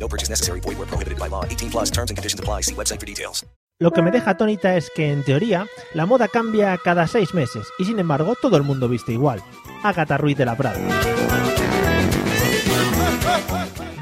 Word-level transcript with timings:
No 0.00 0.08
purchase 0.08 0.30
necessary. 0.30 0.60
Void 0.60 0.78
where 0.78 0.88
prohibited 0.88 1.18
by 1.18 1.28
law. 1.28 1.44
18 1.44 1.70
plus 1.70 1.90
terms 1.90 2.10
and 2.10 2.16
conditions 2.16 2.40
apply. 2.40 2.62
See 2.62 2.74
website 2.74 2.98
for 2.98 3.06
details. 3.06 3.44
Lo 3.78 3.92
que 3.92 4.02
me 4.02 4.10
deja 4.10 4.32
atónita 4.32 4.76
es 4.76 4.90
que, 4.94 5.10
en 5.10 5.22
teoría, 5.22 5.66
la 5.94 6.04
moda 6.04 6.28
cambia 6.28 6.76
cada 6.84 7.06
seis 7.06 7.32
meses 7.32 7.66
y, 7.78 7.86
sin 7.86 7.98
embargo, 7.98 8.34
todo 8.40 8.58
el 8.58 8.62
mundo 8.62 8.88
viste 8.90 9.12
igual. 9.12 9.42
Agatha 9.82 10.18
Ruiz 10.18 10.36
de 10.36 10.44
la 10.44 10.54
Prada. 10.54 10.78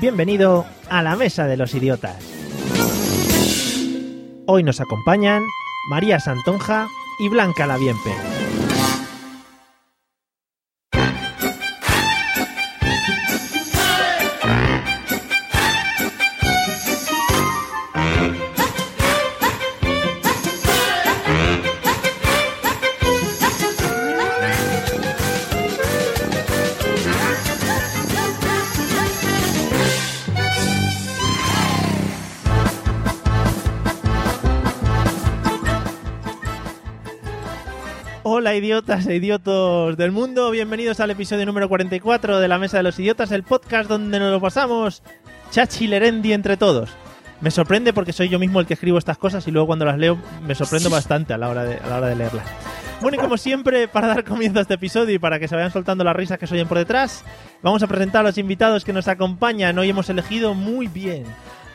Bienvenido 0.00 0.66
a 0.88 1.02
la 1.02 1.14
Mesa 1.14 1.46
de 1.46 1.56
los 1.56 1.74
Idiotas. 1.74 2.16
Hoy 4.46 4.64
nos 4.64 4.80
acompañan 4.80 5.44
María 5.88 6.18
Santonja 6.18 6.88
y 7.20 7.28
Blanca 7.28 7.66
Laviempe. 7.66 8.10
Hola 38.48 38.56
idiotas 38.56 39.06
e 39.06 39.14
idiotos 39.14 39.98
del 39.98 40.10
mundo, 40.10 40.50
bienvenidos 40.50 41.00
al 41.00 41.10
episodio 41.10 41.44
número 41.44 41.68
44 41.68 42.40
de 42.40 42.48
la 42.48 42.56
Mesa 42.56 42.78
de 42.78 42.82
los 42.82 42.98
Idiotas, 42.98 43.30
el 43.30 43.42
podcast 43.42 43.90
donde 43.90 44.18
nos 44.18 44.32
lo 44.32 44.40
pasamos 44.40 45.02
chachilerendi 45.50 46.32
entre 46.32 46.56
todos. 46.56 46.88
Me 47.42 47.50
sorprende 47.50 47.92
porque 47.92 48.14
soy 48.14 48.30
yo 48.30 48.38
mismo 48.38 48.58
el 48.58 48.66
que 48.66 48.72
escribo 48.72 48.96
estas 48.96 49.18
cosas 49.18 49.46
y 49.46 49.50
luego 49.50 49.66
cuando 49.66 49.84
las 49.84 49.98
leo 49.98 50.16
me 50.46 50.54
sorprendo 50.54 50.88
bastante 50.90 51.34
a 51.34 51.36
la 51.36 51.50
hora 51.50 51.62
de, 51.64 51.76
a 51.76 51.88
la 51.88 51.96
hora 51.98 52.06
de 52.06 52.16
leerlas. 52.16 52.46
Bueno, 53.02 53.18
y 53.18 53.20
como 53.20 53.36
siempre, 53.36 53.86
para 53.86 54.06
dar 54.06 54.24
comienzo 54.24 54.60
a 54.60 54.62
este 54.62 54.74
episodio 54.74 55.14
y 55.14 55.18
para 55.18 55.38
que 55.38 55.46
se 55.46 55.54
vayan 55.54 55.70
soltando 55.70 56.02
las 56.02 56.16
risas 56.16 56.38
que 56.38 56.46
se 56.46 56.54
oyen 56.54 56.68
por 56.68 56.78
detrás, 56.78 57.26
vamos 57.60 57.82
a 57.82 57.86
presentar 57.86 58.22
a 58.22 58.28
los 58.28 58.38
invitados 58.38 58.82
que 58.82 58.94
nos 58.94 59.08
acompañan. 59.08 59.78
Hoy 59.78 59.90
hemos 59.90 60.08
elegido 60.08 60.54
muy 60.54 60.86
bien. 60.86 61.24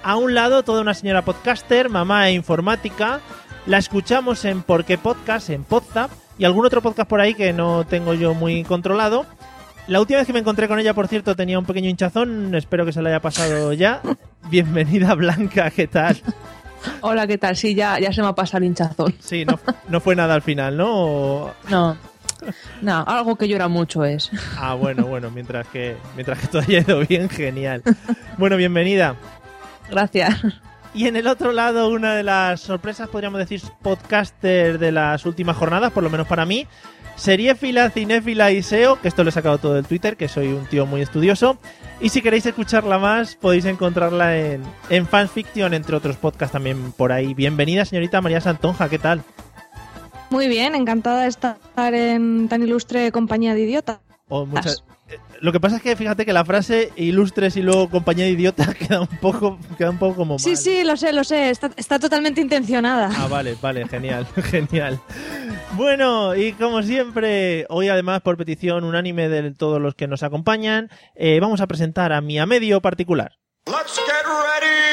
A 0.02 0.16
un 0.16 0.34
lado, 0.34 0.64
toda 0.64 0.82
una 0.82 0.96
señora 0.96 1.22
podcaster, 1.22 1.90
mamá 1.90 2.30
e 2.30 2.34
informática. 2.34 3.20
La 3.68 3.78
escuchamos 3.78 4.44
en 4.44 4.64
Porque 4.64 4.98
Podcast, 4.98 5.52
en 5.52 5.64
Podzap, 5.64 6.10
y 6.38 6.46
algún 6.46 6.66
otro 6.66 6.82
podcast 6.82 7.10
por 7.10 7.22
ahí 7.22 7.34
que 7.34 7.54
no 7.54 7.86
tengo 7.86 8.14
yo 8.14 8.34
muy 8.34 8.64
controlado. 8.64 9.26
La 9.88 10.00
última 10.00 10.20
vez 10.20 10.28
que 10.28 10.34
me 10.34 10.40
encontré 10.40 10.68
con 10.68 10.80
ella, 10.80 10.94
por 10.94 11.08
cierto, 11.08 11.36
tenía 11.36 11.60
un 11.60 11.66
pequeño 11.66 11.90
hinchazón. 11.90 12.56
Espero 12.56 12.86
que 12.86 12.94
se 12.94 13.02
le 13.02 13.10
haya 13.10 13.20
pasado 13.20 13.74
ya. 13.74 14.02
Bienvenida, 14.50 15.14
Blanca, 15.16 15.70
¿qué 15.72 15.88
tal? 15.88 16.18
Hola, 17.02 17.28
¿qué 17.28 17.38
tal? 17.38 17.56
Sí, 17.58 17.76
ya, 17.76 18.00
ya 18.00 18.12
se 18.14 18.22
me 18.22 18.28
ha 18.28 18.34
pasado 18.34 18.60
el 18.60 18.66
hinchazón. 18.70 19.14
Sí, 19.20 19.46
no, 19.46 19.60
no 19.90 20.00
fue 20.00 20.16
nada 20.16 20.34
al 20.36 20.42
final, 20.42 20.78
¿no? 20.78 20.88
O- 20.94 21.54
No, 21.70 21.98
no, 22.82 23.04
algo 23.08 23.36
que 23.38 23.48
llora 23.48 23.68
mucho 23.68 24.04
es. 24.06 24.32
Ah, 24.58 24.74
bueno, 24.74 25.06
bueno, 25.06 25.30
mientras 25.32 25.68
que, 25.68 25.96
mientras 26.16 26.40
que 26.40 26.48
todo 26.48 26.62
haya 26.62 26.80
ido 26.80 27.00
bien, 27.06 27.30
genial. 27.30 27.84
Bueno, 28.38 28.58
bienvenida. 28.58 29.16
Gracias. 29.90 30.42
Y 30.94 31.08
en 31.08 31.16
el 31.16 31.26
otro 31.28 31.52
lado, 31.52 31.90
una 31.90 32.14
de 32.16 32.22
las 32.24 32.62
sorpresas, 32.62 33.10
podríamos 33.10 33.40
decir, 33.40 33.62
podcaster 33.82 34.78
de 34.78 34.92
las 34.92 35.26
últimas 35.26 35.58
jornadas, 35.58 35.92
por 35.92 36.04
lo 36.04 36.10
menos 36.12 36.28
para 36.28 36.46
mí, 36.46 36.68
seriéfila, 37.16 37.90
cinéfila 37.90 38.52
y 38.52 38.62
SEO, 38.62 39.02
que 39.02 39.08
esto 39.08 39.24
lo 39.24 39.30
he 39.30 39.34
sacado 39.34 39.58
todo 39.58 39.74
del 39.74 39.88
Twitter, 39.88 40.16
que 40.18 40.28
soy 40.28 40.50
un 40.50 40.66
tío 40.68 40.86
muy 40.86 41.02
estudioso. 41.02 41.58
Y 42.00 42.10
si 42.10 42.22
queréis 42.22 42.46
escucharla 42.46 43.00
más, 43.00 43.36
podéis 43.36 43.66
encontrarla 43.66 44.38
en, 44.38 44.62
en 44.90 45.08
Fanfiction, 45.08 45.74
entre 45.74 45.96
otros 45.96 46.18
podcasts 46.18 46.54
también 46.54 46.92
por 46.92 47.12
ahí. 47.12 47.34
Bienvenida, 47.34 47.86
señorita 47.86 48.22
María 48.22 48.42
Santonja, 48.42 48.88
¿qué 48.88 49.00
tal? 49.00 49.24
Muy 50.30 50.48
bien, 50.48 50.76
encantada 50.76 51.24
de 51.24 51.28
estar 51.30 51.58
en 51.94 52.48
tan 52.50 52.62
ilustre 52.62 53.12
compañía 53.12 53.56
de 53.56 53.62
idiotas. 53.62 54.00
O 54.30 54.46
muchas- 54.46 54.84
Lo 55.42 55.52
que 55.52 55.60
pasa 55.60 55.76
es 55.76 55.82
que 55.82 55.96
fíjate 55.96 56.26
que 56.26 56.34
la 56.34 56.46
frase 56.46 56.92
ilustres 56.96 57.58
y 57.58 57.62
luego 57.62 57.90
compañía 57.90 58.26
de 58.26 58.32
idiota 58.32 58.74
queda 58.80 59.02
un 59.02 59.08
poco, 59.08 59.60
queda 59.78 59.90
un 59.90 59.98
poco 59.98 60.16
como 60.16 60.34
mal. 60.36 60.40
Sí, 60.40 60.56
sí, 60.56 60.84
lo 60.84 60.96
sé, 60.96 61.12
lo 61.12 61.24
sé, 61.24 61.50
está, 61.50 61.70
está 61.76 62.00
totalmente 62.00 62.40
intencionada. 62.40 63.10
Ah, 63.16 63.28
vale, 63.28 63.58
vale, 63.62 63.88
genial, 63.88 64.26
genial. 64.44 65.00
Bueno, 65.74 66.36
y 66.36 66.54
como 66.54 66.82
siempre, 66.84 67.66
hoy 67.70 67.90
además 67.90 68.22
por 68.22 68.38
petición 68.38 68.84
unánime 68.84 69.28
de 69.28 69.52
todos 69.52 69.82
los 69.82 69.96
que 69.96 70.08
nos 70.08 70.24
acompañan, 70.24 70.90
eh, 71.16 71.40
vamos 71.42 71.62
a 71.62 71.68
presentar 71.68 72.14
a 72.14 72.22
mi 72.22 72.40
a 72.40 72.46
medio 72.46 72.82
particular. 72.82 73.34
Let's 73.66 73.98
get 73.98 74.26
ready 74.26 74.93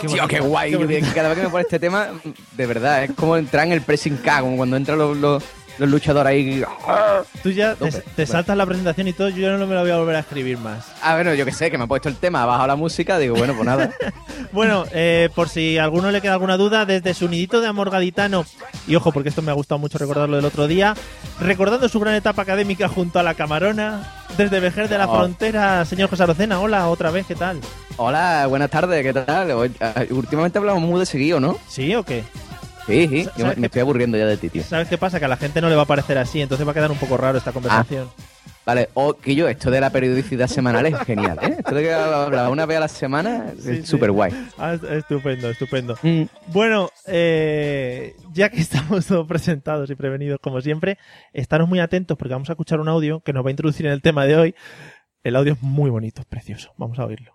Tío, 0.00 0.28
qué 0.28 0.40
guay. 0.40 0.72
Cada 1.14 1.28
vez 1.28 1.38
que 1.38 1.44
me 1.44 1.50
pone 1.50 1.62
este 1.62 1.78
tema, 1.78 2.10
de 2.52 2.66
verdad, 2.66 3.04
es 3.04 3.12
como 3.12 3.36
entrar 3.36 3.66
en 3.66 3.72
el 3.72 3.82
pressing 3.82 4.16
K, 4.18 4.40
como 4.40 4.56
cuando 4.56 4.76
entran 4.76 4.98
los, 4.98 5.16
los, 5.16 5.42
los 5.78 5.88
luchadores 5.88 6.30
ahí. 6.30 6.64
Tú 7.42 7.50
ya 7.50 7.76
te, 8.16 8.26
saltas 8.26 8.56
la 8.56 8.66
presentación 8.66 9.08
y 9.08 9.12
todo, 9.12 9.28
yo 9.28 9.56
no 9.56 9.66
me 9.66 9.74
la 9.74 9.82
voy 9.82 9.90
a 9.90 9.96
volver 9.96 10.16
a 10.16 10.20
escribir 10.20 10.58
más. 10.58 10.86
Ah, 11.02 11.14
bueno, 11.14 11.34
yo 11.34 11.44
que 11.44 11.52
sé, 11.52 11.70
que 11.70 11.78
me 11.78 11.84
ha 11.84 11.86
puesto 11.86 12.08
el 12.08 12.16
tema, 12.16 12.42
ha 12.42 12.46
bajado 12.46 12.66
la 12.68 12.76
música, 12.76 13.18
digo, 13.18 13.36
bueno, 13.36 13.54
pues 13.54 13.66
nada. 13.66 13.90
Bueno, 14.50 14.84
eh, 14.92 15.28
por 15.34 15.50
si 15.50 15.76
a 15.76 15.84
alguno 15.84 16.10
le 16.10 16.22
queda 16.22 16.32
alguna 16.32 16.56
duda, 16.56 16.86
desde 16.86 17.12
su 17.12 17.28
nidito 17.28 17.60
de 17.60 17.66
amor 17.68 17.90
gaditano, 17.90 18.46
y 18.86 18.94
ojo, 18.96 19.12
porque 19.12 19.28
esto 19.28 19.42
me 19.42 19.50
ha 19.50 19.54
gustado 19.54 19.78
mucho 19.78 19.98
recordarlo 19.98 20.36
del 20.36 20.44
otro 20.46 20.66
día, 20.66 20.94
recordando 21.38 21.86
su 21.88 22.00
gran 22.00 22.14
etapa 22.14 22.42
académica 22.42 22.88
junto 22.88 23.18
a 23.18 23.22
la 23.22 23.34
Camarona, 23.34 24.10
desde 24.38 24.60
Vejer 24.60 24.88
de 24.88 24.96
la 24.96 25.06
Oh. 25.06 25.16
Frontera, 25.18 25.84
señor 25.84 26.08
José 26.08 26.22
Arocena, 26.22 26.60
hola, 26.60 26.88
otra 26.88 27.10
vez, 27.10 27.26
¿qué 27.26 27.34
tal? 27.34 27.60
Hola, 27.98 28.46
buenas 28.48 28.70
tardes, 28.70 29.02
¿qué 29.02 29.12
tal? 29.12 29.50
Ah, 29.80 30.04
últimamente 30.10 30.58
hablamos 30.58 30.82
muy 30.82 30.98
de 31.00 31.06
seguido, 31.06 31.40
¿no? 31.40 31.58
¿Sí 31.68 31.94
o 31.94 32.02
qué? 32.04 32.24
Sí, 32.88 33.06
sí, 33.08 33.24
yo 33.36 33.42
¿Sabes 33.44 33.58
me, 33.58 33.66
estoy 33.66 33.80
aburriendo 33.82 34.18
ya 34.18 34.26
de 34.26 34.36
ti, 34.36 34.48
tío. 34.48 34.62
¿Sabes 34.64 34.88
qué 34.88 34.98
pasa? 34.98 35.18
Que 35.18 35.26
a 35.26 35.28
la 35.28 35.36
gente 35.36 35.60
no 35.60 35.68
le 35.68 35.76
va 35.76 35.82
a 35.82 35.86
parecer 35.86 36.18
así, 36.18 36.40
entonces 36.40 36.66
va 36.66 36.72
a 36.72 36.74
quedar 36.74 36.90
un 36.90 36.98
poco 36.98 37.16
raro 37.16 37.38
esta 37.38 37.52
conversación. 37.52 38.08
Vale, 38.66 38.90
o 38.92 39.14
que 39.14 39.34
yo, 39.34 39.48
esto 39.48 39.70
de 39.70 39.80
la 39.80 39.88
periodicidad 39.88 40.46
semanal 40.46 40.84
es 40.84 40.98
genial, 41.00 41.38
¿eh? 41.40 41.56
Esto 41.58 41.74
de 41.74 41.82
que 41.84 41.94
hablar 41.94 42.50
una 42.50 42.66
vez 42.66 42.76
a 42.76 42.80
la 42.80 42.88
semana 42.88 43.52
Sí, 43.58 43.70
es 43.70 43.76
sí. 43.80 43.86
súper 43.86 44.10
guay. 44.10 44.30
Ah, 44.58 44.74
es- 44.74 44.82
estupendo, 44.82 45.48
estupendo. 45.48 45.96
Mm. 46.02 46.24
Bueno, 46.48 46.90
eh, 47.06 48.14
ya 48.34 48.50
que 48.50 48.60
estamos 48.60 49.06
todos 49.06 49.26
presentados 49.26 49.88
y 49.88 49.94
prevenidos 49.94 50.38
como 50.42 50.60
siempre, 50.60 50.98
estaros 51.32 51.66
muy 51.66 51.80
atentos 51.80 52.18
porque 52.18 52.34
vamos 52.34 52.50
a 52.50 52.52
escuchar 52.52 52.78
un 52.80 52.88
audio 52.88 53.20
que 53.20 53.32
nos 53.32 53.42
va 53.42 53.48
a 53.48 53.52
introducir 53.52 53.86
en 53.86 53.92
el 53.92 54.02
tema 54.02 54.26
de 54.26 54.36
hoy. 54.36 54.54
El 55.24 55.36
audio 55.36 55.54
es 55.54 55.62
muy 55.62 55.88
bonito, 55.88 56.20
es 56.20 56.26
precioso. 56.26 56.72
Vamos 56.76 56.98
a 56.98 57.06
oírlo. 57.06 57.32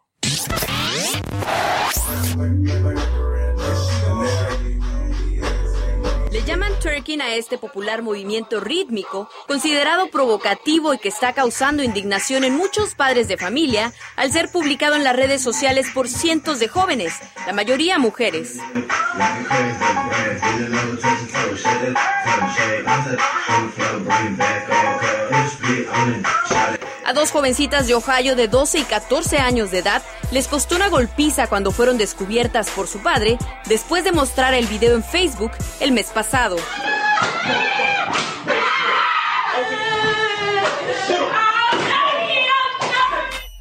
Twerking 7.04 7.22
a 7.22 7.36
este 7.36 7.58
popular 7.58 8.02
movimiento 8.02 8.60
rítmico, 8.60 9.30
considerado 9.48 10.08
provocativo 10.08 10.94
y 10.94 10.98
que 10.98 11.10
está 11.10 11.34
causando 11.34 11.84
indignación 11.84 12.44
en 12.46 12.56
muchos 12.56 12.96
padres 12.96 13.28
de 13.28 13.38
familia 13.38 13.92
al 14.16 14.32
ser 14.32 14.50
publicado 14.50 14.96
en 14.96 15.04
las 15.04 15.16
redes 15.16 15.42
sociales 15.42 15.88
por 15.94 16.08
cientos 16.08 16.60
de 16.60 16.70
jóvenes, 16.70 17.14
la 17.46 17.54
mayoría 17.54 18.00
mujeres. 18.00 18.58
A 27.06 27.12
dos 27.12 27.32
jovencitas 27.32 27.88
de 27.88 27.96
Ohio 27.96 28.36
de 28.36 28.48
12 28.48 28.80
y 28.80 28.84
14 28.84 29.38
años 29.38 29.72
de 29.72 29.80
edad 29.80 30.02
les 30.32 30.48
costó 30.48 30.76
una 30.76 30.88
golpiza 30.88 31.48
cuando 31.48 31.72
fueron 31.72 31.98
descubiertas 31.98 32.70
por 32.70 32.88
su 32.88 33.00
padre 33.00 33.38
después 33.66 34.04
de 34.04 34.14
mostrar 34.14 34.54
el 34.54 34.68
video 34.68 34.96
en 34.96 35.04
Facebook 35.04 35.52
el 35.80 35.92
mes 35.92 36.08
pasado. 36.08 36.56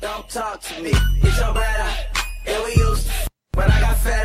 Don't 0.00 0.28
talk 0.28 0.60
to 0.60 0.82
me, 0.82 0.92
it's 1.22 1.38
your 1.38 1.52
brother, 1.52 1.90
and 2.46 2.64
we 2.64 2.70
used 2.74 3.06
to, 3.06 3.28
but 3.52 3.70
I 3.70 3.80
got 3.80 3.96
fat. 3.98 4.21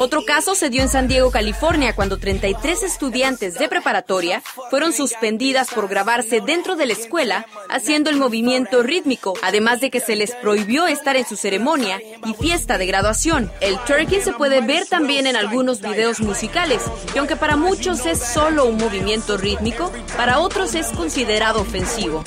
Otro 0.00 0.24
caso 0.24 0.54
se 0.54 0.70
dio 0.70 0.80
en 0.82 0.88
San 0.88 1.08
Diego, 1.08 1.32
California, 1.32 1.92
cuando 1.92 2.18
33 2.18 2.84
estudiantes 2.84 3.58
de 3.58 3.68
preparatoria 3.68 4.40
fueron 4.70 4.92
suspendidas 4.92 5.70
por 5.74 5.88
grabarse 5.88 6.40
dentro 6.40 6.76
de 6.76 6.86
la 6.86 6.92
escuela 6.92 7.46
haciendo 7.68 8.08
el 8.08 8.16
movimiento 8.16 8.84
rítmico, 8.84 9.34
además 9.42 9.80
de 9.80 9.90
que 9.90 9.98
se 9.98 10.14
les 10.14 10.36
prohibió 10.36 10.86
estar 10.86 11.16
en 11.16 11.26
su 11.26 11.36
ceremonia 11.36 12.00
y 12.24 12.34
fiesta 12.34 12.78
de 12.78 12.86
graduación. 12.86 13.50
El 13.60 13.76
twerking 13.80 14.22
se 14.22 14.32
puede 14.32 14.60
ver 14.60 14.86
también 14.86 15.26
en 15.26 15.34
algunos 15.34 15.80
videos 15.80 16.20
musicales, 16.20 16.82
y 17.12 17.18
aunque 17.18 17.34
para 17.34 17.56
muchos 17.56 18.06
es 18.06 18.20
solo 18.20 18.66
un 18.66 18.76
movimiento 18.76 19.36
rítmico, 19.36 19.90
para 20.16 20.38
otros 20.38 20.76
es 20.76 20.86
considerado 20.88 21.60
ofensivo. 21.60 22.22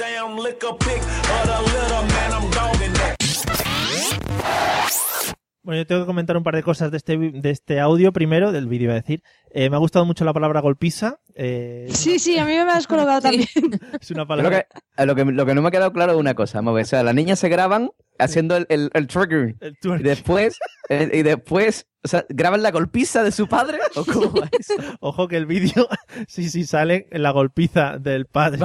Bueno, 5.63 5.81
yo 5.81 5.85
tengo 5.85 6.01
que 6.01 6.07
comentar 6.07 6.35
un 6.37 6.43
par 6.43 6.55
de 6.55 6.63
cosas 6.63 6.89
de 6.89 6.97
este, 6.97 7.17
de 7.17 7.49
este 7.51 7.79
audio 7.79 8.11
primero, 8.11 8.51
del 8.51 8.67
vídeo, 8.67 8.85
iba 8.85 8.93
a 8.93 9.01
decir. 9.01 9.21
Eh, 9.51 9.69
me 9.69 9.75
ha 9.75 9.79
gustado 9.79 10.05
mucho 10.05 10.25
la 10.25 10.33
palabra 10.33 10.59
golpiza. 10.59 11.19
eh, 11.35 11.87
Sí, 11.93 12.17
sí, 12.17 12.39
a 12.39 12.45
mí 12.45 12.53
me 12.53 12.61
has 12.71 12.87
colocado 12.87 13.21
también. 13.21 13.47
es 14.01 14.09
una 14.11 14.25
palabra. 14.25 14.65
Lo 14.97 15.15
que, 15.15 15.23
lo, 15.23 15.25
que, 15.27 15.31
lo 15.37 15.45
que 15.45 15.53
no 15.55 15.61
me 15.61 15.67
ha 15.67 15.71
quedado 15.71 15.93
claro 15.93 16.13
es 16.13 16.17
una 16.17 16.33
cosa. 16.33 16.57
Vamos 16.59 16.71
a 16.71 16.75
ver, 16.75 16.83
o 16.85 16.87
sea, 16.87 17.03
las 17.03 17.13
niñas 17.13 17.37
se 17.37 17.49
graban 17.49 17.91
haciendo 18.17 18.57
el, 18.57 18.65
el, 18.69 18.89
el 18.93 19.05
twerking. 19.07 19.57
el 19.61 19.77
Y 19.99 20.03
después, 20.03 20.57
eh, 20.89 21.11
y 21.13 21.21
después, 21.21 21.85
o 22.03 22.07
sea, 22.07 22.25
¿graban 22.29 22.63
la 22.63 22.71
golpiza 22.71 23.21
de 23.21 23.31
su 23.31 23.47
padre? 23.47 23.77
¿O 23.95 24.03
cómo 24.03 24.31
va 24.31 24.49
eso? 24.59 24.73
Ojo 24.99 25.27
que 25.27 25.37
el 25.37 25.45
vídeo, 25.45 25.87
sí, 26.27 26.49
sí, 26.49 26.63
sale 26.65 27.07
en 27.11 27.21
la 27.21 27.29
golpiza 27.29 27.99
del 27.99 28.25
padre. 28.25 28.61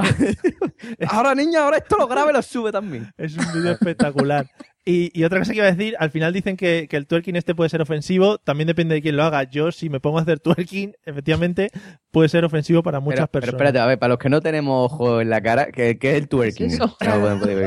Ahora, 1.09 1.35
niña, 1.35 1.63
ahora 1.63 1.77
esto 1.77 1.95
lo 1.97 2.07
graba 2.07 2.31
y 2.31 2.33
lo 2.33 2.41
sube 2.41 2.71
también. 2.71 3.11
Es 3.17 3.37
un 3.37 3.45
vídeo 3.53 3.71
espectacular. 3.71 4.47
Y, 4.89 5.11
y 5.13 5.25
otra 5.25 5.39
cosa 5.39 5.51
que 5.51 5.57
iba 5.57 5.67
a 5.67 5.71
decir, 5.73 5.95
al 5.99 6.11
final 6.11 6.31
dicen 6.31 6.55
que, 6.55 6.87
que 6.89 6.95
el 6.95 7.07
twerking 7.07 7.35
este 7.35 7.53
puede 7.53 7.69
ser 7.69 7.81
ofensivo, 7.81 8.37
también 8.37 8.67
depende 8.67 8.95
de 8.95 9.01
quién 9.01 9.17
lo 9.17 9.23
haga. 9.23 9.43
Yo, 9.43 9.73
si 9.73 9.89
me 9.89 9.99
pongo 9.99 10.17
a 10.17 10.21
hacer 10.21 10.39
twerking, 10.39 10.93
efectivamente, 11.05 11.71
puede 12.09 12.29
ser 12.29 12.45
ofensivo 12.45 12.81
para 12.83 13.01
muchas 13.01 13.27
pero, 13.27 13.31
pero 13.31 13.41
personas. 13.41 13.59
espérate, 13.59 13.79
a 13.79 13.85
ver, 13.85 13.99
para 13.99 14.11
los 14.13 14.17
que 14.17 14.29
no 14.29 14.39
tenemos 14.39 14.89
ojo 14.89 15.19
en 15.19 15.29
la 15.29 15.41
cara, 15.41 15.73
¿qué, 15.73 15.97
qué 15.99 16.11
es 16.11 16.15
el 16.19 16.29
twerking? 16.29 16.69
¿Qué 16.69 16.73
es? 16.75 16.79
No, 16.79 16.95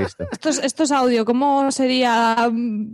visto. 0.00 0.24
Esto 0.32 0.48
es, 0.48 0.58
esto 0.64 0.82
es 0.84 0.92
audio, 0.92 1.26
¿cómo 1.26 1.70
sería 1.70 2.50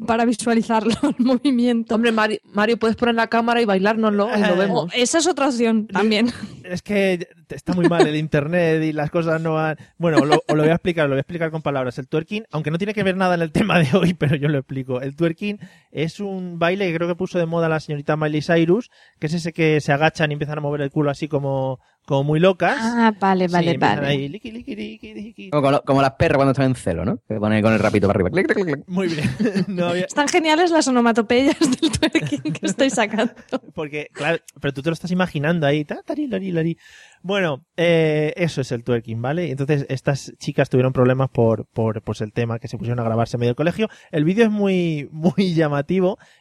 para 0.08 0.24
visualizarlo 0.24 0.92
el 1.18 1.24
movimiento? 1.24 1.94
Hombre, 1.94 2.10
Mario, 2.10 2.38
Mario, 2.52 2.78
puedes 2.78 2.96
poner 2.96 3.14
la 3.14 3.28
cámara 3.28 3.62
y 3.62 3.64
bailárnoslo, 3.64 4.28
ahí 4.28 4.42
lo 4.42 4.54
Eh, 4.54 4.58
vemos. 4.58 4.84
Oh, 4.86 4.88
esa 4.94 5.18
es 5.18 5.28
otra 5.28 5.46
opción 5.46 5.86
también. 5.86 6.32
Es 6.64 6.82
que 6.82 7.28
está 7.48 7.74
muy 7.74 7.88
mal 7.88 8.04
el 8.06 8.16
internet 8.16 8.82
y 8.82 8.92
las 8.92 9.10
cosas 9.10 9.40
no 9.40 9.54
van. 9.54 9.76
Bueno, 9.98 10.18
os 10.18 10.26
lo, 10.26 10.34
os 10.48 10.56
lo 10.56 10.62
voy 10.62 10.70
a 10.70 10.74
explicar, 10.74 11.04
lo 11.04 11.10
voy 11.14 11.18
a 11.18 11.20
explicar 11.20 11.52
con 11.52 11.62
palabras. 11.62 11.96
El 11.98 12.08
twerking, 12.08 12.44
aunque 12.50 12.72
no 12.72 12.78
tiene 12.78 12.92
que 12.92 13.04
ver 13.04 13.16
nada 13.16 13.36
en 13.36 13.42
el 13.42 13.52
tema 13.52 13.78
de 13.78 13.88
hoy, 13.96 14.15
pero 14.18 14.36
yo 14.36 14.48
lo 14.48 14.58
explico. 14.58 15.00
El 15.00 15.16
twerking 15.16 15.58
es 16.04 16.20
un 16.20 16.58
baile 16.58 16.86
que 16.88 16.94
creo 16.94 17.08
que 17.08 17.14
puso 17.14 17.38
de 17.38 17.46
moda 17.46 17.68
la 17.68 17.80
señorita 17.80 18.16
Miley 18.16 18.42
Cyrus, 18.42 18.90
que 19.18 19.28
es 19.28 19.34
ese 19.34 19.52
que 19.52 19.80
se 19.80 19.92
agachan 19.92 20.30
y 20.30 20.34
empiezan 20.34 20.58
a 20.58 20.60
mover 20.60 20.82
el 20.82 20.90
culo 20.90 21.10
así 21.10 21.26
como, 21.26 21.80
como 22.04 22.22
muy 22.24 22.38
locas. 22.38 22.76
Ah, 22.78 23.12
vale, 23.18 23.48
vale, 23.48 23.78
vale. 23.78 24.06
ahí, 24.06 24.28
liqui, 24.28 24.50
liqui, 24.52 24.76
liqui, 24.76 25.14
liqui. 25.14 25.50
Como, 25.50 25.62
como- 25.62 25.80
como 25.82 26.02
las 26.02 26.12
perras 26.12 26.36
cuando 26.36 26.52
están 26.52 26.66
en 26.66 26.74
celo, 26.74 27.04
¿no? 27.06 27.18
Que 27.26 27.36
ponen 27.36 27.62
con 27.62 27.72
el 27.72 27.78
rapito 27.78 28.06
para 28.08 28.20
arriba. 28.20 28.78
Muy 28.86 29.08
bien. 29.08 29.30
No 29.68 29.86
había- 29.86 30.04
Están 30.04 30.28
geniales 30.28 30.70
las 30.70 30.86
onomatopeyas 30.86 31.58
del 31.58 31.90
twerking 31.90 32.52
que 32.52 32.60
estoy 32.66 32.90
sacando. 32.90 33.32
Porque, 33.74 34.08
claro, 34.12 34.38
pero 34.60 34.74
tú 34.74 34.82
te 34.82 34.90
lo 34.90 34.94
estás 34.94 35.10
imaginando 35.10 35.66
ahí. 35.66 35.84
ta, 35.84 36.02
tari, 36.04 36.26
lari, 36.26 36.52
lari. 36.52 36.76
Bueno, 37.22 37.64
eh, 37.76 38.32
eso 38.36 38.60
es 38.60 38.70
el 38.70 38.84
twerking, 38.84 39.20
¿vale? 39.20 39.50
Entonces, 39.50 39.84
estas 39.88 40.32
chicas 40.38 40.68
tuvieron 40.68 40.92
problemas 40.92 41.28
por, 41.30 41.66
por 41.66 42.02
pues, 42.02 42.20
el 42.20 42.32
tema 42.32 42.58
que 42.60 42.68
se 42.68 42.78
pusieron 42.78 43.00
a 43.00 43.04
grabarse 43.04 43.36
en 43.36 43.40
medio 43.40 43.50
del 43.50 43.56
colegio. 43.56 43.88
El 44.12 44.24
vídeo 44.24 44.44
es 44.44 44.50
muy, 44.50 45.08
muy 45.10 45.32
llamativo. 45.54 45.85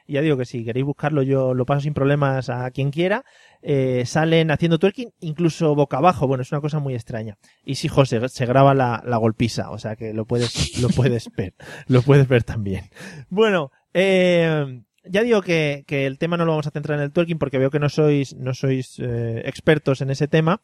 Y 0.07 0.13
ya 0.13 0.21
digo 0.21 0.37
que 0.37 0.45
si 0.45 0.63
queréis 0.65 0.85
buscarlo, 0.85 1.21
yo 1.23 1.53
lo 1.53 1.65
paso 1.65 1.81
sin 1.81 1.93
problemas 1.93 2.49
a 2.49 2.69
quien 2.71 2.91
quiera. 2.91 3.23
Eh, 3.61 4.03
salen 4.05 4.51
haciendo 4.51 4.77
twerking, 4.77 5.11
incluso 5.21 5.73
boca 5.75 5.97
abajo. 5.97 6.27
Bueno, 6.27 6.41
es 6.41 6.51
una 6.51 6.61
cosa 6.61 6.79
muy 6.79 6.93
extraña. 6.93 7.37
Y 7.63 7.75
sí, 7.75 7.87
José, 7.87 8.27
se 8.29 8.45
graba 8.45 8.73
la, 8.73 9.01
la 9.05 9.17
golpisa. 9.17 9.71
O 9.71 9.79
sea 9.79 9.95
que 9.95 10.13
lo 10.13 10.25
puedes, 10.25 10.79
lo 10.79 10.89
puedes 10.89 11.29
ver. 11.35 11.53
Lo 11.87 12.01
puedes 12.01 12.27
ver 12.27 12.43
también. 12.43 12.89
Bueno, 13.29 13.71
eh, 13.93 14.83
ya 15.03 15.23
digo 15.23 15.41
que, 15.41 15.83
que 15.87 16.05
el 16.05 16.17
tema 16.17 16.37
no 16.37 16.45
lo 16.45 16.51
vamos 16.51 16.67
a 16.67 16.71
centrar 16.71 16.97
en 16.99 17.03
el 17.05 17.11
twerking 17.11 17.39
porque 17.39 17.57
veo 17.57 17.71
que 17.71 17.79
no 17.79 17.89
sois, 17.89 18.35
no 18.35 18.53
sois 18.53 18.99
eh, 18.99 19.41
expertos 19.45 20.01
en 20.01 20.09
ese 20.09 20.27
tema. 20.27 20.61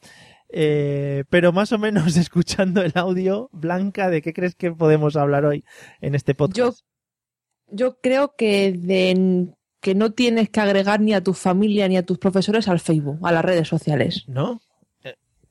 Pero 0.50 1.54
más 1.54 1.72
o 1.72 1.78
menos 1.80 2.18
escuchando 2.18 2.82
el 2.82 2.92
audio, 2.96 3.50
Blanca, 3.54 4.10
¿de 4.10 4.22
qué 4.22 4.34
crees 4.34 4.54
que 4.54 4.72
podemos 4.72 5.16
hablar 5.16 5.46
hoy 5.46 5.64
en 6.02 6.14
este 6.14 6.36
podcast? 6.36 6.82
Yo 7.72 7.98
creo 8.02 8.36
que 8.38 8.72
de 8.74 9.48
que 9.80 9.96
no 9.96 10.12
tienes 10.12 10.50
que 10.50 10.60
agregar 10.62 11.02
ni 11.02 11.14
a 11.14 11.24
tu 11.24 11.34
familia 11.34 11.88
ni 11.88 11.98
a 11.98 12.06
tus 12.06 12.20
profesores 12.20 12.68
al 12.68 12.80
Facebook, 12.80 13.20
a 13.24 13.32
las 13.32 13.44
redes 13.44 13.68
sociales. 13.68 14.26
¿No? 14.28 14.62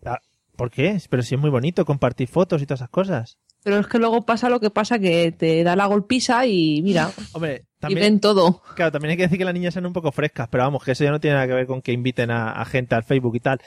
Ah, 0.04 0.18
¿Por 0.56 0.70
qué? 0.70 1.00
Pero 1.10 1.22
si 1.22 1.34
es 1.34 1.40
muy 1.40 1.50
bonito 1.50 1.84
compartir 1.84 2.28
fotos 2.28 2.62
y 2.62 2.66
todas 2.66 2.80
esas 2.80 2.90
cosas. 2.90 3.38
Pero 3.62 3.78
es 3.78 3.86
que 3.88 3.98
luego 3.98 4.24
pasa 4.24 4.48
lo 4.48 4.60
que 4.60 4.70
pasa, 4.70 4.98
que 4.98 5.32
te 5.32 5.62
da 5.64 5.76
la 5.76 5.86
golpiza 5.86 6.46
y 6.46 6.80
mira, 6.82 7.10
Hombre, 7.32 7.64
y 7.64 7.80
también, 7.80 8.00
ven 8.00 8.20
todo. 8.20 8.62
claro, 8.74 8.92
también 8.92 9.10
hay 9.10 9.16
que 9.18 9.24
decir 9.24 9.36
que 9.36 9.44
las 9.44 9.52
niñas 9.52 9.74
sean 9.74 9.84
un 9.84 9.92
poco 9.92 10.12
frescas, 10.12 10.48
pero 10.48 10.64
vamos, 10.64 10.82
que 10.82 10.92
eso 10.92 11.04
ya 11.04 11.10
no 11.10 11.20
tiene 11.20 11.34
nada 11.34 11.46
que 11.46 11.54
ver 11.54 11.66
con 11.66 11.82
que 11.82 11.92
inviten 11.92 12.30
a, 12.30 12.52
a 12.52 12.64
gente 12.64 12.94
al 12.94 13.04
Facebook 13.04 13.36
y 13.36 13.40
tal. 13.40 13.60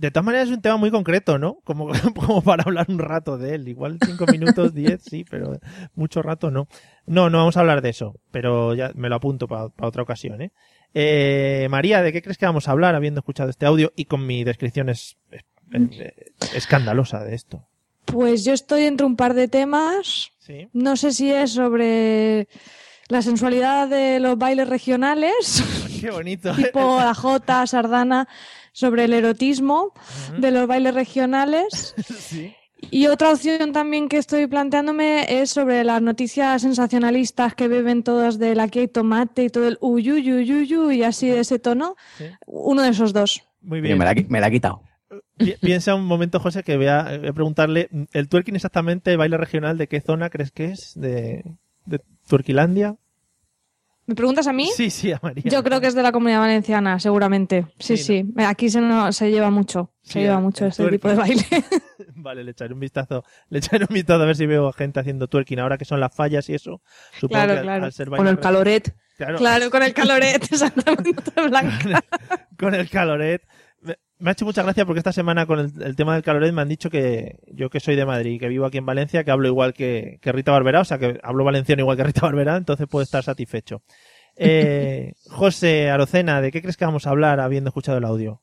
De 0.00 0.10
todas 0.10 0.24
maneras 0.24 0.48
es 0.48 0.54
un 0.54 0.62
tema 0.62 0.78
muy 0.78 0.90
concreto, 0.90 1.38
¿no? 1.38 1.58
Como, 1.64 1.88
como 2.14 2.42
para 2.42 2.62
hablar 2.62 2.86
un 2.88 2.98
rato 2.98 3.36
de 3.36 3.54
él. 3.54 3.68
Igual 3.68 3.98
cinco 4.04 4.24
minutos, 4.26 4.72
diez, 4.74 5.02
sí, 5.02 5.24
pero 5.28 5.58
mucho 5.94 6.22
rato 6.22 6.50
no. 6.50 6.68
No, 7.06 7.28
no 7.28 7.38
vamos 7.38 7.56
a 7.56 7.60
hablar 7.60 7.82
de 7.82 7.90
eso, 7.90 8.14
pero 8.30 8.74
ya 8.74 8.92
me 8.94 9.08
lo 9.10 9.16
apunto 9.16 9.46
para 9.46 9.68
otra 9.82 10.02
ocasión, 10.02 10.40
¿eh? 10.40 10.52
Eh, 10.94 11.68
María, 11.70 12.02
¿de 12.02 12.12
qué 12.12 12.22
crees 12.22 12.38
que 12.38 12.46
vamos 12.46 12.66
a 12.66 12.70
hablar 12.72 12.94
habiendo 12.94 13.20
escuchado 13.20 13.50
este 13.50 13.66
audio 13.66 13.92
y 13.94 14.06
con 14.06 14.26
mi 14.26 14.42
descripción 14.42 14.88
es, 14.88 15.16
es- 15.30 15.44
es- 16.00 16.54
escandalosa 16.54 17.22
de 17.22 17.34
esto? 17.34 17.66
Pues 18.06 18.44
yo 18.44 18.52
estoy 18.54 18.84
entre 18.84 19.06
un 19.06 19.16
par 19.16 19.34
de 19.34 19.48
temas. 19.48 20.30
Sí. 20.38 20.68
No 20.72 20.96
sé 20.96 21.12
si 21.12 21.30
es 21.30 21.52
sobre 21.52 22.48
la 23.08 23.22
sensualidad 23.22 23.86
de 23.88 24.18
los 24.18 24.36
bailes 24.38 24.66
regionales, 24.68 25.62
Qué 26.00 26.10
bonito. 26.10 26.54
tipo 26.54 26.98
la 26.98 27.14
Jota, 27.14 27.66
Sardana, 27.66 28.28
sobre 28.72 29.04
el 29.04 29.12
erotismo 29.12 29.92
de 30.38 30.50
los 30.50 30.66
bailes 30.66 30.94
regionales. 30.94 31.94
Sí. 32.08 32.54
Y 32.90 33.08
otra 33.08 33.30
opción 33.32 33.72
también 33.72 34.08
que 34.08 34.16
estoy 34.16 34.46
planteándome 34.46 35.42
es 35.42 35.50
sobre 35.50 35.84
las 35.84 36.00
noticias 36.00 36.62
sensacionalistas 36.62 37.54
que 37.54 37.68
beben 37.68 38.02
todas 38.02 38.38
del 38.38 38.58
aquí 38.58 38.78
hay 38.78 38.88
tomate 38.88 39.44
y 39.44 39.50
todo 39.50 39.68
el 39.68 39.76
uyuyuyuyu 39.82 40.90
y 40.90 41.02
así 41.02 41.28
de 41.28 41.40
ese 41.40 41.58
tono. 41.58 41.96
Sí. 42.16 42.24
Uno 42.46 42.80
de 42.80 42.88
esos 42.88 43.12
dos. 43.12 43.42
Muy 43.60 43.82
bien. 43.82 43.98
Me 43.98 44.06
la, 44.06 44.14
me 44.28 44.40
la 44.40 44.46
ha 44.46 44.50
quitado. 44.50 44.82
Pi- 45.36 45.56
Piensa 45.60 45.94
un 45.94 46.06
momento, 46.06 46.40
José, 46.40 46.62
que 46.62 46.78
voy 46.78 46.86
a, 46.86 47.18
voy 47.18 47.28
a 47.28 47.32
preguntarle, 47.34 47.90
¿el 48.14 48.28
twerking 48.30 48.56
exactamente, 48.56 49.10
el 49.12 49.18
baile 49.18 49.36
regional, 49.36 49.76
de 49.76 49.86
qué 49.86 50.00
zona 50.00 50.30
crees 50.30 50.50
que 50.50 50.66
es? 50.66 50.92
¿De, 50.94 51.44
de 51.84 52.00
Turquilandia? 52.28 52.96
¿Me 54.10 54.16
preguntas 54.16 54.48
a 54.48 54.52
mí? 54.52 54.68
Sí, 54.74 54.90
sí, 54.90 55.12
a 55.12 55.20
María. 55.22 55.44
Yo 55.46 55.62
creo 55.62 55.80
que 55.80 55.86
es 55.86 55.94
de 55.94 56.02
la 56.02 56.10
comunidad 56.10 56.40
valenciana, 56.40 56.98
seguramente. 56.98 57.66
Sí, 57.78 57.96
Sí, 57.96 58.24
sí. 58.24 58.34
Aquí 58.44 58.68
se, 58.68 58.80
no- 58.80 59.12
se 59.12 59.30
lleva 59.30 59.50
mucho. 59.50 59.92
Se 60.02 60.18
lleva 60.20 60.34
el- 60.38 60.42
mucho 60.42 60.66
este 60.66 60.88
tipo 60.90 61.08
de 61.08 61.14
baile. 61.14 61.44
Vale, 62.16 62.42
le 62.42 62.50
echaré 62.50 62.74
un 62.74 62.80
vistazo, 62.80 63.22
le 63.50 63.58
echaré 63.60 63.86
un 63.88 63.94
vistazo 63.94 64.24
a 64.24 64.26
ver 64.26 64.34
si 64.34 64.46
veo 64.46 64.72
gente 64.72 64.98
haciendo 64.98 65.28
twerking 65.28 65.60
ahora 65.60 65.78
que 65.78 65.84
son 65.84 66.00
las 66.00 66.12
fallas 66.12 66.48
y 66.48 66.54
eso. 66.54 66.82
Supongo 67.20 67.44
Claro, 67.44 67.54
que 67.54 67.62
claro. 67.62 67.84
al 67.84 67.92
ser 67.92 68.08
Con 68.08 68.26
el 68.26 68.40
caloret. 68.40 68.96
Claro, 69.16 69.38
claro, 69.38 69.70
con 69.70 69.82
el 69.84 69.94
caloret, 69.94 70.42
exactamente, 70.52 71.14
Blanca. 71.48 72.02
con 72.58 72.74
el 72.74 72.90
caloret. 72.90 73.42
Me, 74.20 74.30
ha 74.30 74.32
hecho 74.32 74.44
mucha 74.44 74.62
gracia 74.62 74.86
porque 74.86 74.98
esta 75.00 75.12
semana 75.12 75.46
con 75.46 75.58
el, 75.58 75.72
el 75.82 75.96
tema 75.96 76.14
del 76.14 76.22
caloret 76.22 76.52
me 76.52 76.62
han 76.62 76.68
dicho 76.68 76.90
que 76.90 77.40
yo 77.52 77.70
que 77.70 77.80
soy 77.80 77.96
de 77.96 78.04
Madrid 78.04 78.32
y 78.32 78.38
que 78.38 78.48
vivo 78.48 78.66
aquí 78.66 78.78
en 78.78 78.86
Valencia, 78.86 79.24
que 79.24 79.30
hablo 79.30 79.48
igual 79.48 79.72
que, 79.72 80.18
que 80.20 80.32
Rita 80.32 80.52
Barberá, 80.52 80.80
o 80.80 80.84
sea 80.84 80.98
que 80.98 81.18
hablo 81.22 81.44
valenciano 81.44 81.82
igual 81.82 81.96
que 81.96 82.04
Rita 82.04 82.22
Barberá, 82.22 82.56
entonces 82.56 82.86
puedo 82.88 83.02
estar 83.02 83.22
satisfecho. 83.22 83.82
Eh, 84.42 85.12
José 85.28 85.90
Arocena, 85.90 86.40
¿de 86.40 86.50
qué 86.50 86.62
crees 86.62 86.78
que 86.78 86.86
vamos 86.86 87.06
a 87.06 87.10
hablar 87.10 87.40
habiendo 87.40 87.68
escuchado 87.68 87.98
el 87.98 88.04
audio? 88.04 88.40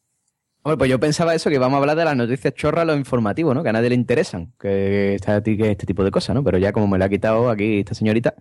Hombre, 0.68 0.80
pues 0.80 0.90
yo 0.90 1.00
pensaba 1.00 1.34
eso, 1.34 1.50
que 1.50 1.60
vamos 1.60 1.78
a 1.78 1.80
hablar 1.80 1.96
de 1.96 2.04
las 2.04 2.18
noticias 2.18 2.54
chorras, 2.54 2.86
los 2.86 2.98
informativos, 2.98 3.56
¿no? 3.56 3.64
Que 3.64 3.70
a 3.70 3.72
nadie 3.72 3.88
le 3.88 3.96
interesan, 3.96 4.52
que 4.60 5.16
está 5.16 5.42
que 5.42 5.72
este 5.72 5.86
tipo 5.86 6.04
de 6.04 6.12
cosas, 6.12 6.36
¿no? 6.36 6.44
Pero 6.44 6.58
ya 6.58 6.74
como 6.74 6.88
me 6.88 6.98
la 6.98 7.06
ha 7.06 7.10
quitado 7.10 7.50
aquí 7.50 7.80
esta 7.80 7.94
señorita, 7.94 8.36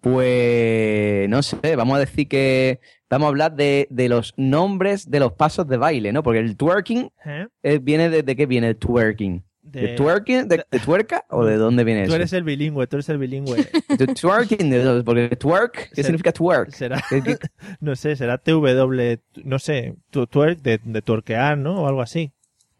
pues 0.00 1.28
no 1.28 1.42
sé, 1.42 1.74
vamos 1.74 1.96
a 1.96 1.98
decir 1.98 2.28
que 2.28 2.78
vamos 3.12 3.26
a 3.26 3.28
hablar 3.28 3.54
de, 3.54 3.86
de 3.90 4.08
los 4.08 4.34
nombres 4.36 5.10
de 5.10 5.20
los 5.20 5.32
pasos 5.32 5.66
de 5.68 5.76
baile, 5.76 6.12
¿no? 6.12 6.22
Porque 6.22 6.40
el 6.40 6.56
twerking 6.56 7.10
¿Eh? 7.24 7.46
eh, 7.62 7.78
viene 7.80 8.08
de, 8.10 8.22
de 8.22 8.36
qué 8.36 8.46
viene 8.46 8.68
el 8.68 8.76
twerking. 8.76 9.42
¿De, 9.62 9.80
De- 9.80 9.88
twerking? 9.94 10.48
¿De, 10.48 10.64
tuerca? 10.84 11.24
¿O 11.30 11.44
de 11.44 11.56
dónde 11.56 11.84
viene 11.84 12.00
Tú 12.02 12.08
eso? 12.08 12.16
eres 12.16 12.32
el 12.32 12.42
bilingüe, 12.42 12.86
tú 12.88 12.96
eres 12.96 13.08
el 13.08 13.18
bilingüe. 13.18 13.56
De 13.96 14.06
twerking, 14.08 14.68
de- 14.70 15.02
porque 15.04 15.36
twerk, 15.36 15.90
¿qué 15.94 16.02
significa 16.02 16.32
twerk? 16.32 16.70
Será, 16.72 17.00
¿Qué- 17.08 17.22
qué- 17.22 17.36
no 17.80 17.94
sé, 17.94 18.16
será 18.16 18.38
TW, 18.38 19.20
no 19.44 19.58
sé, 19.60 19.94
twerk 20.10 20.60
de, 20.62 20.80
de 20.82 21.00
tuerquear, 21.02 21.56
¿no? 21.56 21.82
O 21.82 21.86
algo 21.86 22.02
así. 22.02 22.32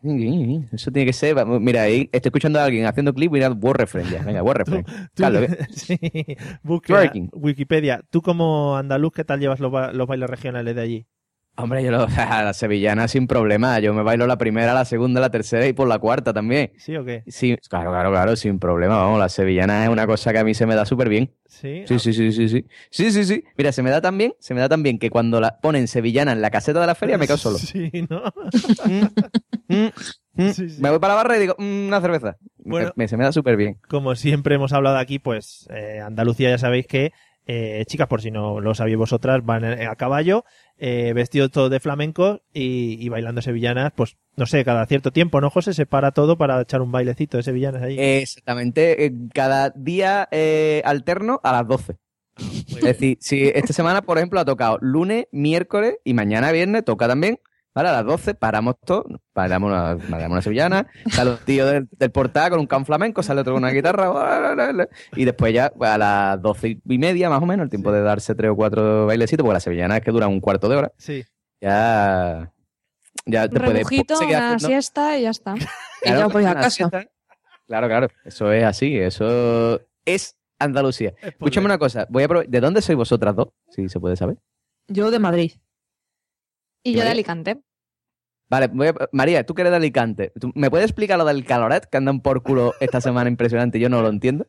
Eso 0.72 0.90
tiene 0.90 1.06
que 1.06 1.12
ser. 1.12 1.36
Mira, 1.46 1.82
ahí 1.82 2.08
estoy 2.12 2.28
escuchando 2.30 2.58
a 2.60 2.64
alguien 2.64 2.86
haciendo 2.86 3.14
clip. 3.14 3.30
Mira, 3.32 3.50
word 3.50 3.76
reference 3.78 4.12
ya. 4.12 4.22
Venga. 4.22 4.42
Tú- 4.64 4.72
Carlos, 5.22 5.42
sí. 5.70 5.98
Wikipedia. 7.32 8.02
Tú 8.10 8.20
como 8.22 8.76
andaluz, 8.76 9.12
¿qué 9.12 9.24
tal 9.24 9.40
llevas 9.40 9.60
los, 9.60 9.70
ba- 9.72 9.92
los 9.92 10.06
bailes 10.06 10.28
regionales 10.28 10.74
de 10.74 10.80
allí? 10.82 11.06
Hombre, 11.56 11.84
yo 11.84 11.90
lo, 11.90 12.06
a 12.16 12.42
la 12.42 12.52
sevillana 12.54 13.08
sin 13.08 13.26
problema. 13.26 13.78
Yo 13.80 13.92
me 13.94 14.02
bailo 14.02 14.26
la 14.26 14.38
primera, 14.38 14.72
la 14.74 14.84
segunda, 14.84 15.20
la 15.20 15.30
tercera 15.30 15.66
y 15.66 15.72
por 15.72 15.86
la 15.86 15.98
cuarta 15.98 16.32
también. 16.32 16.72
¿Sí 16.78 16.96
o 16.96 17.04
qué? 17.04 17.22
Sí, 17.26 17.56
claro, 17.68 17.90
claro, 17.90 18.10
claro, 18.10 18.36
sin 18.36 18.58
problema. 18.58 18.96
Vamos, 18.98 19.18
la 19.18 19.28
sevillana 19.28 19.84
es 19.84 19.90
una 19.90 20.06
cosa 20.06 20.32
que 20.32 20.38
a 20.38 20.44
mí 20.44 20.54
se 20.54 20.64
me 20.66 20.74
da 20.74 20.86
súper 20.86 21.08
bien. 21.08 21.32
Sí. 21.46 21.84
Sí, 21.86 21.98
sí, 21.98 22.12
sí, 22.14 22.32
sí, 22.32 22.48
sí. 22.48 22.66
Sí, 22.90 23.12
sí, 23.12 23.24
sí. 23.24 23.44
Mira, 23.58 23.70
se 23.72 23.82
me 23.82 23.90
da 23.90 24.00
tan 24.00 24.16
bien, 24.16 24.34
se 24.38 24.54
me 24.54 24.60
da 24.60 24.68
tan 24.68 24.82
bien 24.82 24.98
que 24.98 25.10
cuando 25.10 25.40
la 25.40 25.58
ponen 25.60 25.86
sevillana 25.88 26.32
en 26.32 26.40
la 26.40 26.50
caseta 26.50 26.80
de 26.80 26.86
la 26.86 26.94
feria 26.94 27.18
me 27.18 27.26
quedo 27.26 27.36
solo. 27.36 27.58
Sí, 27.62 27.90
¿no? 28.08 28.22
Mm, 28.86 29.74
mm, 29.74 29.88
mm. 30.36 30.50
Sí, 30.52 30.68
sí. 30.70 30.80
Me 30.82 30.88
voy 30.90 30.98
para 30.98 31.14
la 31.14 31.22
barra 31.22 31.36
y 31.36 31.40
digo, 31.40 31.54
"Mm, 31.58 31.88
una 31.88 32.00
cerveza. 32.00 32.36
Bueno. 32.64 32.92
Me- 32.96 33.08
se 33.08 33.16
me 33.16 33.24
da 33.24 33.32
súper 33.32 33.56
bien. 33.56 33.76
Como 33.88 34.14
siempre 34.14 34.54
hemos 34.54 34.72
hablado 34.72 34.96
aquí, 34.96 35.18
pues 35.18 35.68
eh, 35.70 36.00
Andalucía 36.00 36.48
ya 36.50 36.58
sabéis 36.58 36.86
que, 36.86 37.12
eh, 37.46 37.84
chicas, 37.86 38.08
por 38.08 38.22
si 38.22 38.30
no 38.30 38.60
lo 38.60 38.74
sabéis 38.74 38.96
vosotras, 38.96 39.44
van 39.44 39.64
a 39.64 39.96
caballo, 39.96 40.44
eh, 40.78 41.12
vestidos 41.14 41.50
todos 41.50 41.70
de 41.70 41.80
flamenco 41.80 42.40
y, 42.52 43.04
y 43.04 43.08
bailando 43.08 43.42
sevillanas, 43.42 43.92
pues 43.94 44.16
no 44.36 44.46
sé, 44.46 44.64
cada 44.64 44.86
cierto 44.86 45.12
tiempo, 45.12 45.40
¿no, 45.40 45.50
José? 45.50 45.74
Se 45.74 45.86
para 45.86 46.12
todo 46.12 46.38
para 46.38 46.60
echar 46.60 46.80
un 46.80 46.90
bailecito 46.92 47.36
de 47.36 47.42
sevillanas 47.42 47.82
ahí. 47.82 47.96
Exactamente, 47.98 49.04
eh, 49.04 49.12
cada 49.34 49.70
día 49.70 50.28
eh, 50.30 50.82
alterno 50.84 51.40
a 51.42 51.52
las 51.52 51.68
12. 51.68 51.96
Es 52.68 52.80
decir, 52.80 53.18
si 53.20 53.42
esta 53.54 53.74
semana, 53.74 54.02
por 54.02 54.16
ejemplo, 54.16 54.40
ha 54.40 54.44
tocado 54.44 54.78
lunes, 54.80 55.26
miércoles 55.32 55.96
y 56.02 56.14
mañana 56.14 56.50
viernes 56.50 56.84
toca 56.84 57.06
también. 57.06 57.38
¿Vale? 57.74 57.88
A 57.88 57.92
las 57.92 58.04
12 58.04 58.34
paramos 58.34 58.74
todo, 58.84 59.06
paramos 59.32 59.68
una, 59.70 59.96
paramos 60.10 60.32
una 60.32 60.42
sevillana, 60.42 60.86
sale 61.10 61.30
un 61.30 61.36
tío 61.38 61.64
del, 61.66 61.88
del 61.90 62.10
portal 62.10 62.50
con 62.50 62.60
un 62.60 62.66
can 62.66 62.84
flamenco, 62.84 63.22
sale 63.22 63.40
otro 63.40 63.54
con 63.54 63.62
una 63.64 63.72
guitarra, 63.72 64.86
y 65.16 65.24
después 65.24 65.54
ya 65.54 65.70
pues, 65.74 65.90
a 65.90 65.96
las 65.96 66.42
12 66.42 66.80
y 66.86 66.98
media, 66.98 67.30
más 67.30 67.42
o 67.42 67.46
menos, 67.46 67.64
el 67.64 67.70
tiempo 67.70 67.90
de 67.90 68.02
darse 68.02 68.34
tres 68.34 68.50
o 68.50 68.56
cuatro 68.56 69.06
bailecitos, 69.06 69.42
porque 69.42 69.54
la 69.54 69.60
sevillana 69.60 69.96
es 69.96 70.02
que 70.04 70.10
dura 70.10 70.28
un 70.28 70.40
cuarto 70.40 70.68
de 70.68 70.76
hora, 70.76 70.92
Sí. 70.98 71.24
ya, 71.62 72.52
ya 73.24 73.48
te 73.48 73.58
puedes 73.58 73.72
rebujito, 73.74 74.16
seguir 74.16 74.36
una 74.36 74.46
haciendo- 74.54 74.68
siesta 74.68 75.18
y 75.18 75.22
ya 75.22 75.30
está. 75.30 75.54
Y 76.04 76.08
ya 76.08 76.26
voy 76.26 76.44
a 76.44 76.50
una 76.50 76.60
casa. 76.60 76.90
Claro, 77.68 77.86
claro, 77.86 78.08
eso 78.24 78.52
es 78.52 78.64
así, 78.64 78.98
eso 78.98 79.80
es 80.04 80.36
Andalucía. 80.58 81.14
Es 81.22 81.28
Escúchame 81.28 81.66
una 81.66 81.78
cosa, 81.78 82.06
voy 82.10 82.24
a 82.24 82.28
¿de 82.46 82.60
dónde 82.60 82.82
sois 82.82 82.96
vosotras 82.96 83.34
dos? 83.34 83.48
Si 83.70 83.88
se 83.88 83.98
puede 84.00 84.16
saber. 84.16 84.36
Yo 84.88 85.10
de 85.10 85.18
Madrid. 85.20 85.52
Y 86.82 86.92
yo 86.92 86.98
de 86.98 87.04
Vale. 87.04 87.10
Alicante. 87.12 87.60
Vale, 88.50 88.66
voy 88.68 88.88
a- 88.88 88.94
María, 89.12 89.46
tú 89.46 89.54
que 89.54 89.62
eres 89.62 89.70
de 89.70 89.76
Alicante, 89.78 90.32
¿tú- 90.38 90.52
¿me 90.54 90.68
puedes 90.70 90.84
explicar 90.86 91.16
lo 91.18 91.24
del 91.24 91.44
caloret 91.44 91.86
que 91.86 91.96
andan 91.96 92.20
por 92.20 92.42
culo 92.42 92.74
esta 92.80 93.00
semana 93.00 93.30
impresionante? 93.30 93.78
Yo 93.80 93.88
no 93.88 94.02
lo 94.02 94.08
entiendo. 94.08 94.46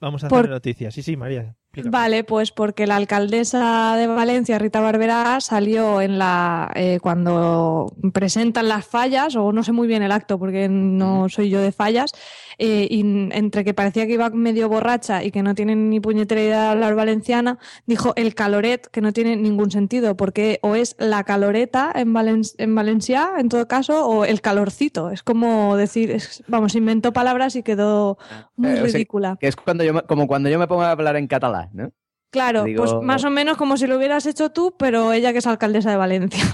Vamos 0.00 0.24
a 0.24 0.28
Por- 0.28 0.38
hacer 0.40 0.50
noticias. 0.50 0.94
Sí, 0.94 1.02
sí, 1.02 1.14
María. 1.16 1.54
explícame. 1.66 1.90
Vale, 1.92 2.24
pues 2.24 2.50
porque 2.52 2.86
la 2.86 2.96
alcaldesa 2.96 3.94
de 3.96 4.06
Valencia, 4.06 4.58
Rita 4.58 4.80
Barberá, 4.80 5.40
salió 5.42 6.00
en 6.00 6.16
la 6.18 6.72
eh, 6.74 6.98
cuando 7.02 7.94
presentan 8.14 8.66
las 8.68 8.86
fallas, 8.86 9.36
o 9.36 9.52
no 9.52 9.62
sé 9.62 9.72
muy 9.72 9.86
bien 9.86 10.02
el 10.02 10.10
acto 10.10 10.38
porque 10.38 10.68
no 10.70 11.28
soy 11.28 11.50
yo 11.50 11.60
de 11.60 11.70
fallas, 11.70 12.12
eh, 12.60 12.86
y 12.90 13.00
entre 13.32 13.64
que 13.64 13.74
parecía 13.74 14.06
que 14.06 14.12
iba 14.12 14.28
medio 14.30 14.68
borracha 14.68 15.24
y 15.24 15.30
que 15.30 15.42
no 15.42 15.54
tiene 15.54 15.74
ni 15.74 15.98
puñetera 15.98 16.40
idea 16.42 16.62
de 16.64 16.68
hablar 16.68 16.94
valenciana, 16.94 17.58
dijo 17.86 18.12
el 18.16 18.34
caloret, 18.34 18.86
que 18.88 19.00
no 19.00 19.12
tiene 19.12 19.34
ningún 19.36 19.70
sentido, 19.70 20.16
porque 20.16 20.58
o 20.62 20.74
es 20.76 20.94
la 20.98 21.24
caloreta 21.24 21.90
en, 21.94 22.12
valen- 22.14 22.54
en 22.58 22.74
Valencia, 22.74 23.30
en 23.38 23.48
todo 23.48 23.66
caso, 23.66 24.06
o 24.06 24.24
el 24.24 24.40
calorcito. 24.40 25.10
Es 25.10 25.22
como 25.22 25.76
decir, 25.76 26.10
es- 26.10 26.44
vamos, 26.46 26.74
inventó 26.74 27.12
palabras 27.12 27.56
y 27.56 27.62
quedó 27.62 28.18
muy 28.56 28.70
Eh, 28.70 28.72
o 28.74 28.76
sea, 28.76 28.84
ridícula. 28.84 29.36
Que 29.40 29.48
es 29.48 29.56
cuando 29.56 29.82
yo 29.82 29.94
me- 29.94 30.02
como 30.02 30.26
cuando 30.28 30.48
yo 30.50 30.58
me 30.58 30.68
pongo 30.68 30.82
a 30.82 30.90
hablar 30.90 31.16
en 31.16 31.26
catalán, 31.26 31.70
¿no? 31.72 31.90
Claro, 32.30 32.62
Digo- 32.64 32.84
pues 32.84 32.94
más 33.02 33.24
o 33.24 33.30
menos 33.30 33.56
como 33.56 33.76
si 33.76 33.86
lo 33.88 33.96
hubieras 33.96 34.24
hecho 34.26 34.50
tú, 34.50 34.76
pero 34.78 35.12
ella 35.12 35.32
que 35.32 35.38
es 35.38 35.46
alcaldesa 35.48 35.90
de 35.90 35.96
Valencia. 35.96 36.44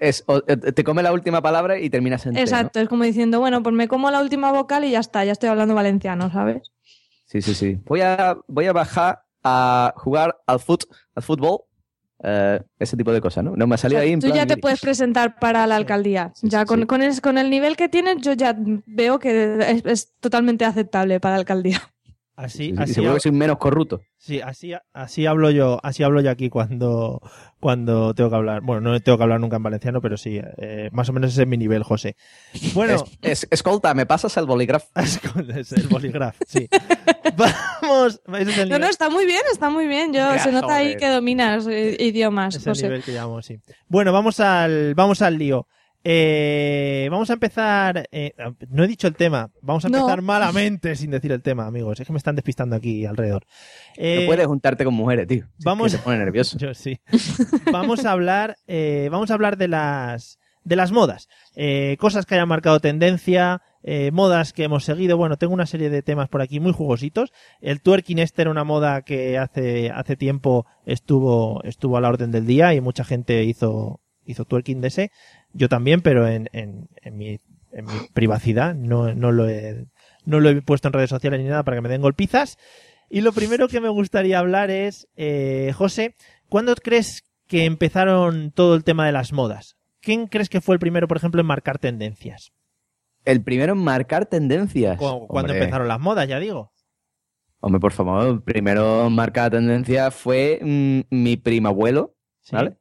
Es, 0.00 0.24
eh, 0.46 0.56
te 0.56 0.84
come 0.84 1.02
la 1.02 1.12
última 1.12 1.40
palabra 1.42 1.78
y 1.78 1.88
terminas 1.90 2.26
en. 2.26 2.36
Exacto, 2.36 2.80
es 2.80 2.88
como 2.88 3.04
diciendo, 3.04 3.38
bueno, 3.40 3.62
pues 3.62 3.74
me 3.74 3.86
como 3.88 4.10
la 4.10 4.20
última 4.20 4.50
vocal 4.52 4.84
y 4.84 4.90
ya 4.90 5.00
está, 5.00 5.24
ya 5.24 5.32
estoy 5.32 5.48
hablando 5.48 5.74
valenciano, 5.74 6.30
¿sabes? 6.30 6.70
Sí, 7.26 7.42
sí, 7.42 7.54
sí. 7.54 7.78
Voy 7.86 8.00
a, 8.00 8.36
voy 8.48 8.66
a 8.66 8.72
bajar 8.72 9.22
a 9.44 9.92
jugar 9.96 10.38
al, 10.46 10.60
fut, 10.60 10.84
al 11.14 11.22
fútbol, 11.22 11.60
eh, 12.22 12.60
ese 12.78 12.96
tipo 12.96 13.12
de 13.12 13.20
cosas, 13.20 13.44
¿no? 13.44 13.54
No 13.56 13.66
me 13.66 13.74
ha 13.74 13.78
salido 13.78 14.00
ahí 14.00 14.12
en 14.12 14.20
Tú 14.20 14.26
plan 14.28 14.36
ya 14.38 14.46
te 14.46 14.56
puedes 14.56 14.80
presentar 14.80 15.38
para 15.38 15.66
la 15.66 15.76
alcaldía. 15.76 16.32
Sí, 16.34 16.48
ya 16.48 16.60
sí, 16.60 16.66
con, 16.66 16.80
sí. 16.80 16.86
con, 16.86 17.02
es- 17.02 17.20
con 17.20 17.36
el 17.38 17.50
nivel 17.50 17.76
que 17.76 17.88
tienes, 17.88 18.16
yo 18.22 18.32
ya 18.32 18.56
veo 18.86 19.18
que 19.18 19.56
es, 19.70 19.84
es 19.84 20.14
totalmente 20.20 20.64
aceptable 20.64 21.20
para 21.20 21.34
la 21.36 21.40
alcaldía. 21.40 21.80
Así, 22.36 22.58
Sí, 22.58 22.68
sí, 22.76 22.82
así, 22.82 22.92
seguro 22.94 23.12
ha- 23.12 23.14
que 23.16 23.20
soy 23.20 23.32
menos 23.32 23.56
corrupto. 23.56 24.02
sí, 24.18 24.42
así, 24.42 24.72
así 24.92 25.24
hablo 25.24 25.50
yo, 25.50 25.80
así 25.82 26.02
hablo 26.02 26.20
yo 26.20 26.30
aquí 26.30 26.50
cuando, 26.50 27.22
cuando 27.60 28.12
tengo 28.12 28.28
que 28.28 28.36
hablar. 28.36 28.60
Bueno, 28.60 28.82
no 28.92 29.00
tengo 29.00 29.16
que 29.16 29.24
hablar 29.24 29.40
nunca 29.40 29.56
en 29.56 29.62
valenciano, 29.62 30.02
pero 30.02 30.18
sí, 30.18 30.38
eh, 30.58 30.90
más 30.92 31.08
o 31.08 31.14
menos 31.14 31.32
ese 31.32 31.42
es 31.42 31.48
mi 31.48 31.56
nivel, 31.56 31.82
José. 31.82 32.14
Bueno, 32.74 33.04
Es, 33.22 33.42
es- 33.44 33.48
escolta, 33.50 33.94
¿me 33.94 34.04
pasas 34.04 34.36
el 34.36 34.44
bolígrafo? 34.44 34.86
es 35.56 35.72
el 35.72 35.88
bolígrafo, 35.88 36.44
sí. 36.46 36.68
Vamos, 37.36 38.20
ese 38.38 38.50
es 38.50 38.58
el 38.58 38.68
No, 38.68 38.78
no, 38.78 38.86
está 38.86 39.08
muy 39.10 39.26
bien, 39.26 39.42
está 39.52 39.70
muy 39.70 39.86
bien. 39.86 40.12
Yo, 40.12 40.38
se 40.38 40.52
nota 40.52 40.76
ahí 40.76 40.96
que 40.96 41.08
dominas 41.08 41.66
eh, 41.66 41.96
idiomas, 42.00 42.54
es 42.54 42.66
el 42.66 42.70
José. 42.72 42.82
nivel 42.84 43.02
que 43.02 43.12
llamamos, 43.12 43.46
sí. 43.46 43.58
Bueno, 43.88 44.12
vamos 44.12 44.40
al, 44.40 44.94
vamos 44.94 45.22
al 45.22 45.38
lío. 45.38 45.66
Eh, 46.08 47.08
vamos 47.10 47.28
a 47.30 47.32
empezar. 47.32 48.08
eh, 48.12 48.32
no 48.68 48.84
he 48.84 48.86
dicho 48.86 49.08
el 49.08 49.16
tema. 49.16 49.50
Vamos 49.60 49.84
a 49.84 49.88
No. 49.88 49.98
empezar 49.98 50.22
malamente 50.22 50.94
sin 50.94 51.10
decir 51.10 51.32
el 51.32 51.42
tema, 51.42 51.66
amigos. 51.66 51.98
Es 51.98 52.06
que 52.06 52.12
me 52.12 52.18
están 52.18 52.36
despistando 52.36 52.76
aquí 52.76 53.04
alrededor. 53.06 53.44
Eh, 53.96 54.20
No 54.20 54.26
puedes 54.26 54.46
juntarte 54.46 54.84
con 54.84 54.94
mujeres, 54.94 55.26
tío. 55.26 55.46
Vamos- 55.64 55.90
Que 55.90 55.98
te 55.98 56.04
pone 56.04 56.18
nervioso. 56.18 56.56
Yo 56.60 56.74
sí. 56.74 57.00
vamos 57.72 58.04
a 58.04 58.12
hablar, 58.12 58.56
eh, 58.68 59.08
vamos 59.10 59.30
a 59.30 59.34
hablar 59.34 59.56
de 59.56 59.66
las 59.68 60.38
de 60.62 60.74
las 60.76 60.90
modas, 60.90 61.28
Eh, 61.54 61.96
cosas 62.00 62.26
que 62.26 62.34
hayan 62.34 62.48
marcado 62.48 62.80
tendencia, 62.80 63.62
eh, 63.84 64.10
modas 64.12 64.52
que 64.52 64.64
hemos 64.64 64.84
seguido. 64.84 65.16
Bueno, 65.16 65.36
tengo 65.36 65.54
una 65.54 65.66
serie 65.66 65.90
de 65.90 66.02
temas 66.02 66.28
por 66.28 66.42
aquí 66.42 66.58
muy 66.58 66.72
jugositos. 66.72 67.32
El 67.60 67.80
twerking 67.82 68.18
este 68.18 68.42
era 68.42 68.50
una 68.50 68.64
moda 68.64 69.02
que 69.02 69.38
hace 69.38 69.90
hace 69.90 70.16
tiempo 70.16 70.66
estuvo 70.84 71.62
estuvo 71.64 71.96
a 71.96 72.00
la 72.00 72.08
orden 72.08 72.32
del 72.32 72.46
día 72.46 72.74
y 72.74 72.80
mucha 72.80 73.04
gente 73.04 73.44
hizo 73.44 74.00
hizo 74.28 74.44
twerking 74.44 74.80
de 74.80 74.88
ese. 74.88 75.10
Yo 75.56 75.68
también, 75.68 76.00
pero 76.02 76.26
en, 76.28 76.48
en, 76.52 76.88
en 77.02 77.16
mi 77.16 77.38
en 77.72 77.84
mi 77.84 77.92
privacidad. 78.14 78.74
No, 78.74 79.12
no 79.14 79.32
lo 79.32 79.48
he 79.48 79.86
no 80.24 80.40
lo 80.40 80.48
he 80.50 80.60
puesto 80.62 80.88
en 80.88 80.92
redes 80.94 81.10
sociales 81.10 81.40
ni 81.40 81.46
nada 81.48 81.62
para 81.62 81.76
que 81.76 81.80
me 81.82 81.88
den 81.88 82.00
golpizas. 82.02 82.58
Y 83.08 83.20
lo 83.20 83.32
primero 83.32 83.68
que 83.68 83.80
me 83.80 83.88
gustaría 83.88 84.38
hablar 84.38 84.70
es, 84.70 85.08
eh, 85.16 85.72
José, 85.76 86.16
¿cuándo 86.48 86.74
crees 86.74 87.22
que 87.46 87.64
empezaron 87.64 88.50
todo 88.50 88.74
el 88.74 88.82
tema 88.82 89.06
de 89.06 89.12
las 89.12 89.32
modas? 89.32 89.76
¿Quién 90.00 90.26
crees 90.26 90.48
que 90.48 90.60
fue 90.60 90.74
el 90.74 90.78
primero, 90.80 91.06
por 91.06 91.16
ejemplo, 91.16 91.40
en 91.40 91.46
marcar 91.46 91.78
tendencias? 91.78 92.52
El 93.24 93.42
primero 93.42 93.72
en 93.74 93.78
marcar 93.78 94.26
tendencias. 94.26 94.98
Cu- 94.98 95.26
¿Cuándo 95.28 95.52
Hombre, 95.52 95.58
empezaron 95.58 95.86
las 95.88 96.00
modas, 96.00 96.26
ya 96.28 96.38
digo? 96.40 96.72
Hombre, 97.60 97.80
por 97.80 97.92
favor, 97.92 98.26
el 98.28 98.42
primero 98.42 99.06
en 99.06 99.12
marcar 99.12 99.50
tendencia 99.52 100.10
fue 100.10 100.58
mm, 100.62 101.00
mi 101.10 101.36
primo 101.36 101.68
abuelo, 101.68 102.14
Sí. 102.40 102.54
¿vale? 102.56 102.76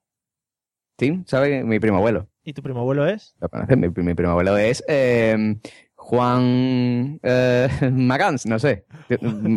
Sí, 0.98 1.22
¿sabes? 1.26 1.66
Mi 1.66 1.80
primo 1.80 1.98
abuelo. 1.98 2.28
¿Y 2.46 2.54
tu 2.54 2.62
primo 2.62 2.80
abuelo 2.82 3.06
es? 3.08 3.36
¿Lo 3.42 3.50
conoces? 3.50 3.76
Mi, 3.78 3.90
mi 3.90 4.14
primo 4.14 4.32
abuelo 4.32 4.56
es 4.58 4.84
eh, 4.88 5.58
Juan 5.96 7.20
eh, 7.24 7.68
Magans, 7.92 8.46
no 8.46 8.60
sé. 8.60 8.86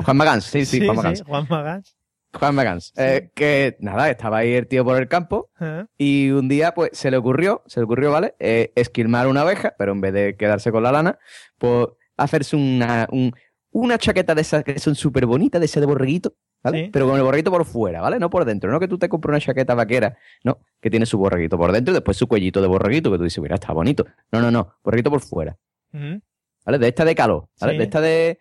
Juan 0.05 0.17
Magans, 0.17 0.45
sí, 0.45 0.65
sí, 0.65 0.81
Juan 0.85 0.97
Magans. 0.97 1.23
Juan 1.23 1.47
Magans. 1.49 1.97
Juan 2.33 2.55
Magans. 2.55 2.93
Eh, 2.97 3.31
que 3.35 3.77
nada, 3.81 4.11
estaba 4.11 4.39
ahí 4.39 4.53
el 4.53 4.67
tío 4.67 4.85
por 4.85 4.99
el 4.99 5.09
campo 5.09 5.51
y 5.97 6.31
un 6.31 6.49
día 6.49 6.73
pues 6.75 6.91
se 6.93 7.11
le 7.11 7.17
ocurrió, 7.17 7.63
se 7.67 7.81
le 7.81 7.85
ocurrió, 7.85 8.11
¿vale? 8.13 8.35
Eh, 8.39 8.73
esquilmar 8.75 9.27
una 9.29 9.41
abeja, 9.43 9.75
pero 9.79 9.93
en 9.93 10.01
vez 10.03 10.13
de 10.13 10.37
quedarse 10.37 10.71
con 10.71 10.83
la 10.83 10.93
lana, 10.93 11.19
pues 11.59 11.89
hacerse 12.17 12.57
una, 12.57 13.07
un- 13.11 13.33
una 13.71 13.97
chaqueta 13.99 14.35
de 14.35 14.41
esas 14.43 14.65
que 14.65 14.79
son 14.79 14.95
súper 14.95 15.25
bonitas, 15.27 15.61
de 15.61 15.67
ese 15.67 15.81
de 15.81 15.87
borreguito, 15.87 16.35
¿vale? 16.63 16.85
Sí. 16.85 16.91
Pero 16.93 17.09
con 17.09 17.17
el 17.17 17.23
borreguito 17.23 17.51
por 17.51 17.65
fuera, 17.65 18.01
¿vale? 18.01 18.19
No 18.19 18.31
por 18.31 18.45
dentro, 18.45 18.71
no 18.71 18.81
que 18.81 18.89
tú 18.89 18.99
te 18.99 19.09
compres 19.09 19.31
una 19.31 19.41
chaqueta 19.41 19.75
vaquera, 19.75 20.17
no, 20.45 20.59
que 20.81 20.91
tiene 20.91 21.07
su 21.07 21.19
borreguito 21.19 21.57
por 21.59 21.73
dentro 21.73 21.93
y 21.93 21.95
después 21.95 22.17
su 22.17 22.27
cuellito 22.27 22.61
de 22.61 22.69
borreguito, 22.69 23.11
que 23.11 23.19
tú 23.19 23.25
dices, 23.25 23.43
mira, 23.43 23.55
está 23.57 23.73
bonito. 23.73 24.05
No, 24.33 24.41
no, 24.41 24.51
no, 24.51 24.75
borreguito 24.83 25.11
por 25.11 25.21
fuera. 25.21 25.57
¿vale? 25.93 26.79
De 26.79 26.89
esta 26.89 27.05
de 27.05 27.15
calor, 27.15 27.49
¿vale? 27.61 27.73
Sí. 27.73 27.79
De 27.79 27.85
esta 27.85 28.01
de 28.01 28.39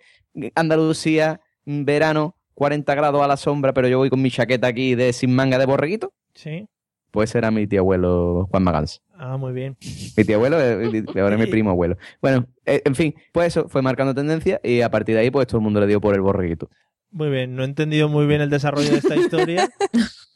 Andalucía, 0.56 1.42
verano, 1.66 2.36
40 2.54 2.96
grados 2.96 3.22
a 3.22 3.28
la 3.28 3.38
sombra, 3.38 3.74
pero 3.74 3.88
yo 3.88 4.00
voy 4.00 4.10
con 4.10 4.22
mi 4.22 4.32
chaqueta 4.32 4.68
aquí 4.68 4.96
de 4.96 5.14
sin 5.14 5.34
manga 5.34 5.58
de 5.58 5.66
borreguito. 5.66 6.14
Sí. 6.34 6.68
Pues 7.12 7.34
era 7.36 7.52
mi 7.52 7.68
tío 7.68 7.82
abuelo 7.82 8.48
Juan 8.52 8.64
Magans. 8.64 9.02
Ah, 9.16 9.38
muy 9.38 9.54
bien. 9.54 9.78
Mi 10.16 10.24
tío 10.24 10.36
abuelo, 10.36 10.58
ahora 10.58 11.36
es 11.36 11.40
mi 11.40 11.48
primo 11.52 11.72
abuelo. 11.72 11.98
Bueno, 12.22 12.48
eh, 12.66 12.82
en 12.86 12.96
fin, 12.96 13.16
pues 13.32 13.48
eso 13.48 13.70
fue 13.70 13.82
marcando 13.82 14.14
tendencia 14.14 14.60
y 14.64 14.82
a 14.82 14.92
partir 14.92 15.16
de 15.16 15.22
ahí, 15.22 15.32
pues 15.32 15.48
todo 15.48 15.58
el 15.58 15.64
mundo 15.64 15.80
le 15.80 15.88
dio 15.88 16.02
por 16.02 16.14
el 16.16 16.22
borreguito. 16.22 16.70
Muy 17.12 17.30
bien. 17.30 17.56
No 17.56 17.64
he 17.64 17.66
entendido 17.66 18.10
muy 18.10 18.26
bien 18.28 18.42
el 18.42 18.50
desarrollo 18.50 18.90
de 18.92 18.98
esta 18.98 19.16
historia, 19.18 19.70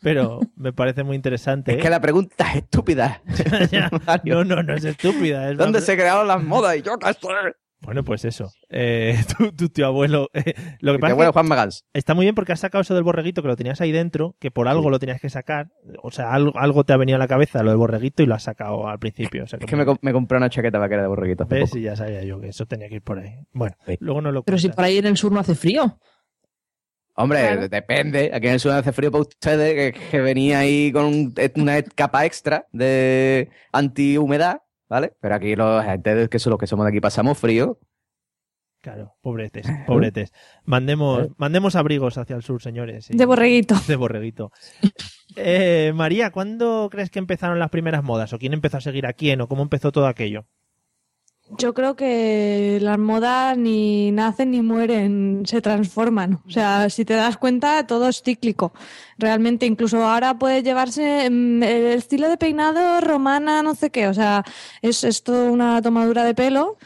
pero 0.01 0.39
me 0.55 0.73
parece 0.73 1.03
muy 1.03 1.15
interesante. 1.15 1.71
Es 1.73 1.77
¿eh? 1.77 1.81
que 1.81 1.89
la 1.89 1.99
pregunta 2.01 2.49
es 2.51 2.57
estúpida. 2.63 3.21
Ya. 3.71 3.89
No, 4.25 4.43
no, 4.43 4.63
no 4.63 4.73
es 4.75 4.83
estúpida. 4.85 5.49
Es 5.51 5.57
¿Dónde 5.57 5.81
se 5.81 5.95
crearon 5.95 6.27
las 6.27 6.43
modas? 6.43 6.77
Y 6.77 6.81
yo 6.81 6.97
qué 6.97 7.13
sé. 7.13 7.19
Bueno, 7.83 8.03
pues 8.03 8.25
eso. 8.25 8.51
Eh, 8.69 9.17
tu, 9.37 9.51
tu 9.53 9.69
tío 9.69 9.87
abuelo. 9.87 10.29
eh, 10.33 10.53
lo 10.81 10.91
que 10.91 10.97
Mi 10.97 11.01
pasa 11.01 11.07
es 11.07 11.13
abuelo 11.13 11.31
que 11.31 11.33
Juan 11.33 11.47
Magans. 11.47 11.83
está 11.93 12.13
muy 12.13 12.25
bien 12.25 12.35
porque 12.35 12.51
has 12.51 12.59
sacado 12.59 12.83
eso 12.83 12.93
del 12.93 13.03
borreguito 13.03 13.41
que 13.41 13.47
lo 13.47 13.55
tenías 13.55 13.81
ahí 13.81 13.91
dentro, 13.91 14.35
que 14.39 14.51
por 14.51 14.67
algo 14.67 14.91
lo 14.91 14.99
tenías 14.99 15.19
que 15.19 15.29
sacar. 15.31 15.69
O 16.03 16.11
sea, 16.11 16.31
algo, 16.31 16.51
algo 16.59 16.83
te 16.83 16.93
ha 16.93 16.97
venido 16.97 17.15
a 17.15 17.19
la 17.19 17.27
cabeza 17.27 17.63
lo 17.63 17.71
del 17.71 17.79
borreguito 17.79 18.21
y 18.21 18.27
lo 18.27 18.35
has 18.35 18.43
sacado 18.43 18.87
al 18.87 18.99
principio. 18.99 19.45
O 19.45 19.47
sea, 19.47 19.57
Es 19.59 19.65
que 19.65 19.75
me, 19.75 20.13
compré 20.13 20.37
una 20.37 20.49
chaqueta 20.51 20.77
vaquera 20.77 21.01
de 21.01 21.07
borreguito 21.07 21.43
hace 21.43 21.55
¿Ves? 21.55 21.69
poco. 21.71 21.79
Y 21.79 21.83
ya 21.83 21.95
sabía 21.95 22.23
yo 22.23 22.39
que 22.39 22.49
eso 22.49 22.67
tenía 22.67 22.87
que 22.87 22.95
ir 22.95 23.01
por 23.01 23.17
ahí. 23.17 23.33
Bueno, 23.51 23.75
Sí. 23.87 23.97
luego 23.99 24.21
no 24.21 24.31
lo 24.31 24.43
Pero 24.43 24.59
si 24.59 24.69
por 24.69 24.83
ahí 24.85 24.97
en 24.99 25.07
el 25.07 25.17
sur 25.17 25.31
no 25.31 25.39
hace 25.39 25.55
frío. 25.55 25.97
Hombre, 27.15 27.39
Claro. 27.41 27.67
depende. 27.69 28.31
Aquí 28.33 28.47
en 28.47 28.53
el 28.53 28.59
sur 28.59 28.71
hace 28.71 28.91
frío 28.91 29.11
para 29.11 29.21
ustedes, 29.21 29.93
que, 29.93 29.99
que 30.11 30.21
venía 30.21 30.59
ahí 30.59 30.91
con 30.91 31.05
un- 31.05 31.33
una 31.55 31.81
capa 31.83 32.25
extra 32.25 32.65
de 32.71 33.49
antihumedad, 33.71 34.61
¿vale? 34.89 35.13
Pero 35.19 35.35
aquí 35.35 35.55
los 35.55 35.83
gente 35.83 36.29
que 36.29 36.39
son 36.39 36.51
los 36.51 36.59
que 36.59 36.67
somos 36.67 36.85
de 36.85 36.89
aquí 36.89 36.99
pasamos 37.01 37.37
frío. 37.37 37.77
Claro, 38.81 39.13
pobretes, 39.21 39.67
pobretes. 39.85 40.31
Mandemos, 40.65 41.27
mandemos 41.37 41.75
abrigos 41.75 42.17
hacia 42.17 42.35
el 42.35 42.41
sur, 42.41 42.63
señores. 42.63 43.09
De 43.09 43.25
borreguito. 43.25 43.75
de 43.87 43.95
borreguito. 43.95 44.51
Eh, 45.35 45.91
María, 45.93 46.31
¿cuándo 46.31 46.89
crees 46.91 47.11
que 47.11 47.19
empezaron 47.19 47.59
las 47.59 47.69
primeras 47.69 48.03
modas? 48.03 48.33
¿O 48.33 48.39
quién 48.39 48.53
empezó 48.53 48.77
a 48.77 48.81
seguir 48.81 49.05
a 49.05 49.13
quién? 49.13 49.39
¿O 49.41 49.47
cómo 49.47 49.61
empezó 49.61 49.91
todo 49.91 50.07
aquello? 50.07 50.47
Yo 51.57 51.73
creo 51.73 51.95
que 51.95 52.79
las 52.81 52.97
modas 52.97 53.57
ni 53.57 54.11
nacen 54.11 54.51
ni 54.51 54.61
mueren, 54.61 55.43
se 55.45 55.61
transforman. 55.61 56.41
O 56.47 56.49
sea, 56.49 56.89
si 56.89 57.05
te 57.05 57.13
das 57.13 57.37
cuenta, 57.37 57.85
todo 57.87 58.07
es 58.07 58.21
cíclico. 58.21 58.73
Realmente, 59.17 59.65
incluso 59.65 60.03
ahora 60.03 60.37
puede 60.37 60.63
llevarse 60.63 61.29
mm, 61.29 61.63
el 61.63 61.85
estilo 61.87 62.29
de 62.29 62.37
peinado 62.37 63.01
romana, 63.01 63.63
no 63.63 63.75
sé 63.75 63.89
qué. 63.89 64.07
O 64.07 64.13
sea, 64.13 64.43
es, 64.81 65.03
es 65.03 65.23
toda 65.23 65.51
una 65.51 65.81
tomadura 65.81 66.23
de 66.23 66.33
pelo 66.35 66.77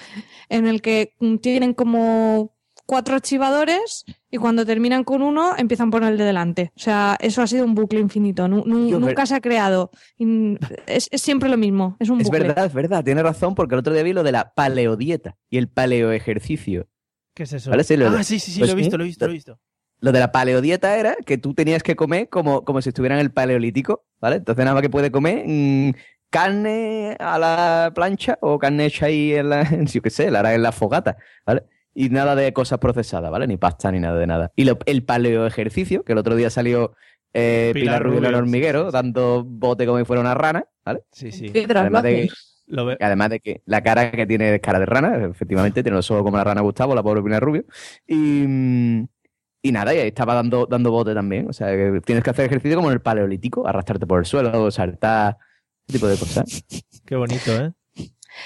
en 0.49 0.67
el 0.67 0.81
que 0.81 1.13
mm, 1.19 1.37
tienen 1.37 1.73
como 1.73 2.51
cuatro 2.85 3.15
archivadores 3.15 4.05
y 4.35 4.37
cuando 4.37 4.65
terminan 4.65 5.03
con 5.03 5.21
uno 5.21 5.53
empiezan 5.57 5.89
por 5.89 6.03
el 6.03 6.17
de 6.17 6.23
delante. 6.25 6.71
O 6.75 6.79
sea, 6.79 7.15
eso 7.19 7.41
ha 7.41 7.47
sido 7.47 7.65
un 7.65 7.73
bucle 7.73 7.99
infinito. 7.99 8.47
Yo, 8.47 8.63
nunca 8.65 9.05
ver- 9.21 9.27
se 9.27 9.35
ha 9.35 9.41
creado. 9.41 9.91
Es, 10.85 11.07
es 11.11 11.21
siempre 11.21 11.49
lo 11.49 11.57
mismo. 11.57 11.95
Es 11.99 12.09
un 12.09 12.19
Es 12.19 12.27
bucle. 12.27 12.43
verdad, 12.47 12.65
es 12.65 12.73
verdad, 12.73 13.03
tiene 13.03 13.23
razón, 13.23 13.55
porque 13.55 13.75
el 13.75 13.79
otro 13.79 13.93
día 13.93 14.03
vi 14.03 14.13
lo 14.13 14.23
de 14.23 14.31
la 14.33 14.53
paleodieta 14.53 15.37
y 15.49 15.57
el 15.57 15.69
paleoejercicio. 15.69 16.87
¿Qué 17.33 17.43
es 17.43 17.53
eso? 17.53 17.69
Vale, 17.71 17.83
sí, 17.83 17.97
lo 17.97 18.09
de- 18.11 18.17
ah, 18.17 18.23
sí, 18.23 18.39
sí, 18.39 18.51
sí, 18.51 18.59
pues 18.59 18.69
lo 18.69 18.73
he 18.73 18.75
visto, 18.77 18.91
sí, 18.91 18.97
lo 18.97 19.03
he 19.03 19.07
visto, 19.07 19.25
lo 19.25 19.31
he 19.31 19.33
visto. 19.33 19.59
Lo 20.01 20.11
de 20.11 20.19
la 20.19 20.31
paleodieta 20.31 20.97
era 20.97 21.15
que 21.25 21.37
tú 21.37 21.53
tenías 21.53 21.81
que 21.81 21.95
comer 21.95 22.27
como, 22.29 22.63
como 22.65 22.81
si 22.81 22.89
estuviera 22.89 23.15
en 23.15 23.21
el 23.21 23.31
paleolítico, 23.31 24.05
¿vale? 24.19 24.35
Entonces 24.37 24.63
nada 24.63 24.75
más 24.75 24.81
que 24.81 24.89
puedes 24.89 25.09
comer 25.11 25.43
mm, 25.47 25.91
carne 26.29 27.15
a 27.19 27.39
la 27.39 27.91
plancha 27.95 28.37
o 28.41 28.59
carne 28.59 28.85
hecha 28.85 29.05
ahí 29.07 29.33
en 29.33 29.49
la, 29.49 29.63
yo 29.85 30.01
qué 30.01 30.09
sé, 30.09 30.29
la 30.29 30.39
hará 30.39 30.53
en 30.53 30.61
la 30.63 30.71
fogata, 30.71 31.17
¿vale? 31.45 31.63
Y 31.97 32.09
nada 32.09 32.35
de 32.35 32.51
cosas 32.53 32.77
procesadas, 32.79 33.31
¿vale? 33.31 33.47
Ni 33.47 33.55
pasta 33.57 33.89
ni 33.91 33.99
nada 33.99 34.19
de 34.19 34.27
nada. 34.27 34.51
Y 34.55 34.65
lo- 34.65 34.77
el 34.85 35.03
paleoejercicio, 35.03 36.03
que 36.03 36.11
el 36.11 36.17
otro 36.19 36.35
día 36.35 36.49
salió 36.49 36.93
eh, 37.33 37.71
Pilar 37.73 37.99
Pilar, 37.99 38.03
Rubio 38.03 38.19
en 38.19 38.25
el 38.25 38.35
hormiguero, 38.35 38.81
sí, 38.81 38.87
sí. 38.87 38.93
dando 38.93 39.43
bote 39.45 39.85
como 39.85 39.97
si 39.99 40.05
fuera 40.05 40.21
una 40.21 40.33
rana, 40.35 40.65
¿vale? 40.85 41.03
Sí, 41.11 41.31
sí. 41.31 41.51
Además 41.73 42.03
de. 42.03 42.29
Lo 42.67 42.85
ve- 42.85 42.97
Además 42.99 43.29
de 43.29 43.39
que 43.39 43.61
la 43.65 43.81
cara 43.83 44.09
que 44.11 44.25
tiene 44.25 44.55
es 44.55 44.59
cara 44.61 44.79
de 44.79 44.85
rana, 44.87 45.23
efectivamente, 45.25 45.83
tiene 45.83 45.95
los 45.95 46.09
ojos 46.11 46.23
como 46.23 46.35
la 46.37 46.43
rana 46.43 46.61
Gustavo, 46.61 46.95
la 46.95 47.03
pobre 47.03 47.21
Pilar 47.23 47.43
Rubio. 47.43 47.63
Y, 48.07 48.43
y 49.61 49.71
nada, 49.71 49.93
y 49.93 49.99
ahí 49.99 50.07
estaba 50.07 50.33
dando, 50.33 50.65
dando 50.65 50.91
bote 50.91 51.13
también. 51.13 51.47
O 51.49 51.53
sea, 51.53 51.67
que 51.75 52.01
tienes 52.05 52.23
que 52.23 52.29
hacer 52.31 52.45
ejercicio 52.45 52.75
como 52.77 52.89
en 52.89 52.93
el 52.95 53.01
paleolítico, 53.01 53.67
arrastrarte 53.67 54.05
por 54.07 54.19
el 54.19 54.25
suelo, 54.25 54.69
saltar, 54.71 55.37
ese 55.87 55.97
tipo 55.99 56.07
de 56.07 56.17
cosas. 56.17 56.63
Qué 57.05 57.15
bonito, 57.15 57.51
¿eh? 57.55 57.71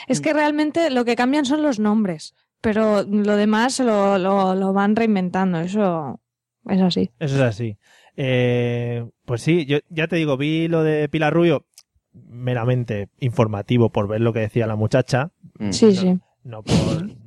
Es 0.08 0.22
que 0.22 0.34
realmente 0.34 0.90
lo 0.92 1.04
que 1.06 1.16
cambian 1.16 1.46
son 1.46 1.64
los 1.64 1.80
nombres, 1.80 2.36
pero 2.62 3.04
lo 3.04 3.36
demás 3.36 3.80
lo, 3.80 4.18
lo, 4.18 4.56
lo 4.56 4.74
van 4.74 4.96
reinventando, 4.96 5.60
eso 5.60 6.20
es 6.68 6.82
así. 6.82 7.12
Eso 7.20 7.36
es 7.36 7.42
así. 7.42 7.78
Eh, 8.18 9.06
pues 9.26 9.42
sí, 9.42 9.66
yo 9.66 9.78
ya 9.90 10.08
te 10.08 10.18
digo, 10.18 10.36
vi 10.38 10.68
lo 10.68 10.84
de 10.84 11.08
Pilar 11.10 11.34
Rubio 11.34 11.66
meramente 12.14 13.10
informativo 13.20 13.92
por 13.92 14.08
ver 14.08 14.22
lo 14.22 14.34
que 14.34 14.40
decía 14.40 14.68
la 14.68 14.76
muchacha, 14.76 15.32
Mm. 15.58 15.72
Sí, 15.72 15.94
sí. 15.94 16.18
no 16.44 16.64
por, 16.64 16.76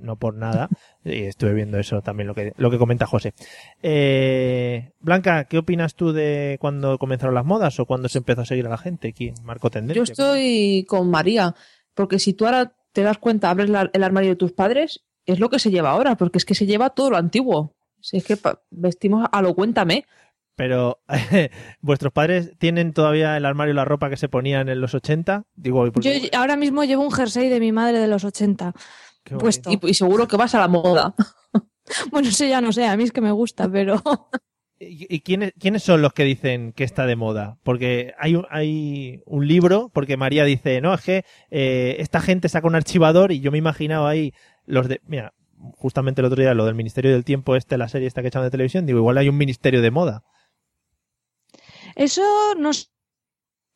no 0.01 0.17
por 0.17 0.35
nada. 0.35 0.71
Y 1.05 1.25
estuve 1.25 1.53
viendo 1.53 1.79
eso 1.79 2.01
también, 2.01 2.27
lo 2.29 2.35
que, 2.35 2.55
lo 2.57 2.71
que 2.71 2.79
comenta 2.79 3.07
José. 3.07 3.35
Eh, 3.83 4.93
Blanca, 5.01 5.45
¿qué 5.45 5.59
opinas 5.59 5.95
tú 5.95 6.13
de 6.13 6.57
cuando 6.61 6.97
comenzaron 6.99 7.35
las 7.35 7.45
modas 7.45 7.79
o 7.79 7.85
cuando 7.87 8.09
se 8.09 8.19
empezó 8.19 8.41
a 8.41 8.47
seguir 8.47 8.67
a 8.67 8.71
la 8.71 8.79
gente? 8.79 9.13
¿Quién 9.13 9.35
marcó 9.45 9.69
tendencia? 9.71 9.99
Yo 9.99 10.03
estoy 10.05 10.87
con 10.89 11.11
María, 11.11 11.55
porque 11.95 12.19
si 12.19 12.33
tú 12.33 12.47
ahora 12.47 12.75
te 12.93 13.03
das 13.03 13.19
cuenta, 13.19 13.51
abres 13.51 13.69
la- 13.69 13.91
el 13.93 14.03
armario 14.03 14.31
de 14.31 14.37
tus 14.37 14.53
padres, 14.53 15.05
es 15.27 15.41
lo 15.41 15.49
que 15.51 15.59
se 15.59 15.71
lleva 15.71 15.91
ahora, 15.91 16.17
porque 16.17 16.39
es 16.39 16.45
que 16.45 16.55
se 16.55 16.67
lleva 16.67 16.91
todo 16.91 17.11
lo 17.11 17.17
antiguo. 17.17 17.75
Si 18.01 18.17
es 18.17 18.25
que 18.25 18.37
vestimos 18.71 19.29
a 19.31 19.43
lo 19.43 19.55
cuéntame. 19.55 20.07
Pero, 20.57 21.01
¿vuestros 21.81 22.13
padres 22.13 22.53
tienen 22.59 22.93
todavía 22.93 23.37
el 23.37 23.47
armario 23.47 23.73
y 23.73 23.77
la 23.77 23.85
ropa 23.85 24.11
que 24.11 24.17
se 24.17 24.29
ponían 24.29 24.69
en 24.69 24.81
los 24.81 24.95
80? 24.95 25.45
Digo, 25.55 25.91
Yo 26.01 26.11
ahora 26.37 26.57
mismo 26.57 26.85
llevo 26.85 27.03
un 27.03 27.13
jersey 27.13 27.49
de 27.49 27.61
mi 27.61 27.73
madre 27.73 27.99
de 27.99 28.09
los 28.09 28.25
80. 28.25 28.73
qué 29.25 29.37
puesto. 29.37 29.71
Y, 29.71 29.79
y 29.83 29.95
seguro 29.95 30.29
que 30.29 30.37
vas 30.37 30.55
a 30.55 30.61
la 30.61 30.69
moda. 30.69 31.15
Bueno, 32.13 32.29
eso 32.29 32.45
ya 32.45 32.61
no 32.61 32.73
sé, 32.73 32.87
a 32.87 32.97
mí 32.97 33.03
es 33.03 33.11
que 33.11 33.21
me 33.21 33.33
gusta, 33.33 33.69
pero 33.69 34.01
¿Y, 34.85 35.15
y 35.15 35.21
quiénes, 35.21 35.53
quiénes 35.59 35.83
son 35.83 36.03
los 36.03 36.13
que 36.13 36.25
dicen 36.25 36.73
que 36.73 36.85
está 36.85 37.07
de 37.07 37.17
moda? 37.17 37.59
Porque 37.63 38.15
hay 38.19 38.35
un, 38.35 38.47
hay 38.51 39.23
un 39.27 39.47
libro, 39.47 39.91
porque 39.93 40.17
María 40.17 40.45
dice, 40.45 40.81
no, 40.81 40.93
es 40.95 41.01
que 41.03 41.25
eh, 41.51 41.97
esta 41.99 42.21
gente 42.21 42.49
saca 42.49 42.67
un 42.67 42.75
archivador 42.75 43.33
y 43.33 43.41
yo 43.41 43.51
me 43.51 43.59
he 43.59 43.61
imaginado 43.61 44.07
ahí 44.07 44.35
los 44.67 44.89
de... 44.89 45.01
Mira, 45.07 45.35
justamente 45.77 46.21
el 46.21 46.27
otro 46.27 46.41
día 46.41 46.55
lo 46.55 46.67
del 46.67 46.75
Ministerio 46.75 47.13
del 47.13 47.25
Tiempo, 47.25 47.57
este, 47.57 47.79
la 47.79 47.89
serie 47.89 48.09
esta 48.09 48.23
que 48.23 48.29
echaban 48.29 48.47
de 48.47 48.51
televisión, 48.51 48.87
digo, 48.87 48.99
igual 48.99 49.19
hay 49.19 49.29
un 49.29 49.37
ministerio 49.37 49.83
de 49.83 49.91
moda. 49.91 50.25
eso 51.95 52.23
no 52.57 52.71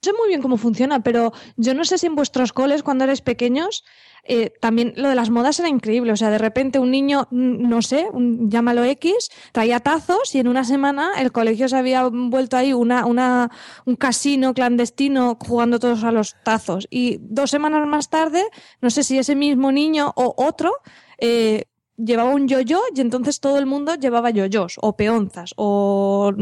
sé 0.02 0.12
muy 0.12 0.28
bien 0.28 0.42
cómo 0.42 0.56
funciona, 0.56 1.00
pero 1.02 1.32
yo 1.56 1.74
no 1.74 1.84
sé 1.84 1.98
si 1.98 2.06
en 2.06 2.14
vuestros 2.14 2.52
coles 2.52 2.82
cuando 2.82 3.04
eres 3.04 3.20
pequeños 3.22 3.84
eh, 4.28 4.52
también 4.60 4.92
lo 4.96 5.08
de 5.08 5.14
las 5.14 5.30
modas 5.30 5.58
era 5.60 5.68
increíble. 5.68 6.10
O 6.12 6.16
sea, 6.16 6.30
de 6.30 6.38
repente 6.38 6.80
un 6.80 6.90
niño, 6.90 7.28
no 7.30 7.80
sé, 7.80 8.08
un- 8.12 8.50
llámalo 8.50 8.82
X, 8.84 9.30
traía 9.52 9.78
tazos 9.80 10.34
y 10.34 10.40
en 10.40 10.48
una 10.48 10.64
semana 10.64 11.12
el 11.18 11.30
colegio 11.30 11.68
se 11.68 11.76
había 11.76 12.08
vuelto 12.08 12.56
ahí 12.56 12.72
una, 12.72 13.06
una, 13.06 13.50
un 13.84 13.94
casino 13.94 14.52
clandestino 14.52 15.38
jugando 15.40 15.78
todos 15.78 16.02
a 16.02 16.10
los 16.10 16.34
tazos. 16.44 16.88
Y 16.90 17.18
dos 17.20 17.50
semanas 17.50 17.86
más 17.86 18.10
tarde, 18.10 18.42
no 18.80 18.90
sé 18.90 19.04
si 19.04 19.16
ese 19.16 19.36
mismo 19.36 19.70
niño 19.70 20.12
o 20.16 20.34
otro 20.36 20.72
eh, 21.18 21.66
llevaba 21.96 22.30
un 22.30 22.48
yo-yo 22.48 22.80
y 22.96 23.00
entonces 23.00 23.38
todo 23.38 23.58
el 23.58 23.66
mundo 23.66 23.94
llevaba 23.94 24.30
yoyos 24.30 24.76
o 24.82 24.96
peonzas 24.96 25.52
o 25.56 26.32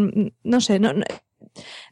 no 0.43 0.61
sé, 0.63 0.79
no, 0.81 0.93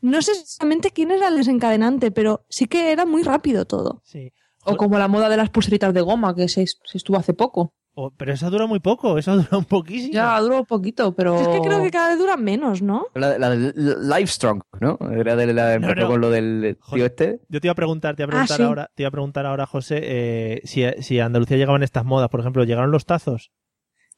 no 0.01 0.21
sé 0.23 0.33
exactamente 0.33 0.91
quién 0.91 1.11
era 1.11 1.29
el 1.29 1.37
desencadenante, 1.37 2.11
pero 2.11 2.45
sí 2.49 2.67
que 2.67 2.93
era 2.93 3.07
muy 3.07 3.23
rápido 3.23 3.65
todo. 3.65 4.03
Sí. 4.05 4.33
O 4.65 4.77
como 4.77 4.99
la 4.99 5.09
moda 5.09 5.29
de 5.29 5.37
las 5.37 5.51
pulseritas 5.51 5.93
de 5.93 6.01
goma, 6.03 6.35
que 6.37 6.49
se, 6.49 6.65
se 6.67 6.97
estuvo 6.99 7.17
hace 7.17 7.35
poco. 7.35 7.75
O- 7.95 8.11
pero 8.11 8.33
eso 8.33 8.49
dura 8.49 8.67
muy 8.67 8.81
poco, 8.81 9.19
eso 9.19 9.37
dura 9.37 9.59
un 9.59 9.65
poquísimo. 9.65 10.15
Ya 10.15 10.41
duró 10.41 10.65
poquito, 10.65 11.15
pero. 11.15 11.39
Es 11.41 11.49
que 11.49 11.61
creo 11.61 11.83
que 11.83 11.91
cada 11.91 12.09
vez 12.11 12.19
duran 12.19 12.43
menos, 12.43 12.81
¿no? 12.81 13.07
La, 13.15 13.39
la 13.39 13.51
de 13.51 13.73
Livestrong, 13.75 14.63
¿no? 14.81 14.99
Era 15.11 15.37
de 15.37 15.53
la 15.53 15.79
No, 15.79 15.89
empezó 15.89 16.03
no. 16.03 16.09
con 16.09 16.21
lo 16.21 16.31
del 16.31 16.79
tío 16.93 17.05
este. 17.05 17.41
Yo 17.49 17.61
te 17.61 17.67
iba 17.67 17.73
a 17.73 17.75
preguntar, 17.75 18.15
te 18.17 18.23
iba 18.23 18.27
a 18.27 18.29
Ah, 18.29 18.31
preguntar 18.47 18.57
sí. 18.57 18.63
ahora, 18.63 18.91
te 18.95 19.03
iba 19.03 19.09
a 19.09 19.11
preguntar 19.13 19.45
ahora, 19.47 19.67
José, 19.67 19.99
eh, 20.03 20.61
si, 20.65 20.85
si 21.03 21.19
a 21.21 21.27
Andalucía 21.27 21.57
llegaban 21.59 21.83
estas 21.83 22.05
modas, 22.05 22.29
por 22.31 22.41
ejemplo, 22.41 22.65
¿llegaron 22.65 22.93
los 22.93 23.05
tazos? 23.05 23.51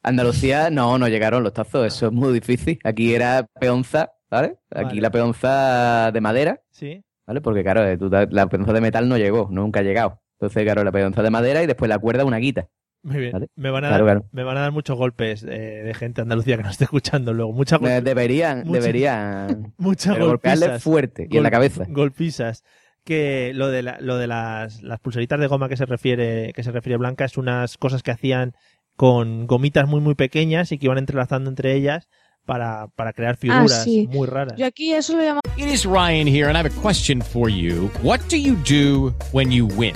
Andalucía, 0.03 0.69
no, 0.69 0.97
no 0.99 1.07
llegaron 1.07 1.43
los 1.43 1.53
tazos, 1.53 1.87
eso 1.87 2.05
es 2.07 2.11
muy 2.11 2.31
difícil. 2.31 2.79
Aquí 2.83 3.13
era 3.15 3.47
peonza, 3.59 4.11
¿vale? 4.29 4.57
Aquí 4.71 4.85
Vale. 4.85 5.01
la 5.01 5.11
peonza 5.11 6.11
de 6.11 6.21
madera, 6.21 6.61
Sí. 6.71 7.03
¿vale? 7.27 7.41
Porque 7.41 7.63
claro, 7.63 7.83
eh, 7.85 7.97
la 8.31 8.47
peonza 8.47 8.73
de 8.73 8.81
metal 8.81 9.07
no 9.09 9.17
llegó, 9.17 9.47
nunca 9.51 9.79
ha 9.81 9.83
llegado. 9.83 10.21
Entonces, 10.39 10.63
claro, 10.63 10.83
la 10.83 10.91
peonza 10.91 11.23
de 11.23 11.29
madera 11.29 11.63
y 11.63 11.67
después 11.67 11.89
la 11.89 11.97
cuerda 11.99 12.25
una 12.25 12.37
guita. 12.37 12.67
Muy 13.03 13.17
bien. 13.19 13.31
Vale. 13.33 13.47
Me, 13.55 13.69
van 13.69 13.85
a 13.85 13.89
Claro, 13.89 14.05
dar, 14.05 14.15
claro. 14.17 14.29
me 14.31 14.43
van 14.43 14.57
a 14.57 14.61
dar 14.61 14.71
muchos 14.71 14.97
golpes 14.97 15.43
eh, 15.43 15.83
de 15.83 15.93
gente 15.93 16.21
de 16.21 16.23
Andalucía 16.23 16.57
que 16.57 16.63
nos 16.63 16.71
esté 16.71 16.85
escuchando 16.85 17.33
luego. 17.33 17.53
Mucha 17.53 17.75
Eh, 17.77 18.01
deberían, 18.01 18.63
mucha- 18.65 18.79
deberían. 18.79 19.73
muchas 19.77 20.17
golpisas. 20.17 20.81
fuerte 20.83 21.27
y 21.29 21.37
en 21.37 21.43
la 21.43 21.51
cabeza. 21.51 21.85
Golpisas. 21.87 22.63
Que 23.03 23.51
lo 23.53 23.67
de, 23.67 23.83
la- 23.83 23.99
lo 24.01 24.17
de 24.17 24.25
las, 24.25 24.81
las 24.81 24.99
pulseritas 24.99 25.39
de 25.39 25.45
goma 25.45 25.69
que 25.69 25.77
se 25.77 25.85
refiere 25.85 26.51
que 26.53 26.63
se 26.63 26.71
refiere 26.71 26.97
Blanca 26.97 27.25
es 27.25 27.37
unas 27.37 27.77
cosas 27.77 28.01
que 28.01 28.09
hacían 28.09 28.53
con 28.95 29.45
gomitas 29.45 29.87
muy 29.87 30.01
muy 30.01 30.15
pequeñas 30.15 30.71
y 30.71 30.79
que 30.79 30.87
iban 30.87 30.97
entrelazando 30.97 31.49
entre 31.51 31.73
ellas 31.75 32.07
para, 32.45 32.87
para 32.95 33.13
crear 33.13 33.35
figuras 33.35 33.83
sí. 33.83 34.07
muy 34.11 34.27
raras. 34.27 34.57
Yo 34.57 34.65
aquí 34.65 34.93
eso 34.93 35.15
lo 35.15 35.23
llamo 35.23 35.41
It 35.57 35.67
is 35.67 35.85
Ryan 35.85 36.27
here, 36.27 36.49
and 36.49 36.57
I 36.57 36.61
have 36.61 36.65
a 36.65 36.81
question 36.81 37.21
for 37.21 37.49
you. 37.49 37.89
What 38.01 38.19
do 38.27 38.37
you 38.37 38.55
do 38.65 39.13
when 39.31 39.51
you 39.51 39.65
win? 39.65 39.95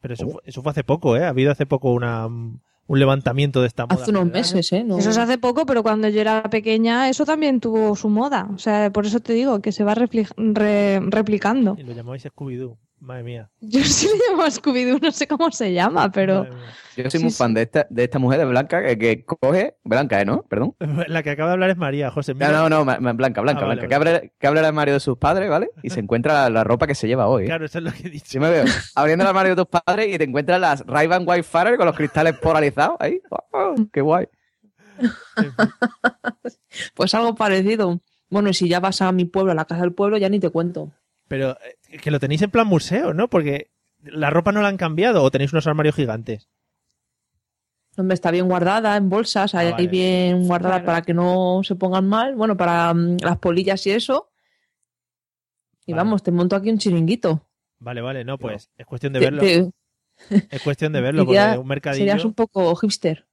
Pero 0.00 0.14
eso, 0.14 0.28
fue, 0.28 0.40
eso 0.44 0.62
fue 0.62 0.70
hace 0.70 0.84
poco, 0.84 1.16
¿eh? 1.16 1.24
Ha 1.24 1.28
habido 1.28 1.52
hace 1.52 1.66
poco 1.66 1.92
una, 1.92 2.26
un 2.26 2.98
levantamiento 2.98 3.60
de 3.60 3.66
esta 3.66 3.86
moda. 3.86 4.02
Hace 4.02 4.10
unos 4.10 4.24
¿verdad? 4.24 4.38
meses, 4.38 4.72
¿eh? 4.72 4.82
No- 4.84 4.98
Eso 4.98 5.10
es 5.10 5.18
hace 5.18 5.38
poco, 5.38 5.66
pero 5.66 5.82
cuando 5.82 6.08
yo 6.08 6.20
era 6.20 6.42
pequeña 6.44 7.08
eso 7.08 7.24
también 7.24 7.60
tuvo 7.60 7.94
su 7.96 8.08
moda. 8.08 8.48
O 8.54 8.58
sea, 8.58 8.90
por 8.90 9.06
eso 9.06 9.20
te 9.20 9.32
digo 9.34 9.60
que 9.60 9.72
se 9.72 9.84
va 9.84 9.94
repli- 9.94 10.32
re- 10.36 11.00
replicando. 11.10 11.76
Y 11.78 11.82
lo 11.82 11.92
llamáis 11.92 12.24
Scooby-Doo. 12.26 12.76
Madre 13.00 13.22
mía. 13.22 13.50
Yo 13.60 13.82
sí 13.82 14.06
le 14.08 14.30
llamo 14.30 14.42
a 14.42 14.48
Scooby-Doo, 14.50 15.00
no 15.00 15.10
sé 15.10 15.26
cómo 15.26 15.50
se 15.50 15.72
llama, 15.72 16.10
pero... 16.12 16.44
Yo 16.96 17.04
soy 17.08 17.10
Sí, 17.12 17.18
muy 17.20 17.30
sí. 17.30 17.38
fan 17.38 17.54
de 17.54 17.62
esta, 17.62 17.86
de 17.88 18.04
esta 18.04 18.18
mujer 18.18 18.38
de 18.40 18.44
Blanca 18.44 18.82
que, 18.82 18.98
que 18.98 19.24
coge. 19.24 19.76
Blanca, 19.84 20.20
¿eh? 20.20 20.26
¿No? 20.26 20.42
Perdón. 20.42 20.74
La 21.08 21.22
que 21.22 21.30
acaba 21.30 21.48
de 21.48 21.52
hablar 21.54 21.70
es 21.70 21.78
María, 21.78 22.10
José. 22.10 22.34
No, 22.34 22.38
mira. 22.46 22.52
no, 22.52 22.68
no, 22.68 22.84
ma- 22.84 22.98
ma- 23.00 23.12
Blanca, 23.14 23.40
Blanca, 23.40 23.62
Ah, 23.64 23.68
vale, 23.68 23.80
Blanca. 23.80 23.88
Que 23.88 23.94
abre, 23.94 24.32
que 24.38 24.46
abre 24.46 24.60
el 24.60 24.66
armario 24.66 24.92
de 24.94 25.00
sus 25.00 25.16
padres, 25.16 25.48
¿vale? 25.48 25.70
Y 25.82 25.88
se 25.88 26.00
encuentra 26.00 26.34
la, 26.34 26.50
la 26.50 26.64
ropa 26.64 26.86
que 26.86 26.94
se 26.94 27.08
lleva 27.08 27.26
hoy. 27.26 27.44
¿eh? 27.44 27.46
Claro, 27.46 27.64
eso 27.64 27.78
es 27.78 27.84
lo 27.84 27.92
que 27.92 28.06
he 28.06 28.10
dicho. 28.10 28.26
Sí 28.28 28.38
me 28.38 28.50
veo. 28.50 28.64
Abriendo 28.94 29.22
el 29.24 29.28
armario 29.28 29.54
de 29.56 29.64
tus 29.64 29.80
padres 29.80 30.14
y 30.14 30.18
te 30.18 30.24
encuentras 30.24 30.60
las 30.60 30.84
Ray-Ban 30.86 31.26
Wildfire 31.26 31.78
con 31.78 31.86
los 31.86 31.96
cristales 31.96 32.36
polarizados 32.38 32.96
ahí. 33.00 33.22
Oh, 33.52 33.74
¡Qué 33.92 34.02
guay! 34.02 34.26
Pues 36.94 37.14
algo 37.14 37.34
parecido. 37.34 38.00
Bueno, 38.28 38.50
y 38.50 38.54
si 38.54 38.68
ya 38.68 38.80
vas 38.80 39.00
a 39.02 39.10
mi 39.12 39.24
pueblo, 39.24 39.52
a 39.52 39.54
la 39.54 39.64
casa 39.64 39.80
del 39.82 39.92
pueblo, 39.92 40.18
ya 40.18 40.28
ni 40.28 40.38
te 40.38 40.50
cuento. 40.50 40.90
Pero 41.30 41.56
eh, 41.88 41.98
que 41.98 42.10
lo 42.10 42.18
tenéis 42.18 42.42
en 42.42 42.50
plan 42.50 42.66
museo, 42.66 43.14
¿no? 43.14 43.30
Porque 43.30 43.70
la 44.02 44.30
ropa 44.30 44.50
no 44.50 44.62
la 44.62 44.66
han 44.68 44.76
cambiado 44.76 45.22
o 45.22 45.30
tenéis 45.30 45.52
unos 45.52 45.68
armarios 45.68 45.94
gigantes. 45.94 46.48
Hombre, 47.96 48.14
está 48.14 48.32
bien 48.32 48.48
guardada 48.48 48.96
en 48.96 49.08
bolsas, 49.08 49.54
ahí 49.54 49.68
Ah, 49.68 49.72
vale. 49.72 49.86
bien 49.86 50.46
guardada 50.48 50.74
Claro. 50.76 50.86
para 50.86 51.02
que 51.02 51.14
no 51.14 51.60
se 51.62 51.76
pongan 51.76 52.08
mal. 52.08 52.34
Bueno, 52.34 52.56
para 52.56 52.92
mm, 52.92 53.18
las 53.22 53.38
polillas 53.38 53.86
y 53.86 53.92
eso. 53.92 54.30
Y 55.86 55.92
Vale. 55.92 56.02
vamos, 56.02 56.22
te 56.24 56.32
monto 56.32 56.56
aquí 56.56 56.68
un 56.70 56.78
chiringuito. 56.78 57.46
Vale, 57.78 58.00
vale, 58.00 58.24
no, 58.24 58.36
pues 58.36 58.70
es 58.76 58.86
cuestión 58.86 59.12
de 59.12 59.20
Te- 59.20 59.24
verlo. 59.24 59.40
te- 59.42 59.70
Es 60.50 60.62
cuestión 60.62 60.92
de 60.92 61.00
verlo, 61.02 61.24
porque 61.24 61.58
un 61.58 61.66
mercadillo. 61.68 62.00
serías 62.06 62.24
un 62.24 62.34
poco 62.34 62.74
hipster. 62.74 63.26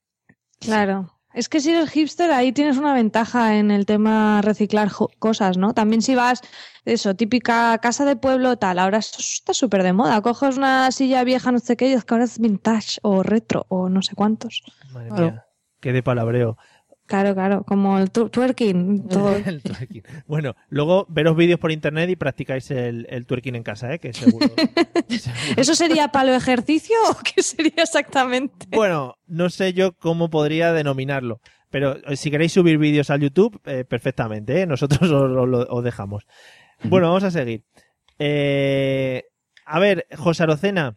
Claro. 0.59 1.16
Es 1.37 1.49
que 1.49 1.59
si 1.59 1.69
eres 1.69 1.91
hipster, 1.91 2.31
ahí 2.31 2.51
tienes 2.51 2.77
una 2.77 2.95
ventaja 2.95 3.57
en 3.57 3.69
el 3.69 3.85
tema 3.85 4.41
reciclar 4.41 4.89
cosas, 5.19 5.55
¿no? 5.55 5.75
También 5.75 6.01
si 6.01 6.15
vas, 6.15 6.41
eso, 6.83 7.13
típica 7.13 7.77
casa 7.77 8.05
de 8.05 8.15
pueblo, 8.15 8.57
tal, 8.57 8.79
ahora 8.79 8.97
esto 8.97 9.19
está 9.19 9.53
súper 9.53 9.83
de 9.83 9.93
moda. 9.93 10.19
Coges 10.21 10.57
una 10.57 10.91
silla 10.91 11.23
vieja, 11.23 11.51
no 11.51 11.59
sé 11.59 11.77
qué, 11.77 11.89
y 11.89 11.93
es 11.93 12.05
que 12.05 12.15
ahora 12.15 12.23
es 12.23 12.39
vintage 12.39 12.97
o 13.03 13.21
retro 13.21 13.67
o 13.69 13.87
no 13.87 14.01
sé 14.01 14.15
cuántos. 14.15 14.63
Madre 14.91 15.11
mía, 15.11 15.45
qué 15.79 15.93
de 15.93 16.01
palabreo. 16.01 16.57
Claro, 17.07 17.33
claro, 17.33 17.63
como 17.63 17.97
el 17.99 18.11
twerking, 18.11 19.07
todo. 19.07 19.33
El 19.45 19.61
twerking. 19.63 20.03
Bueno, 20.27 20.55
luego 20.69 21.05
veros 21.09 21.35
vídeos 21.37 21.57
por 21.59 21.71
internet 21.71 22.09
y 22.09 22.15
practicáis 22.17 22.69
el, 22.69 23.07
el 23.09 23.25
twerking 23.25 23.55
en 23.55 23.63
casa, 23.63 23.93
¿eh? 23.93 23.99
Que 23.99 24.11
seguro. 24.13 24.45
seguro- 25.07 25.53
¿Eso 25.55 25.73
sería 25.73 26.09
palo 26.09 26.33
ejercicio 26.35 26.95
o 27.09 27.15
qué 27.23 27.41
sería 27.41 27.83
exactamente? 27.83 28.67
Bueno, 28.71 29.15
no 29.25 29.49
sé 29.49 29.71
yo 29.73 29.93
cómo 29.93 30.29
podría 30.29 30.73
denominarlo. 30.73 31.39
Pero 31.69 31.95
eh, 32.05 32.17
si 32.17 32.29
queréis 32.29 32.51
subir 32.51 32.77
vídeos 32.77 33.09
al 33.09 33.21
YouTube, 33.21 33.57
eh, 33.65 33.85
perfectamente, 33.85 34.61
¿eh? 34.61 34.65
Nosotros 34.67 35.01
os, 35.11 35.65
os 35.69 35.83
dejamos. 35.85 36.25
Bueno, 36.83 37.07
vamos 37.07 37.23
a 37.23 37.31
seguir. 37.31 37.63
Eh, 38.19 39.23
a 39.65 39.79
ver, 39.79 40.05
José 40.17 40.43
Arocena, 40.43 40.95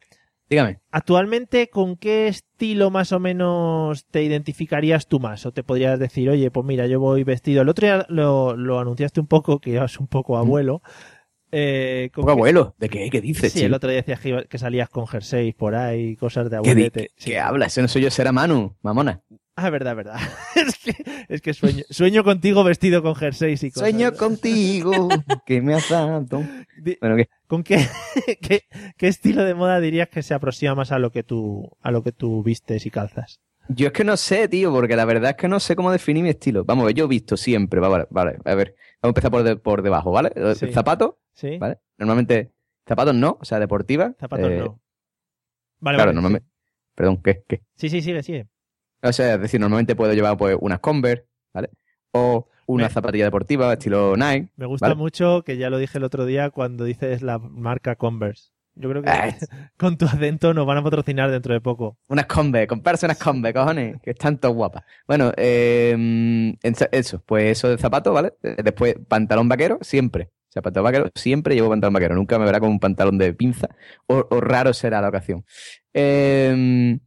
Dígame. 0.51 0.81
actualmente, 0.91 1.71
¿con 1.71 1.97
qué 1.97 2.27
estilo 2.29 2.91
más 2.91 3.13
o 3.13 3.21
menos 3.21 4.05
te 4.11 4.23
identificarías 4.25 5.07
tú 5.07 5.21
más? 5.21 5.47
O 5.47 5.53
te 5.53 5.63
podrías 5.63 5.99
decir, 6.01 6.29
oye, 6.29 6.51
pues 6.51 6.67
mira, 6.67 6.87
yo 6.89 6.99
voy 7.01 7.23
vestido. 7.25 7.63
El 7.63 7.69
otro 7.69 7.87
día 7.87 8.05
lo, 8.09 8.57
lo 8.57 8.81
anunciaste 8.81 9.21
un 9.21 9.29
poco, 9.29 9.61
que 9.61 9.75
eras 9.75 9.99
un 10.01 10.09
poco 10.09 10.37
abuelo. 10.37 10.83
Eh, 11.53 12.11
¿con 12.15 12.23
Poco 12.23 12.27
qué- 12.35 12.39
abuelo. 12.39 12.75
¿De 12.79 12.89
qué? 12.89 13.09
¿Qué 13.11 13.21
dices, 13.21 13.53
Sí, 13.53 13.59
chico? 13.61 13.67
el 13.67 13.75
otro 13.75 13.91
día 13.91 14.03
decías 14.03 14.21
que, 14.49 14.59
salías 14.59 14.89
con 14.89 15.07
jerseys 15.07 15.55
por 15.55 15.75
ahí, 15.75 16.15
cosas 16.17 16.45
de 16.51 16.59
¿Qué, 16.63 16.75
di- 16.75 16.83
abuelete. 16.85 17.11
Sí. 17.17 17.31
¿Qué 17.31 17.39
habla? 17.41 17.67
Ese 17.67 17.83
no 17.83 17.89
soy 17.89 18.03
yo, 18.03 18.11
será 18.11 18.31
Manu, 18.33 18.77
mamona. 18.83 19.21
Ah, 19.57 19.69
verdad, 19.71 19.95
verdad. 19.97 20.17
es 20.57 20.79
que, 20.79 20.95
es 21.29 21.41
que 21.43 21.53
sueño, 21.55 21.83
sueño 21.91 22.23
contigo 22.25 22.63
vestido 22.65 23.03
con 23.03 23.15
jerseys 23.17 23.63
y 23.65 23.71
cosas. 23.71 23.91
Sueño 23.91 24.13
contigo, 24.15 25.09
que 25.45 25.61
me 25.61 25.75
has 25.75 25.89
dado. 25.89 26.25
Bueno, 27.01 27.17
¿qué? 27.17 27.29
¿Con 27.51 27.65
qué, 27.65 27.79
qué, 28.41 28.63
qué 28.97 29.09
estilo 29.09 29.43
de 29.45 29.55
moda 29.55 29.81
dirías 29.81 30.09
que 30.09 30.23
se 30.23 30.35
aproxima 30.35 30.77
más 30.77 30.93
a 30.93 31.01
lo 31.01 31.11
que 31.11 31.25
tú, 31.25 31.69
a 31.83 31.91
lo 31.91 32.05
que 32.05 32.13
tú 32.13 32.45
vistes 32.45 32.87
y 32.87 32.91
calzas? 32.93 33.41
Yo 33.69 33.89
es 33.89 33.93
que 33.93 34.05
no 34.05 34.17
sé, 34.17 34.47
tío, 34.47 34.73
porque 34.73 34.95
la 34.95 35.05
verdad 35.05 35.31
es 35.31 35.37
que 35.37 35.49
no 35.49 35.59
sé 35.59 35.75
cómo 35.75 35.91
definir 35.91 36.23
mi 36.23 36.29
estilo. 36.31 36.65
Vamos, 36.65 36.95
yo 36.95 37.07
he 37.07 37.09
visto 37.09 37.37
siempre, 37.37 37.81
va, 37.81 37.89
vale, 37.89 38.07
vale, 38.11 38.39
a 38.45 38.55
ver, 38.55 38.77
vamos 39.03 39.03
a 39.03 39.09
empezar 39.09 39.31
por, 39.33 39.43
de- 39.43 39.57
por 39.57 39.83
debajo, 39.83 40.13
¿vale? 40.13 40.31
Eh, 40.37 40.55
Sí. 40.55 40.73
Zapatos, 40.73 41.15
¿Sí? 41.35 41.59
¿vale? 41.59 41.79
Normalmente, 41.99 42.53
zapatos 42.87 43.17
no, 43.17 43.37
o 43.41 43.45
sea, 43.45 43.59
deportiva. 43.59 44.15
Zapatos 44.21 44.49
eh, 44.49 44.57
no. 44.59 44.81
Vale, 45.81 45.97
claro, 45.97 46.09
vale, 46.11 46.15
normalmente. 46.15 46.49
Perdón, 46.95 47.21
¿qué? 47.21 47.43
¿Qué? 47.49 47.63
Sí, 47.75 47.89
sí, 47.89 48.01
sigue, 48.01 48.23
sigue. 48.23 48.47
O 49.03 49.13
sea, 49.13 49.35
es 49.35 49.41
decir, 49.41 49.59
normalmente 49.59 49.97
puedo 49.97 50.13
llevar 50.15 50.37
pues 50.37 50.57
unas 50.61 50.79
Converse, 50.79 51.27
¿vale? 51.53 51.71
O 52.13 52.47
una 52.73 52.85
Me- 52.85 52.91
zapatilla 52.91 53.25
deportiva 53.25 53.73
estilo 53.73 54.17
Nike. 54.17 54.49
Me 54.57 54.67
gusta 54.67 54.87
Vale. 54.87 54.97
mucho 54.97 55.43
que 55.45 55.57
ya 55.57 55.71
lo 55.71 55.79
dije 55.79 55.99
el 55.99 56.05
otro 56.05 56.25
día 56.27 56.51
cuando 56.51 56.85
dices 56.85 57.23
la 57.23 57.39
marca 57.39 57.97
Converse. 57.97 58.51
Yo 58.77 58.89
creo 58.89 59.03
que 59.03 59.11
Ah, 59.11 59.29
con 59.77 59.99
tu 59.99 60.07
acento 60.07 60.55
nos 60.55 60.65
van 60.67 60.79
a 60.79 60.83
patrocinar 60.83 61.31
dentro 61.31 61.53
de 61.53 61.61
poco. 61.61 61.99
Unas 62.09 62.27
Converse, 62.27 62.67
comprarse 62.69 63.05
unas 63.07 63.19
Converse, 63.19 63.59
cojones, 63.59 63.97
que 64.03 64.11
están 64.11 64.39
todas 64.39 64.57
guapas. 64.57 64.85
Bueno, 65.07 65.33
eh, 65.37 65.91
en- 65.93 66.59
eso, 66.93 67.23
pues 67.27 67.45
eso 67.59 67.69
de 67.69 67.79
zapatos, 67.79 68.15
¿vale? 68.15 68.33
Eh, 68.43 68.57
Después, 68.63 68.95
pantalón 69.09 69.49
vaquero, 69.49 69.79
siempre. 69.83 70.31
O 70.49 70.53
sea, 70.53 70.63
pantalón 70.63 70.85
vaquero, 70.85 71.11
siempre 71.15 71.55
llevo 71.55 71.69
pantalón 71.69 71.95
vaquero. 71.95 72.15
Nunca 72.15 72.39
me 72.39 72.45
verá 72.45 72.59
con 72.61 72.71
un 72.71 72.81
pantalón 72.81 73.19
de 73.19 73.35
pinza. 73.35 73.69
O, 74.07 74.27
o 74.31 74.41
raro 74.41 74.73
será 74.73 75.01
la 75.01 75.09
ocasión. 75.09 75.45
Eh, 75.95 76.99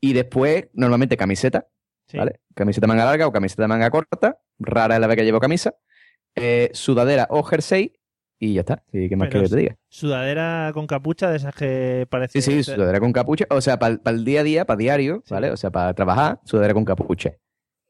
y 0.00 0.12
después, 0.12 0.66
normalmente 0.74 1.16
camiseta, 1.16 1.66
Sí. 2.12 2.18
¿vale? 2.18 2.40
Camiseta 2.54 2.86
manga 2.86 3.04
larga 3.04 3.26
o 3.26 3.32
camiseta 3.32 3.66
manga 3.66 3.90
corta. 3.90 4.38
Rara 4.60 4.94
es 4.94 5.00
la 5.00 5.06
vez 5.08 5.16
que 5.16 5.24
llevo 5.24 5.40
camisa. 5.40 5.74
Eh, 6.36 6.70
sudadera 6.72 7.26
o 7.30 7.42
jersey. 7.42 7.94
Y 8.38 8.54
ya 8.54 8.60
está. 8.60 8.82
¿Y 8.92 9.08
¿Qué 9.08 9.16
más 9.16 9.28
quiero 9.28 9.44
que 9.44 9.50
te 9.50 9.56
diga? 9.56 9.76
Sudadera 9.88 10.70
con 10.74 10.86
capucha 10.88 11.30
de 11.30 11.36
esas 11.36 11.54
que 11.54 12.06
parece. 12.10 12.40
Sí, 12.40 12.62
sí, 12.62 12.64
sudadera 12.64 12.98
con 13.00 13.12
capucha. 13.12 13.46
O 13.50 13.60
sea, 13.60 13.78
para 13.78 13.98
el 14.04 14.24
día 14.24 14.40
a 14.40 14.42
día, 14.42 14.64
para 14.64 14.76
diario, 14.78 15.22
Sí. 15.24 15.32
¿vale? 15.32 15.50
O 15.50 15.56
sea, 15.56 15.70
para 15.70 15.94
trabajar, 15.94 16.40
sudadera 16.44 16.74
con 16.74 16.84
capucha. 16.84 17.32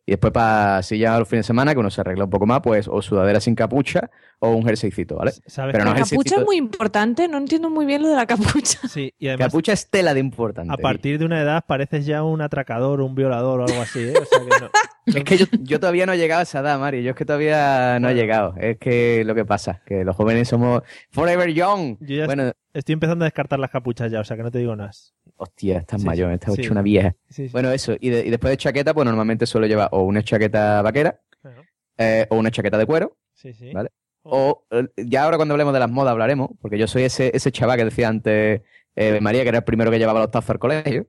Y 0.04 0.12
después 0.12 0.32
para, 0.32 0.82
si 0.82 0.98
ya 0.98 1.16
los 1.18 1.28
fines 1.28 1.44
de 1.44 1.46
semana, 1.46 1.74
que 1.74 1.78
uno 1.78 1.88
se 1.90 2.00
arregla 2.00 2.24
un 2.24 2.30
poco 2.30 2.44
más, 2.44 2.60
pues 2.60 2.88
o 2.88 3.00
sudadera 3.02 3.38
sin 3.38 3.54
capucha 3.54 4.10
o 4.40 4.50
un 4.50 4.64
jerseycito, 4.64 5.14
¿vale? 5.16 5.30
¿Sabes 5.46 5.72
Pero 5.72 5.84
no 5.84 5.94
La 5.94 6.00
capucha 6.00 6.36
es 6.40 6.44
muy 6.44 6.56
importante, 6.56 7.28
no 7.28 7.38
entiendo 7.38 7.70
muy 7.70 7.86
bien 7.86 8.02
lo 8.02 8.08
de 8.08 8.16
la 8.16 8.26
capucha. 8.26 8.80
Sí, 8.88 9.14
y 9.18 9.28
además 9.28 9.46
Capucha 9.46 9.72
es 9.72 9.88
tela 9.88 10.12
de 10.12 10.18
importante. 10.20 10.72
a 10.72 10.76
partir 10.76 11.20
de 11.20 11.24
una 11.24 11.40
edad 11.40 11.64
pareces 11.66 12.04
ya 12.04 12.24
un 12.24 12.40
atracador, 12.42 13.00
un 13.00 13.14
violador 13.14 13.60
o 13.60 13.64
algo 13.64 13.80
así, 13.80 14.00
¿eh? 14.00 14.14
O 14.20 14.24
sea 14.24 14.40
que 14.40 14.64
no- 14.64 14.70
Es 15.06 15.24
que 15.24 15.36
yo, 15.36 15.46
yo 15.60 15.80
todavía 15.80 16.06
no 16.06 16.12
he 16.12 16.18
llegado 16.18 16.40
a 16.40 16.42
esa 16.44 16.60
edad, 16.60 16.78
Mario. 16.78 17.00
Yo 17.00 17.10
es 17.10 17.16
que 17.16 17.24
todavía 17.24 17.98
no 18.00 18.08
he 18.08 18.14
llegado. 18.14 18.54
Es 18.56 18.78
que 18.78 19.24
lo 19.24 19.34
que 19.34 19.44
pasa, 19.44 19.82
que 19.84 20.04
los 20.04 20.14
jóvenes 20.14 20.48
somos 20.48 20.82
forever 21.10 21.52
young. 21.52 21.96
Yo 22.00 22.16
ya 22.16 22.26
Bueno, 22.26 22.52
estoy 22.72 22.92
empezando 22.92 23.24
a 23.24 23.26
descartar 23.26 23.58
las 23.58 23.70
capuchas 23.70 24.10
ya, 24.12 24.20
o 24.20 24.24
sea 24.24 24.36
que 24.36 24.42
no 24.44 24.50
te 24.50 24.58
digo 24.58 24.76
nada. 24.76 24.90
hostia, 25.36 25.78
estás 25.78 26.00
Sí, 26.02 26.06
mayor, 26.06 26.30
estás 26.32 26.54
sí. 26.54 26.60
hecho 26.60 26.72
una 26.72 26.82
vieja. 26.82 27.16
Sí, 27.28 27.46
sí. 27.46 27.52
Bueno, 27.52 27.72
eso. 27.72 27.96
Y, 27.98 28.10
de- 28.10 28.24
y 28.26 28.30
después 28.30 28.50
de 28.52 28.56
chaqueta, 28.56 28.94
pues 28.94 29.04
normalmente 29.04 29.44
suelo 29.46 29.66
llevar 29.66 29.88
o 29.90 30.02
una 30.02 30.22
chaqueta 30.22 30.82
vaquera 30.82 31.20
Claro. 31.40 31.64
eh, 31.98 32.26
o 32.30 32.36
una 32.36 32.50
chaqueta 32.52 32.78
de 32.78 32.86
cuero. 32.86 33.16
sí, 33.34 33.52
sí. 33.52 33.72
Vale. 33.72 33.90
O 34.24 34.64
eh, 34.70 34.86
ya 34.98 35.24
ahora 35.24 35.36
cuando 35.36 35.54
hablemos 35.54 35.72
de 35.74 35.80
las 35.80 35.90
modas 35.90 36.12
hablaremos, 36.12 36.50
porque 36.60 36.78
yo 36.78 36.86
soy 36.86 37.02
ese, 37.02 37.32
ese 37.34 37.50
chaval 37.50 37.76
que 37.76 37.86
decía 37.86 38.06
antes 38.06 38.62
eh, 38.94 39.18
María, 39.20 39.42
que 39.42 39.48
era 39.48 39.58
el 39.58 39.64
primero 39.64 39.90
que 39.90 39.98
llevaba 39.98 40.20
los 40.20 40.30
tazos 40.30 40.50
al 40.50 40.58
colegio. 40.60 41.08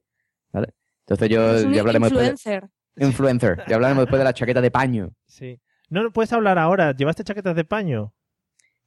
¿vale? 0.52 0.70
Entonces 1.06 1.30
yo 1.30 1.54
Es 1.58 1.64
un 1.66 1.74
ya 1.74 1.82
hablaremos 1.82 2.10
después. 2.10 2.30
influencer. 2.32 2.64
De, 2.64 2.70
influencer. 2.98 3.64
Ya 3.68 3.76
hablaremos 3.76 4.04
después 4.04 4.20
de 4.20 4.24
la 4.26 4.34
chaqueta 4.34 4.62
de 4.62 4.72
paño. 4.72 5.12
Sí. 5.28 5.60
No, 5.90 6.12
puedes 6.12 6.34
hablar 6.34 6.58
ahora. 6.58 6.96
¿Llevaste 6.96 7.24
chaquetas 7.24 7.56
de 7.56 7.64
paño? 7.66 8.14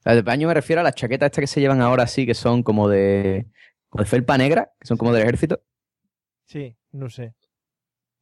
La 0.03 0.15
de 0.15 0.23
paño 0.23 0.47
me 0.47 0.53
refiero 0.53 0.79
a 0.79 0.83
las 0.83 0.95
chaquetas 0.95 1.27
estas 1.27 1.41
que 1.41 1.47
se 1.47 1.59
llevan 1.61 1.81
ahora 1.81 2.07
sí, 2.07 2.25
que 2.25 2.33
son 2.33 2.63
como 2.63 2.87
de, 2.89 3.45
como 3.89 4.03
de 4.03 4.09
felpa 4.09 4.37
negra, 4.37 4.71
que 4.79 4.87
son 4.87 4.97
como 4.97 5.13
del 5.13 5.23
ejército. 5.23 5.61
Sí, 6.45 6.75
no 6.91 7.09
sé. 7.09 7.33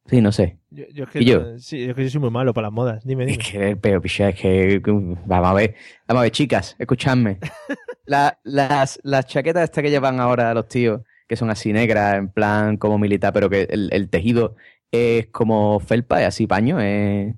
Sí, 0.06 0.20
no 0.20 0.30
sé. 0.30 0.58
Yo, 0.70 0.84
yo 0.92 1.04
es 1.04 1.10
que, 1.10 1.20
¿Y 1.20 1.24
yo? 1.24 1.58
Sí, 1.58 1.84
yo 1.84 1.90
es 1.90 1.96
que 1.96 2.04
yo 2.04 2.10
soy 2.10 2.20
muy 2.20 2.30
malo 2.30 2.54
para 2.54 2.68
las 2.68 2.72
modas. 2.72 3.04
Dime, 3.04 3.26
dime. 3.26 3.42
Es 3.42 3.50
que, 3.50 3.76
pero, 3.76 4.00
picha, 4.00 4.28
es 4.28 4.40
que. 4.40 4.80
Vamos 4.84 5.48
a 5.50 5.52
ver. 5.54 5.74
Vamos 6.06 6.20
a 6.20 6.22
ver, 6.22 6.30
chicas, 6.32 6.76
escuchadme. 6.78 7.38
La- 8.06 8.38
las, 8.44 9.00
las 9.02 9.26
chaquetas 9.26 9.64
estas 9.64 9.82
que 9.82 9.90
llevan 9.90 10.20
ahora 10.20 10.54
los 10.54 10.68
tíos, 10.68 11.00
que 11.26 11.34
son 11.34 11.50
así 11.50 11.72
negras, 11.72 12.14
en 12.16 12.28
plan 12.28 12.76
como 12.76 12.98
militar, 12.98 13.32
pero 13.32 13.50
que 13.50 13.62
el, 13.62 13.88
el 13.92 14.08
tejido 14.08 14.54
es 14.90 15.26
como 15.28 15.80
felpa, 15.80 16.20
es 16.22 16.28
así 16.28 16.46
paño, 16.46 16.80
es. 16.80 17.34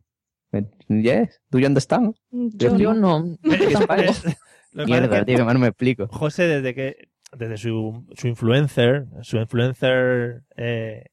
Yes, 0.89 1.43
do 1.51 1.59
you 1.59 1.67
understand? 1.67 2.15
Yo 2.31 2.77
Yo 2.77 2.95
no. 2.95 3.37
Mierda, 4.73 5.25
tío, 5.25 5.37
que 5.37 5.45
más 5.45 5.55
no 5.55 5.61
me 5.61 5.69
explico. 5.69 6.09
José, 6.09 6.47
desde 6.47 6.75
que 6.75 7.09
desde 7.37 7.59
su, 7.59 8.07
su 8.17 8.29
influencer, 8.29 9.07
su 9.23 9.37
influencer 9.37 10.43
eh, 10.57 11.05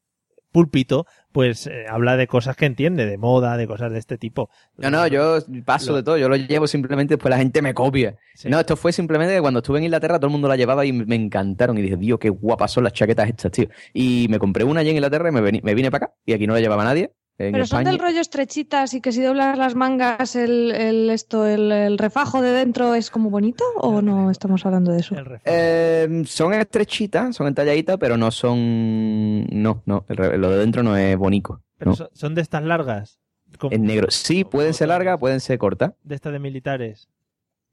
púlpito, 0.56 1.06
pues 1.34 1.68
eh, 1.68 1.84
habla 1.90 2.16
de 2.16 2.28
cosas 2.28 2.56
que 2.56 2.66
entiende, 2.66 3.06
de 3.06 3.18
moda, 3.18 3.58
de 3.58 3.68
cosas 3.68 3.92
de 3.92 4.00
este 4.00 4.18
tipo. 4.18 4.50
No, 4.78 4.90
no, 4.90 5.06
yo 5.08 5.40
paso 5.66 5.92
Lo- 5.92 5.98
de 5.98 6.04
todo, 6.04 6.18
yo 6.18 6.30
lo 6.30 6.38
llevo 6.38 6.66
simplemente, 6.66 7.16
después 7.16 7.30
la 7.30 7.38
gente 7.38 7.62
me 7.62 7.74
copia. 7.74 8.16
Sí. 8.36 8.48
No, 8.48 8.58
esto 8.58 8.78
fue 8.78 8.94
simplemente 8.94 9.36
que 9.36 9.42
cuando 9.42 9.60
estuve 9.60 9.80
en 9.80 9.84
Inglaterra 9.84 10.18
todo 10.18 10.28
el 10.28 10.32
mundo 10.32 10.48
la 10.48 10.56
llevaba 10.56 10.86
y 10.86 10.94
me 10.94 11.16
encantaron. 11.16 11.78
Y 11.78 11.82
dije, 11.82 11.98
Dios, 11.98 12.20
qué 12.20 12.30
guapas 12.30 12.72
son 12.72 12.86
las 12.86 12.94
chaquetas 12.94 13.28
estas, 13.28 13.52
tío. 13.52 13.68
Y 13.94 14.28
me 14.30 14.40
compré 14.40 14.64
una 14.64 14.80
allí 14.80 14.92
en 14.92 14.96
Inglaterra 14.96 15.28
y 15.28 15.32
me, 15.34 15.42
me 15.42 15.74
vine 15.76 15.92
para 15.92 16.06
acá. 16.06 16.16
Y 16.26 16.32
aquí 16.32 16.48
no 16.48 16.54
la 16.54 16.62
llevaba 16.62 16.86
nadie. 16.86 17.12
En 17.38 17.52
Pero 17.52 17.66
son 17.66 17.84
del 17.84 18.00
rollo 18.00 18.22
estrechitas 18.22 18.94
y 18.94 19.02
que 19.02 19.12
si 19.12 19.22
doblas 19.22 19.58
las 19.58 19.76
mangas, 19.76 20.38
el, 20.38 20.72
el 20.72 21.10
esto, 21.10 21.46
el, 21.46 21.70
el 21.70 21.98
refajo 21.98 22.42
de 22.42 22.52
dentro 22.52 22.96
es 22.96 23.10
como 23.12 23.30
bonito 23.30 23.66
o 23.76 24.02
no 24.02 24.32
estamos 24.32 24.66
hablando 24.66 24.94
de 24.94 25.00
eso. 25.02 25.16
Eh, 25.44 26.24
son 26.26 26.54
estrechitas, 26.54 27.36
son 27.36 27.48
entalladitas, 27.48 27.98
pero 27.98 28.16
no 28.16 28.32
son. 28.32 29.46
No, 29.48 29.84
no, 29.86 30.06
el 30.08 30.16
re- 30.16 30.38
lo 30.38 30.50
de 30.50 30.60
dentro 30.60 30.82
no 30.82 30.96
es 30.96 31.18
bonito. 31.18 31.62
Pero 31.78 31.92
No. 31.92 32.10
son, 32.14 32.36
de 32.36 32.42
estas 32.42 32.64
largas, 32.64 33.20
como- 33.60 33.74
Es 33.74 33.82
negro. 33.82 34.10
Sí, 34.12 34.46
pueden 34.46 34.74
ser 34.74 34.88
largas, 34.88 35.20
pueden 35.20 35.42
ser 35.42 35.58
cortas. 35.58 35.92
de 36.04 36.16
estas 36.16 36.32
de 36.32 36.40
militares, 36.40 37.10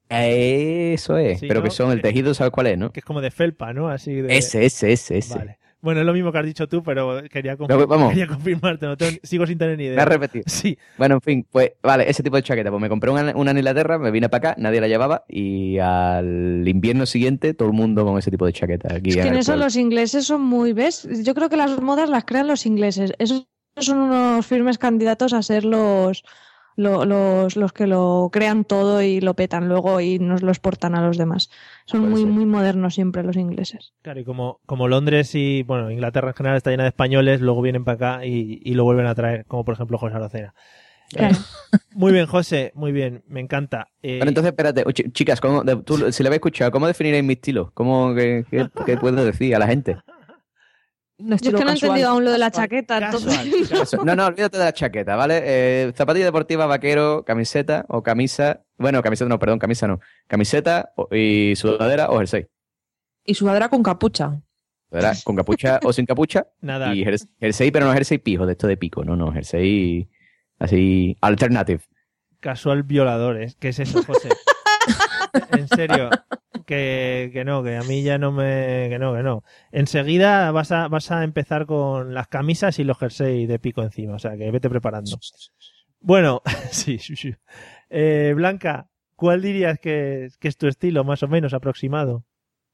Eso 0.09 1.17
es. 1.19 1.39
Sí, 1.41 1.47
pero 1.47 1.61
¿no? 1.61 1.65
que 1.65 1.71
son, 1.71 1.93
el 1.93 2.03
tejido, 2.03 2.35
¿sabes 2.35 2.51
cuál 2.53 2.67
es, 2.67 2.79
no? 2.79 2.91
que 2.93 3.01
es 3.01 3.05
como 3.07 3.21
de 3.21 3.31
felpa, 3.31 3.73
¿no? 3.73 3.89
Así 3.89 4.13
de... 4.15 4.37
Ese, 4.37 4.65
ese, 4.67 4.93
ese, 4.93 5.19
ese. 5.19 5.39
Vale. 5.39 5.59
Bueno, 5.83 6.01
es 6.01 6.07
lo 6.07 6.13
mismo 6.13 6.31
que 6.31 6.39
has 6.39 6.45
dicho 6.47 6.69
tú, 6.69 6.83
pero 6.83 7.23
quería, 7.29 7.57
confir- 7.57 7.67
Pero, 7.67 7.87
vamos. 7.89 8.11
quería 8.11 8.29
confirmarte, 8.29 8.87
no 8.87 8.97
tengo- 8.97 9.19
sigo 9.25 9.47
sin 9.47 9.59
tener 9.59 9.77
ni 9.77 9.85
Me 9.85 9.91
idea. 9.91 10.03
has 10.03 10.09
repetido. 10.09 10.45
Sí, 10.47 10.79
Bueno, 10.97 11.17
en 11.17 11.21
fin, 11.21 11.47
pues 11.51 11.73
vale, 11.83 12.09
ese 12.09 12.23
tipo 12.23 12.37
de 12.37 12.43
chaqueta. 12.43 12.71
Pues 12.71 12.81
me 12.81 12.89
compré 12.89 13.11
una, 13.11 13.33
una 13.35 13.51
en 13.51 13.59
Inglaterra, 13.59 13.99
me 13.99 14.13
vine 14.13 14.29
para 14.29 14.51
acá, 14.53 14.61
nadie 14.61 14.81
la 14.81 14.87
llevaba 14.89 15.25
y 15.29 15.79
al 15.79 16.63
invierno 16.67 17.05
siguiente 17.05 17.53
todo 17.53 17.67
el 17.69 17.75
mundo 17.75 18.05
con 18.05 18.17
ese 18.19 18.31
tipo 18.31 18.47
de 18.47 18.53
chaqueta. 18.53 18.95
Aquí 18.95 19.11
Es 19.11 19.17
que 19.17 19.23
en 19.27 19.35
eso 19.35 19.53
pueblo. 19.53 19.65
los 19.67 19.77
ingleses 19.77 20.25
son 20.25 20.41
muy, 20.43 20.73
¿ves? 20.73 21.09
Yo 21.25 21.35
creo 21.35 21.49
que 21.49 21.57
las 21.57 21.81
modas 21.83 22.09
las 22.09 22.25
crean 22.25 22.47
los 22.47 22.65
ingleses. 22.65 23.13
Esos 23.19 23.49
son 23.79 23.99
unos 23.99 24.47
firmes 24.47 24.79
candidatos 24.79 25.33
a 25.33 25.43
ser 25.43 25.65
los, 25.65 26.23
lo- 26.77 27.05
los, 27.05 27.57
los 27.57 27.73
que 27.73 27.87
lo 27.87 28.31
crean 28.33 28.65
todo 28.65 29.03
y 29.03 29.21
lo 29.21 29.35
petan 29.35 29.69
luego 29.69 30.01
y 30.01 30.19
nos 30.19 30.43
lo 30.43 30.51
exportan 30.51 30.95
a 30.95 31.03
los 31.07 31.17
demás. 31.19 31.51
Son 31.87 32.09
muy, 32.09 32.23
ser. 32.23 32.31
muy 32.31 32.47
modernos 32.47 32.95
siempre 32.95 33.23
los 33.23 33.37
ingleses. 33.37 33.93
claro, 34.03 34.21
y 34.21 34.25
como, 34.25 34.61
como 34.67 34.89
Londres 34.89 35.35
y, 35.35 35.63
bueno, 35.65 35.91
Inglaterra 35.91 36.29
en 36.29 36.35
general 36.35 36.57
está 36.57 36.71
llena 36.71 36.85
de 36.85 36.89
españoles, 36.91 37.41
luego 37.41 37.63
vienen 37.63 37.85
para 37.85 38.15
acá 38.17 38.27
y, 38.27 38.61
y 38.65 38.75
lo 38.75 38.85
vuelven 38.85 39.07
a 39.07 39.15
traer, 39.15 39.45
como 39.47 39.65
por 39.65 39.75
ejemplo 39.75 39.99
José 39.99 40.15
Arocena. 40.17 40.55
Claro. 41.11 41.37
Muy 41.95 42.11
bien, 42.13 42.25
José, 42.27 42.73
muy 42.75 42.91
bien, 42.91 43.23
me 43.27 43.41
encanta. 43.41 43.89
Eh, 44.03 44.17
Bueno, 44.17 44.31
entonces, 44.31 44.51
espérate, 44.53 44.83
chicas, 45.13 45.41
¿cómo, 45.43 45.63
de- 45.63 45.77
tú, 45.77 46.11
si 46.11 46.23
le 46.23 46.29
habéis 46.29 46.39
escuchado, 46.39 46.71
¿cómo 46.71 46.87
definiréis 46.87 47.23
mi 47.23 47.35
estilo? 47.35 47.71
¿Cómo, 47.75 48.15
qué, 48.15 48.47
qué- 48.51 48.67
qué 48.87 48.97
puedo 48.97 49.23
decir 49.23 49.55
a 49.55 49.59
la 49.59 49.67
gente? 49.67 49.99
Un 51.19 51.29
Yo 51.29 51.35
es 51.37 51.43
que 51.43 51.51
no 51.65 51.71
he 51.71 51.75
entendido 51.75 52.09
aún 52.09 52.25
lo 52.25 52.33
de 52.33 52.39
la 52.39 52.51
chaqueta. 52.51 52.99
Casual, 52.99 53.47
entonces- 53.47 53.69
casual. 53.69 53.83
Eso. 53.83 54.05
No, 54.05 54.17
no, 54.17 54.27
olvídate 54.27 54.59
de 54.59 54.65
la 54.65 54.73
chaqueta, 54.73 55.15
¿vale? 55.17 55.41
Eh, 55.45 55.93
zapatilla 55.95 56.25
deportiva, 56.25 56.67
vaquero, 56.67 57.25
camiseta 57.25 57.85
o 57.89 58.03
camisa. 58.03 58.63
Bueno, 58.79 59.03
camiseta 59.03 59.29
no, 59.29 59.39
perdón, 59.39 59.59
camisa 59.59 59.87
no. 59.87 60.01
Camiseta 60.27 60.93
y 61.13 61.55
sudadera 61.57 62.11
o 62.11 62.19
jersey. 62.19 62.47
Y 63.25 63.35
sudadera 63.35 63.69
con 63.69 63.83
capucha. 63.83 64.41
¿Verdad? 64.91 65.17
Con 65.25 65.37
capucha 65.37 65.79
o 65.85 65.93
sin 65.93 66.05
capucha. 66.07 66.49
Nada, 66.61 66.95
Y 66.95 67.05
jers- 67.05 67.29
jersey, 67.41 67.71
pero 67.71 67.87
no 67.87 67.93
jersey 67.93 68.19
pijo, 68.19 68.45
de 68.45 68.53
esto 68.53 68.67
de 68.67 68.77
pico, 68.77 69.05
no, 69.05 69.15
no, 69.17 69.33
jersey 69.33 70.09
así 70.59 71.17
alternative. 71.21 71.83
casual 72.41 72.83
violadores. 72.83 73.57
¿Qué 73.57 73.69
es 73.69 73.79
eso, 73.79 74.03
José? 74.03 74.29
en 75.53 75.69
serio, 75.69 76.11
que, 76.67 77.31
que 77.33 77.45
no, 77.45 77.63
que 77.63 77.77
a 77.77 77.83
mí 77.83 78.03
ya 78.03 78.19
no 78.19 78.33
me... 78.33 78.89
que 78.89 78.99
no, 78.99 79.15
que 79.15 79.23
no. 79.23 79.43
Enseguida 79.71 80.51
vas 80.51 80.73
a, 80.73 80.89
vas 80.89 81.11
a 81.11 81.25
empezar 81.25 81.67
con 81.67 82.15
las 82.15 82.29
camisas 82.29 82.79
y 82.79 82.85
los 82.85 82.99
jerseys 82.99 83.49
de 83.49 83.59
pico 83.59 83.83
encima, 83.83 84.15
o 84.15 84.19
sea 84.19 84.37
que 84.37 84.51
vete 84.51 84.69
preparando. 84.71 85.19
Bueno, 86.01 86.43
sí, 86.71 86.99
sí, 86.99 87.17
sí. 87.17 87.35
Eh, 87.91 88.33
Blanca, 88.35 88.89
¿cuál 89.17 89.43
dirías 89.43 89.79
que, 89.79 90.29
que 90.39 90.49
es 90.49 90.57
tu 90.57 90.67
estilo 90.67 91.05
más 91.05 91.23
o 91.23 91.29
menos 91.29 91.55
aproximado? 91.55 92.25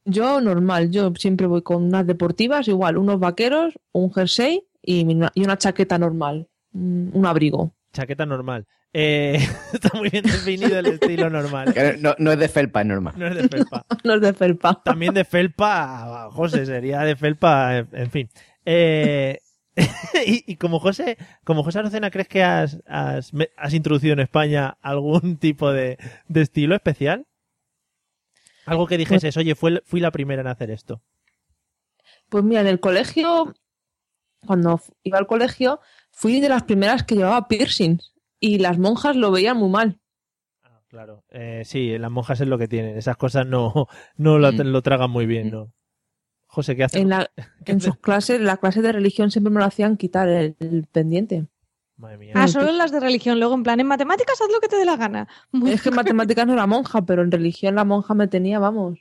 Yo 0.04 0.40
normal, 0.40 0.90
yo 0.90 1.12
siempre 1.16 1.46
voy 1.46 1.62
con 1.62 1.84
unas 1.84 2.06
deportivas, 2.06 2.66
igual, 2.68 2.96
unos 2.96 3.20
vaqueros, 3.20 3.78
un 3.92 4.12
jersey 4.12 4.64
y 4.80 5.04
una, 5.04 5.30
y 5.34 5.44
una 5.44 5.58
chaqueta 5.58 5.98
normal, 5.98 6.48
un 6.72 7.10
un 7.12 7.26
abrigo. 7.26 7.72
Chaqueta 7.92 8.24
normal. 8.26 8.66
Eh, 8.92 9.38
está 9.72 9.90
muy 9.96 10.08
bien 10.08 10.24
definido 10.24 10.78
el 10.78 10.86
estilo 10.86 11.28
normal. 11.28 11.74
No, 12.00 12.14
no 12.18 12.32
es 12.32 12.38
de 12.38 12.48
felpa, 12.48 12.80
es 12.80 12.86
normal. 12.86 13.14
No 13.16 13.26
es 13.26 13.34
de 13.34 13.48
felpa. 13.48 13.84
No 14.04 14.14
es 14.14 14.20
de 14.20 14.32
felpa. 14.32 14.82
También 14.82 15.14
de 15.14 15.24
felpa, 15.24 16.28
José, 16.32 16.64
sería 16.64 17.00
de 17.00 17.16
felpa, 17.16 17.78
en 17.78 18.10
fin. 18.10 18.28
Eh, 18.64 19.38
y, 20.26 20.52
y 20.52 20.56
como 20.56 20.80
José, 20.80 21.18
como 21.44 21.62
José 21.62 21.80
Arocena, 21.80 22.10
¿crees 22.10 22.28
que 22.28 22.42
has, 22.42 22.78
has, 22.86 23.32
introducido 23.72 24.14
en 24.14 24.20
España 24.20 24.78
algún 24.80 25.36
tipo 25.38 25.72
de, 25.72 25.98
de 26.26 26.40
estilo 26.40 26.74
especial? 26.74 27.26
Algo 28.66 28.86
que 28.86 28.98
dijeses, 28.98 29.36
oye, 29.36 29.54
fui 29.54 30.00
la 30.00 30.10
primera 30.10 30.42
en 30.42 30.48
hacer 30.48 30.70
esto. 30.70 31.02
Pues 32.28 32.44
mira, 32.44 32.60
en 32.60 32.66
el 32.66 32.80
colegio, 32.80 33.54
cuando 34.46 34.80
iba 35.02 35.18
al 35.18 35.26
colegio, 35.26 35.80
fui 36.10 36.40
de 36.40 36.50
las 36.50 36.64
primeras 36.64 37.02
que 37.02 37.14
llevaba 37.14 37.48
piercings 37.48 38.12
y 38.40 38.58
las 38.58 38.78
monjas 38.78 39.16
lo 39.16 39.30
veían 39.30 39.56
muy 39.56 39.68
mal. 39.70 39.98
Ah, 40.62 40.80
claro. 40.88 41.24
Eh, 41.30 41.62
sí, 41.64 41.96
las 41.98 42.10
monjas 42.10 42.40
es 42.40 42.48
lo 42.48 42.58
que 42.58 42.68
tienen. 42.68 42.96
Esas 42.96 43.16
cosas 43.16 43.46
no, 43.46 43.86
no 44.16 44.38
lo, 44.38 44.52
Mm. 44.52 44.60
lo 44.66 44.82
tragan 44.82 45.10
muy 45.10 45.26
bien, 45.26 45.50
¿no? 45.50 45.72
José, 46.46 46.76
¿qué 46.76 46.84
haces? 46.84 47.00
En, 47.02 47.10
la, 47.10 47.30
¿Qué 47.64 47.72
en 47.72 47.76
haces? 47.78 47.84
sus 47.92 47.98
clases, 47.98 48.40
la 48.40 48.56
clase 48.56 48.80
de 48.82 48.92
religión 48.92 49.30
siempre 49.30 49.52
me 49.52 49.60
lo 49.60 49.66
hacían 49.66 49.96
quitar 49.96 50.28
el, 50.28 50.56
el 50.60 50.86
pendiente. 50.90 51.46
Madre 51.96 52.16
mía. 52.18 52.32
Ah, 52.36 52.46
solo 52.48 52.68
en 52.70 52.78
las 52.78 52.92
de 52.92 53.00
religión. 53.00 53.38
Luego, 53.40 53.54
en 53.54 53.64
plan, 53.64 53.80
en 53.80 53.86
matemáticas, 53.88 54.40
haz 54.40 54.48
lo 54.52 54.60
que 54.60 54.68
te 54.68 54.76
dé 54.76 54.84
la 54.84 54.96
gana. 54.96 55.26
Muy 55.50 55.72
Es 55.72 55.82
que 55.82 55.88
en 55.88 55.96
matemáticas 55.96 56.46
no 56.46 56.52
era 56.52 56.66
monja, 56.66 57.02
pero 57.04 57.22
en 57.22 57.30
religión 57.32 57.74
la 57.74 57.84
monja 57.84 58.14
me 58.14 58.28
tenía, 58.28 58.58
vamos. 58.60 59.00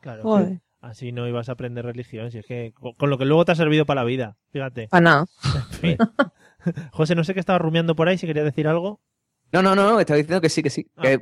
Claro. 0.00 0.22
Joder. 0.24 0.60
Así 0.80 1.10
no 1.12 1.26
ibas 1.26 1.48
a 1.48 1.52
aprender 1.52 1.84
religión. 1.84 2.30
Si 2.30 2.38
es 2.38 2.46
que 2.46 2.72
con, 2.74 2.92
con 2.94 3.10
lo 3.10 3.16
que 3.18 3.24
luego 3.24 3.44
te 3.44 3.52
ha 3.52 3.54
servido 3.56 3.86
para 3.86 4.02
la 4.02 4.04
vida. 4.06 4.36
Fíjate. 4.50 4.88
Para 4.88 5.00
nada. 5.00 5.26
En 5.54 5.62
fin. 5.78 5.96
José, 6.92 7.14
no 7.14 7.24
sé 7.24 7.34
qué 7.34 7.40
estaba 7.40 7.58
rumiando 7.58 7.94
por 7.96 8.08
ahí, 8.08 8.18
si 8.18 8.26
quería 8.26 8.44
decir 8.44 8.68
algo. 8.68 9.00
No, 9.52 9.62
no, 9.62 9.74
no, 9.76 10.00
estaba 10.00 10.16
diciendo 10.16 10.40
que 10.40 10.48
sí, 10.48 10.62
que 10.62 10.70
sí. 10.70 10.90
Ah. 10.96 11.02
Que, 11.02 11.20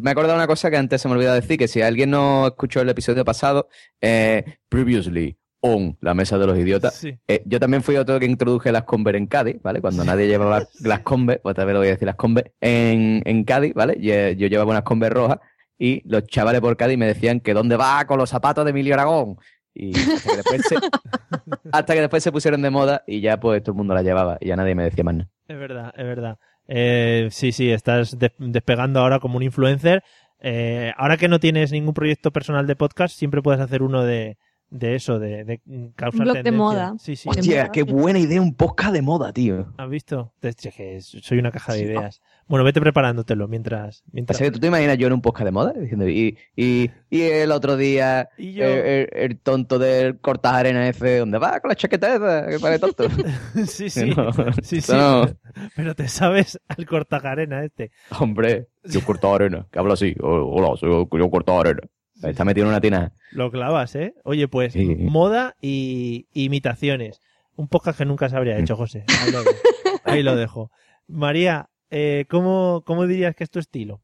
me 0.00 0.10
he 0.10 0.12
acordado 0.12 0.36
una 0.36 0.46
cosa 0.46 0.70
que 0.70 0.76
antes 0.76 1.00
se 1.02 1.08
me 1.08 1.14
olvidó 1.14 1.34
decir, 1.34 1.58
que 1.58 1.68
si 1.68 1.82
alguien 1.82 2.10
no 2.10 2.46
escuchó 2.46 2.80
el 2.80 2.88
episodio 2.88 3.24
pasado, 3.24 3.68
eh, 4.00 4.44
previously 4.68 5.36
on 5.60 5.96
la 6.00 6.14
mesa 6.14 6.38
de 6.38 6.46
los 6.46 6.58
idiotas, 6.58 6.94
Sí. 6.94 7.18
eh, 7.26 7.42
yo 7.46 7.58
también 7.58 7.82
fui 7.82 7.96
otro 7.96 8.20
que 8.20 8.26
introduje 8.26 8.70
las 8.70 8.84
Conver 8.84 9.16
en 9.16 9.26
Cádiz, 9.26 9.56
¿vale? 9.62 9.80
Cuando 9.80 10.04
nadie 10.04 10.28
llevaba 10.28 10.62
las 10.82 11.00
Conver, 11.00 11.40
pues 11.42 11.56
tal 11.56 11.66
vez 11.66 11.72
lo 11.72 11.80
voy 11.80 11.88
a 11.88 11.92
decir 11.92 12.06
las 12.06 12.16
Conver, 12.16 12.52
en, 12.60 13.22
en 13.24 13.44
Cádiz, 13.44 13.74
¿vale? 13.74 13.96
Yo 14.00 14.46
llevaba 14.46 14.70
unas 14.70 14.82
Conver 14.82 15.12
rojas 15.12 15.38
y 15.78 16.02
los 16.08 16.24
chavales 16.24 16.60
por 16.60 16.76
Cádiz 16.76 16.96
me 16.98 17.06
decían 17.06 17.40
que 17.40 17.54
dónde 17.54 17.76
va 17.76 18.04
con 18.06 18.18
los 18.18 18.30
zapatos 18.30 18.64
de 18.64 18.70
Emilio 18.70 18.94
Aragón. 18.94 19.38
Y 19.74 19.92
hasta 19.98 20.30
que 20.30 20.36
después 20.36 20.62
se, 20.68 20.76
hasta 21.72 21.94
que 21.94 22.00
después 22.00 22.22
se 22.22 22.30
pusieron 22.32 22.62
de 22.62 22.70
moda 22.70 23.02
y 23.06 23.20
ya 23.20 23.38
pues 23.40 23.62
todo 23.62 23.72
el 23.72 23.76
mundo 23.78 23.94
las 23.94 24.04
llevaba 24.04 24.38
y 24.40 24.48
ya 24.48 24.56
nadie 24.56 24.74
me 24.74 24.84
decía 24.84 25.02
más 25.04 25.14
nada. 25.16 25.30
Es 25.48 25.58
verdad, 25.58 25.92
es 25.96 26.04
verdad. 26.06 26.38
Eh, 26.68 27.28
sí, 27.30 27.52
sí, 27.52 27.70
estás 27.70 28.18
de- 28.18 28.32
despegando 28.38 29.00
ahora 29.00 29.18
como 29.20 29.36
un 29.36 29.42
influencer. 29.42 30.02
Eh, 30.40 30.92
ahora 30.96 31.16
que 31.16 31.28
no 31.28 31.40
tienes 31.40 31.72
ningún 31.72 31.94
proyecto 31.94 32.30
personal 32.30 32.66
de 32.66 32.76
podcast, 32.76 33.16
siempre 33.16 33.42
puedes 33.42 33.60
hacer 33.60 33.82
uno 33.82 34.02
de, 34.04 34.36
de 34.70 34.94
eso, 34.94 35.18
de, 35.18 35.44
de 35.44 35.60
causar 35.96 36.20
Un 36.26 36.32
blog 36.32 36.44
de 36.44 36.52
moda. 36.52 36.94
Sí, 36.98 37.16
sí. 37.16 37.28
Hostia, 37.28 37.68
qué 37.70 37.82
buena 37.82 38.18
idea 38.18 38.40
un 38.40 38.54
podcast 38.54 38.92
de 38.92 39.02
moda, 39.02 39.32
tío. 39.32 39.72
¿Has 39.78 39.88
visto? 39.88 40.32
Es 40.42 40.56
que 40.56 41.00
soy 41.00 41.38
una 41.38 41.50
caja 41.50 41.72
de 41.72 41.82
ideas. 41.82 42.20
Bueno, 42.46 42.64
vete 42.64 42.80
preparándotelo 42.80 43.48
mientras... 43.48 44.02
mientras... 44.12 44.36
Así 44.36 44.44
que 44.44 44.50
tú 44.50 44.58
te 44.60 44.66
imaginas 44.66 44.98
yo 44.98 45.06
en 45.06 45.14
un 45.14 45.22
podcast 45.22 45.46
de 45.46 45.50
moda 45.50 45.72
diciendo, 45.72 46.06
y, 46.08 46.36
y, 46.54 46.90
y 47.08 47.22
el 47.22 47.50
otro 47.52 47.76
día 47.76 48.28
Y 48.36 48.52
yo- 48.52 48.64
el, 48.64 48.78
el- 48.86 49.08
el 49.12 49.38
tonto 49.38 49.78
del 49.78 50.18
cortas 50.20 50.52
arena 50.52 50.86
ese, 50.88 51.18
¿dónde 51.18 51.38
va 51.38 51.58
con 51.60 51.70
la 51.70 51.74
chaqueta 51.76 52.14
esa? 52.16 52.46
Que 52.48 52.58
parece 52.58 52.80
tonto. 52.80 53.04
sí, 53.66 53.88
sí, 53.88 54.10
No, 54.14 54.30
sí, 54.62 54.80
sí. 54.80 54.92
no. 54.92 55.26
Pero 55.74 55.94
te 55.94 56.08
sabes 56.08 56.60
al 56.68 56.84
cortajarena 56.86 57.64
este. 57.64 57.90
Hombre, 58.18 58.68
yo 58.84 59.00
corto 59.06 59.34
arena, 59.34 59.66
que 59.72 59.78
habla 59.78 59.94
así. 59.94 60.14
"Oh, 60.20 60.52
Hola, 60.54 60.76
soy 60.76 60.90
yo, 60.90 61.08
yo 61.18 61.30
corto 61.30 61.58
arena. 61.58 61.80
Está 62.22 62.44
metido 62.44 62.64
en 62.66 62.70
una 62.70 62.80
tina. 62.80 63.12
Lo 63.32 63.50
clavas, 63.50 63.94
¿eh? 63.96 64.14
Oye, 64.24 64.48
pues 64.48 64.72
Sí. 64.74 64.84
moda 64.96 65.56
y 65.60 66.26
imitaciones. 66.32 67.20
Un 67.56 67.68
podcast 67.68 67.98
que 67.98 68.04
nunca 68.04 68.28
se 68.28 68.36
habría 68.36 68.58
hecho, 68.58 68.76
José. 68.76 69.04
Ahí 69.08 69.30
lo 69.32 69.42
dejo. 69.42 69.58
Ahí 70.04 70.22
lo 70.22 70.36
dejo. 70.36 70.70
María, 71.06 71.68
eh, 71.90 72.24
¿cómo, 72.28 72.82
¿cómo 72.86 73.06
dirías 73.06 73.34
que 73.36 73.44
es 73.44 73.50
tu 73.50 73.58
estilo? 73.58 74.00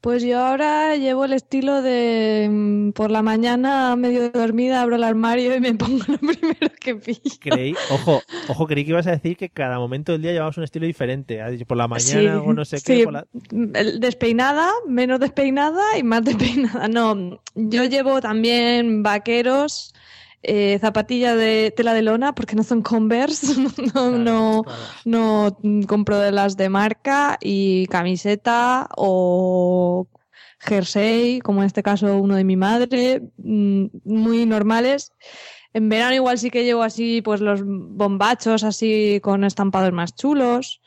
Pues 0.00 0.24
yo 0.24 0.40
ahora 0.44 0.96
llevo 0.96 1.24
el 1.26 1.32
estilo 1.32 1.80
de 1.80 2.48
mm, 2.50 2.90
por 2.90 3.12
la 3.12 3.22
mañana 3.22 3.94
medio 3.94 4.30
dormida 4.30 4.82
abro 4.82 4.96
el 4.96 5.04
armario 5.04 5.54
y 5.54 5.60
me 5.60 5.74
pongo 5.74 6.02
lo 6.08 6.18
primero 6.18 6.72
que 6.80 6.96
pillo. 6.96 7.20
Creí, 7.38 7.72
ojo, 7.90 8.20
ojo, 8.48 8.66
creí 8.66 8.84
que 8.84 8.90
ibas 8.90 9.06
a 9.06 9.12
decir 9.12 9.36
que 9.36 9.48
cada 9.50 9.78
momento 9.78 10.10
del 10.10 10.22
día 10.22 10.32
llevabas 10.32 10.56
un 10.58 10.64
estilo 10.64 10.86
diferente. 10.86 11.40
Has 11.40 11.52
dicho 11.52 11.66
por 11.66 11.76
la 11.76 11.86
mañana 11.86 12.10
Sí, 12.20 12.26
o 12.48 12.52
no 12.52 12.64
sé 12.64 12.78
qué. 12.78 12.96
sí. 12.96 13.04
por 13.04 13.12
la- 13.12 13.26
El- 13.78 14.00
Despeinada, 14.00 14.68
menos 14.88 15.20
despeinada 15.20 15.96
y 15.96 16.02
más 16.02 16.24
despeinada. 16.24 16.88
No, 16.88 17.40
yo 17.54 17.84
llevo 17.84 18.20
también 18.20 19.04
vaqueros, 19.04 19.94
eh, 20.42 20.78
zapatillas 20.80 21.36
de 21.36 21.72
tela 21.76 21.94
de 21.94 22.02
lona, 22.02 22.34
porque 22.34 22.56
no 22.56 22.62
son 22.62 22.82
Converse, 22.82 23.54
no, 23.94 24.10
no, 24.18 24.64
no 25.04 25.58
compro 25.86 26.18
de 26.18 26.32
las 26.32 26.56
de 26.56 26.68
marca, 26.68 27.38
y 27.40 27.86
camiseta 27.86 28.88
o 28.96 30.08
jersey, 30.58 31.40
como 31.40 31.60
en 31.60 31.66
este 31.66 31.82
caso 31.82 32.18
uno 32.18 32.36
de 32.36 32.44
mi 32.44 32.56
madre, 32.56 33.22
mm, 33.38 33.86
muy 34.04 34.46
normales. 34.46 35.12
En 35.74 35.88
verano 35.88 36.14
igual 36.14 36.38
sí 36.38 36.50
que 36.50 36.64
llevo 36.64 36.82
así, 36.82 37.22
pues 37.22 37.40
los 37.40 37.62
bombachos 37.64 38.62
así 38.62 39.20
con 39.22 39.44
estampados 39.44 39.92
más 39.92 40.14
chulos 40.14 40.81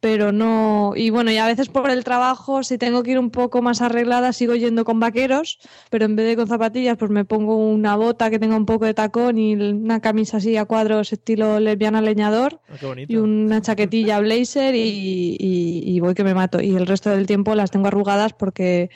pero 0.00 0.32
no. 0.32 0.92
Y 0.96 1.10
bueno, 1.10 1.30
y 1.30 1.36
a 1.36 1.46
veces 1.46 1.68
por 1.68 1.90
el 1.90 2.04
trabajo, 2.04 2.62
si 2.62 2.78
tengo 2.78 3.02
que 3.02 3.12
ir 3.12 3.18
un 3.18 3.30
poco 3.30 3.60
más 3.62 3.82
arreglada, 3.82 4.32
sigo 4.32 4.54
yendo 4.54 4.84
con 4.84 4.98
vaqueros, 4.98 5.58
pero 5.90 6.06
en 6.06 6.16
vez 6.16 6.26
de 6.26 6.36
con 6.36 6.48
zapatillas, 6.48 6.96
pues 6.96 7.10
me 7.10 7.24
pongo 7.26 7.56
una 7.56 7.96
bota 7.96 8.30
que 8.30 8.38
tenga 8.38 8.56
un 8.56 8.64
poco 8.66 8.86
de 8.86 8.94
tacón 8.94 9.36
y 9.38 9.54
una 9.54 10.00
camisa 10.00 10.38
así 10.38 10.56
a 10.56 10.64
cuadros 10.64 11.12
estilo 11.12 11.60
lesbiana 11.60 12.00
leñador 12.00 12.60
Ah, 12.70 12.76
qué 12.80 12.86
bonito. 12.86 13.12
y 13.12 13.16
una 13.16 13.60
chaquetilla 13.60 14.20
blazer 14.20 14.74
y, 14.74 15.36
y- 15.38 15.82
y 15.84 16.00
voy 16.00 16.14
que 16.14 16.24
me 16.24 16.34
mato. 16.34 16.60
Y 16.60 16.74
el 16.74 16.86
resto 16.86 17.10
del 17.10 17.26
tiempo 17.26 17.54
las 17.54 17.70
tengo 17.70 17.88
arrugadas 17.88 18.32
porque. 18.32 18.90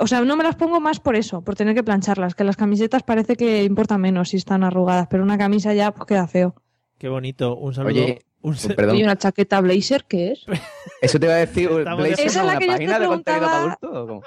O 0.00 0.06
sea, 0.06 0.22
no 0.22 0.36
me 0.36 0.44
las 0.44 0.56
pongo 0.56 0.80
más 0.80 1.00
por 1.00 1.16
eso, 1.16 1.42
por 1.42 1.54
tener 1.54 1.74
que 1.74 1.82
plancharlas, 1.82 2.34
que 2.34 2.44
las 2.44 2.56
camisetas 2.56 3.02
parece 3.02 3.36
que 3.36 3.62
importa 3.64 3.98
menos 3.98 4.30
si 4.30 4.38
están 4.38 4.64
arrugadas, 4.64 5.06
pero 5.10 5.22
una 5.22 5.36
camisa 5.36 5.74
ya 5.74 5.92
pues, 5.92 6.06
queda 6.06 6.26
feo. 6.26 6.54
Qué 6.96 7.08
bonito. 7.10 7.56
Un 7.56 7.74
saludo. 7.74 7.90
Oye, 8.04 8.18
un 8.42 8.56
sa- 8.56 8.68
perdón. 8.74 8.96
Oye, 8.96 9.04
una 9.04 9.16
chaqueta 9.16 9.60
blazer, 9.60 10.04
¿qué 10.04 10.32
es? 10.32 10.44
Eso 11.00 11.18
te 11.18 11.26
iba 11.26 11.34
a 11.34 11.38
decir, 11.38 11.68
Blazer 11.70 12.26
es 12.26 12.36
una 12.36 12.58
que 12.58 12.66
página 12.66 12.98
de 12.98 13.06
contenido 13.06 13.46
para 13.46 13.48
preguntaba. 13.48 13.62
adultos. 13.80 13.90
¿o 13.92 14.06
cómo? 14.06 14.22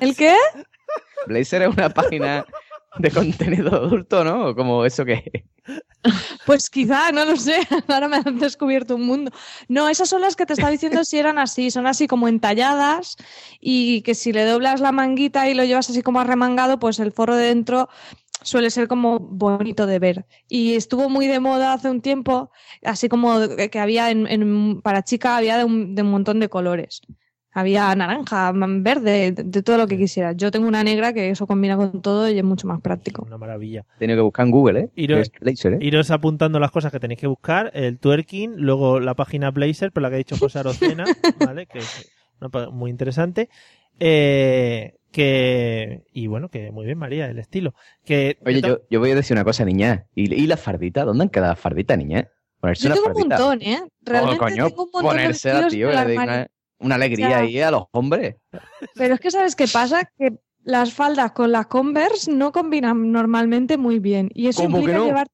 ¿El 0.00 0.16
qué? 0.16 0.34
Blazer 1.26 1.62
es 1.62 1.68
una 1.68 1.88
página 1.90 2.44
de 2.98 3.10
contenido 3.10 3.74
adulto, 3.74 4.24
¿no? 4.24 4.48
¿O 4.48 4.54
como 4.54 4.84
eso 4.84 5.04
que 5.04 5.44
Pues 6.46 6.68
quizá, 6.70 7.10
no 7.12 7.24
lo 7.24 7.36
sé. 7.36 7.56
Ahora 7.88 8.08
me 8.08 8.16
han 8.16 8.38
descubierto 8.38 8.96
un 8.96 9.06
mundo. 9.06 9.30
No, 9.68 9.88
esas 9.88 10.08
son 10.08 10.20
las 10.20 10.36
que 10.36 10.46
te 10.46 10.52
estaba 10.52 10.70
diciendo 10.70 11.04
si 11.04 11.18
eran 11.18 11.38
así. 11.38 11.70
Son 11.70 11.86
así 11.86 12.06
como 12.06 12.28
entalladas 12.28 13.16
y 13.60 14.02
que 14.02 14.14
si 14.14 14.32
le 14.32 14.44
doblas 14.44 14.80
la 14.80 14.92
manguita 14.92 15.48
y 15.48 15.54
lo 15.54 15.64
llevas 15.64 15.88
así 15.90 16.02
como 16.02 16.20
arremangado, 16.20 16.78
pues 16.78 16.98
el 16.98 17.12
forro 17.12 17.36
de 17.36 17.46
dentro 17.46 17.88
suele 18.44 18.70
ser 18.70 18.86
como 18.88 19.18
bonito 19.18 19.86
de 19.86 19.98
ver. 19.98 20.26
Y 20.48 20.74
estuvo 20.74 21.08
muy 21.08 21.26
de 21.26 21.40
moda 21.40 21.72
hace 21.72 21.90
un 21.90 22.00
tiempo, 22.00 22.50
así 22.84 23.08
como 23.08 23.40
que 23.70 23.78
había 23.80 24.10
en, 24.10 24.26
en- 24.28 24.80
para 24.82 25.02
chica 25.02 25.36
había 25.36 25.58
de 25.58 25.64
un, 25.64 25.94
de 25.94 26.02
un 26.02 26.10
montón 26.10 26.38
de 26.40 26.48
colores. 26.48 27.00
Había 27.56 27.94
naranja, 27.94 28.50
verde, 28.52 29.30
de, 29.32 29.44
de 29.44 29.62
todo 29.62 29.78
lo 29.78 29.86
que 29.86 29.96
quisieras. 29.96 30.36
Yo 30.36 30.50
tengo 30.50 30.66
una 30.66 30.82
negra 30.82 31.12
que 31.12 31.30
eso 31.30 31.46
combina 31.46 31.76
con 31.76 32.02
todo 32.02 32.28
y 32.28 32.36
es 32.36 32.42
mucho 32.44 32.66
más 32.66 32.80
práctico. 32.80 33.22
Una 33.24 33.38
maravilla. 33.38 33.84
he 33.94 33.98
tenido 34.00 34.16
que 34.18 34.22
buscar 34.22 34.46
en 34.46 34.50
Google, 34.50 34.80
¿eh? 34.80 34.90
Iros- 34.96 35.30
Blazer, 35.40 35.74
¿eh? 35.74 35.78
Iros 35.80 36.10
apuntando 36.10 36.58
las 36.58 36.72
cosas 36.72 36.90
que 36.90 36.98
tenéis 36.98 37.20
que 37.20 37.28
buscar, 37.28 37.70
el 37.74 38.00
twerking, 38.00 38.54
luego 38.56 38.98
la 38.98 39.14
página 39.14 39.52
Blazer, 39.52 39.92
por 39.92 40.02
la 40.02 40.08
que 40.08 40.16
ha 40.16 40.18
dicho 40.18 40.36
José 40.36 40.58
Arocena, 40.58 41.04
¿vale? 41.38 41.66
Que 41.66 41.78
es 41.78 42.10
una 42.40 42.48
pa- 42.50 42.70
muy 42.70 42.90
interesante. 42.90 43.48
Eh, 44.00 44.94
que, 45.14 46.02
y 46.12 46.26
bueno, 46.26 46.48
que 46.48 46.72
muy 46.72 46.84
bien, 46.84 46.98
María, 46.98 47.26
el 47.26 47.38
estilo. 47.38 47.72
Que, 48.04 48.36
Oye, 48.44 48.60
que 48.60 48.68
yo, 48.68 48.80
yo 48.90 48.98
voy 48.98 49.12
a 49.12 49.14
decir 49.14 49.34
una 49.36 49.44
cosa, 49.44 49.64
niña. 49.64 50.06
¿Y, 50.14 50.34
y 50.34 50.46
la 50.48 50.56
fardita? 50.56 51.04
¿Dónde 51.04 51.22
han 51.22 51.28
quedado 51.30 51.52
las 51.52 51.60
farditas, 51.60 51.96
niña? 51.96 52.28
Ponerse 52.60 52.82
Yo 52.82 52.88
una 52.88 52.94
tengo 52.96 53.06
un 53.06 53.14
fardita. 53.14 53.38
montón, 53.38 53.62
¿eh? 53.62 53.82
Realmente 54.02 54.36
oh, 54.36 54.38
coño, 54.38 54.68
tengo 54.68 54.82
un 54.84 54.90
montón 54.92 55.16
de 55.16 55.22
ponérsela, 55.22 55.60
vestidos 55.60 55.92
tío, 55.92 56.04
le 56.06 56.18
una, 56.18 56.46
una 56.80 56.94
alegría 56.96 57.26
O 57.26 57.30
sea- 57.30 57.38
ahí 57.38 57.60
a 57.60 57.70
los 57.70 57.84
hombres. 57.92 58.36
Pero 58.96 59.14
es 59.14 59.20
que 59.20 59.30
¿sabes 59.30 59.54
qué 59.56 59.68
pasa? 59.68 60.02
Que 60.18 60.32
las 60.64 60.92
faldas 60.92 61.30
con 61.32 61.52
las 61.52 61.66
Converse 61.68 62.32
no 62.32 62.50
combinan 62.50 63.12
normalmente 63.12 63.76
muy 63.78 64.00
bien. 64.00 64.30
Y 64.34 64.48
eso 64.48 64.62
¿Cómo 64.62 64.76
que 64.78 64.80
implica 64.80 64.98
no? 64.98 65.06
llevar... 65.06 65.26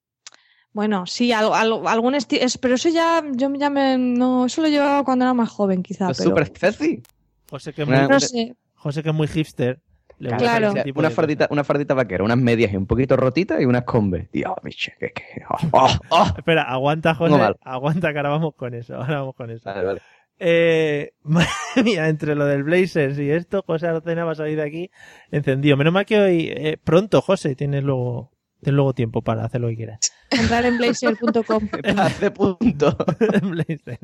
Bueno, 0.73 1.07
sí, 1.07 1.33
al- 1.33 1.53
al- 1.53 1.87
algún 1.87 2.14
estilo... 2.14 2.45
Pero 2.61 2.75
eso 2.77 2.90
ya, 2.90 3.25
yo 3.33 3.51
ya 3.55 3.71
me... 3.71 3.97
No, 3.99 4.45
eso 4.47 4.61
lo 4.62 4.69
llevaba 4.69 5.03
cuando 5.05 5.25
era 5.25 5.35
más 5.35 5.49
joven, 5.49 5.83
quizá. 5.83 6.11
Es 6.11 6.19
Pero... 6.19 6.31
súper 6.31 6.53
sexy. 6.57 7.03
Que 7.51 7.83
es 7.83 7.88
Una- 7.88 8.01
muy, 8.03 8.09
No 8.09 8.21
sé. 8.21 8.55
José, 8.81 9.03
que 9.03 9.11
es 9.11 9.14
muy 9.14 9.29
hipster. 9.29 9.81
le 10.19 10.31
Claro. 10.37 10.73
tipo 10.83 11.01
una 11.01 11.11
fardita, 11.11 11.49
una 11.51 11.64
fardita 11.64 11.93
vaquera, 11.93 12.25
unas 12.25 12.38
medias 12.38 12.73
y 12.73 12.77
un 12.77 12.87
poquito 12.87 13.14
rotitas 13.16 13.61
y 13.61 13.66
unas 13.66 13.85
combes. 13.85 14.31
Dios, 14.33 14.55
bicho, 14.62 14.90
que, 14.99 15.12
que, 15.12 15.43
oh, 15.49 15.69
oh, 15.73 15.90
oh. 16.09 16.27
Espera, 16.37 16.62
aguanta, 16.62 17.14
José. 17.14 17.33
No 17.33 17.38
mal. 17.38 17.57
Aguanta, 17.62 18.12
que 18.12 18.19
ahora 18.19 18.31
vamos 18.31 18.55
con 18.57 18.75
eso. 18.75 18.97
Ahora 18.97 19.21
vamos 19.21 19.35
con 19.35 19.51
eso. 19.51 19.69
Vale, 19.71 19.85
vale. 19.85 20.01
Eh, 20.38 21.12
madre 21.23 21.49
mía, 21.85 22.09
entre 22.09 22.35
lo 22.35 22.47
del 22.47 22.62
Blazers 22.62 23.19
y 23.19 23.31
esto, 23.31 23.62
José 23.66 23.88
Arocena 23.88 24.25
va 24.25 24.33
a 24.33 24.37
salir 24.37 24.57
de 24.57 24.64
aquí 24.64 24.90
encendido. 25.31 25.77
Menos 25.77 25.93
mal 25.93 26.07
que 26.07 26.19
hoy, 26.19 26.49
eh, 26.51 26.79
pronto, 26.83 27.21
José, 27.21 27.55
tienes 27.55 27.85
luego, 27.85 28.33
tienes 28.61 28.77
luego 28.77 28.94
tiempo 28.94 29.23
para 29.23 29.44
hacer 29.44 29.61
lo 29.61 29.68
que 29.68 29.77
quieras. 29.77 29.99
Entrar 30.31 30.64
en 30.64 30.79
blazer.com. 30.79 31.68
Hace 31.99 32.31
punto, 32.31 32.96
Blazer. 33.42 33.99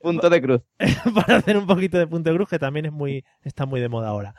punto 0.00 0.30
de 0.30 0.42
cruz. 0.42 0.62
para 1.14 1.36
hacer 1.38 1.56
un 1.56 1.66
poquito 1.66 1.98
de 1.98 2.06
punto 2.06 2.30
de 2.30 2.36
cruz, 2.36 2.48
que 2.48 2.58
también 2.58 2.86
es 2.86 2.92
muy, 2.92 3.24
está 3.42 3.66
muy 3.66 3.80
de 3.80 3.88
moda 3.88 4.08
ahora. 4.08 4.34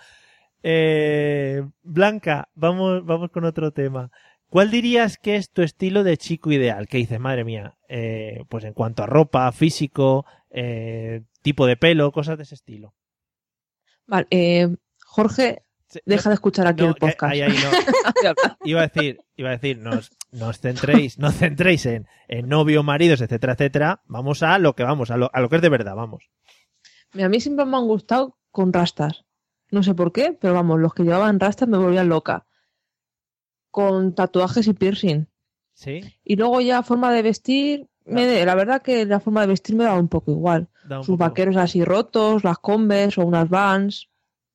Eh, 0.63 1.63
Blanca, 1.81 2.49
vamos, 2.53 3.03
vamos 3.05 3.31
con 3.31 3.45
otro 3.45 3.71
tema. 3.71 4.11
¿Cuál 4.51 4.69
dirías 4.69 5.17
que 5.17 5.37
es 5.37 5.49
tu 5.49 5.61
estilo 5.61 6.03
de 6.03 6.17
chico 6.17 6.51
ideal? 6.51 6.87
¿Qué 6.89 6.97
dices, 6.97 7.19
madre 7.21 7.45
mía? 7.45 7.77
Eh, 7.87 8.43
pues 8.49 8.65
en 8.65 8.73
cuanto 8.73 9.01
a 9.01 9.05
ropa, 9.05 9.49
físico, 9.53 10.25
eh, 10.49 11.21
tipo 11.41 11.65
de 11.65 11.77
pelo, 11.77 12.11
cosas 12.11 12.37
de 12.37 12.43
ese 12.43 12.55
estilo. 12.55 12.93
Vale, 14.07 14.27
eh, 14.29 14.67
Jorge, 15.05 15.63
deja 16.05 16.29
de 16.29 16.35
escuchar 16.35 16.67
aquí 16.67 16.83
no, 16.83 16.89
el 16.89 16.93
que- 16.95 16.99
podcast. 16.99 17.23
ahí, 17.33 17.41
ahí 17.41 17.53
no. 17.53 18.33
Iba 18.63 18.81
a 18.81 18.87
decir, 18.87 19.19
iba 19.35 19.49
a 19.49 19.53
decir, 19.53 19.77
no 19.79 19.91
os, 19.91 20.11
no 20.31 20.47
os 20.47 20.59
centréis, 20.59 21.17
centréis 21.31 21.85
en, 21.85 22.07
en 22.27 22.47
novio, 22.47 22.83
maridos, 22.83 23.21
etcétera, 23.21 23.53
etcétera. 23.53 24.01
Vamos 24.05 24.43
a 24.43 24.57
lo 24.59 24.75
que 24.75 24.83
vamos, 24.83 25.11
a 25.11 25.17
lo, 25.17 25.29
a 25.33 25.39
lo 25.41 25.49
que 25.49 25.55
es 25.57 25.61
de 25.61 25.69
verdad, 25.69 25.95
vamos. 25.95 26.29
Mira, 27.13 27.25
a 27.25 27.29
mí 27.29 27.39
siempre 27.41 27.65
me 27.65 27.75
han 27.77 27.87
gustado 27.87 28.37
con 28.51 28.71
rastas. 28.71 29.25
No 29.71 29.83
sé 29.83 29.93
por 29.95 30.11
qué, 30.11 30.37
pero 30.39 30.53
vamos, 30.53 30.79
los 30.79 30.93
que 30.93 31.03
llevaban 31.03 31.39
rastas 31.39 31.67
me 31.67 31.77
volvían 31.77 32.09
loca. 32.09 32.45
Con 33.69 34.13
tatuajes 34.15 34.67
y 34.67 34.73
piercing. 34.73 35.27
¿Sí? 35.73 36.01
Y 36.23 36.35
luego 36.35 36.59
ya 36.61 36.83
forma 36.83 37.11
de 37.11 37.21
vestir, 37.21 37.87
me, 38.05 38.45
la 38.45 38.55
verdad 38.55 38.81
que 38.81 39.05
la 39.05 39.19
forma 39.19 39.41
de 39.41 39.47
vestir 39.47 39.75
me 39.75 39.85
daba 39.85 39.99
un 39.99 40.09
poco 40.09 40.31
igual. 40.31 40.69
Un 40.89 40.97
Sus 40.97 41.07
poco- 41.07 41.17
vaqueros 41.19 41.55
así 41.55 41.83
rotos, 41.83 42.43
las 42.43 42.59
combes 42.59 43.17
o 43.17 43.25
unas 43.25 43.49
vans. 43.49 44.09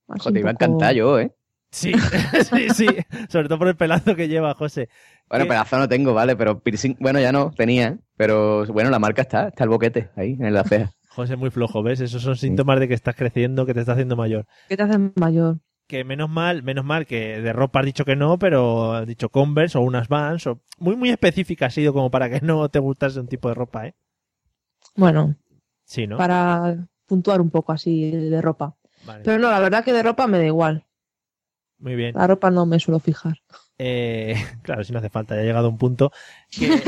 Así 0.09 0.21
Joder, 0.25 0.41
iba 0.41 0.51
a 0.51 0.53
encantar 0.53 0.95
yo, 0.95 1.19
¿eh? 1.19 1.33
Sí, 1.71 1.93
sí, 2.51 2.71
sí. 2.71 2.87
Sobre 3.29 3.49
todo 3.49 3.59
por 3.59 3.69
el 3.69 3.77
pelazo 3.77 4.15
que 4.15 4.29
lleva 4.29 4.55
José. 4.55 4.89
Bueno, 5.29 5.45
¿Qué? 5.45 5.51
pedazo 5.51 5.79
no 5.79 5.89
tengo, 5.89 6.15
¿vale? 6.15 6.37
Pero 6.37 6.61
piercing, 6.61 6.97
bueno, 7.01 7.21
ya 7.21 7.33
no, 7.33 7.51
tenía. 7.51 7.99
Pero 8.17 8.65
bueno, 8.67 8.91
la 8.91 8.99
marca 8.99 9.23
está, 9.23 9.49
está 9.49 9.65
el 9.65 9.71
boquete 9.71 10.11
ahí, 10.17 10.37
en 10.41 10.55
la 10.55 10.65
ceja. 10.65 10.93
José 11.11 11.37
muy 11.37 11.51
flojo, 11.51 11.83
¿ves? 11.83 12.01
Esos 12.01 12.23
son 12.23 12.37
síntomas 12.37 12.79
de 12.79 12.89
que 12.89 12.95
estás 12.95 13.15
creciendo, 13.17 13.65
que 13.67 13.75
te 13.75 13.81
estás 13.81 13.95
haciendo 13.95 14.17
mayor. 14.17 14.47
¿Qué 14.69 14.77
te 14.77 14.83
hacen 14.83 15.13
mayor? 15.17 15.59
Que 15.87 16.05
menos 16.05 16.29
mal, 16.29 16.63
menos 16.63 16.85
mal 16.85 17.07
que 17.07 17.41
de 17.41 17.53
ropa 17.53 17.81
has 17.81 17.87
dicho 17.87 18.05
que 18.05 18.17
no, 18.17 18.39
pero 18.39 18.93
has 18.93 19.07
dicho 19.07 19.31
Converse 19.31 19.79
o 19.79 19.81
unas 19.81 20.09
Vans 20.09 20.47
o 20.47 20.61
muy 20.79 20.97
muy 20.97 21.11
específica 21.11 21.67
ha 21.67 21.71
sido 21.71 21.93
como 21.93 22.11
para 22.11 22.29
que 22.29 22.41
no 22.41 22.69
te 22.69 22.81
gustase 22.81 23.21
un 23.21 23.29
tipo 23.29 23.49
de 23.49 23.55
ropa, 23.55 23.87
¿eh? 23.87 23.95
Bueno, 24.95 25.37
Sí, 25.85 26.07
¿no? 26.07 26.17
para 26.17 26.89
puntuar 27.07 27.41
un 27.41 27.51
poco 27.51 27.73
así 27.73 28.11
de 28.11 28.43
ropa. 28.43 28.76
Vale, 29.07 29.23
Pero 29.25 29.39
no, 29.39 29.51
la 29.51 29.61
verdad 29.61 29.85
que 29.85 29.93
de 29.93 30.03
ropa 30.03 30.27
me 30.27 30.39
da 30.39 30.47
igual. 30.47 30.85
muy 31.79 31.95
bien. 31.95 32.15
La 32.17 32.27
ropa 32.27 32.51
no 32.51 32.67
me 32.67 32.81
suelo 32.81 32.99
fijar. 33.01 33.41
Eh, 33.79 34.35
claro, 34.63 34.83
si 34.85 34.93
no 34.93 34.99
hace 34.99 35.11
falta, 35.11 35.35
ya 35.35 35.43
ha 35.43 35.45
llegado 35.45 35.69
un 35.69 35.79
punto 35.79 36.13
que, 36.51 36.71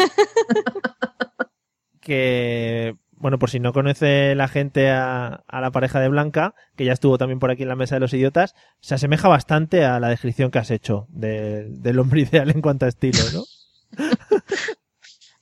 que 2.00 2.96
bueno, 3.12 3.38
por 3.38 3.50
si 3.50 3.58
no 3.60 3.73
conoce 3.73 4.35
la 4.37 4.46
gente 4.48 4.90
a, 4.90 5.42
a 5.46 5.60
la 5.60 5.71
pareja 5.73 5.98
de 6.00 6.08
Blanca, 6.08 6.54
que 6.77 6.85
ya 6.85 6.92
estuvo 6.92 7.19
también 7.19 7.40
por 7.40 7.50
aquí 7.50 7.64
en 7.64 7.69
la 7.69 7.77
mesa 7.77 7.96
de 7.96 8.00
los 8.00 8.14
idiotas, 8.14 8.54
se 8.81 8.94
asemeja 8.94 9.27
bastante 9.29 9.85
a 9.85 9.98
la 9.98 10.08
descripción 10.08 10.50
que 10.52 10.60
has 10.60 10.71
hecho 10.71 11.06
de- 11.10 11.66
del 11.69 11.98
hombre 11.98 12.21
ideal 12.23 12.48
en 12.50 12.62
cuanto 12.62 12.87
a 12.87 12.88
estilo, 12.88 13.19
¿no? 13.33 13.42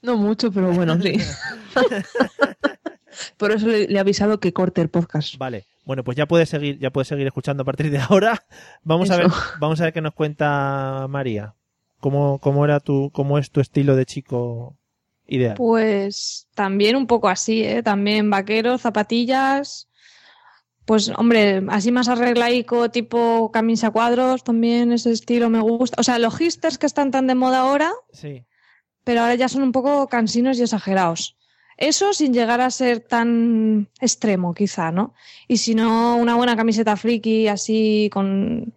No 0.02 0.16
mucho, 0.16 0.50
pero 0.52 0.72
bueno, 0.72 1.00
sí. 1.00 1.14
Por 3.36 3.50
eso 3.52 3.66
le, 3.66 3.86
le 3.88 3.96
he 3.96 3.98
avisado 3.98 4.40
que 4.40 4.52
corte 4.52 4.80
el 4.80 4.88
podcast. 4.88 5.36
Vale. 5.36 5.66
Bueno, 5.86 6.04
pues 6.04 6.16
ya 6.16 6.26
puedes 6.26 6.48
seguir, 6.50 6.78
ya 6.78 6.90
puedes 6.90 7.08
seguir 7.08 7.26
escuchando 7.26 7.62
a 7.62 7.64
partir 7.64 7.90
de 7.90 7.98
ahora. 7.98 8.44
Vamos 8.82 9.10
a 9.10 9.16
ver, 9.16 9.28
vamos 9.60 9.80
a 9.80 9.84
ver 9.84 9.92
qué 9.94 10.00
nos 10.02 10.12
cuenta 10.14 11.06
María. 11.08 11.54
¿Cómo, 12.00 12.38
cómo 12.40 12.64
era 12.64 12.80
tu, 12.80 13.10
cómo 13.12 13.38
es 13.38 13.50
tu 13.50 13.60
estilo 13.60 13.96
de 13.96 14.04
chico 14.04 14.76
ideal? 15.26 15.54
Pues 15.56 16.48
también 16.54 16.96
un 16.96 17.06
poco 17.06 17.28
así, 17.28 17.62
¿eh? 17.64 17.82
También 17.82 18.28
vaqueros, 18.28 18.82
zapatillas. 18.82 19.88
Pues, 20.84 21.10
hombre, 21.16 21.64
así 21.68 21.90
más 21.90 22.08
arreglaico, 22.08 22.90
tipo 22.90 23.50
camisa 23.50 23.90
cuadros, 23.90 24.44
también 24.44 24.92
ese 24.92 25.10
estilo 25.12 25.50
me 25.50 25.60
gusta. 25.60 26.00
O 26.00 26.04
sea, 26.04 26.18
los 26.18 26.36
hipsters 26.36 26.78
que 26.78 26.86
están 26.86 27.10
tan 27.10 27.26
de 27.26 27.34
moda 27.34 27.60
ahora, 27.60 27.92
Sí. 28.12 28.44
pero 29.04 29.20
ahora 29.22 29.34
ya 29.36 29.48
son 29.48 29.62
un 29.62 29.72
poco 29.72 30.06
cansinos 30.08 30.58
y 30.58 30.62
exagerados. 30.62 31.36
Eso 31.76 32.12
sin 32.12 32.32
llegar 32.32 32.60
a 32.60 32.70
ser 32.70 33.00
tan 33.00 33.88
extremo, 34.00 34.54
quizá, 34.54 34.90
¿no? 34.90 35.14
Y 35.46 35.58
si 35.58 35.74
no, 35.74 36.16
una 36.16 36.34
buena 36.34 36.56
camiseta 36.56 36.96
friki 36.96 37.48
así 37.48 38.08
con 38.12 38.72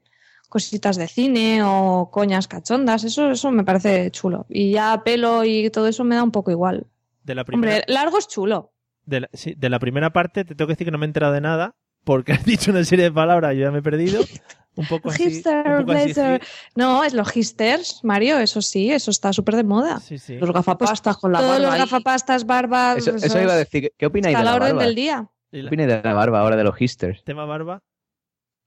cositas 0.50 0.98
de 0.98 1.08
cine 1.08 1.62
o 1.64 2.10
coñas 2.12 2.48
cachondas, 2.48 3.04
eso, 3.04 3.32
eso 3.32 3.52
me 3.52 3.64
parece 3.64 4.12
chulo. 4.12 4.46
Y 4.50 4.72
ya 4.72 5.02
pelo 5.04 5.46
y 5.46 5.70
todo 5.70 5.88
eso 5.88 6.04
me 6.04 6.16
da 6.16 6.24
un 6.24 6.32
poco 6.32 6.52
igual. 6.52 6.88
De 7.24 7.36
la 7.36 7.46
primera, 7.46 7.76
Hombre, 7.76 7.94
largo 7.94 8.18
es 8.18 8.28
chulo. 8.28 8.74
de 9.06 9.22
la, 9.22 9.30
sí, 9.34 9.54
de 9.56 9.70
la 9.70 9.80
primera 9.80 10.12
parte 10.12 10.44
te 10.44 10.56
tengo 10.56 10.68
que 10.68 10.74
decir 10.74 10.86
que 10.86 10.92
no 10.92 10.98
me 10.98 11.06
he 11.06 11.10
enterado 11.10 11.34
de 11.34 11.42
nada 11.42 11.76
porque 12.04 12.32
has 12.34 12.44
dicho 12.44 12.72
una 12.72 12.84
serie 12.84 13.06
de 13.06 13.12
palabras, 13.12 13.54
yo 13.56 13.62
ya 13.62 13.72
me 13.72 13.80
he 13.80 13.84
perdido. 13.84 14.24
Un 14.76 14.86
poco 14.88 15.10
así. 15.10 15.24
Hipster, 15.24 15.58
un 15.58 15.64
poco 15.86 15.92
así, 15.92 16.14
blazer. 16.14 16.42
sí. 16.44 16.48
No, 16.76 17.04
es 17.04 17.14
los 17.14 17.30
hipsters, 17.32 18.00
Mario, 18.04 18.38
eso 18.40 18.62
sí, 18.62 18.92
eso 18.92 19.12
está 19.12 19.34
súper 19.34 19.56
de 19.58 19.64
moda. 19.64 20.00
Sí, 20.00 20.18
sí. 20.18 20.38
Los 20.38 20.52
gafapastas 20.54 21.18
con 21.18 21.32
la 21.34 21.40
Todos 21.40 21.52
barba 21.54 21.66
los 21.66 21.74
ahí. 21.74 21.80
gafapastas, 21.80 22.46
barbas, 22.46 22.98
Eso, 23.00 23.16
eso 23.16 23.26
eso 23.26 23.42
iba 23.42 23.54
a 23.54 23.60
es- 23.62 23.70
decir. 23.72 23.92
¿Qué 23.98 24.06
opináis 24.06 24.36
de 24.36 24.42
a 24.42 24.44
la 24.46 24.52
la 24.52 24.56
orden 24.58 24.70
barba? 24.76 24.86
del 24.86 24.96
día. 24.96 25.28
¿Qué 25.52 25.66
opináis 25.66 25.90
de 25.90 26.02
la 26.04 26.14
barba 26.14 26.40
ahora 26.40 26.56
de 26.56 26.64
los 26.64 26.76
hipsters? 26.76 27.24
tema 27.24 27.46
barba. 27.46 27.82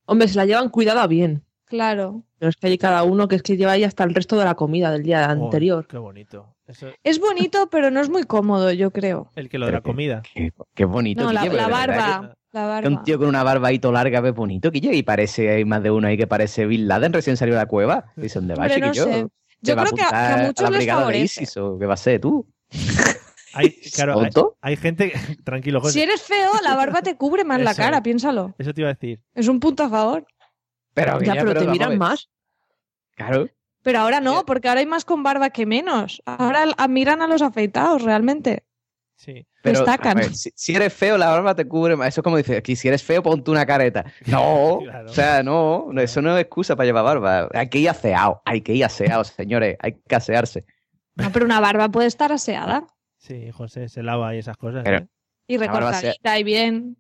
Hombre, 0.07 0.29
se 0.29 0.37
la 0.37 0.45
llevan 0.47 0.69
cuidada 0.69 1.07
bien. 1.07 1.45
Claro. 1.67 2.25
Pero 2.39 2.51
es 2.51 2.57
que 2.57 2.67
hay 2.67 2.77
cada 2.77 3.03
uno 3.05 3.29
que 3.29 3.37
es 3.37 3.43
que 3.43 3.57
lleva 3.57 3.73
ahí 3.73 3.85
hasta 3.85 4.05
el 4.05 4.13
resto 4.15 4.37
de 4.37 4.45
la 4.45 4.55
comida 4.57 4.91
del 4.91 5.05
día 5.05 5.27
Oh, 5.29 5.45
anterior. 5.45 5.87
qué 5.87 5.97
bonito. 5.97 6.55
Eso, 6.67 6.89
Es 7.03 7.19
bonito, 7.21 7.69
pero 7.71 7.91
no 7.91 8.01
es 8.01 8.11
muy 8.11 8.25
cómodo, 8.25 8.71
yo 8.73 8.91
creo. 8.91 9.31
el 9.37 9.49
que 9.49 9.59
lo 9.59 9.67
de 9.67 9.73
la 9.73 9.81
comida. 9.81 10.23
Qué, 10.35 10.53
qué 10.75 10.85
bonito. 10.85 11.23
No, 11.25 11.33
la, 11.33 11.69
barba. 11.69 12.37
La 12.53 12.77
que- 12.77 12.83
que 12.83 12.89
un 12.95 13.03
tío 13.03 13.19
con 13.19 13.29
una 13.29 13.43
barba 13.43 13.69
ahí 13.69 13.79
todo 13.79 13.93
larga 13.93 14.21
ve 14.21 14.31
bonito, 14.31 14.71
Guille, 14.71 14.95
y 14.95 15.03
parece, 15.03 15.51
hay 15.51 15.65
más 15.65 15.83
de 15.83 15.91
uno 15.91 16.07
ahí 16.09 16.17
que 16.17 16.27
parece 16.27 16.67
Bin 16.67 16.87
Laden 16.87 17.13
recién 17.13 17.37
salió 17.37 17.55
de 17.55 17.61
la 17.61 17.67
cueva. 17.67 18.05
Dice, 18.17 18.39
¿dónde 18.39 18.55
va, 18.55 18.65
Hombre, 18.65 18.81
no 18.81 18.93
Yo 19.65 19.77
va 19.77 19.83
creo 19.85 19.95
que 19.97 20.03
a, 20.03 20.09
que 20.09 20.17
a 20.17 20.47
muchos 20.47 20.71
la 20.71 20.79
les 20.79 20.87
favorece. 20.89 21.43
ISIS 21.45 21.57
o 21.57 21.79
qué 21.79 21.87
va 21.87 21.95
a 21.95 21.97
ser 21.97 22.21
tú? 22.21 22.47
Hay, 23.55 23.71
claro, 23.95 24.19
hay, 24.63 24.77
gente 24.77 25.11
que- 25.11 25.37
tranquilo, 25.45 25.81
José. 25.83 25.93
Si 25.93 26.01
eres 26.01 26.23
feo, 26.23 26.53
la 26.63 26.75
barba 26.75 27.03
te 27.03 27.17
cubre 27.17 27.45
más 27.45 27.61
la 27.61 27.75
cara, 27.75 27.99
es. 27.99 28.03
piénsalo. 28.03 28.55
Eso 28.57 28.73
te 28.73 28.81
iba 28.81 28.89
a 28.89 28.95
decir. 28.95 29.21
Es 29.35 29.47
un 29.47 29.61
punto 29.61 29.83
a 29.83 29.91
favor. 29.91 30.27
Pero, 30.95 31.21
Ya, 31.21 31.35
pero 31.35 31.61
te 31.61 31.69
a 31.69 31.71
miran 31.71 31.99
más. 31.99 32.31
Claro. 33.15 33.49
Pero 33.83 33.99
ahora 33.99 34.21
no, 34.21 34.47
porque 34.47 34.69
ahora 34.69 34.81
hay 34.81 34.87
más 34.87 35.05
con 35.05 35.23
barba 35.23 35.51
que 35.51 35.67
menos. 35.67 36.23
Ahora 36.25 36.65
a- 36.79 36.89
miran 36.89 37.21
a 37.21 37.27
los 37.27 37.43
afeitados, 37.43 38.01
realmente. 38.03 38.65
Sí. 39.25 39.47
Pero, 39.63 39.79
Destacan. 39.79 40.17
ver, 40.17 40.35
si, 40.35 40.51
si 40.53 40.75
eres 40.75 40.93
feo, 40.93 41.17
la 41.17 41.29
barba 41.29 41.55
te 41.55 41.65
cubre 41.69 41.95
más. 41.95 42.09
Eso 42.09 42.23
es 42.23 42.25
como 42.25 42.37
dices, 42.37 42.59
aquí 42.59 42.75
si 42.75 42.89
eres 42.89 43.05
feo, 43.05 43.23
ponte 43.23 43.53
una 43.53 43.65
careta. 43.65 44.05
No, 44.27 44.81
Claro. 44.83 45.09
o 45.09 45.13
sea, 45.15 45.45
no, 45.45 45.87
no, 45.93 46.01
eso 46.01 46.21
no 46.21 46.37
es 46.37 46.43
excusa 46.43 46.75
para 46.75 46.87
llevar 46.87 47.05
barba. 47.21 47.49
Hay 47.55 47.69
que 47.69 47.79
ir 47.79 47.89
aseado, 47.89 48.43
hay 48.45 48.63
que 48.63 48.73
ir 48.75 48.85
aseado, 48.85 49.23
señores, 49.23 49.77
hay 49.79 49.93
que 49.93 50.15
asearse. 50.17 50.65
No, 51.15 51.31
pero 51.31 51.45
una 51.45 51.61
barba 51.61 51.89
puede 51.89 52.09
estar 52.09 52.33
aseada 52.33 52.87
Sí, 53.19 53.53
José 53.53 53.89
se 53.89 54.03
lava 54.03 54.35
y 54.35 54.39
esas 54.39 54.57
cosas. 54.57 54.83
Pero- 54.83 54.99
¿eh? 54.99 55.07
y 55.47 55.57
recortadita 55.57 56.39
y 56.41 56.43
bien. 56.43 56.97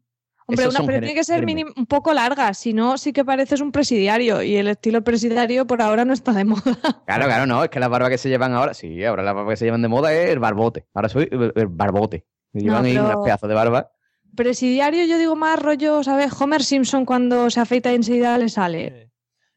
Hombre, 0.52 0.66
Esos 0.66 0.80
una 0.80 0.86
pero 0.86 1.00
tiene 1.00 1.14
que 1.14 1.24
ser 1.24 1.44
un 1.76 1.86
poco 1.86 2.12
larga, 2.12 2.54
si 2.54 2.72
no, 2.72 2.98
sí 2.98 3.12
que 3.12 3.24
pareces 3.24 3.60
un 3.60 3.72
presidiario. 3.72 4.42
Y 4.42 4.56
el 4.56 4.68
estilo 4.68 5.02
presidiario 5.02 5.66
por 5.66 5.82
ahora 5.82 6.04
no 6.04 6.12
está 6.12 6.32
de 6.32 6.44
moda. 6.44 6.62
Claro, 7.06 7.26
claro, 7.26 7.46
no, 7.46 7.64
es 7.64 7.70
que 7.70 7.80
las 7.80 7.90
barbas 7.90 8.10
que 8.10 8.18
se 8.18 8.28
llevan 8.28 8.52
ahora, 8.54 8.74
sí, 8.74 9.04
ahora 9.04 9.22
las 9.22 9.34
barbas 9.34 9.52
que 9.52 9.56
se 9.56 9.64
llevan 9.66 9.82
de 9.82 9.88
moda 9.88 10.12
es 10.14 10.30
el 10.30 10.38
barbote. 10.38 10.86
Ahora 10.94 11.08
soy 11.08 11.28
el, 11.30 11.66
barbote. 11.68 12.24
Me 12.52 12.60
No, 12.60 12.66
llevan 12.66 12.84
ahí 12.84 12.96
unas 12.96 13.16
pedazos 13.24 13.48
de 13.48 13.54
barba. 13.54 13.90
Presidiario, 14.34 15.04
yo 15.04 15.18
digo 15.18 15.36
más 15.36 15.60
rollo, 15.60 16.02
¿sabes? 16.02 16.32
Homer 16.40 16.62
Simpson 16.62 17.04
cuando 17.04 17.50
se 17.50 17.60
afeita 17.60 17.92
y 17.92 17.96
enseguida 17.96 18.38
le 18.38 18.48
sale. 18.48 19.10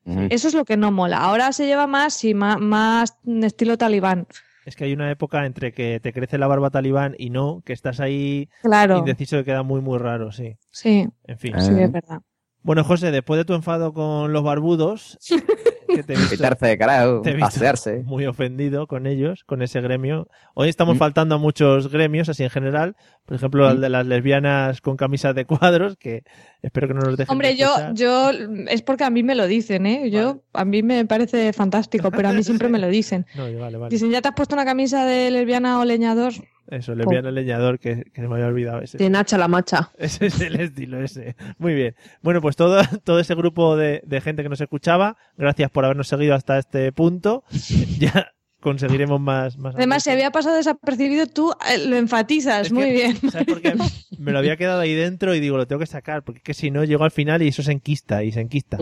Sí. 0.06 0.28
Eso 0.30 0.48
es 0.48 0.54
lo 0.54 0.66
que 0.66 0.78
no 0.78 0.91
mola. 0.91 1.18
Ahora 1.18 1.52
se 1.54 1.66
lleva 1.66 1.88
más, 1.88 2.14
sí, 2.14 2.34
más, 2.34 2.60
más 2.60 3.18
estilo 3.26 3.78
talibán. 3.78 4.28
Es 4.66 4.76
que 4.76 4.84
hay 4.86 4.93
una 4.93 5.11
época 5.11 5.45
entre 5.45 5.72
que 5.72 5.99
te 5.99 6.11
crece 6.11 6.38
la 6.39 6.47
barba 6.47 6.72
talibán 6.72 7.16
y 7.18 7.30
no, 7.30 7.61
que 7.63 7.72
estás 7.74 7.99
ahí 7.99 8.49
Claro. 8.61 8.97
indeciso 8.97 9.38
que 9.38 9.45
queda 9.45 9.61
muy, 9.63 9.80
muy 9.80 9.99
raro, 9.99 10.32
sí. 10.32 10.57
Sí, 10.72 11.07
En 11.26 11.38
fin. 11.38 11.53
Sí, 11.59 11.72
es 11.80 11.91
verdad. 11.91 12.22
Bueno, 12.63 12.84
José, 12.84 13.11
después 13.11 13.38
de 13.38 13.45
tu 13.45 13.53
enfado 13.53 13.93
con 13.93 14.34
los 14.34 14.43
barbudos, 14.43 15.20
que 15.88 16.03
te 16.03 16.13
he 16.13 16.15
visto 16.15 16.36
Quitarse 16.36 16.67
de 16.67 16.77
carajo, 16.77 17.21
te 17.21 17.29
he 17.31 17.33
visto 17.33 17.47
asearse. 17.47 18.03
muy 18.05 18.25
ofendido 18.25 18.88
con 18.88 19.07
ellos, 19.07 19.43
con 19.45 19.61
ese 19.61 19.81
gremio. 19.81 20.27
Hoy 20.53 20.69
estamos 20.69 20.95
Mm. 20.95 20.99
faltando 20.99 21.36
a 21.36 21.38
muchos 21.38 21.89
gremios, 21.91 22.29
así 22.29 22.43
en 22.43 22.49
general. 22.49 22.95
Por 23.25 23.36
ejemplo, 23.38 23.69
el 23.69 23.77
Mm. 23.77 23.81
de 23.81 23.89
las 23.89 24.05
lesbianas 24.05 24.81
con 24.81 24.97
camisas 24.97 25.33
de 25.36 25.45
cuadros, 25.45 25.97
que 25.97 26.23
espero 26.61 26.88
que 26.88 26.93
no 26.93 27.01
nos 27.01 27.17
dejen 27.17 27.27
de 27.27 27.31
Hombre, 27.31 27.55
yo, 27.55 27.69
yo, 27.93 28.31
es 28.69 28.81
porque 28.81 29.03
a 29.03 29.09
mí 29.09 29.23
me 29.23 29.36
lo 29.36 29.47
dicen, 29.47 29.86
¿eh? 29.86 30.09
Yo, 30.09 30.25
Vale. 30.25 30.41
a 30.53 30.65
mí 30.65 30.83
me 30.83 31.05
parece 31.05 31.53
fantástico, 31.53 32.11
pero 32.11 32.29
a 32.29 32.33
mí 32.33 32.43
siempre 32.67 32.69
me 32.69 32.79
lo 32.79 32.88
dicen. 32.88 33.25
No, 33.36 33.43
vale, 33.43 33.77
vale. 33.77 33.89
Dicen, 33.89 34.11
ya 34.11 34.21
te 34.21 34.29
has 34.29 34.36
puesto 34.36 34.55
una 34.55 34.65
camisa 34.65 35.05
de 35.05 35.31
lesbiana 35.31 35.79
o 35.79 35.86
leñador. 35.86 36.33
Eso, 36.68 36.95
lesbiana 36.95 37.32
leñador, 37.32 37.80
que, 37.80 38.05
que 38.11 38.22
se 38.22 38.28
me 38.28 38.36
había 38.36 38.47
olvidado 38.47 38.82
ese. 38.82 38.97
De 38.97 39.09
Nacha 39.09 39.38
la 39.38 39.47
macha. 39.47 39.91
Ese 39.97 40.28
es 40.28 40.41
el 40.41 40.59
estilo 40.59 41.01
ese. 41.01 41.36
Muy 41.57 41.74
bien. 41.74 41.95
Bueno, 42.22 42.41
pues 42.41 42.55
todo, 42.55 42.82
todo 43.03 43.20
ese 43.20 43.36
grupo 43.36 43.76
de, 43.76 44.01
de 44.05 44.22
gente 44.22 44.43
que 44.43 44.49
nos 44.49 44.61
escuchaba, 44.61 45.18
gracias 45.38 45.70
por 45.70 45.86
habernos 45.86 46.07
seguido 46.07 46.34
hasta 46.36 46.57
este 46.57 46.91
punto. 46.91 47.43
Ya 47.99 48.32
conseguiremos 48.66 49.22
más. 49.22 49.57
más 49.57 49.76
Además, 49.76 50.03
si 50.03 50.09
había 50.09 50.32
pasado 50.32 50.55
desapercibido, 50.55 51.28
tú 51.28 51.51
eh, 51.70 51.88
lo 51.88 51.97
enfatizas 51.97 52.68
Es 52.68 52.72
muy 52.74 52.86
que, 52.86 52.91
bien. 52.91 53.32
¿Sabes 53.32 53.45
por 53.45 53.61
qué? 53.61 53.76
Me 54.18 54.32
lo 54.32 54.39
había 54.39 54.57
quedado 54.57 54.80
ahí 54.80 54.93
dentro 54.95 55.36
y 55.36 55.39
digo, 55.39 55.55
lo 55.55 55.68
tengo 55.68 55.80
que 55.80 55.86
sacar, 55.86 56.24
porque 56.24 56.39
es 56.39 56.43
que 56.43 56.53
si 56.55 56.72
no, 56.72 56.84
llego 56.84 57.03
al 57.03 57.11
final 57.11 57.43
y 57.43 57.49
eso 57.49 57.61
se 57.61 57.72
enquista 57.72 58.24
y 58.24 58.32
se 58.32 58.41
enquista. 58.41 58.80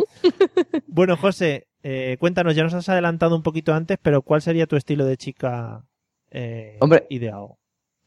bueno, 0.88 1.18
José, 1.18 1.68
eh, 1.84 2.16
cuéntanos, 2.18 2.56
ya 2.56 2.64
nos 2.64 2.74
has 2.74 2.88
adelantado 2.88 3.36
un 3.36 3.44
poquito 3.44 3.74
antes, 3.74 3.98
pero 4.02 4.22
¿cuál 4.22 4.42
sería 4.42 4.68
tu 4.68 4.78
estilo 4.78 5.06
de 5.06 5.18
chica 5.18 5.84
eh, 6.32 6.78
Hombre, 6.80 7.06
ideal? 7.10 7.48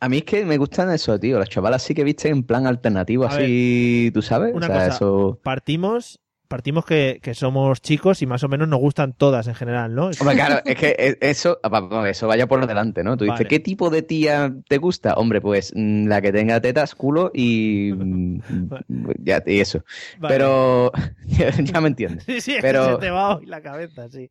A 0.01 0.09
mí 0.09 0.19
es 0.19 0.25
que 0.25 0.45
me 0.45 0.59
gustan 0.59 0.91
eso, 0.93 1.19
tío. 1.19 1.39
Las 1.39 1.49
chavalas 1.49 1.83
sí 1.83 1.95
que 1.95 2.05
viste 2.05 2.29
en 2.29 2.43
plan 2.43 2.67
alternativo, 2.67 3.25
A 3.25 3.29
así, 3.29 4.11
tú 4.13 4.21
sabes. 4.23 4.55
Una 4.55 4.67
o 4.67 4.69
sea, 4.69 4.79
cosa, 4.85 4.95
eso. 4.97 5.41
partimos, 5.43 6.21
partimos 6.49 6.85
que, 6.85 7.19
que 7.23 7.35
somos 7.35 7.81
chicos 7.81 8.21
y 8.23 8.27
más 8.27 8.45
o 8.45 8.49
menos 8.49 8.69
nos 8.69 8.79
gustan 8.79 9.15
todas 9.15 9.49
en 9.49 9.55
general, 9.55 9.95
¿no? 9.95 10.11
Hombre, 10.21 10.35
claro, 10.37 10.61
es 10.65 10.77
que 10.77 10.95
e- 10.99 11.19
eso, 11.23 11.59
vamos, 11.69 12.07
eso 12.07 12.27
vaya 12.29 12.47
por 12.47 12.67
delante, 12.67 13.03
¿no? 13.03 13.17
Tú 13.17 13.25
dices, 13.25 13.39
Vale. 13.39 13.49
¿qué 13.49 13.59
tipo 13.59 13.89
de 13.91 14.03
tía 14.03 14.55
te 14.69 14.77
gusta? 14.79 15.15
Hombre, 15.15 15.41
pues 15.41 15.73
mm, 15.75 16.07
la 16.07 16.21
que 16.21 16.31
tenga 16.31 16.61
tetas, 16.61 16.95
culo 16.95 17.31
y. 17.35 17.93
ya, 19.25 19.43
y 19.47 19.61
eso. 19.61 19.83
Vale. 20.19 20.35
Pero. 20.35 20.93
ya 21.65 21.81
me 21.81 21.89
entiendes. 21.89 22.25
Sí, 22.25 22.41
sí, 22.41 22.55
es 22.55 22.63
pero- 22.63 22.85
que 22.87 22.93
se 22.93 22.99
te 22.99 23.11
va 23.11 23.37
hoy 23.39 23.47
la 23.47 23.61
cabeza, 23.63 24.09
sí. 24.11 24.31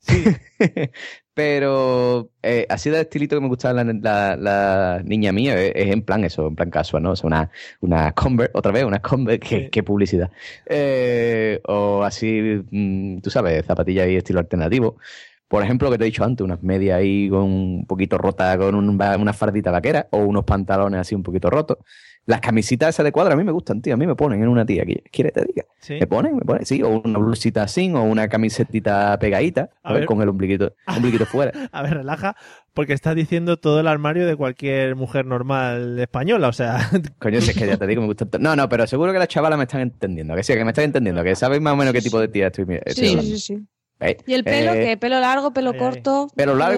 Sí, 0.00 0.24
Pero 1.34 2.30
eh, 2.42 2.66
así 2.68 2.90
de 2.90 3.00
estilito 3.02 3.36
que 3.36 3.40
me 3.40 3.48
gustaba 3.48 3.84
la, 3.84 3.92
la, 3.94 4.36
la 4.36 5.02
niña 5.04 5.30
mía 5.32 5.54
es, 5.60 5.72
es 5.76 5.92
en 5.92 6.02
plan 6.02 6.24
eso, 6.24 6.46
en 6.48 6.56
plan 6.56 6.70
casual, 6.70 7.02
¿no? 7.04 7.12
O 7.12 7.16
sea, 7.16 7.26
una, 7.28 7.50
una 7.80 8.12
Converse, 8.12 8.50
otra 8.54 8.72
vez, 8.72 8.84
una 8.84 9.00
Converse, 9.00 9.38
qué, 9.40 9.60
Sí. 9.64 9.68
qué 9.70 9.82
publicidad. 9.84 10.30
Eh, 10.66 11.60
o 11.68 12.02
así, 12.02 12.40
mm, 12.70 13.20
tú 13.20 13.30
sabes, 13.30 13.64
zapatillas 13.66 14.08
y 14.08 14.16
estilo 14.16 14.40
alternativo. 14.40 14.96
Por 15.46 15.62
ejemplo, 15.62 15.86
lo 15.88 15.92
que 15.92 15.98
te 15.98 16.04
he 16.04 16.06
dicho 16.06 16.24
antes, 16.24 16.44
unas 16.44 16.62
medias 16.62 16.98
ahí 16.98 17.28
con 17.30 17.42
un 17.44 17.86
poquito 17.86 18.18
rotas, 18.18 18.56
con 18.58 18.74
un- 18.74 18.88
una 19.00 19.32
fardita 19.32 19.70
vaquera, 19.70 20.08
o 20.10 20.18
unos 20.18 20.44
pantalones 20.44 21.00
así 21.00 21.14
un 21.14 21.22
poquito 21.22 21.50
rotos. 21.50 21.78
Las 22.28 22.42
camisitas 22.42 22.90
esas 22.90 23.04
de 23.04 23.10
cuadro 23.10 23.32
a 23.32 23.36
mí 23.36 23.42
me 23.42 23.52
gustan, 23.52 23.80
tío. 23.80 23.94
A 23.94 23.96
mí 23.96 24.06
me 24.06 24.14
ponen 24.14 24.42
en 24.42 24.48
una 24.50 24.66
tía. 24.66 24.84
¿Quieres 24.84 25.32
que 25.32 25.40
te 25.40 25.44
diga? 25.46 25.64
sí. 25.80 25.94
Me 25.98 26.06
ponen, 26.06 26.36
me 26.36 26.42
ponen, 26.42 26.66
sí. 26.66 26.82
O 26.82 27.00
una 27.00 27.18
blusita 27.18 27.62
así, 27.62 27.90
o 27.90 28.02
una 28.02 28.28
camisetita 28.28 29.18
pegadita, 29.18 29.70
A 29.82 29.88
a 29.88 29.92
ver, 29.94 30.00
ver. 30.02 30.06
con 30.06 30.20
el 30.20 30.28
ombliguito, 30.28 30.74
ombliguito 30.86 31.24
fuera. 31.24 31.52
A 31.72 31.82
ver, 31.82 31.94
relaja, 31.94 32.36
porque 32.74 32.92
estás 32.92 33.14
diciendo 33.16 33.56
todo 33.56 33.80
el 33.80 33.86
armario 33.88 34.26
de 34.26 34.36
cualquier 34.36 34.94
mujer 34.94 35.24
normal 35.24 35.98
española, 35.98 36.48
o 36.48 36.52
sea, 36.52 36.78
Coño, 37.18 37.40
si 37.40 37.50
es 37.52 37.56
que 37.56 37.66
ya 37.66 37.78
te 37.78 37.86
digo, 37.86 38.02
me 38.02 38.08
gusta. 38.08 38.26
No, 38.38 38.54
no, 38.54 38.68
pero 38.68 38.86
seguro 38.86 39.12
que 39.12 39.18
las 39.18 39.28
chavalas 39.28 39.56
me 39.56 39.64
están 39.64 39.80
entendiendo. 39.80 40.34
Que 40.36 40.42
sí, 40.42 40.52
que 40.52 40.64
me 40.64 40.70
están 40.72 40.84
entendiendo. 40.84 41.24
Que 41.24 41.34
sabéis 41.34 41.62
más 41.62 41.72
o 41.72 41.76
menos 41.76 41.92
qué 41.94 42.02
tipo 42.02 42.20
de 42.20 42.28
tía 42.28 42.48
estoy, 42.48 42.66
estoy 42.84 42.92
Sí, 42.94 43.10
hablando. 43.10 43.30
sí, 43.30 43.38
sí. 43.40 43.58
¿Veis? 44.00 44.16
¿Y 44.28 44.34
el 44.34 44.44
pelo 44.44 44.74
Eh, 44.74 44.84
qué? 44.84 44.96
¿Pelo 44.96 45.18
largo, 45.18 45.52
pelo 45.52 45.70
ay. 45.72 45.78
corto? 45.78 46.28
Pelo 46.36 46.54
largo. 46.54 46.77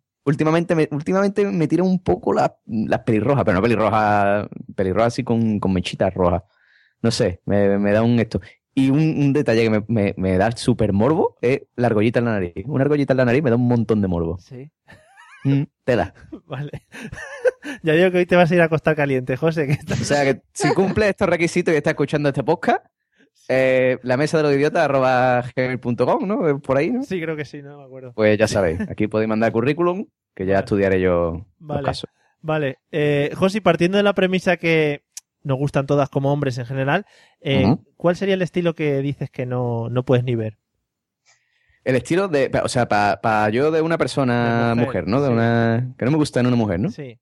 últimamente, 0.23 0.75
me, 0.75 0.87
últimamente 0.91 1.45
me 1.45 1.67
tiran 1.67 1.87
un 1.87 2.03
poco 2.03 2.33
las 2.33 2.51
las 2.65 2.99
pelirrojas, 3.01 3.43
pero 3.43 3.55
no 3.55 3.61
pelirrojas, 3.61 4.47
pelirrojas 4.75 5.07
así 5.13 5.23
con, 5.23 5.59
con 5.59 5.73
mechitas 5.73 6.13
rojas. 6.13 6.43
No 7.01 7.11
sé, 7.11 7.41
me, 7.45 7.77
me 7.79 7.91
da 7.91 8.03
un 8.03 8.19
esto. 8.19 8.39
Y 8.73 8.89
un, 8.89 8.99
un 8.99 9.33
detalle 9.33 9.63
que 9.63 9.69
me, 9.69 9.83
me, 9.87 10.13
me 10.17 10.37
da 10.37 10.51
súper 10.51 10.93
morbo 10.93 11.35
es 11.41 11.61
la 11.75 11.87
argollita 11.87 12.19
en 12.19 12.25
la 12.25 12.31
nariz. 12.33 12.53
Una 12.67 12.83
argollita 12.83 13.13
en 13.13 13.17
la 13.17 13.25
nariz 13.25 13.43
me 13.43 13.49
da 13.49 13.55
un 13.57 13.67
montón 13.67 14.01
de 14.01 14.07
morbo. 14.07 14.37
Sí. 14.39 14.71
Mm, 15.43 15.63
tela. 15.83 16.13
Vale. 16.45 16.69
ya 17.83 17.93
digo 17.93 18.11
que 18.11 18.19
hoy 18.19 18.25
te 18.25 18.35
vas 18.35 18.49
a 18.51 18.55
ir 18.55 18.61
a 18.61 18.65
acostar 18.65 18.95
caliente, 18.95 19.35
José. 19.35 19.65
Que 19.67 19.73
estás- 19.73 19.99
O 20.01 20.03
sea 20.05 20.23
que 20.23 20.41
si 20.53 20.73
cumple 20.73 21.09
estos 21.09 21.27
requisitos 21.27 21.73
y 21.73 21.77
está 21.77 21.89
escuchando 21.91 22.29
este 22.29 22.43
podcast, 22.43 22.85
eh, 23.53 23.99
la 24.03 24.15
mesa 24.15 24.37
de 24.37 24.43
los 24.43 24.53
idiotas 24.53 24.83
arroba 24.83 25.43
gmail.com, 25.55 26.25
¿no? 26.25 26.47
Eh, 26.47 26.55
Por 26.55 26.77
ahí, 26.77 26.89
¿no? 26.89 27.03
Sí, 27.03 27.21
creo 27.21 27.35
que 27.35 27.43
sí, 27.43 27.61
no 27.61 27.77
me 27.79 27.83
acuerdo. 27.83 28.13
Pues 28.13 28.37
ya 28.37 28.47
sabéis, 28.47 28.79
aquí 28.89 29.07
podéis 29.07 29.27
mandar 29.27 29.51
currículum, 29.51 30.05
que 30.33 30.45
ya 30.45 30.59
estudiaré 30.59 31.01
yo 31.01 31.45
Vale. 31.59 31.81
los 31.81 31.85
casos. 31.85 32.09
Vale. 32.41 32.79
Eh, 32.91 33.31
José, 33.35 33.61
partiendo 33.61 33.97
de 33.97 34.03
la 34.03 34.13
premisa 34.13 34.55
que 34.57 35.03
nos 35.43 35.57
gustan 35.57 35.85
todas 35.85 36.09
como 36.09 36.31
hombres 36.31 36.57
en 36.57 36.65
general, 36.65 37.05
eh. 37.41 37.75
¿cuál 37.97 38.15
sería 38.15 38.35
el 38.35 38.41
estilo 38.41 38.73
que 38.73 39.01
dices 39.01 39.29
que 39.29 39.45
no, 39.45 39.89
no 39.89 40.03
puedes 40.03 40.23
ni 40.23 40.35
ver? 40.35 40.57
El 41.83 41.95
estilo 41.95 42.27
de, 42.27 42.51
o 42.63 42.69
sea, 42.69 42.87
para 42.87 43.49
yo 43.49 43.71
de 43.71 43.81
una 43.81 43.97
persona 43.97 44.69
De 44.69 44.75
mujer, 44.75 44.85
mujer, 44.85 45.07
¿no? 45.07 45.21
De 45.21 45.27
sí. 45.27 45.33
una 45.33 45.93
que 45.97 46.05
no 46.05 46.11
me 46.11 46.17
gusta 46.17 46.39
en 46.39 46.47
una 46.47 46.55
mujer, 46.55 46.79
¿no? 46.79 46.89
Sí. 46.89 47.19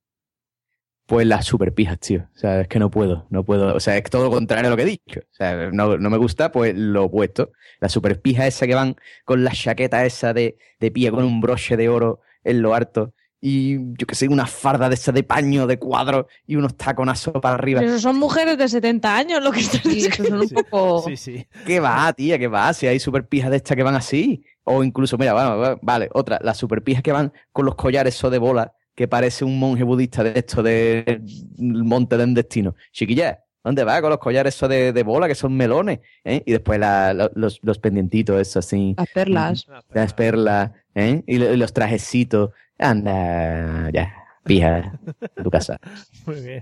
Pues 1.09 1.25
las 1.25 1.43
super 1.45 1.73
pijas, 1.73 1.99
tío. 1.99 2.27
O 2.35 2.37
sea, 2.37 2.61
es 2.61 2.67
que 2.67 2.77
no 2.77 2.91
puedo, 2.91 3.25
no 3.31 3.43
puedo. 3.43 3.75
O 3.75 3.79
sea, 3.79 3.97
es 3.97 4.03
todo 4.03 4.25
lo 4.25 4.29
contrario 4.31 4.67
a 4.67 4.69
lo 4.69 4.77
que 4.77 4.83
he 4.83 4.85
dicho. 4.85 5.19
O 5.21 5.33
sea, 5.35 5.71
no, 5.71 5.97
no 5.97 6.09
me 6.11 6.17
gusta, 6.17 6.51
pues 6.51 6.75
lo 6.75 7.05
opuesto. 7.05 7.51
Las 7.79 7.91
super 7.91 8.21
pijas 8.21 8.45
esas 8.45 8.67
que 8.67 8.75
van 8.75 8.95
con 9.25 9.43
la 9.43 9.51
chaqueta 9.51 10.05
esa 10.05 10.33
de, 10.33 10.57
de 10.79 10.91
pie 10.91 11.09
con 11.09 11.23
un 11.25 11.41
broche 11.41 11.75
de 11.77 11.89
oro 11.89 12.21
en 12.43 12.61
lo 12.61 12.75
harto. 12.75 13.13
Y 13.41 13.77
yo 13.97 14.05
que 14.05 14.13
sé, 14.15 14.27
una 14.27 14.45
farda 14.45 14.87
de 14.89 14.95
esa 14.95 15.11
de 15.11 15.23
paño, 15.23 15.65
de 15.65 15.79
cuadro 15.79 16.27
y 16.45 16.57
unos 16.57 16.75
taconazos 16.77 17.33
para 17.41 17.55
arriba. 17.55 17.79
Pero 17.79 17.97
son 17.97 18.19
mujeres 18.19 18.57
de 18.59 18.67
70 18.67 19.15
años 19.17 19.41
lo 19.41 19.51
que 19.51 19.61
estás 19.61 19.81
Sí, 19.81 20.01
son 20.11 20.41
un 20.41 20.49
poco. 20.49 21.03
Sí, 21.07 21.17
sí. 21.17 21.47
¿Qué 21.65 21.79
va, 21.79 22.13
tía? 22.13 22.37
¿Qué 22.37 22.47
va? 22.47 22.71
Si 22.73 22.85
hay 22.85 22.99
super 22.99 23.27
pijas 23.27 23.49
de 23.49 23.57
estas 23.57 23.75
que 23.75 23.81
van 23.83 23.95
así. 23.95 24.43
O 24.63 24.83
incluso, 24.83 25.17
mira, 25.17 25.33
bueno, 25.33 25.57
va- 25.57 25.79
vale, 25.81 26.09
otra, 26.13 26.37
las 26.43 26.57
super 26.57 26.83
pijas 26.83 27.01
que 27.01 27.11
van 27.13 27.33
con 27.51 27.65
los 27.65 27.73
collares 27.73 28.13
esos 28.13 28.29
de 28.29 28.37
bola, 28.37 28.73
que 28.99 29.07
parece 29.07 29.45
un 29.45 29.57
monje 29.57 29.85
budista 29.85 30.25
de 30.25 30.33
esto 30.37 30.61
del 30.61 31.21
monte 31.61 32.17
del 32.17 32.33
destino. 32.33 32.75
Chiquilla, 32.91 33.39
¿dónde 33.63 33.85
va 33.85 34.01
con 34.01 34.09
los 34.09 34.19
collares 34.19 34.53
esos 34.53 34.67
de, 34.67 34.91
de 34.91 35.03
bola, 35.03 35.25
que 35.29 35.35
son 35.35 35.55
melones? 35.55 35.99
¿eh? 36.25 36.43
Y 36.45 36.51
después 36.51 36.77
la- 36.81 37.13
los, 37.33 37.59
los 37.63 37.79
pendientitos, 37.79 38.41
eso 38.41 38.59
así. 38.59 38.95
Las 38.97 39.07
perlas. 39.07 39.67
Las 39.93 40.13
perlas, 40.13 40.71
¿eh? 40.95 41.23
Y 41.27 41.37
los 41.37 41.71
trajecitos. 41.71 42.49
Anda, 42.77 43.89
ya, 43.93 44.11
pija, 44.49 44.99
en 45.37 45.43
tu 45.43 45.49
casa. 45.51 45.79
Muy 46.25 46.41
bien. 46.41 46.61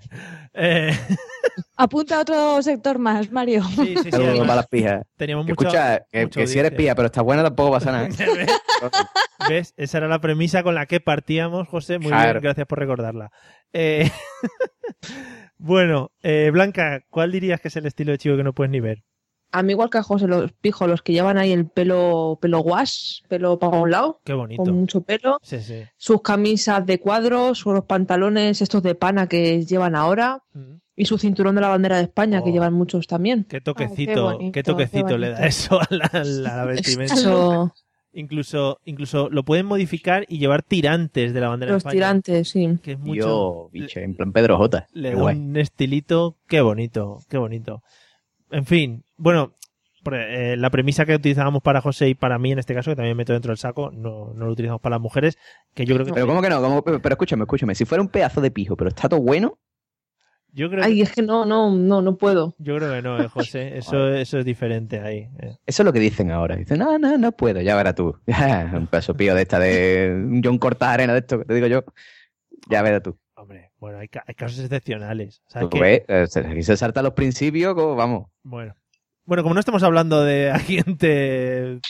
Eh, 0.54 0.92
Apunta 1.78 2.18
a 2.18 2.22
otro 2.22 2.62
sector 2.62 3.00
más, 3.00 3.32
Mario. 3.32 3.64
sí, 3.64 3.96
sí, 3.96 3.98
sí. 4.04 4.12
Saludos 4.12 4.40
para 4.42 4.56
las 4.58 4.68
pijas. 4.68 5.04
teníamos 5.16 5.46
Que 5.46 5.54
mucho- 5.54 5.68
Escucha, 5.68 6.06
que, 6.12 6.48
si 6.48 6.60
eres 6.60 6.72
pija, 6.74 6.94
pero 6.96 7.06
estás 7.08 7.24
buena, 7.24 7.44
tampoco 7.44 7.72
pasa 7.72 7.92
nada. 7.92 8.10
¿Ves? 9.50 9.74
Esa 9.78 10.00
era 10.00 10.08
la 10.08 10.20
premisa 10.20 10.62
con 10.64 10.76
la 10.76 10.86
que 10.86 11.00
partíamos, 11.00 11.68
José. 11.68 11.98
Muy 12.00 12.10
Claro. 12.10 12.34
bien, 12.34 12.44
gracias 12.44 12.68
por 12.68 12.80
recordarla. 12.80 13.32
Eh, 13.74 14.10
bueno, 15.58 16.12
eh, 16.24 16.50
Blanca, 16.52 17.02
¿cuál 17.10 17.32
dirías 17.32 17.62
que 17.62 17.68
es 17.70 17.76
el 17.76 17.86
estilo 17.86 18.12
de 18.12 18.18
chico 18.18 18.38
que 18.38 18.44
no 18.44 18.54
puedes 18.54 18.72
ni 18.72 18.80
ver? 18.80 19.04
A 19.52 19.64
mí, 19.64 19.72
igual 19.72 19.90
que 19.90 19.98
a 19.98 20.04
José, 20.04 20.28
los 20.28 20.52
pijos, 20.52 20.90
los 20.90 21.02
que 21.02 21.14
llevan 21.14 21.38
ahí 21.38 21.52
el 21.54 21.66
pelo, 21.68 22.38
pelo 22.42 22.60
wash, 22.60 23.22
pelo 23.30 23.58
para 23.60 23.78
un 23.78 23.92
lado, 23.92 24.20
Qué 24.26 24.34
bonito. 24.34 24.64
con 24.64 24.74
mucho 24.74 25.02
pelo, 25.02 25.38
Sí, 25.42 25.60
sí. 25.62 25.84
sus 25.96 26.22
camisas 26.22 26.86
de 26.86 27.00
cuadros, 27.00 27.66
los 27.66 27.86
pantalones 27.86 28.62
estos 28.62 28.84
de 28.84 28.94
pana 28.96 29.28
que 29.28 29.64
llevan 29.66 29.96
ahora, 29.96 30.44
Mm. 30.54 30.80
y 30.98 31.06
su 31.06 31.18
cinturón 31.18 31.56
de 31.56 31.62
la 31.62 31.70
bandera 31.70 31.98
de 31.98 32.04
España, 32.04 32.44
que 32.44 32.50
Oh. 32.50 32.54
llevan 32.54 32.74
muchos 32.74 33.08
también. 33.08 33.46
Qué 33.48 33.62
toquecito, 33.62 34.24
bonito, 34.34 34.52
qué 34.52 34.64
toquecito 34.64 35.06
qué 35.08 35.18
le 35.18 35.30
da 35.30 35.46
eso 35.46 35.80
a 35.80 35.88
la, 35.92 36.06
a 36.12 36.24
la 36.24 36.66
vestimenta. 36.66 37.14
Eso, 37.14 37.74
Incluso, 38.14 38.80
incluso 38.84 39.30
lo 39.30 39.44
pueden 39.44 39.68
modificar 39.68 40.26
y 40.28 40.40
llevar 40.40 40.64
tirantes 40.64 41.34
de 41.36 41.40
la 41.42 41.50
bandera 41.50 41.70
de 41.72 41.74
los 41.76 41.82
España. 41.82 41.94
tirantes, 41.94 42.50
sí. 42.50 42.68
Que 42.82 42.94
es 42.94 43.00
mucho. 43.00 43.20
Yo, 43.20 43.70
biche, 43.72 44.02
en 44.04 44.16
plan 44.16 44.32
Pedro 44.32 44.58
J. 44.58 44.88
Le 44.94 45.12
da 45.14 45.24
un 45.24 45.56
estilito, 45.56 46.36
qué 46.48 46.62
bonito, 46.62 47.20
qué 47.30 47.38
bonito. 47.38 47.84
En 48.50 48.66
fin, 48.66 49.04
bueno, 49.18 49.54
eh, 50.12 50.56
la 50.58 50.70
premisa 50.70 51.06
que 51.06 51.16
utilizábamos 51.16 51.62
para 51.62 51.82
José 51.82 52.08
y 52.10 52.16
para 52.16 52.38
mí 52.40 52.52
en 52.52 52.60
este 52.60 52.74
caso, 52.74 52.92
que 52.92 52.96
también 52.96 53.18
meto 53.18 53.34
dentro 53.34 53.50
del 53.52 53.58
saco, 53.58 53.92
no, 53.92 54.32
no 54.34 54.46
lo 54.46 54.52
utilizamos 54.52 54.80
para 54.82 54.96
las 54.96 55.02
mujeres, 55.02 55.38
que 55.74 55.86
yo 55.86 55.96
creo 55.96 56.06
que 56.06 56.14
Pero 56.14 56.28
¿cómo 56.28 56.42
que 56.42 56.50
no? 56.50 56.62
¿Cómo- 56.62 56.84
pero 56.84 57.10
escúchame, 57.14 57.44
escúchame. 57.44 57.76
Si 57.76 57.84
fuera 57.86 58.02
un 58.02 58.08
pedazo 58.10 58.40
de 58.42 58.52
pijo, 58.52 58.78
pero 58.78 58.90
está 58.90 59.10
todo 59.10 59.20
bueno, 59.20 59.60
yo 60.54 60.70
creo 60.70 60.84
Ay, 60.84 60.96
que, 60.96 61.02
es 61.04 61.12
que 61.14 61.22
no, 61.22 61.46
no, 61.46 61.70
no, 61.76 62.02
no 62.02 62.16
puedo. 62.18 62.56
yo 62.58 62.78
creo 62.78 62.92
que 62.94 63.02
no, 63.02 63.22
eh, 63.22 63.28
José, 63.28 63.78
eso, 63.78 64.08
eso 64.14 64.40
es 64.40 64.46
diferente 64.46 65.00
ahí. 65.02 65.28
eh. 65.40 65.58
eso 65.66 65.82
es 65.84 65.86
lo 65.86 65.92
que 65.94 66.00
dicen 66.00 66.32
ahora. 66.32 66.56
Dicen, 66.56 66.80
no, 66.80 66.98
no, 66.98 67.18
no 67.18 67.32
puedo, 67.34 67.60
ya 67.62 67.76
verás 67.76 67.96
tú. 67.96 68.18
un 68.74 68.88
pedazo 68.88 69.14
pío 69.14 69.36
de 69.36 69.42
esta, 69.42 69.60
de 69.60 70.14
un 70.16 70.42
John 70.44 70.58
Corta 70.58 70.92
arena 70.94 71.14
de 71.14 71.20
esto, 71.20 71.40
que 71.40 71.46
te 71.46 71.54
digo 71.54 71.68
yo. 71.68 71.84
Ya 72.70 72.82
verás 72.82 73.04
tú. 73.04 73.18
Hombre, 73.36 73.72
bueno, 73.78 74.00
hay, 74.00 74.08
ca- 74.08 74.24
hay 74.26 74.34
casos 74.36 74.60
excepcionales. 74.60 75.42
O 75.48 75.52
sea, 75.52 75.70
que- 75.70 75.80
ves, 75.80 76.02
eh, 76.08 76.26
se- 76.28 76.40
aquí 76.48 76.64
se 76.64 76.76
saltan 76.78 77.04
los 77.04 77.14
principios, 77.14 77.76
como 77.76 77.96
vamos. 77.96 78.28
Bueno. 78.44 78.74
Bueno, 79.28 79.44
como 79.44 79.56
no 79.56 79.60
estamos 79.60 79.84
hablando 79.84 80.24
de 80.24 80.50
agente 80.52 81.82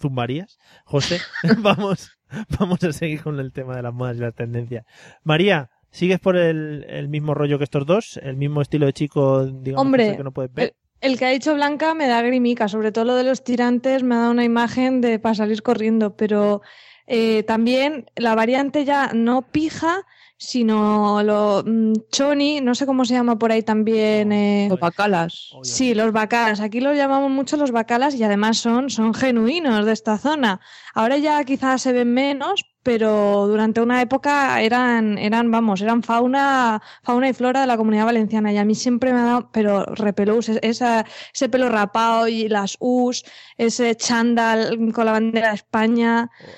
zumbarías, 0.00 0.56
José, 0.84 1.18
vamos, 1.58 2.16
vamos 2.60 2.82
a 2.84 2.92
seguir 2.92 3.24
con 3.24 3.40
el 3.40 3.52
tema 3.52 3.74
de 3.74 3.82
las 3.82 3.92
modas 3.92 4.16
y 4.16 4.20
las 4.20 4.36
tendencias. 4.36 4.86
María, 5.24 5.68
¿sigues 5.90 6.20
por 6.20 6.36
el, 6.36 6.86
el 6.88 7.08
mismo 7.08 7.34
rollo 7.34 7.58
que 7.58 7.64
estos 7.64 7.86
dos? 7.86 8.20
¿El 8.22 8.36
mismo 8.36 8.62
estilo 8.62 8.86
de 8.86 8.92
chico, 8.92 9.46
digamos, 9.46 9.84
Hombre, 9.84 10.16
que 10.16 10.22
no 10.22 10.30
puedes 10.30 10.54
ver? 10.54 10.76
El 11.00 11.18
que 11.18 11.24
ha 11.26 11.30
dicho 11.30 11.54
Blanca 11.54 11.92
me 11.94 12.06
da 12.06 12.22
grimica, 12.22 12.68
sobre 12.68 12.92
todo 12.92 13.04
lo 13.04 13.14
de 13.16 13.24
los 13.24 13.42
tirantes 13.42 14.04
me 14.04 14.14
da 14.14 14.30
una 14.30 14.44
imagen 14.44 15.00
de 15.00 15.18
para 15.18 15.34
salir 15.34 15.62
corriendo, 15.62 16.16
pero 16.16 16.62
eh, 17.08 17.42
también 17.42 18.06
la 18.14 18.36
variante 18.36 18.84
ya 18.84 19.10
no 19.12 19.42
pija, 19.42 20.06
sino 20.38 21.22
lo 21.22 21.62
mm, 21.66 21.92
choni, 22.10 22.60
no 22.60 22.74
sé 22.74 22.86
cómo 22.86 23.04
se 23.04 23.14
llama 23.14 23.38
por 23.38 23.52
ahí 23.52 23.62
también. 23.62 24.32
eh, 24.32 24.66
Los 24.70 24.80
bacalas. 24.80 25.50
Sí, 25.62 25.94
los 25.94 26.12
bacalas. 26.12 26.60
Aquí 26.60 26.80
los 26.80 26.96
llamamos 26.96 27.30
mucho 27.30 27.56
los 27.56 27.70
bacalas 27.72 28.14
y 28.14 28.22
además 28.22 28.58
son, 28.58 28.90
son 28.90 29.14
genuinos 29.14 29.84
de 29.86 29.92
esta 29.92 30.18
zona. 30.18 30.60
Ahora 30.94 31.16
ya 31.18 31.42
quizás 31.44 31.82
se 31.82 31.92
ven 31.92 32.12
menos, 32.12 32.64
pero 32.82 33.46
durante 33.48 33.80
una 33.80 34.00
época 34.00 34.60
eran, 34.60 35.18
eran, 35.18 35.50
vamos, 35.50 35.80
eran 35.80 36.02
fauna, 36.02 36.80
fauna 37.02 37.28
y 37.28 37.32
flora 37.32 37.62
de 37.62 37.66
la 37.66 37.76
comunidad 37.76 38.04
valenciana. 38.04 38.52
Y 38.52 38.58
a 38.58 38.64
mí 38.64 38.74
siempre 38.74 39.12
me 39.12 39.20
ha 39.20 39.24
dado, 39.24 39.50
pero 39.52 39.84
repelús, 39.86 40.48
es- 40.48 40.58
esa, 40.62 41.04
ese 41.34 41.48
pelo 41.48 41.68
rapado 41.68 42.28
y 42.28 42.48
las 42.48 42.76
U's, 42.78 43.24
ese 43.56 43.94
chándal 43.96 44.92
con 44.92 45.04
la 45.06 45.12
bandera 45.12 45.48
de 45.48 45.54
España. 45.56 46.30
Uf, 46.40 46.54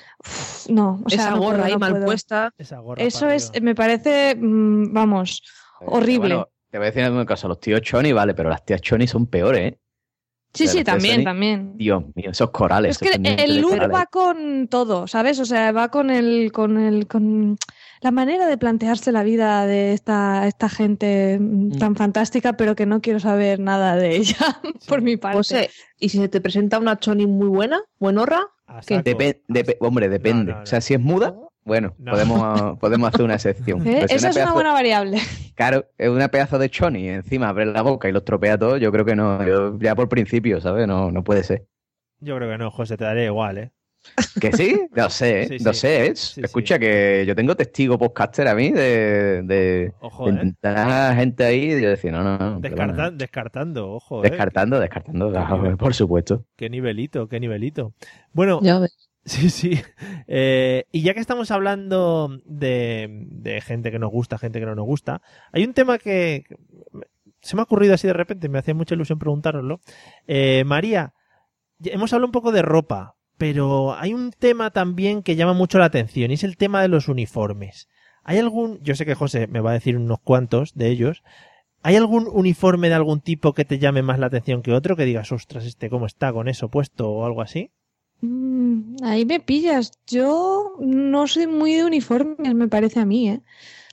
no, 0.69 1.01
o 1.05 1.09
sea, 1.09 1.19
Esa 1.21 1.31
no 1.31 1.37
gorra 1.37 1.51
puedo, 1.57 1.65
ahí 1.65 1.73
no 1.73 1.79
mal 1.79 1.91
puedo. 1.91 2.05
puesta. 2.05 2.53
Esa 2.57 2.79
gorra 2.79 3.03
Eso 3.03 3.29
es, 3.29 3.51
me 3.61 3.75
parece, 3.75 4.35
mm, 4.35 4.93
vamos, 4.93 5.41
horrible. 5.81 6.35
Bueno, 6.35 6.49
te 6.69 6.77
voy 6.77 6.87
a 6.87 6.91
decir 6.91 7.09
una 7.11 7.25
cosa, 7.25 7.47
los 7.47 7.59
tíos 7.59 7.81
choni, 7.81 8.11
vale, 8.13 8.33
pero 8.33 8.49
las 8.49 8.63
tías 8.65 8.81
choni 8.81 9.07
son 9.07 9.27
peores, 9.27 9.73
¿eh? 9.73 9.79
Sí, 10.51 10.67
sí, 10.67 10.83
también, 10.83 11.17
Sony. 11.17 11.23
también. 11.25 11.77
Dios 11.77 12.03
mío, 12.15 12.31
esos 12.31 12.49
corales. 12.49 12.99
Es 12.99 13.07
esos 13.07 13.21
el 13.23 13.61
look 13.61 13.71
corales. 13.71 13.95
va 13.95 14.05
con 14.07 14.67
todo, 14.67 15.05
¿sabes? 15.05 15.39
O 15.39 15.45
sea, 15.45 15.71
va 15.71 15.89
con 15.89 16.09
el, 16.09 16.51
con 16.51 16.79
el, 16.79 17.07
con 17.07 17.55
la 18.01 18.09
manera 18.11 18.47
de 18.47 18.57
plantearse 18.57 19.11
la 19.11 19.21
vida 19.21 19.67
de 19.67 19.93
esta, 19.93 20.47
esta 20.47 20.67
gente 20.67 21.37
mm, 21.39 21.77
tan 21.77 21.95
fantástica, 21.95 22.53
pero 22.53 22.75
que 22.75 22.87
no 22.87 22.99
quiero 22.99 23.19
saber 23.19 23.59
nada 23.59 23.95
de 23.95 24.15
ella, 24.15 24.37
por 24.87 25.03
mi 25.03 25.17
parte. 25.17 25.37
José, 25.37 25.69
¿y 25.99 26.09
si 26.09 26.17
se 26.17 26.29
te 26.29 26.41
presenta 26.41 26.79
una 26.79 26.97
choni 26.97 27.27
muy 27.27 27.47
buena, 27.47 27.83
buenorra? 27.99 28.47
Depe- 29.47 29.77
hombre, 29.79 30.09
depende. 30.09 30.53
O 30.53 30.65
sea, 30.65 30.81
si 30.81 30.93
es 30.93 30.99
muda, 30.99 31.35
bueno, 31.63 31.93
No. 31.97 32.11
podemos, 32.11 32.77
podemos 32.79 33.09
hacer 33.09 33.23
una 33.25 33.35
excepción. 33.35 33.85
¿Eh? 33.87 34.05
Si 34.07 34.15
Esa 34.15 34.29
es 34.29 34.35
una 34.37 34.53
buena 34.53 34.73
variable. 34.73 35.19
Claro, 35.55 35.85
es 35.97 36.09
una 36.09 36.29
pedazo 36.29 36.57
de 36.57 36.69
choni 36.69 37.01
y 37.05 37.09
encima 37.09 37.49
abre 37.49 37.65
la 37.65 37.81
boca 37.81 38.07
y 38.07 38.11
los 38.11 38.23
tropea 38.25 38.57
todos, 38.57 38.79
yo 38.79 38.91
creo 38.91 39.05
que 39.05 39.15
no. 39.15 39.45
Yo, 39.45 39.77
ya 39.79 39.95
por 39.95 40.07
principio, 40.09 40.61
¿sabes? 40.61 40.87
No, 40.87 41.11
no 41.11 41.23
puede 41.23 41.43
ser. 41.43 41.67
Yo 42.21 42.35
creo 42.37 42.49
que 42.49 42.57
no, 42.57 42.71
José, 42.71 42.97
te 42.97 43.03
daría 43.03 43.25
igual, 43.25 43.57
¿eh? 43.57 43.71
¿Que 44.39 44.51
sí? 44.53 44.79
No 44.95 45.09
sé, 45.09 45.41
¿eh? 45.43 45.47
Sí, 45.57 45.63
no 45.63 45.73
sé. 45.73 46.07
¿eh? 46.07 46.09
Escucha 46.11 46.79
que 46.79 47.23
yo 47.27 47.35
tengo 47.35 47.55
testigo 47.55 47.97
podcaster 47.97 48.47
a 48.47 48.55
mí 48.55 48.71
de, 48.71 49.41
de, 49.43 49.93
Ojo, 49.99 50.25
de 50.25 50.31
¿eh? 50.31 50.33
intentar 50.33 51.15
gente 51.15 51.43
ahí 51.43 51.73
y 51.73 51.81
yo 51.81 51.89
decía, 51.89 52.11
no, 52.11 52.23
no, 52.23 52.37
no. 52.37 52.59
Descartando, 53.11 53.91
ojo, 53.91 54.23
¿eh? 54.23 54.29
Descartando, 54.29 54.79
descartando, 54.79 55.31
por 55.77 55.93
supuesto. 55.93 56.45
Qué 56.55 56.69
nivelito, 56.69 57.27
qué 57.27 57.39
nivelito. 57.39 57.93
Bueno, 58.33 58.59
Ya 58.61 58.79
ves. 58.79 59.09
sí, 59.25 59.49
sí. 59.49 59.79
Eh, 60.27 60.85
y 60.91 61.01
ya 61.01 61.13
que 61.13 61.19
estamos 61.19 61.51
hablando 61.51 62.39
de, 62.45 63.07
de 63.29 63.61
gente 63.61 63.91
que 63.91 63.99
nos 63.99 64.11
gusta, 64.11 64.37
gente 64.37 64.59
que 64.59 64.65
no 64.65 64.75
nos 64.75 64.85
gusta, 64.85 65.21
hay 65.51 65.63
un 65.63 65.73
tema 65.73 65.97
que 65.97 66.43
se 67.41 67.55
me 67.55 67.61
ha 67.61 67.63
ocurrido 67.63 67.93
así 67.93 68.07
de 68.07 68.13
repente, 68.13 68.49
me 68.49 68.59
hacía 68.59 68.73
mucha 68.73 68.95
ilusión 68.95 69.19
preguntároslo. 69.19 69.79
Eh, 70.27 70.63
María, 70.65 71.13
hemos 71.83 72.11
hablado 72.13 72.27
un 72.27 72.31
poco 72.33 72.51
de 72.51 72.61
ropa, 72.61 73.15
pero 73.39 73.95
hay 73.97 74.13
un 74.13 74.31
tema 74.31 74.69
también 74.69 75.23
que 75.23 75.37
llama 75.37 75.53
mucho 75.53 75.79
la 75.79 75.85
atención 75.85 76.29
y 76.29 76.33
es 76.35 76.43
el 76.43 76.57
tema 76.57 76.81
de 76.81 76.89
los 76.89 77.07
uniformes. 77.07 77.87
¿Hay 78.21 78.37
algún, 78.37 78.79
yo 78.83 78.95
sé 78.95 79.05
que 79.05 79.15
José 79.15 79.47
me 79.47 79.61
va 79.61 79.71
a 79.71 79.73
decir 79.73 79.95
unos 79.95 80.19
cuantos 80.19 80.75
de 80.75 80.89
ellos, 80.89 81.23
¿hay 81.81 81.95
algún 81.95 82.27
uniforme 82.29 82.89
de 82.89 82.95
algún 82.95 83.21
tipo 83.21 83.53
que 83.53 83.63
te 83.63 83.79
llame 83.79 84.03
más 84.03 84.19
la 84.19 84.27
atención 84.27 84.61
que 84.61 84.73
otro? 84.73 84.97
Que 84.97 85.05
digas, 85.05 85.31
ostras, 85.31 85.65
este 85.65 85.89
cómo 85.89 86.05
está 86.05 86.33
con 86.33 86.49
eso 86.49 86.67
puesto 86.67 87.09
o 87.09 87.25
algo 87.25 87.41
así. 87.41 87.71
Mm, 88.19 88.97
ahí 89.03 89.25
me 89.25 89.39
pillas. 89.39 89.93
Yo 90.05 90.73
no 90.81 91.25
soy 91.27 91.47
muy 91.47 91.75
de 91.75 91.85
uniformes, 91.85 92.53
me 92.53 92.67
parece 92.67 92.99
a 92.99 93.05
mí, 93.05 93.29
¿eh? 93.29 93.41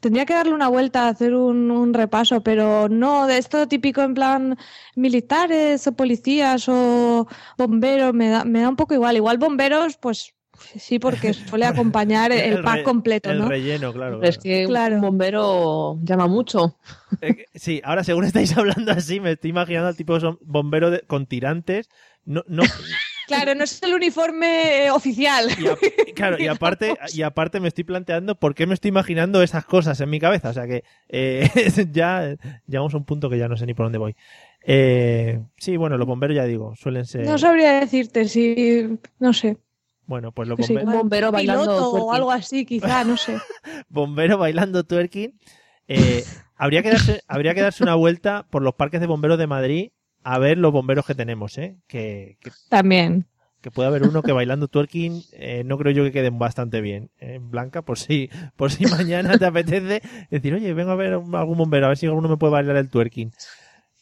Tendría 0.00 0.26
que 0.26 0.34
darle 0.34 0.52
una 0.54 0.68
vuelta 0.68 1.04
a 1.06 1.08
hacer 1.08 1.34
un, 1.34 1.70
un 1.70 1.94
repaso, 1.94 2.42
pero 2.42 2.88
no 2.88 3.26
de 3.26 3.38
esto 3.38 3.66
típico 3.66 4.02
en 4.02 4.14
plan 4.14 4.58
militares 4.94 5.86
o 5.86 5.92
policías 5.96 6.68
o 6.68 7.26
bomberos, 7.56 8.12
me 8.14 8.28
da, 8.28 8.44
me 8.44 8.60
da 8.60 8.68
un 8.68 8.76
poco 8.76 8.94
igual. 8.94 9.16
Igual 9.16 9.38
bomberos, 9.38 9.96
pues 9.96 10.34
sí, 10.76 10.98
porque 10.98 11.32
suele 11.34 11.66
acompañar 11.66 12.32
el, 12.32 12.54
El 12.54 12.62
pack 12.62 12.82
completo, 12.82 13.30
el 13.30 13.38
¿no? 13.38 13.48
relleno, 13.48 13.92
claro. 13.92 14.22
Es 14.22 14.38
que 14.38 14.66
un 14.66 15.00
bombero 15.00 15.98
llama 16.02 16.26
mucho. 16.26 16.78
Eh, 17.20 17.46
Sí, 17.54 17.80
ahora 17.84 18.04
según 18.04 18.24
estáis 18.24 18.54
hablando 18.58 18.92
así, 18.92 19.20
me 19.20 19.32
estoy 19.32 19.50
imaginando 19.50 19.88
al 19.88 19.96
tipo 19.96 20.18
de 20.18 20.36
bombero 20.42 20.90
de- 20.90 21.00
con 21.02 21.26
tirantes. 21.26 21.88
No, 22.24 22.42
no, 22.48 22.62
Claro, 23.26 23.54
no 23.54 23.64
es 23.64 23.82
el 23.82 23.94
uniforme 23.94 24.86
eh, 24.86 24.90
oficial. 24.90 25.48
y 25.58 25.66
a- 25.66 25.76
claro, 26.14 26.36
y 26.38 26.46
aparte, 26.46 26.96
y 27.14 27.22
aparte 27.22 27.60
me 27.60 27.68
estoy 27.68 27.84
planteando 27.84 28.34
por 28.38 28.54
qué 28.54 28.66
me 28.66 28.74
estoy 28.74 28.88
imaginando 28.90 29.42
esas 29.42 29.64
cosas 29.64 30.00
en 30.00 30.10
mi 30.10 30.20
cabeza. 30.20 30.50
O 30.50 30.52
sea 30.52 30.66
que 30.66 30.84
eh, 31.08 31.48
ya 31.92 32.36
llegamos 32.66 32.94
a 32.94 32.96
un 32.96 33.04
punto 33.04 33.28
que 33.28 33.38
ya 33.38 33.48
no 33.48 33.56
sé 33.56 33.66
ni 33.66 33.74
por 33.74 33.86
dónde 33.86 33.98
voy. 33.98 34.16
Eh, 34.68 35.40
sí, 35.58 35.76
bueno, 35.76 35.96
los 35.96 36.06
bomberos 36.06 36.34
ya 36.36 36.44
digo, 36.44 36.74
suelen 36.76 37.04
ser. 37.06 37.26
No 37.26 37.38
sabría 37.38 37.80
decirte 37.80 38.28
si, 38.28 38.98
no 39.18 39.32
sé. 39.32 39.58
Bueno, 40.06 40.30
pues 40.32 40.48
los 40.48 40.56
Sí, 40.58 40.62
bomberos. 40.72 40.82
igual 40.82 40.98
bombero 40.98 41.32
bailando 41.32 41.62
piloto 41.64 41.90
o 41.92 42.12
algo 42.12 42.30
así, 42.30 42.64
quizá, 42.64 43.04
no 43.04 43.16
sé. 43.16 43.38
bombero 43.88 44.38
bailando 44.38 44.84
twerking. 44.84 45.38
Eh, 45.88 46.24
habría, 46.56 46.82
que 46.82 46.90
darse, 46.90 47.22
habría 47.28 47.54
que 47.54 47.60
darse 47.62 47.82
una 47.82 47.94
vuelta 47.94 48.46
por 48.50 48.62
los 48.62 48.74
parques 48.74 49.00
de 49.00 49.06
bomberos 49.06 49.38
de 49.38 49.46
Madrid 49.46 49.90
a 50.28 50.38
ver 50.40 50.58
los 50.58 50.72
bomberos 50.72 51.06
que 51.06 51.14
tenemos, 51.14 51.56
¿eh? 51.56 51.76
Que, 51.86 52.36
que, 52.40 52.50
También. 52.68 53.26
que 53.60 53.70
puede 53.70 53.86
haber 53.88 54.02
uno 54.02 54.22
que 54.22 54.32
bailando 54.32 54.66
twerking 54.66 55.22
eh, 55.34 55.62
no 55.64 55.78
creo 55.78 55.92
yo 55.92 56.02
que 56.02 56.10
queden 56.10 56.36
bastante 56.40 56.80
bien. 56.80 57.10
¿eh? 57.20 57.38
Blanca, 57.40 57.82
por 57.82 57.96
si, 57.96 58.28
por 58.56 58.72
si 58.72 58.86
mañana 58.86 59.38
te 59.38 59.46
apetece 59.46 60.02
decir, 60.28 60.52
oye, 60.52 60.74
vengo 60.74 60.90
a 60.90 60.96
ver 60.96 61.12
algún 61.12 61.56
bombero, 61.58 61.86
a 61.86 61.90
ver 61.90 61.96
si 61.98 62.06
alguno 62.06 62.28
me 62.28 62.36
puede 62.38 62.52
bailar 62.54 62.74
el 62.76 62.90
twerking. 62.90 63.30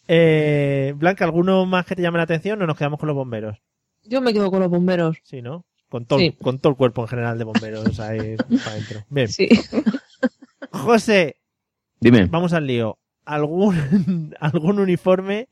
Eh, 0.08 0.94
Blanca, 0.96 1.26
¿alguno 1.26 1.66
más 1.66 1.84
que 1.84 1.94
te 1.94 2.00
llame 2.00 2.16
la 2.16 2.24
atención 2.24 2.60
o 2.62 2.66
nos 2.66 2.76
quedamos 2.78 2.98
con 2.98 3.06
los 3.06 3.16
bomberos? 3.16 3.58
Yo 4.04 4.22
me 4.22 4.32
quedo 4.32 4.50
con 4.50 4.60
los 4.60 4.70
bomberos. 4.70 5.18
Sí, 5.24 5.42
¿no? 5.42 5.66
Con 5.90 6.06
todo, 6.06 6.20
Sí. 6.20 6.32
con 6.42 6.58
todo 6.58 6.70
el 6.70 6.76
cuerpo 6.78 7.02
en 7.02 7.08
general 7.08 7.36
de 7.36 7.44
bomberos 7.44 8.00
ahí 8.00 8.36
para 8.36 8.70
adentro. 8.70 9.00
Bien. 9.10 9.28
Sí. 9.28 9.48
José, 10.70 11.36
Dime. 12.00 12.26
vamos 12.26 12.52
al 12.54 12.66
lío. 12.66 12.98
¿Algún, 13.26 14.34
algún 14.40 14.78
uniforme 14.80 15.48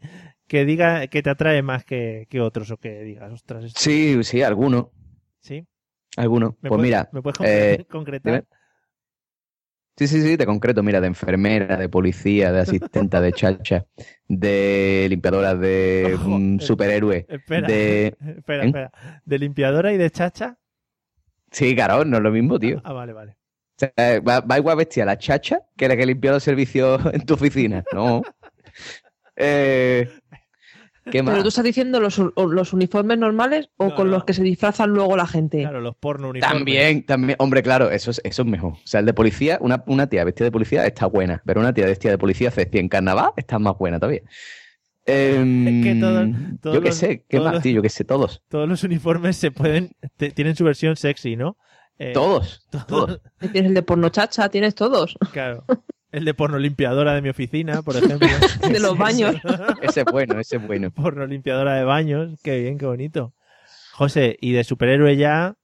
que 0.52 0.66
diga 0.66 1.06
que 1.06 1.22
te 1.22 1.30
atrae 1.30 1.62
más 1.62 1.82
que, 1.82 2.26
que 2.28 2.38
otros 2.42 2.70
o 2.70 2.76
que 2.76 3.00
digas, 3.02 3.32
ostras, 3.32 3.64
esto- 3.64 3.80
Sí, 3.80 4.22
sí, 4.22 4.42
alguno. 4.42 4.90
¿Sí? 5.40 5.66
Alguno. 6.18 6.58
¿Me 6.60 6.68
Pues 6.68 6.78
puedes- 6.78 6.82
mira. 6.82 7.08
¿Me 7.10 7.22
puedes 7.22 7.40
eh, 7.40 7.78
concre- 7.80 7.86
concretar? 7.88 8.44
Sí, 9.96 10.08
sí, 10.08 10.20
sí, 10.20 10.36
de 10.36 10.44
concreto, 10.44 10.82
mira, 10.82 11.00
de 11.00 11.06
enfermera, 11.06 11.78
de 11.78 11.88
policía, 11.88 12.52
de 12.52 12.60
asistenta, 12.60 13.22
de 13.22 13.32
chacha, 13.32 13.86
de 14.28 15.06
limpiadora, 15.08 15.54
de 15.54 16.12
Ojo, 16.20 16.28
mm, 16.38 16.60
superhéroe, 16.60 17.24
Espera, 17.30 17.66
de... 17.66 18.14
espera, 18.36 18.64
¿Eh? 18.64 18.66
espera. 18.66 18.92
¿De 19.24 19.38
limpiadora 19.38 19.90
y 19.94 19.96
de 19.96 20.10
chacha? 20.10 20.58
Sí, 21.50 21.74
claro, 21.74 22.04
no 22.04 22.18
es 22.18 22.22
lo 22.22 22.30
mismo, 22.30 22.58
tío. 22.58 22.82
Ah, 22.84 22.92
vale, 22.92 23.14
vale. 23.14 23.32
O 23.32 23.78
sea, 23.78 23.92
eh, 23.96 24.20
va, 24.20 24.40
va 24.40 24.58
igual 24.58 24.76
vestir 24.76 25.02
a 25.02 25.06
la 25.06 25.16
chacha 25.16 25.60
que 25.78 25.88
la 25.88 25.96
que 25.96 26.04
limpia 26.04 26.30
los 26.32 26.42
servicios 26.42 27.00
en 27.10 27.24
tu 27.24 27.32
oficina. 27.32 27.82
No. 27.94 28.20
Eh, 29.34 30.10
¿Qué 31.10 31.22
más? 31.22 31.32
Pero 31.32 31.42
tú 31.42 31.48
estás 31.48 31.64
diciendo 31.64 31.98
los, 32.00 32.18
los 32.36 32.72
uniformes 32.72 33.18
normales 33.18 33.68
o 33.76 33.88
No, 33.88 33.94
con 33.94 34.06
no. 34.06 34.12
los 34.12 34.24
que 34.24 34.34
se 34.34 34.42
disfrazan 34.42 34.90
luego 34.90 35.16
la 35.16 35.26
gente. 35.26 35.60
Claro, 35.62 35.80
los 35.80 35.96
porno 35.96 36.28
uniformes. 36.30 36.56
También, 36.58 37.04
también, 37.04 37.36
hombre, 37.40 37.62
claro, 37.62 37.90
eso 37.90 38.10
es, 38.12 38.20
eso 38.24 38.42
es 38.42 38.48
mejor. 38.48 38.72
O 38.74 38.80
sea, 38.84 39.00
el 39.00 39.06
de 39.06 39.14
policía, 39.14 39.58
una, 39.60 39.82
una 39.86 40.06
tía 40.08 40.22
vestida 40.24 40.44
de 40.44 40.52
policía 40.52 40.86
está 40.86 41.06
buena, 41.06 41.42
pero 41.44 41.60
una 41.60 41.72
tía 41.74 41.86
vestida 41.86 42.12
de 42.12 42.18
policía 42.18 42.50
sexy 42.52 42.78
en 42.78 42.88
carnaval 42.88 43.30
está 43.36 43.58
más 43.58 43.76
buena 43.76 43.98
todavía. 43.98 44.22
Em, 45.04 45.82
que 45.82 45.94
todos- 45.96 46.28
todos 46.60 46.74
yo 46.76 46.80
qué 46.80 46.92
sé, 46.92 47.24
¿qué 47.28 47.40
más, 47.40 47.54
los- 47.54 47.62
tío? 47.64 47.72
Yo 47.72 47.82
qué 47.82 47.88
sé, 47.88 48.04
todos. 48.04 48.42
Todos 48.48 48.68
los 48.68 48.84
uniformes 48.84 49.36
se 49.36 49.50
pueden, 49.50 49.90
te- 50.16 50.30
tienen 50.30 50.54
su 50.54 50.62
versión 50.64 50.94
sexy, 50.94 51.34
¿no? 51.34 51.56
Eh, 51.98 52.12
Todos, 52.14 52.66
todos. 52.70 52.86
todos. 52.86 53.20
Tienes 53.52 53.70
el 53.70 53.74
de 53.74 53.82
porno 53.82 54.08
chacha, 54.10 54.48
tienes 54.48 54.74
todos. 54.76 55.16
Claro. 55.32 55.64
El 56.12 56.24
de 56.26 56.34
porno 56.34 56.58
limpiadora 56.58 57.14
de 57.14 57.22
mi 57.22 57.30
oficina, 57.30 57.82
por 57.82 57.96
ejemplo. 57.96 58.28
De 58.70 58.78
los 58.80 58.96
baños. 58.96 59.34
Ese 59.82 60.00
es 60.00 60.06
bueno, 60.06 60.38
ese 60.38 60.56
es 60.56 60.66
bueno. 60.66 60.90
porno 60.90 61.26
limpiadora 61.26 61.74
de 61.74 61.84
baños. 61.84 62.38
Qué 62.44 62.60
bien, 62.60 62.78
qué 62.78 62.86
bonito. 62.86 63.32
José, 63.92 64.36
y 64.40 64.52
de 64.52 64.62
superhéroe 64.64 65.16
ya. 65.16 65.54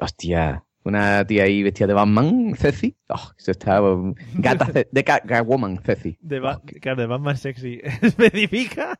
Hostia, 0.00 0.64
una 0.84 1.24
tía 1.26 1.44
ahí 1.44 1.62
vestida 1.62 1.86
de 1.88 1.94
Batman, 1.94 2.54
Ceci. 2.56 2.96
Oh, 3.08 3.30
eso 3.38 3.50
está. 3.50 3.80
um, 3.82 4.14
Gata, 4.34 4.66
Ce- 4.72 4.88
de 4.90 5.04
Ca- 5.04 5.20
Catwoman, 5.20 5.78
Ceci. 5.82 6.16
De 6.20 6.40
Ba- 6.40 6.60
claro, 6.80 7.00
de 7.00 7.06
Batman 7.06 7.36
sexy. 7.36 7.80
¿Especifica? 8.02 8.98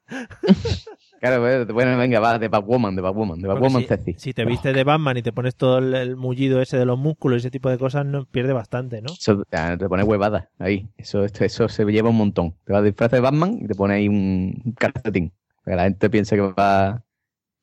Claro, 1.20 1.40
bueno, 1.72 1.98
venga, 1.98 2.20
va, 2.20 2.38
de 2.38 2.48
Batwoman, 2.48 2.94
de 2.94 3.02
Batwoman, 3.02 3.40
de 3.40 3.48
Batwoman, 3.48 3.82
si, 3.82 3.88
Ceci. 3.88 4.14
si 4.18 4.34
te 4.34 4.44
vistes 4.44 4.74
de 4.74 4.84
Batman 4.84 5.16
y 5.16 5.22
te 5.22 5.32
pones 5.32 5.56
todo 5.56 5.78
el, 5.78 5.94
el 5.94 6.16
mullido 6.16 6.60
ese 6.60 6.76
de 6.76 6.84
los 6.84 6.98
músculos 6.98 7.36
y 7.36 7.40
ese 7.40 7.50
tipo 7.50 7.70
de 7.70 7.78
cosas, 7.78 8.04
no 8.04 8.26
pierde 8.26 8.52
bastante, 8.52 9.00
¿no? 9.00 9.12
Eso, 9.12 9.42
te 9.44 9.88
pones 9.88 10.06
huevada 10.06 10.50
ahí. 10.58 10.88
Eso, 10.96 11.24
esto, 11.24 11.44
eso 11.44 11.68
se 11.68 11.84
lleva 11.84 12.10
un 12.10 12.16
montón. 12.16 12.54
Te 12.64 12.72
vas 12.72 12.82
a 12.82 12.84
disfraz 12.84 13.10
de 13.10 13.20
Batman 13.20 13.58
y 13.60 13.66
te 13.66 13.74
pones 13.74 13.96
ahí 13.96 14.08
un 14.08 14.74
calcetín. 14.78 15.32
La 15.64 15.84
gente 15.84 16.08
piensa 16.10 16.36
que 16.36 16.42
va 16.42 17.02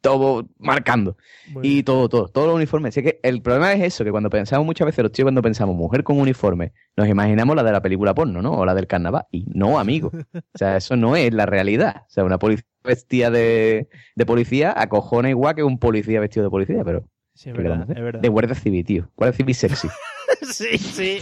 todo 0.03 0.45
marcando. 0.59 1.15
Y 1.61 1.83
todo, 1.83 2.09
todo, 2.09 2.27
todos 2.27 2.47
los 2.47 2.57
uniformes. 2.57 2.89
Así 2.89 3.01
que 3.01 3.19
el 3.23 3.41
problema 3.41 3.71
es 3.73 3.81
eso, 3.81 4.03
que 4.03 4.11
cuando 4.11 4.29
pensamos 4.29 4.65
muchas 4.65 4.85
veces, 4.85 5.01
los 5.01 5.11
tíos 5.13 5.23
cuando 5.23 5.41
pensamos 5.41 5.75
mujer 5.75 6.03
con 6.03 6.19
uniforme, 6.19 6.73
nos 6.97 7.07
imaginamos 7.07 7.55
la 7.55 7.63
de 7.63 7.71
la 7.71 7.81
película 7.81 8.13
porno, 8.13 8.41
¿no? 8.41 8.51
O 8.51 8.65
la 8.65 8.75
del 8.75 8.85
carnaval. 8.85 9.25
Y 9.31 9.45
no, 9.47 9.79
amigo. 9.79 10.11
O 10.33 10.57
sea, 10.57 10.75
eso 10.75 10.97
no 10.97 11.15
es 11.15 11.33
la 11.33 11.45
realidad. 11.45 12.03
O 12.05 12.09
sea, 12.09 12.25
una 12.25 12.37
policía 12.37 12.67
vestida 12.83 13.29
de, 13.31 13.87
de 14.15 14.25
policía 14.25 14.73
acojona 14.75 15.29
igual 15.29 15.55
que 15.55 15.63
un 15.63 15.79
policía 15.79 16.19
vestido 16.19 16.45
de 16.45 16.49
policía, 16.49 16.83
pero... 16.83 17.03
Sí, 17.35 17.49
es 17.49 17.55
¿qué 17.55 17.61
le 17.63 17.69
verdad, 17.69 17.89
es 17.89 18.03
verdad. 18.03 18.21
De 18.21 18.29
guardia 18.29 18.53
civil, 18.55 18.85
tío. 18.85 19.09
Guardia 19.15 19.35
civil 19.35 19.55
sexy. 19.55 19.87
sí, 20.51 20.77
sí. 20.77 21.17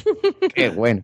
Qué 0.53 0.69
bueno. 0.69 1.03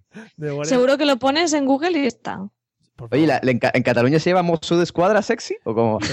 Seguro 0.63 0.97
que 0.97 1.05
lo 1.05 1.17
pones 1.17 1.53
en 1.53 1.65
Google 1.65 1.97
y 1.97 2.05
está. 2.05 2.39
Oye, 2.41 2.49
favor. 2.97 3.19
¿la- 3.27 3.39
la- 3.41 3.51
en, 3.51 3.59
en 3.73 3.83
Cataluña 3.83 4.19
se 4.19 4.31
llama 4.31 4.41
mozo 4.41 4.75
de 4.77 4.83
escuadra 4.83 5.21
sexy? 5.21 5.55
¿O 5.63 5.73
cómo? 5.73 5.99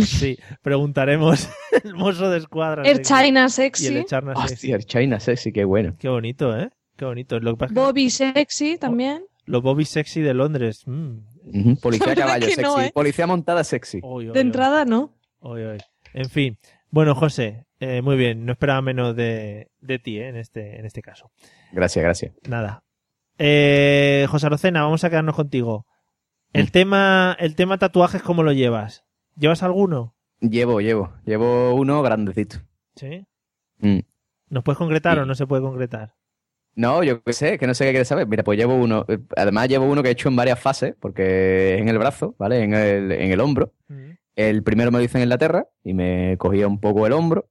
Sí, 0.00 0.38
preguntaremos 0.62 1.48
el 1.84 1.94
mozo 1.94 2.30
de 2.30 2.38
escuadra. 2.38 2.84
Sexy 2.84 3.02
China 3.02 3.40
Y 3.40 3.44
el 3.44 3.50
sexy. 3.50 4.04
Hostia, 4.34 4.76
el 4.76 4.84
China 4.84 5.20
sexy, 5.20 5.52
qué 5.52 5.64
bueno. 5.64 5.96
Qué 5.98 6.08
bonito, 6.08 6.56
¿eh? 6.56 6.70
Qué 6.96 7.04
bonito. 7.06 7.40
Lo 7.40 7.52
que 7.52 7.56
pasa 7.60 7.72
es 7.72 7.74
que 7.74 7.80
Bobby 7.80 8.10
sexy 8.10 8.76
también. 8.78 9.24
Los 9.46 9.62
Bobby 9.62 9.84
sexy 9.86 10.20
de 10.20 10.34
Londres. 10.34 10.82
mm. 10.86 11.18
Policía 11.80 12.14
caballo 12.14 12.46
sexy. 12.46 12.62
no, 12.62 12.80
¿eh? 12.80 12.90
Policía 12.94 13.26
montada 13.26 13.64
sexy. 13.64 14.00
Oy, 14.02 14.26
oy, 14.28 14.32
De 14.34 14.40
oy. 14.40 14.46
entrada, 14.46 14.84
no. 14.84 15.14
Oy, 15.40 15.62
oy. 15.62 15.78
En 16.12 16.28
fin. 16.28 16.58
Bueno, 16.90 17.14
José, 17.14 17.66
eh, 17.78 18.02
muy 18.02 18.16
bien. 18.16 18.44
No 18.44 18.52
esperaba 18.52 18.82
menos 18.82 19.14
de, 19.16 19.70
de 19.80 19.98
ti 19.98 20.18
eh, 20.18 20.28
en, 20.28 20.36
este, 20.36 20.78
en 20.78 20.84
este 20.86 21.02
caso. 21.02 21.30
Gracias, 21.72 22.02
gracias. 22.02 22.32
Nada. 22.48 22.82
Eh, 23.38 24.26
José 24.28 24.46
Arocena, 24.46 24.82
vamos 24.82 25.02
a 25.04 25.10
quedarnos 25.10 25.34
contigo. 25.36 25.86
El 26.52 26.64
Mm. 26.66 26.70
tema, 26.70 27.36
el 27.38 27.54
tema 27.54 27.78
tatuajes, 27.78 28.22
¿cómo 28.22 28.42
lo 28.42 28.52
llevas? 28.52 29.04
¿Llevas 29.36 29.62
alguno? 29.62 30.14
Llevo, 30.40 30.80
llevo. 30.80 31.12
Llevo 31.24 31.74
uno 31.74 32.02
grandecito. 32.02 32.58
¿Sí? 32.96 33.26
Mm. 33.78 34.00
¿Nos 34.48 34.64
puedes 34.64 34.78
concretar 34.78 35.18
o 35.20 35.26
no 35.26 35.34
se 35.34 35.46
puede 35.46 35.62
concretar? 35.62 36.14
No, 36.80 37.04
yo 37.04 37.22
qué 37.22 37.34
sé, 37.34 37.58
que 37.58 37.66
no 37.66 37.74
sé 37.74 37.84
qué 37.84 37.90
quieres 37.90 38.08
saber. 38.08 38.26
Mira, 38.26 38.42
pues 38.42 38.58
llevo 38.58 38.74
uno. 38.74 39.04
eh, 39.06 39.18
Además, 39.36 39.68
llevo 39.68 39.84
uno 39.84 40.02
que 40.02 40.08
he 40.08 40.12
hecho 40.12 40.30
en 40.30 40.36
varias 40.36 40.58
fases, 40.58 40.94
porque 40.98 41.74
es 41.74 41.80
en 41.82 41.90
el 41.90 41.98
brazo, 41.98 42.34
¿vale? 42.38 42.62
En 42.62 42.72
el, 42.72 43.12
en 43.12 43.30
el 43.32 43.40
hombro. 43.40 43.74
El 44.34 44.62
primero 44.62 44.90
me 44.90 44.96
lo 44.96 45.04
hice 45.04 45.18
en 45.18 45.24
Inglaterra 45.24 45.66
y 45.84 45.92
me 45.92 46.36
cogía 46.38 46.66
un 46.66 46.80
poco 46.80 47.06
el 47.06 47.12
hombro. 47.12 47.50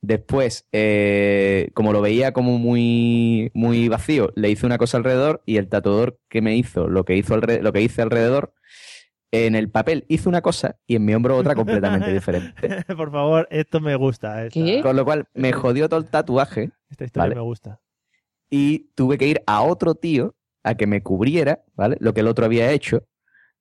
Después, 0.00 0.66
eh, 0.72 1.68
como 1.74 1.92
lo 1.92 2.00
veía 2.00 2.32
como 2.32 2.56
muy, 2.58 3.50
muy 3.52 3.88
vacío, 3.88 4.32
le 4.34 4.48
hice 4.48 4.64
una 4.64 4.78
cosa 4.78 4.96
alrededor 4.96 5.42
y 5.44 5.58
el 5.58 5.68
tatuador 5.68 6.18
que 6.30 6.40
me 6.40 6.56
hizo 6.56 6.88
lo 6.88 7.04
que, 7.04 7.16
hizo 7.16 7.36
lo 7.36 7.72
que 7.72 7.82
hice 7.82 8.00
alrededor, 8.00 8.54
en 9.30 9.56
el 9.56 9.68
papel 9.68 10.06
hizo 10.08 10.30
una 10.30 10.40
cosa 10.40 10.76
y 10.86 10.96
en 10.96 11.04
mi 11.04 11.14
hombro 11.14 11.36
otra 11.36 11.54
completamente 11.54 12.10
diferente. 12.12 12.84
Por 12.96 13.12
favor, 13.12 13.46
esto 13.50 13.80
me 13.80 13.94
gusta. 13.96 14.46
Esta, 14.46 14.82
Con 14.82 14.96
lo 14.96 15.04
cual, 15.04 15.26
me 15.34 15.52
jodió 15.52 15.86
todo 15.90 16.00
el 16.00 16.06
tatuaje. 16.06 16.70
esta 16.88 17.04
historia 17.04 17.24
¿vale? 17.24 17.34
me 17.34 17.42
gusta. 17.42 17.80
Y 18.56 18.90
tuve 18.94 19.18
que 19.18 19.26
ir 19.26 19.42
a 19.48 19.62
otro 19.62 19.96
tío 19.96 20.36
a 20.62 20.76
que 20.76 20.86
me 20.86 21.02
cubriera, 21.02 21.64
¿vale? 21.74 21.96
Lo 21.98 22.14
que 22.14 22.20
el 22.20 22.28
otro 22.28 22.44
había 22.44 22.70
hecho, 22.70 23.02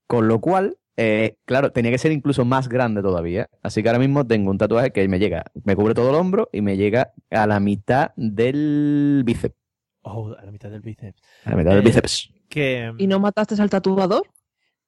con 0.06 0.28
lo 0.28 0.40
cual, 0.40 0.78
eh, 0.98 1.38
claro, 1.46 1.72
tenía 1.72 1.90
que 1.90 1.98
ser 1.98 2.12
incluso 2.12 2.46
más 2.46 2.70
grande 2.70 3.02
todavía. 3.02 3.50
Así 3.64 3.82
que 3.82 3.90
ahora 3.90 3.98
mismo 3.98 4.28
tengo 4.28 4.52
un 4.52 4.60
tatuaje 4.60 4.92
que 4.92 5.08
me 5.08 5.18
llega, 5.18 5.46
me 5.64 5.76
cubre 5.76 5.96
todo 5.96 6.12
el 6.12 6.16
hombro 6.16 6.48
y 6.54 6.62
me 6.62 6.78
llega 6.78 7.12
a 7.32 7.48
la 7.48 7.60
mitad 7.60 8.12
del 8.18 9.24
bíceps. 9.26 9.56
Oh, 10.04 10.32
a 10.38 10.46
la 10.46 10.52
mitad 10.52 10.70
del 10.70 10.82
bíceps. 10.82 11.20
A 11.46 11.50
la 11.50 11.56
mitad 11.56 11.72
del 11.72 11.80
Eh, 11.80 11.86
bíceps. 11.86 12.30
Que, 12.48 12.94
¿Y 13.00 13.08
no 13.08 13.20
mataste 13.20 13.60
al 13.60 13.72
tatuador? 13.72 14.28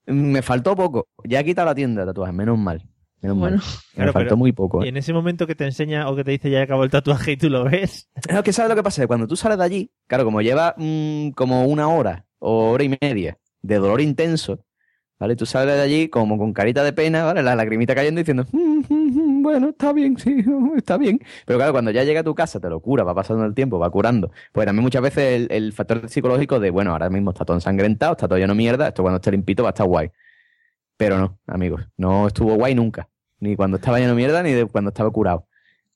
Me 0.06 0.44
faltó 0.44 0.76
poco. 0.76 1.08
Ya 1.24 1.40
he 1.40 1.44
quitado 1.44 1.66
la 1.66 1.74
tienda 1.74 2.02
de 2.02 2.08
tatuajes, 2.08 2.36
menos 2.36 2.60
mal. 2.60 2.84
Menos 3.22 3.38
Bueno. 3.38 3.58
mal. 3.58 3.66
Me 3.66 3.96
Claro, 3.96 4.14
faltó 4.14 4.26
pero- 4.28 4.38
muy 4.38 4.52
poco. 4.52 4.82
Y 4.84 4.86
¿eh? 4.86 4.90
en 4.90 4.98
ese 4.98 5.14
momento 5.14 5.48
que 5.48 5.56
te 5.56 5.66
enseña 5.66 6.08
o 6.10 6.16
que 6.16 6.24
te 6.24 6.32
dice 6.32 6.50
ya 6.50 6.62
acabó 6.62 6.84
el 6.84 6.92
tatuaje 6.92 7.34
y 7.34 7.38
tú 7.38 7.50
lo 7.50 7.64
ves. 7.64 8.10
No, 8.32 8.44
que 8.44 8.54
sabes 8.54 8.70
lo 8.70 8.76
que 8.76 8.84
pasa, 8.84 9.08
cuando 9.08 9.28
tú 9.28 9.36
sales 9.36 9.58
de 9.58 9.64
allí, 9.64 9.92
claro, 10.08 10.26
como 10.26 10.42
lleva 10.42 10.76
mm, 10.78 11.30
como 11.30 11.66
una 11.66 11.88
hora 11.88 12.26
o 12.40 12.72
hora 12.72 12.84
y 12.84 12.98
media 13.02 13.38
de 13.62 13.76
dolor 13.78 14.02
intenso, 14.02 14.60
¿vale? 15.20 15.36
Tú 15.36 15.46
sales 15.46 15.76
de 15.76 15.82
allí 15.82 16.10
como 16.10 16.38
con 16.38 16.54
carita 16.54 16.84
de 16.84 16.94
pena, 16.94 17.24
¿vale? 17.24 17.42
La 17.42 17.56
lagrimita 17.56 17.96
cayendo 17.96 18.20
diciendo, 18.20 18.46
"Mm, 18.52 18.82
mm, 18.90 19.40
mm, 19.40 19.42
bueno, 19.42 19.70
está 19.70 19.92
bien, 19.94 20.18
sí, 20.20 20.36
está 20.76 20.98
bien. 20.98 21.20
Pero 21.46 21.58
claro, 21.58 21.72
cuando 21.72 21.90
ya 21.92 22.04
llega 22.04 22.20
a 22.20 22.24
tu 22.24 22.36
casa, 22.36 22.60
te 22.60 22.70
lo 22.70 22.80
cura, 22.80 23.04
va 23.04 23.16
pasando 23.16 23.46
el 23.46 23.56
tiempo, 23.56 23.80
va 23.80 23.90
curando. 23.90 24.32
Pues 24.52 24.66
también 24.68 24.84
muchas 24.84 25.02
veces 25.02 25.24
el, 25.42 25.48
el 25.50 25.74
factor 25.74 26.08
psicológico 26.10 26.60
de, 26.60 26.70
bueno, 26.70 26.92
ahora 26.92 27.10
mismo 27.10 27.32
está 27.32 27.44
todo 27.46 27.58
ensangrentado, 27.58 28.12
está 28.12 28.28
todo 28.28 28.38
lleno 28.38 28.54
de 28.54 28.58
mierda, 28.58 28.90
esto 28.90 29.02
cuando 29.02 29.16
esté 29.18 29.32
limpito 29.32 29.64
va 29.64 29.70
a 29.70 29.72
estar 29.72 29.88
guay. 29.88 30.12
Pero 30.98 31.18
no, 31.18 31.40
amigos, 31.48 31.88
no 31.98 32.28
estuvo 32.28 32.56
guay 32.56 32.74
nunca. 32.76 33.10
Ni 33.40 33.56
cuando 33.56 33.78
estaba 33.78 33.98
lleno 34.00 34.12
de 34.12 34.16
mierda, 34.18 34.42
ni 34.44 34.52
de 34.54 34.66
cuando 34.66 34.90
estaba 34.90 35.12
curado. 35.12 35.48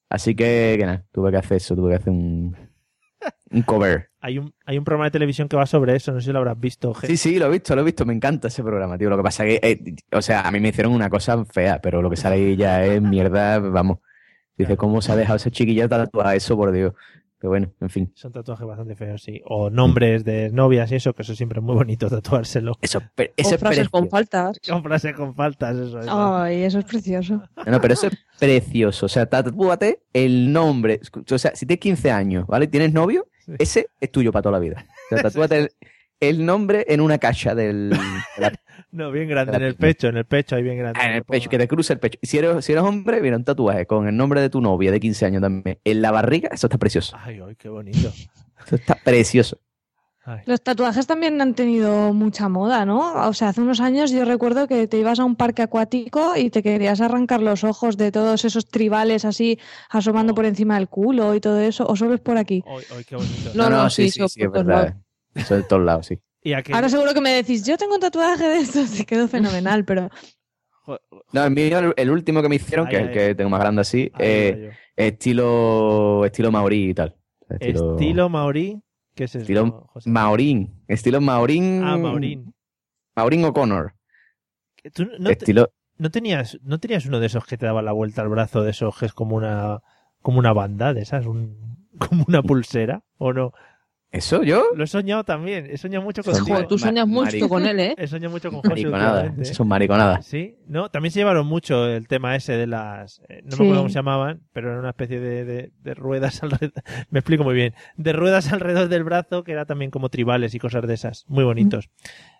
Así 0.09 0.35
que, 0.35 0.75
que 0.77 0.85
nada, 0.85 1.05
tuve 1.11 1.31
que 1.31 1.37
hacer 1.37 1.57
eso, 1.57 1.75
tuve 1.75 1.91
que 1.91 1.95
hacer 1.95 2.09
un, 2.11 2.55
un 3.51 3.61
cover. 3.63 4.09
Hay 4.21 4.37
un, 4.39 4.53
hay 4.65 4.77
un 4.77 4.83
programa 4.83 5.05
de 5.05 5.11
televisión 5.11 5.47
que 5.47 5.55
va 5.55 5.65
sobre 5.65 5.95
eso, 5.95 6.11
no 6.11 6.19
sé 6.19 6.25
si 6.25 6.31
lo 6.33 6.39
habrás 6.39 6.59
visto. 6.59 6.93
Ge- 6.93 7.07
Sí, 7.07 7.15
sí, 7.17 7.39
lo 7.39 7.45
he 7.45 7.49
visto, 7.51 7.75
lo 7.75 7.81
he 7.81 7.85
visto, 7.85 8.05
me 8.05 8.13
encanta 8.13 8.49
ese 8.49 8.61
programa, 8.63 8.97
tío. 8.97 9.09
Lo 9.09 9.17
que 9.17 9.23
pasa 9.23 9.45
es 9.45 9.59
que, 9.61 9.71
eh, 9.71 9.95
o 10.11 10.21
sea, 10.21 10.41
a 10.41 10.51
mí 10.51 10.59
me 10.59 10.69
hicieron 10.69 10.91
una 10.93 11.09
cosa 11.09 11.45
fea, 11.45 11.79
pero 11.79 12.01
lo 12.01 12.09
que 12.09 12.17
sale 12.17 12.35
ahí 12.35 12.55
ya 12.57 12.83
es 12.85 13.01
mierda, 13.01 13.59
vamos. 13.59 13.99
Dice, 14.57 14.75
¿cómo 14.75 15.01
se 15.01 15.13
ha 15.13 15.15
dejado 15.15 15.37
ese 15.37 15.51
chiquillo 15.51 15.87
tatuar 15.87 16.35
eso, 16.35 16.57
por 16.57 16.71
Dios? 16.73 16.93
Pero 17.39 17.51
bueno, 17.51 17.71
en 17.79 17.89
fin. 17.89 18.11
Son 18.15 18.31
tatuajes 18.33 18.67
bastante 18.67 18.95
feos, 18.95 19.23
sí. 19.23 19.41
O 19.45 19.69
nombres 19.69 20.25
de 20.25 20.49
novias 20.51 20.91
y 20.91 20.95
eso, 20.95 21.13
que 21.13 21.21
eso 21.21 21.33
siempre 21.35 21.59
es 21.59 21.63
muy 21.63 21.73
bonito 21.75 22.09
tatuárselo. 22.09 22.73
Eso, 22.81 22.99
O 22.99 23.57
frases 23.57 23.87
con 23.89 24.09
faltas. 24.09 24.59
Con 24.67 24.83
frases 24.83 25.13
con 25.15 25.33
faltas, 25.35 25.77
eso 25.77 25.99
es. 26.01 26.07
Ay, 26.09 26.63
eso 26.63 26.79
es 26.79 26.85
precioso. 26.85 27.41
No, 27.65 27.79
pero 27.79 27.93
eso 27.93 28.07
es 28.07 28.17
precioso. 28.37 29.05
O 29.05 29.09
sea, 29.09 29.25
tatúate 29.25 30.01
el 30.11 30.51
nombre. 30.51 30.99
O 31.31 31.37
sea, 31.37 31.55
si 31.55 31.65
tienes 31.65 31.79
15 31.81 32.11
años, 32.11 32.45
¿vale? 32.47 32.67
¿Tienes 32.67 32.91
novio? 32.91 33.27
Ese 33.57 33.87
es 34.01 34.11
tuyo 34.11 34.31
para 34.33 34.43
toda 34.43 34.53
la 34.53 34.59
vida. 34.59 34.85
O 35.05 35.15
sea, 35.15 35.23
tatúate 35.23 35.57
el, 35.57 35.69
el 36.19 36.45
nombre 36.45 36.85
en 36.89 36.99
una 37.01 37.17
caja 37.19 37.55
del, 37.55 37.89
de 37.91 38.41
la- 38.41 38.51
No, 38.91 39.11
bien 39.11 39.29
grande, 39.29 39.51
de 39.51 39.57
en 39.57 39.63
el 39.63 39.75
pecho, 39.75 40.07
en 40.07 40.17
el 40.17 40.25
pecho, 40.25 40.55
ahí 40.55 40.63
bien 40.63 40.77
grande. 40.77 40.99
Ah, 41.01 41.09
en 41.09 41.15
el 41.17 41.23
pecho, 41.23 41.49
que 41.49 41.57
te 41.57 41.67
cruce 41.67 41.93
el 41.93 41.99
pecho. 41.99 42.17
Si 42.23 42.37
eres, 42.37 42.65
si 42.65 42.71
eres 42.71 42.83
hombre, 42.83 43.21
mira, 43.21 43.37
un 43.37 43.43
tatuaje 43.43 43.85
con 43.85 44.07
el 44.07 44.17
nombre 44.17 44.41
de 44.41 44.49
tu 44.49 44.61
novia 44.61 44.91
de 44.91 44.99
15 44.99 45.25
años 45.25 45.41
también. 45.41 45.79
En 45.83 46.01
la 46.01 46.11
barriga, 46.11 46.49
eso 46.51 46.67
está 46.67 46.77
precioso. 46.77 47.15
Ay, 47.19 47.39
ay, 47.45 47.55
qué 47.55 47.69
bonito. 47.69 48.11
Eso 48.65 48.75
está 48.75 48.95
precioso. 48.95 49.59
Los 50.45 50.61
tatuajes 50.61 51.07
también 51.07 51.41
han 51.41 51.55
tenido 51.55 52.13
mucha 52.13 52.49
moda, 52.49 52.85
¿no? 52.85 53.27
O 53.27 53.33
sea, 53.33 53.49
hace 53.49 53.61
unos 53.61 53.79
años 53.79 54.11
yo 54.11 54.25
recuerdo 54.25 54.67
que 54.67 54.87
te 54.87 54.97
ibas 54.97 55.19
a 55.19 55.25
un 55.25 55.35
parque 55.35 55.63
acuático 55.63 56.35
y 56.35 56.49
te 56.49 56.61
querías 56.61 57.01
arrancar 57.01 57.41
los 57.41 57.63
ojos 57.63 57.97
de 57.97 58.11
todos 58.11 58.45
esos 58.45 58.67
tribales 58.67 59.25
así 59.25 59.59
asomando 59.89 60.35
por 60.35 60.45
encima 60.45 60.75
del 60.75 60.87
culo 60.87 61.33
y 61.33 61.39
todo 61.39 61.59
eso, 61.59 61.87
o 61.87 61.95
solo 61.95 62.13
es 62.13 62.21
por 62.21 62.37
aquí. 62.37 62.63
Ay, 62.67 62.83
ay, 62.95 63.03
qué 63.05 63.15
bonito. 63.15 63.51
No, 63.55 63.69
no, 63.69 63.89
sí, 63.89 64.09
sí, 64.09 64.19
eso 64.19 64.29
sí, 64.29 64.43
es 64.43 64.51
verdad. 64.51 64.95
Eso 65.33 65.55
de 65.55 65.63
todos 65.63 65.83
lados, 65.83 66.05
sí. 66.05 66.19
Y 66.41 66.53
aquel- 66.53 66.75
Ahora 66.75 66.89
seguro 66.89 67.13
que 67.13 67.21
me 67.21 67.31
decís, 67.33 67.65
yo 67.65 67.77
tengo 67.77 67.95
un 67.95 67.99
tatuaje 68.01 68.45
de 68.47 68.59
esto, 68.59 68.79
te 68.97 69.05
quedó 69.05 69.27
fenomenal, 69.63 69.83
pero 69.85 70.09
No, 71.33 71.43
el 71.43 71.51
mío, 71.51 71.79
el, 71.79 71.93
el 71.97 72.09
último 72.09 72.41
que 72.41 72.49
me 72.49 72.55
hicieron, 72.55 72.87
que 72.87 72.95
es 72.95 73.01
el 73.03 73.11
que 73.11 73.35
tengo 73.35 73.49
más 73.49 73.59
grande 73.59 73.81
así, 73.81 74.11
eh, 74.19 74.71
estilo, 74.95 76.25
estilo 76.25 76.51
maorí 76.51 76.89
y 76.89 76.93
tal. 76.93 77.15
Estilo, 77.49 77.93
Estilo 77.93 78.29
maorí, 78.29 78.81
¿qué 79.15 79.23
es 79.25 79.31
eso? 79.35 79.39
estilo 79.41 79.87
José? 79.91 80.09
maorín. 80.09 80.83
Estilo 80.87 81.19
maorín. 81.21 81.81
Ah, 81.83 81.97
Maurín. 81.97 82.53
Maurín 83.15 83.43
O'Connor. 83.45 83.93
¿Tú 84.93 85.05
no, 85.19 85.27
te- 85.29 85.33
estilo. 85.33 85.71
no 85.97 86.09
tenías, 86.11 86.57
¿No 86.63 86.79
tenías 86.79 87.05
uno 87.05 87.19
de 87.19 87.25
esos 87.25 87.45
que 87.45 87.57
te 87.57 87.65
daba 87.65 87.81
la 87.81 87.91
vuelta 87.91 88.21
al 88.21 88.29
brazo, 88.29 88.61
de 88.63 88.71
esos 88.71 88.97
que 88.97 89.07
es 89.07 89.13
como 89.13 89.35
una, 89.35 89.81
como 90.21 90.39
una 90.39 90.53
banda 90.53 90.93
de 90.93 91.01
esas, 91.01 91.25
un, 91.25 91.87
como 91.99 92.23
una 92.27 92.41
pulsera? 92.43 93.03
¿O 93.17 93.33
no? 93.33 93.51
¿Eso 94.11 94.41
yo? 94.41 94.63
Lo 94.75 94.83
he 94.83 94.87
soñado 94.87 95.23
también. 95.23 95.67
He 95.69 95.77
soñado 95.77 96.03
mucho 96.03 96.23
contigo. 96.23 96.47
Joder, 96.47 96.67
tú 96.67 96.79
sueñas 96.79 97.07
mucho 97.07 97.47
con 97.47 97.65
él, 97.67 97.79
¿eh? 97.79 97.95
He 97.95 98.07
soñado 98.07 98.31
mucho 98.31 98.49
con 98.49 98.61
José 98.61 98.69
Mariconada. 98.69 99.25
Eso 99.39 99.51
¿eh? 99.51 99.53
son 99.53 99.67
mariconadas. 99.67 100.25
Sí, 100.25 100.57
no, 100.67 100.89
también 100.89 101.11
se 101.11 101.19
llevaron 101.19 101.45
mucho 101.45 101.85
el 101.87 102.07
tema 102.07 102.35
ese 102.35 102.53
de 102.53 102.65
las, 102.65 103.21
eh, 103.29 103.41
no 103.43 103.51
Sí. 103.51 103.57
me 103.59 103.65
acuerdo 103.65 103.81
cómo 103.81 103.89
se 103.89 103.95
llamaban, 103.95 104.41
pero 104.51 104.71
era 104.71 104.79
una 104.79 104.89
especie 104.89 105.19
de, 105.19 105.45
de- 105.45 105.71
de 105.79 105.93
ruedas 105.93 106.41
alrededor, 106.43 106.73
me 107.11 107.19
explico 107.19 107.43
muy 107.43 107.53
bien, 107.53 107.75
de 107.97 108.13
ruedas 108.13 108.51
alrededor 108.51 108.87
del 108.89 109.03
brazo 109.03 109.43
que 109.43 109.51
era 109.51 109.65
también 109.65 109.91
como 109.91 110.09
tribales 110.09 110.55
y 110.55 110.59
cosas 110.59 110.87
de 110.87 110.93
esas, 110.95 111.25
muy 111.27 111.43
bonitos. 111.43 111.89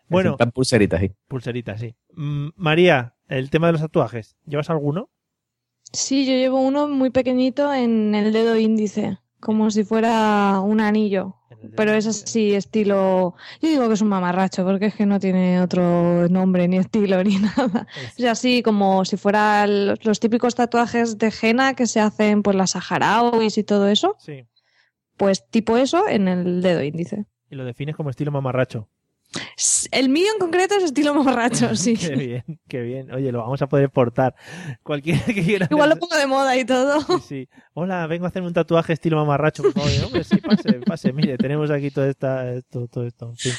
Bueno, 0.07 0.32
En 0.32 0.38
plan 0.38 0.51
pulseritas, 0.51 0.99
sí. 1.01 1.11
pulseritas, 1.28 1.80
sí. 1.82 1.93
Mm, 2.15 2.47
María, 2.55 3.13
el 3.28 3.51
tema 3.51 3.67
de 3.67 3.74
los 3.74 3.82
tatuajes, 3.82 4.38
¿llevas 4.47 4.72
alguno? 4.72 5.11
sí, 5.91 6.26
yo 6.26 6.34
llevo 6.34 6.61
uno 6.61 6.88
muy 6.88 7.11
pequeñito 7.11 7.72
en 7.74 8.13
el 8.15 8.34
dedo 8.34 8.55
índice, 8.57 9.20
como 9.39 9.70
si 9.72 9.84
fuera 9.84 10.59
un 10.61 10.82
anillo. 10.82 11.36
Pero 11.76 11.93
es 11.93 12.07
así, 12.07 12.53
estilo. 12.53 13.36
Yo 13.62 13.70
digo 13.70 13.88
que 13.88 13.93
es 13.93 14.01
un 14.01 14.07
mamarracho, 14.07 14.64
porque 14.64 14.88
es 14.88 14.95
que 14.95 15.05
no 15.05 15.20
tiene 15.20 15.62
otro 15.62 16.28
nombre, 16.30 16.68
ni 16.68 16.78
estilo, 16.78 17.24
ni 17.24 17.38
nada. 17.38 17.88
Es 18.18 18.26
así 18.26 18.64
como 18.64 19.05
si 19.05 19.18
fueran 19.18 19.95
los 20.01 20.20
típicos 20.20 20.55
tatuajes 20.55 21.18
de 21.18 21.34
henna 21.41 21.74
que 21.74 21.88
se 21.88 21.99
hacen 21.99 22.43
por 22.43 22.55
las 22.55 22.72
saharauis 22.72 23.57
y 23.57 23.64
todo 23.64 23.88
eso. 23.88 24.16
Sí. 24.20 24.45
Pues 25.18 25.45
tipo 25.49 25.78
eso 25.78 26.07
en 26.07 26.28
el 26.28 26.62
dedo 26.62 26.82
índice. 26.84 27.26
Y 27.49 27.55
lo 27.55 27.66
defines 27.66 27.95
como 27.95 28.10
estilo 28.10 28.32
mamarracho. 28.32 28.88
El 29.91 30.09
mío 30.09 30.25
en 30.34 30.39
concreto 30.39 30.75
es 30.75 30.84
estilo 30.84 31.13
mamarracho, 31.13 31.75
sí. 31.75 31.95
Qué 31.95 32.15
bien, 32.15 32.43
qué 32.67 32.82
bien. 32.82 33.11
Oye, 33.13 33.32
lo 33.32 33.39
vamos 33.39 33.61
a 33.61 33.67
poder 33.67 33.89
portar. 33.89 34.36
Cualquiera 34.84 35.21
que 35.25 35.43
quiera. 35.43 35.67
Igual 35.69 35.89
lo 35.89 35.97
pongo 35.97 36.15
de 36.15 36.25
moda 36.27 36.57
y 36.57 36.65
todo. 36.65 36.99
Sí, 37.01 37.19
sí. 37.27 37.49
Hola, 37.73 38.07
vengo 38.07 38.25
a 38.25 38.30
hacerme 38.30 38.47
un 38.47 38.53
tatuaje 38.53 38.93
estilo 38.93 39.17
mamarracho, 39.17 39.63
por 39.63 39.73
favor. 39.73 39.91
Hombre, 40.05 40.23
sí, 40.23 40.38
pase, 40.38 40.73
pase. 40.86 41.13
Mire, 41.13 41.38
tenemos 41.38 41.69
aquí 41.71 41.91
todo, 41.91 42.05
esta, 42.05 42.51
esto, 42.53 42.88
todo 42.88 43.05
esto. 43.05 43.34
Sí. 43.38 43.51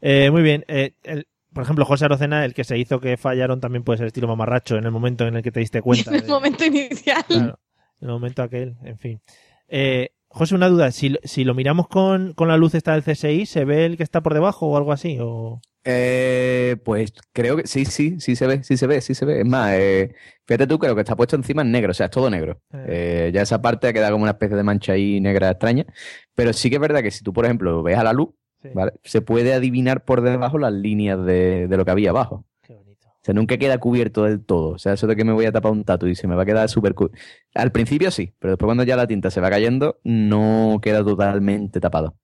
Eh, 0.00 0.30
muy 0.30 0.42
bien. 0.42 0.64
Eh, 0.68 0.94
el- 1.04 1.28
por 1.52 1.62
ejemplo, 1.64 1.84
José 1.84 2.04
Arocena, 2.04 2.44
el 2.44 2.52
que 2.54 2.62
se 2.64 2.76
hizo 2.78 3.00
que 3.00 3.16
fallaron 3.16 3.58
también 3.60 3.82
puede 3.82 3.98
ser 3.98 4.06
estilo 4.08 4.28
mamarracho 4.28 4.76
en 4.76 4.84
el 4.84 4.90
momento 4.90 5.26
en 5.26 5.36
el 5.36 5.42
que 5.42 5.50
te 5.50 5.60
diste 5.60 5.80
cuenta. 5.80 6.10
En 6.10 6.16
el 6.16 6.22
de- 6.22 6.28
momento 6.28 6.64
inicial. 6.64 7.24
claro, 7.26 7.58
en 8.00 8.08
el 8.08 8.08
momento 8.08 8.42
aquel, 8.42 8.76
en 8.84 8.98
fin. 8.98 9.20
Eh, 9.68 10.10
José, 10.28 10.54
una 10.54 10.68
duda. 10.68 10.90
Si, 10.92 11.08
lo- 11.10 11.18
si 11.24 11.44
lo 11.44 11.54
miramos 11.54 11.88
con, 11.88 12.32
con 12.34 12.48
la 12.48 12.56
luz 12.56 12.74
esta 12.74 12.92
del 12.92 13.02
CSI, 13.02 13.46
¿se 13.46 13.64
ve 13.64 13.86
el 13.86 13.96
que 13.96 14.02
está 14.02 14.20
por 14.22 14.34
debajo 14.34 14.66
o 14.66 14.76
algo 14.76 14.92
así? 14.92 15.18
O... 15.20 15.60
Eh, 15.84 16.76
pues 16.84 17.12
creo 17.32 17.56
que 17.56 17.66
sí, 17.66 17.84
sí, 17.86 18.20
sí 18.20 18.36
se 18.36 18.46
ve, 18.46 18.62
sí 18.62 18.76
se 18.76 18.86
ve, 18.86 19.00
sí 19.00 19.14
se 19.14 19.24
ve. 19.24 19.40
Es 19.40 19.46
más, 19.46 19.72
eh, 19.74 20.14
fíjate 20.46 20.66
tú, 20.66 20.78
creo 20.78 20.94
que 20.94 21.00
está 21.00 21.16
puesto 21.16 21.34
encima 21.36 21.62
en 21.62 21.70
negro, 21.72 21.92
o 21.92 21.94
sea, 21.94 22.06
es 22.06 22.12
todo 22.12 22.28
negro. 22.28 22.60
Eh, 22.72 23.30
ya 23.32 23.42
esa 23.42 23.62
parte 23.62 23.92
queda 23.94 24.10
como 24.10 24.22
una 24.22 24.32
especie 24.32 24.56
de 24.56 24.62
mancha 24.62 24.92
ahí 24.92 25.20
negra 25.20 25.50
extraña. 25.50 25.86
Pero 26.34 26.52
sí 26.52 26.68
que 26.68 26.76
es 26.76 26.80
verdad 26.82 27.02
que 27.02 27.10
si 27.10 27.24
tú, 27.24 27.32
por 27.32 27.44
ejemplo, 27.46 27.82
ves 27.82 27.96
a 27.98 28.04
la 28.04 28.12
luz, 28.12 28.30
Sí. 28.60 28.70
¿vale? 28.74 28.90
Se 29.04 29.20
puede 29.20 29.54
adivinar 29.54 30.04
por 30.04 30.20
debajo 30.20 30.58
las 30.58 30.72
líneas 30.72 31.24
de, 31.24 31.68
de 31.68 31.76
lo 31.76 31.84
que 31.84 31.92
había 31.92 32.10
abajo. 32.10 32.44
O 33.28 33.30
sea, 33.30 33.34
nunca 33.34 33.58
queda 33.58 33.76
cubierto 33.78 34.24
del 34.24 34.42
todo. 34.42 34.70
O 34.70 34.78
sea, 34.78 34.94
eso 34.94 35.06
de 35.06 35.14
que 35.14 35.22
me 35.24 35.32
voy 35.34 35.44
a 35.44 35.52
tapar 35.52 35.70
un 35.72 35.84
tatu 35.84 36.06
y 36.06 36.14
se 36.14 36.26
me 36.26 36.34
va 36.34 36.44
a 36.44 36.46
quedar 36.46 36.68
súper... 36.70 36.94
Al 37.54 37.72
principio 37.72 38.10
sí, 38.10 38.32
pero 38.38 38.52
después 38.52 38.66
cuando 38.66 38.84
ya 38.84 38.96
la 38.96 39.06
tinta 39.06 39.30
se 39.30 39.40
va 39.42 39.50
cayendo, 39.50 39.98
no 40.02 40.78
queda 40.80 41.04
totalmente 41.04 41.78
tapado. 41.78 42.16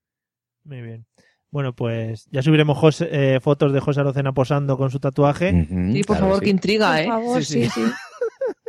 Muy 0.65 0.81
bien. 0.81 1.05
Bueno, 1.51 1.75
pues 1.75 2.27
ya 2.31 2.41
subiremos 2.43 2.79
José- 2.79 3.09
eh, 3.13 3.41
fotos 3.41 3.73
de 3.75 3.81
José 3.81 4.01
Arocena 4.01 4.33
posando 4.33 4.77
con 4.79 4.91
su 4.91 4.99
tatuaje. 4.99 5.67
Sí, 5.93 6.03
por 6.05 6.17
favor, 6.17 6.41
que 6.41 6.49
intriga, 6.51 7.01
¿eh? 7.03 7.05
Por 7.05 7.15
favor, 7.15 7.45
Sí, 7.45 7.65
sí, 7.65 7.71
sí. 7.71 7.81
sí. 7.85 7.93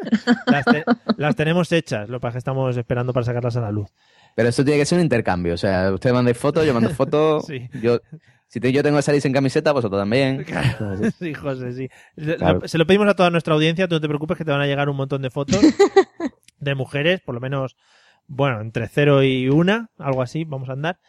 Las, 0.46 0.66
te- 0.66 0.84
las 1.18 1.36
tenemos 1.36 1.72
hechas, 1.72 2.08
lo 2.10 2.18
que 2.18 2.22
pasa 2.22 2.30
es 2.30 2.34
que 2.36 2.38
estamos 2.40 2.78
esperando 2.78 3.12
para 3.14 3.26
sacarlas 3.26 3.56
a 3.58 3.62
la 3.62 3.72
luz. 3.72 3.90
Pero 4.36 4.50
eso 4.50 4.64
tiene 4.64 4.80
que 4.80 4.86
ser 4.86 4.98
un 5.00 5.04
intercambio. 5.04 5.54
O 5.54 5.58
sea, 5.58 5.92
usted 5.94 6.12
manda 6.14 6.32
fotos, 6.34 6.66
yo 6.66 6.74
mando 6.74 6.90
fotos. 6.92 7.46
Sí. 7.48 7.68
yo, 7.82 8.00
si 8.48 8.60
te- 8.60 8.72
yo 8.72 8.84
tengo 8.84 8.98
que 8.98 9.02
salir 9.04 9.22
sin 9.22 9.34
camiseta, 9.34 9.72
vosotros 9.72 10.00
también. 10.02 10.46
Entonces, 10.48 11.14
Sí, 11.20 11.34
José, 11.34 11.74
sí. 11.74 11.90
Se- 12.18 12.36
Claro. 12.38 12.60
lo- 12.62 12.68
Se 12.68 12.78
lo 12.78 12.86
pedimos 12.88 13.08
a 13.08 13.14
toda 13.16 13.30
nuestra 13.30 13.54
audiencia, 13.54 13.88
tú 13.88 13.96
no 13.96 14.02
te 14.02 14.08
preocupes 14.08 14.38
que 14.38 14.46
te 14.46 14.52
van 14.52 14.62
a 14.62 14.68
llegar 14.68 14.90
un 14.90 14.98
montón 14.98 15.22
de 15.22 15.30
fotos 15.30 15.60
de 16.60 16.76
mujeres, 16.76 17.22
por 17.22 17.36
lo 17.36 17.42
menos, 17.42 17.76
bueno, 18.28 18.62
entre 18.62 18.88
cero 18.88 19.24
y 19.24 19.50
una, 19.50 19.90
algo 19.98 20.22
así, 20.22 20.44
vamos 20.46 20.70
a 20.70 20.74
andar. 20.74 21.00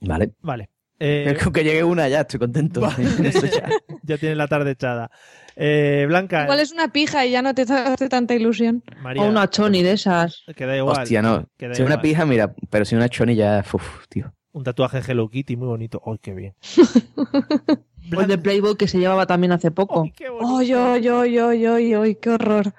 Vale. 0.00 0.32
Vale. 0.40 0.70
Eh, 1.00 1.36
Con 1.42 1.52
que 1.52 1.62
llegue 1.62 1.84
una 1.84 2.08
ya, 2.08 2.22
estoy 2.22 2.40
contento. 2.40 2.80
Ya. 2.98 3.68
ya 4.02 4.18
tiene 4.18 4.34
la 4.34 4.48
tarde 4.48 4.72
echada. 4.72 5.10
Eh, 5.54 6.04
Blanca, 6.08 6.42
Igual 6.44 6.58
es 6.60 6.72
una 6.72 6.88
pija 6.92 7.24
y 7.24 7.30
ya 7.30 7.40
no 7.42 7.54
te 7.54 7.62
hace 7.62 8.08
tanta 8.08 8.34
ilusión. 8.34 8.82
María, 9.00 9.22
O 9.22 9.28
una 9.28 9.48
choni 9.48 9.82
de 9.84 9.92
esas. 9.92 10.42
que 10.56 10.66
da 10.66 10.76
igual. 10.76 11.02
Hostia, 11.02 11.22
no. 11.22 11.48
Si 11.58 11.64
una 11.66 11.74
igual. 11.94 12.00
pija, 12.00 12.26
mira, 12.26 12.52
pero 12.70 12.84
si 12.84 12.96
una 12.96 13.08
choni 13.08 13.36
ya. 13.36 13.64
Uf, 13.72 14.06
tío. 14.08 14.32
Un 14.58 14.64
tatuaje 14.64 15.00
de 15.00 15.12
Hello 15.12 15.28
Kitty 15.28 15.54
muy 15.56 15.68
bonito. 15.68 16.02
¡Ay, 16.04 16.18
qué 16.20 16.34
bien! 16.34 16.54
O 18.16 18.20
el 18.22 18.26
de 18.26 18.38
Playboy 18.38 18.74
que 18.76 18.88
se 18.88 18.98
llevaba 18.98 19.26
también 19.26 19.52
hace 19.52 19.70
poco. 19.70 20.02
¡Ay, 20.02 20.72
ay, 20.72 21.08
ay, 21.08 21.38
ay, 21.38 21.66
ay, 21.66 21.94
ay! 21.94 22.14
¡Qué 22.14 22.30
horror! 22.30 22.74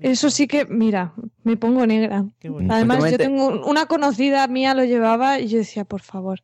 Eso 0.00 0.28
sí 0.28 0.48
que, 0.48 0.66
mira, 0.66 1.14
me 1.44 1.56
pongo 1.56 1.86
negra. 1.86 2.26
bonito. 2.42 2.74
Además, 2.74 3.10
yo 3.10 3.16
tengo 3.16 3.64
una 3.64 3.86
conocida 3.86 4.46
mía 4.48 4.74
lo 4.74 4.84
llevaba 4.84 5.38
y 5.38 5.46
yo 5.46 5.58
decía, 5.58 5.84
por 5.84 6.00
favor. 6.00 6.40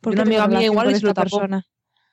¿por 0.00 0.12
Y 0.12 0.16
qué 0.16 0.22
una 0.22 0.44
amiga 0.44 0.58
mía 0.58 0.66
igual 0.66 0.90
esta 0.90 1.08
tapó. 1.08 1.22
persona? 1.22 1.66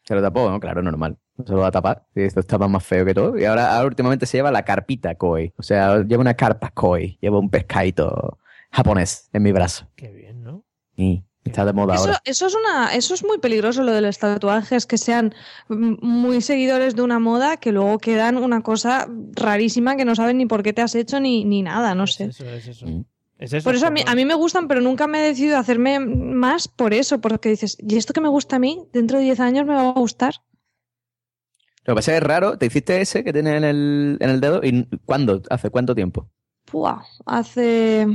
Se 0.04 0.16
lo 0.16 0.22
tapó, 0.22 0.50
¿no? 0.50 0.60
Claro, 0.60 0.82
normal. 0.82 1.18
No 1.38 1.46
se 1.46 1.54
lo 1.54 1.60
va 1.60 1.68
a 1.68 1.72
tapar. 1.72 2.08
Esto 2.16 2.40
estaba 2.40 2.68
más 2.68 2.84
feo 2.84 3.06
que 3.06 3.14
todo. 3.14 3.38
Y 3.38 3.46
ahora, 3.46 3.76
ahora 3.76 3.88
últimamente 3.88 4.26
se 4.26 4.40
lleva 4.40 4.52
la 4.52 4.66
carpita 4.66 5.14
koi. 5.14 5.54
O 5.58 5.64
sea, 5.64 6.02
lleva 6.02 6.22
una 6.22 6.34
carpa 6.34 6.72
koi. 6.72 7.20
Lleva 7.22 7.38
un 7.38 7.52
pescadito 7.52 8.40
japonés 8.72 9.30
en 9.32 9.44
mi 9.44 9.52
brazo. 9.52 9.88
Qué 9.96 10.12
bien, 10.12 10.42
¿no? 10.44 10.66
Y 10.98 11.24
está 11.44 11.66
de 11.66 11.74
moda 11.74 11.96
Eso, 11.96 12.04
ahora. 12.04 12.22
eso 12.24 12.48
es 12.48 12.56
una, 12.56 12.94
eso 12.96 13.14
es 13.14 13.24
muy 13.24 13.40
peligroso 13.40 13.84
lo 13.84 13.92
de 13.92 14.02
los 14.02 14.18
tatuajes, 14.20 14.86
que 14.86 14.98
sean 14.98 15.34
muy 15.70 16.42
seguidores 16.42 16.96
de 16.96 17.02
una 17.02 17.20
moda 17.20 17.58
que 17.58 17.72
luego 17.72 17.98
quedan 17.98 18.38
una 18.38 18.62
cosa 18.62 19.08
rarísima 19.34 19.96
que 19.96 20.06
no 20.06 20.16
saben 20.16 20.38
ni 20.38 20.46
por 20.46 20.64
qué 20.64 20.74
te 20.74 20.82
has 20.82 20.96
hecho 20.96 21.20
ni, 21.20 21.44
ni 21.46 21.62
nada, 21.62 21.96
no 21.96 22.08
sé. 22.08 22.26
Eso 22.26 22.50
es 22.50 22.68
eso. 22.68 22.86
Mm. 22.86 23.06
Es 23.40 23.54
eso. 23.54 23.64
Por 23.64 23.74
eso 23.74 23.88
a 23.88 23.90
mí, 23.90 24.02
a 24.06 24.14
mí 24.14 24.24
me 24.24 24.36
gustan, 24.36 24.68
pero 24.68 24.82
nunca 24.82 25.08
me 25.08 25.20
he 25.20 25.28
decidido 25.30 25.58
a 25.58 25.62
hacerme 25.62 26.00
más 26.00 26.68
por 26.68 26.94
eso, 26.94 27.20
porque 27.22 27.50
dices, 27.50 27.76
¿y 27.80 27.98
esto 27.98 28.14
que 28.14 28.22
me 28.22 28.30
gusta 28.30 28.58
a 28.58 28.60
mí? 28.60 28.86
Dentro 28.94 29.18
de 29.18 29.24
10 29.24 29.40
años 29.40 29.66
me 29.66 29.74
va 29.74 29.90
a 29.90 29.94
gustar. 29.94 30.36
Lo 31.84 31.94
que 31.94 31.96
pasa 31.96 32.12
es 32.12 32.20
que 32.20 32.24
es 32.24 32.28
raro. 32.28 32.58
¿Te 32.60 32.68
hiciste 32.68 33.02
ese 33.02 33.24
que 33.24 33.34
tienes 33.34 33.56
en 33.56 33.64
el, 33.64 34.18
en 34.20 34.30
el 34.30 34.42
dedo? 34.42 34.62
¿Y 34.64 34.88
cuándo? 35.06 35.42
¿Hace 35.50 35.72
cuánto 35.72 35.96
tiempo? 35.96 36.30
Pua, 36.66 37.04
hace 37.26 38.06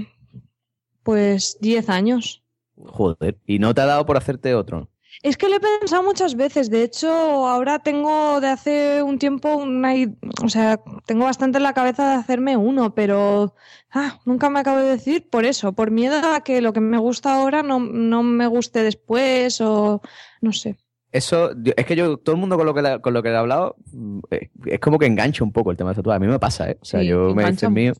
pues 1.02 1.58
10 1.60 1.88
años. 1.88 2.44
Joder. 2.76 3.38
¿Y 3.46 3.58
no 3.58 3.74
te 3.74 3.80
ha 3.80 3.86
dado 3.86 4.06
por 4.06 4.16
hacerte 4.16 4.54
otro? 4.54 4.88
Es 5.22 5.36
que 5.36 5.48
lo 5.48 5.56
he 5.56 5.60
pensado 5.60 6.02
muchas 6.02 6.34
veces. 6.34 6.70
De 6.70 6.82
hecho, 6.82 7.08
ahora 7.08 7.78
tengo 7.78 8.40
de 8.40 8.48
hace 8.48 9.02
un 9.02 9.18
tiempo 9.18 9.56
una, 9.56 9.94
o 10.42 10.48
sea, 10.48 10.80
tengo 11.06 11.24
bastante 11.24 11.58
en 11.58 11.64
la 11.64 11.72
cabeza 11.72 12.10
de 12.10 12.14
hacerme 12.16 12.56
uno, 12.56 12.94
pero 12.94 13.54
ah, 13.90 14.20
nunca 14.24 14.50
me 14.50 14.60
acabo 14.60 14.78
de 14.78 14.90
decir 14.90 15.28
por 15.28 15.44
eso, 15.44 15.72
por 15.72 15.90
miedo 15.90 16.16
a 16.32 16.42
que 16.42 16.60
lo 16.60 16.72
que 16.72 16.80
me 16.80 16.98
gusta 16.98 17.34
ahora 17.34 17.62
no, 17.62 17.80
no 17.80 18.22
me 18.22 18.46
guste 18.46 18.82
después 18.82 19.60
o 19.60 20.02
no 20.42 20.52
sé. 20.52 20.76
Eso, 21.12 21.50
es 21.76 21.86
que 21.86 21.96
yo, 21.96 22.18
todo 22.18 22.34
el 22.34 22.40
mundo 22.40 22.58
con 22.58 22.66
lo 22.66 22.74
que, 22.74 23.00
con 23.00 23.14
lo 23.14 23.22
que 23.22 23.30
he 23.30 23.36
hablado, 23.36 23.76
mm, 23.92 24.18
eh, 24.30 24.50
es 24.66 24.80
como 24.80 24.98
que 24.98 25.06
engancha 25.06 25.44
un 25.44 25.52
poco 25.52 25.70
el 25.70 25.76
tema 25.76 25.90
de 25.90 25.96
tatuaje. 25.96 26.16
A 26.16 26.20
mí 26.20 26.26
me 26.26 26.38
pasa, 26.38 26.70
¿eh? 26.70 26.78
O 26.82 26.84
sea, 26.84 27.00
Sí, 27.00 27.06
yo 27.06 27.34
me 27.34 27.48
hice 27.48 27.66
el 27.66 27.72
mío, 27.72 27.94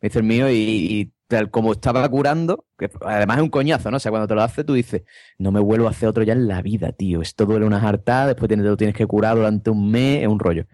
me 0.00 0.06
hice 0.06 0.18
el 0.20 0.24
mío 0.24 0.48
y, 0.48 0.54
y 0.54 1.12
tal 1.36 1.50
como 1.50 1.72
estaba 1.72 2.08
curando, 2.08 2.66
que 2.78 2.90
además 3.00 3.38
es 3.38 3.42
un 3.42 3.48
coñazo, 3.50 3.90
¿no? 3.90 3.96
O 3.96 4.00
sea, 4.00 4.10
cuando 4.10 4.28
te 4.28 4.34
lo 4.34 4.42
hace, 4.42 4.64
tú 4.64 4.74
dices, 4.74 5.02
no 5.38 5.50
me 5.50 5.60
vuelvo 5.60 5.86
a 5.88 5.90
hacer 5.90 6.08
otro 6.08 6.22
ya 6.22 6.34
en 6.34 6.46
la 6.46 6.62
vida, 6.62 6.92
tío. 6.92 7.22
Esto 7.22 7.46
duele 7.46 7.66
una 7.66 7.80
hartada, 7.80 8.28
después 8.28 8.48
te 8.48 8.56
lo 8.56 8.76
tienes 8.76 8.94
que 8.96 9.06
curar 9.06 9.36
durante 9.36 9.70
un 9.70 9.90
mes, 9.90 10.22
es 10.22 10.28
un 10.28 10.38
rollo. 10.38 10.66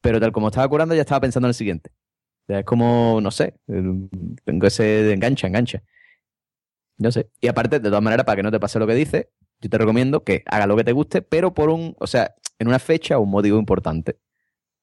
Pero 0.00 0.20
tal 0.20 0.32
como 0.32 0.48
estaba 0.48 0.68
curando, 0.68 0.94
ya 0.94 1.02
estaba 1.02 1.20
pensando 1.20 1.46
en 1.46 1.50
el 1.50 1.54
siguiente. 1.54 1.90
O 2.44 2.46
sea, 2.46 2.60
es 2.60 2.64
como, 2.64 3.20
no 3.22 3.30
sé, 3.30 3.54
tengo 4.44 4.66
ese 4.66 5.12
engancha, 5.12 5.46
engancha. 5.46 5.82
No 6.98 7.10
sé. 7.10 7.30
Y 7.40 7.48
aparte, 7.48 7.80
de 7.80 7.88
todas 7.88 8.02
maneras, 8.02 8.24
para 8.24 8.36
que 8.36 8.42
no 8.42 8.50
te 8.50 8.60
pase 8.60 8.78
lo 8.78 8.86
que 8.86 8.94
dices, 8.94 9.26
yo 9.60 9.70
te 9.70 9.78
recomiendo 9.78 10.22
que 10.24 10.42
haga 10.46 10.66
lo 10.66 10.76
que 10.76 10.84
te 10.84 10.92
guste, 10.92 11.22
pero 11.22 11.54
por 11.54 11.70
un, 11.70 11.96
o 11.98 12.06
sea, 12.06 12.34
en 12.58 12.68
una 12.68 12.78
fecha 12.78 13.18
o 13.18 13.22
un 13.22 13.30
motivo 13.30 13.58
importante. 13.58 14.18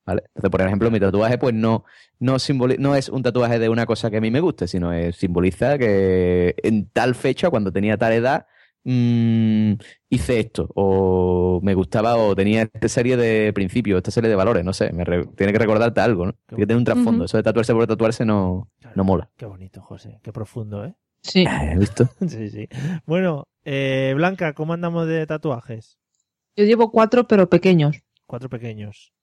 ¿Vale? 0.05 0.23
Entonces, 0.27 0.49
por 0.49 0.61
ejemplo, 0.61 0.89
mi 0.91 0.99
tatuaje, 0.99 1.37
pues 1.37 1.53
no, 1.53 1.85
no, 2.19 2.37
no 2.79 2.95
es 2.95 3.09
un 3.09 3.23
tatuaje 3.23 3.59
de 3.59 3.69
una 3.69 3.85
cosa 3.85 4.09
que 4.09 4.17
a 4.17 4.21
mí 4.21 4.31
me 4.31 4.39
guste, 4.39 4.67
sino 4.67 4.91
es, 4.93 5.15
simboliza 5.15 5.77
que 5.77 6.55
en 6.63 6.89
tal 6.89 7.13
fecha, 7.15 7.49
cuando 7.51 7.71
tenía 7.71 7.97
tal 7.97 8.13
edad, 8.13 8.47
mm, 8.83 9.73
hice 10.09 10.39
esto, 10.39 10.67
o 10.75 11.59
me 11.63 11.73
gustaba, 11.75 12.15
o 12.15 12.35
tenía 12.35 12.63
esta 12.63 12.87
serie 12.87 13.15
de 13.15 13.53
principios, 13.53 13.97
esta 13.97 14.11
serie 14.11 14.29
de 14.29 14.35
valores, 14.35 14.65
no 14.65 14.73
sé, 14.73 14.91
me 14.91 15.03
re- 15.05 15.27
tiene 15.35 15.53
que 15.53 15.59
recordarte 15.59 16.01
algo, 16.01 16.25
¿no? 16.25 16.33
Tiene 16.47 16.61
que 16.63 16.67
tener 16.67 16.77
un 16.77 16.83
trasfondo. 16.85 17.11
Ujú. 17.11 17.25
Eso 17.25 17.37
de 17.37 17.43
tatuarse 17.43 17.73
por 17.73 17.87
tatuarse 17.87 18.25
no, 18.25 18.69
no 18.95 19.03
mola. 19.03 19.29
Qué 19.37 19.45
bonito, 19.45 19.81
José. 19.81 20.19
Qué 20.23 20.33
profundo, 20.33 20.83
¿eh? 20.85 20.95
Sí. 21.21 21.45
¿Has 21.47 21.77
visto? 21.77 22.09
sí, 22.27 22.49
sí. 22.49 22.67
Bueno, 23.05 23.47
eh, 23.65 24.13
Blanca, 24.15 24.53
¿cómo 24.53 24.73
andamos 24.73 25.07
de 25.07 25.25
tatuajes? 25.27 25.99
Yo 26.55 26.65
llevo 26.65 26.91
cuatro, 26.91 27.27
pero 27.27 27.49
pequeños. 27.49 27.97
Cuatro 28.25 28.49
pequeños. 28.49 29.13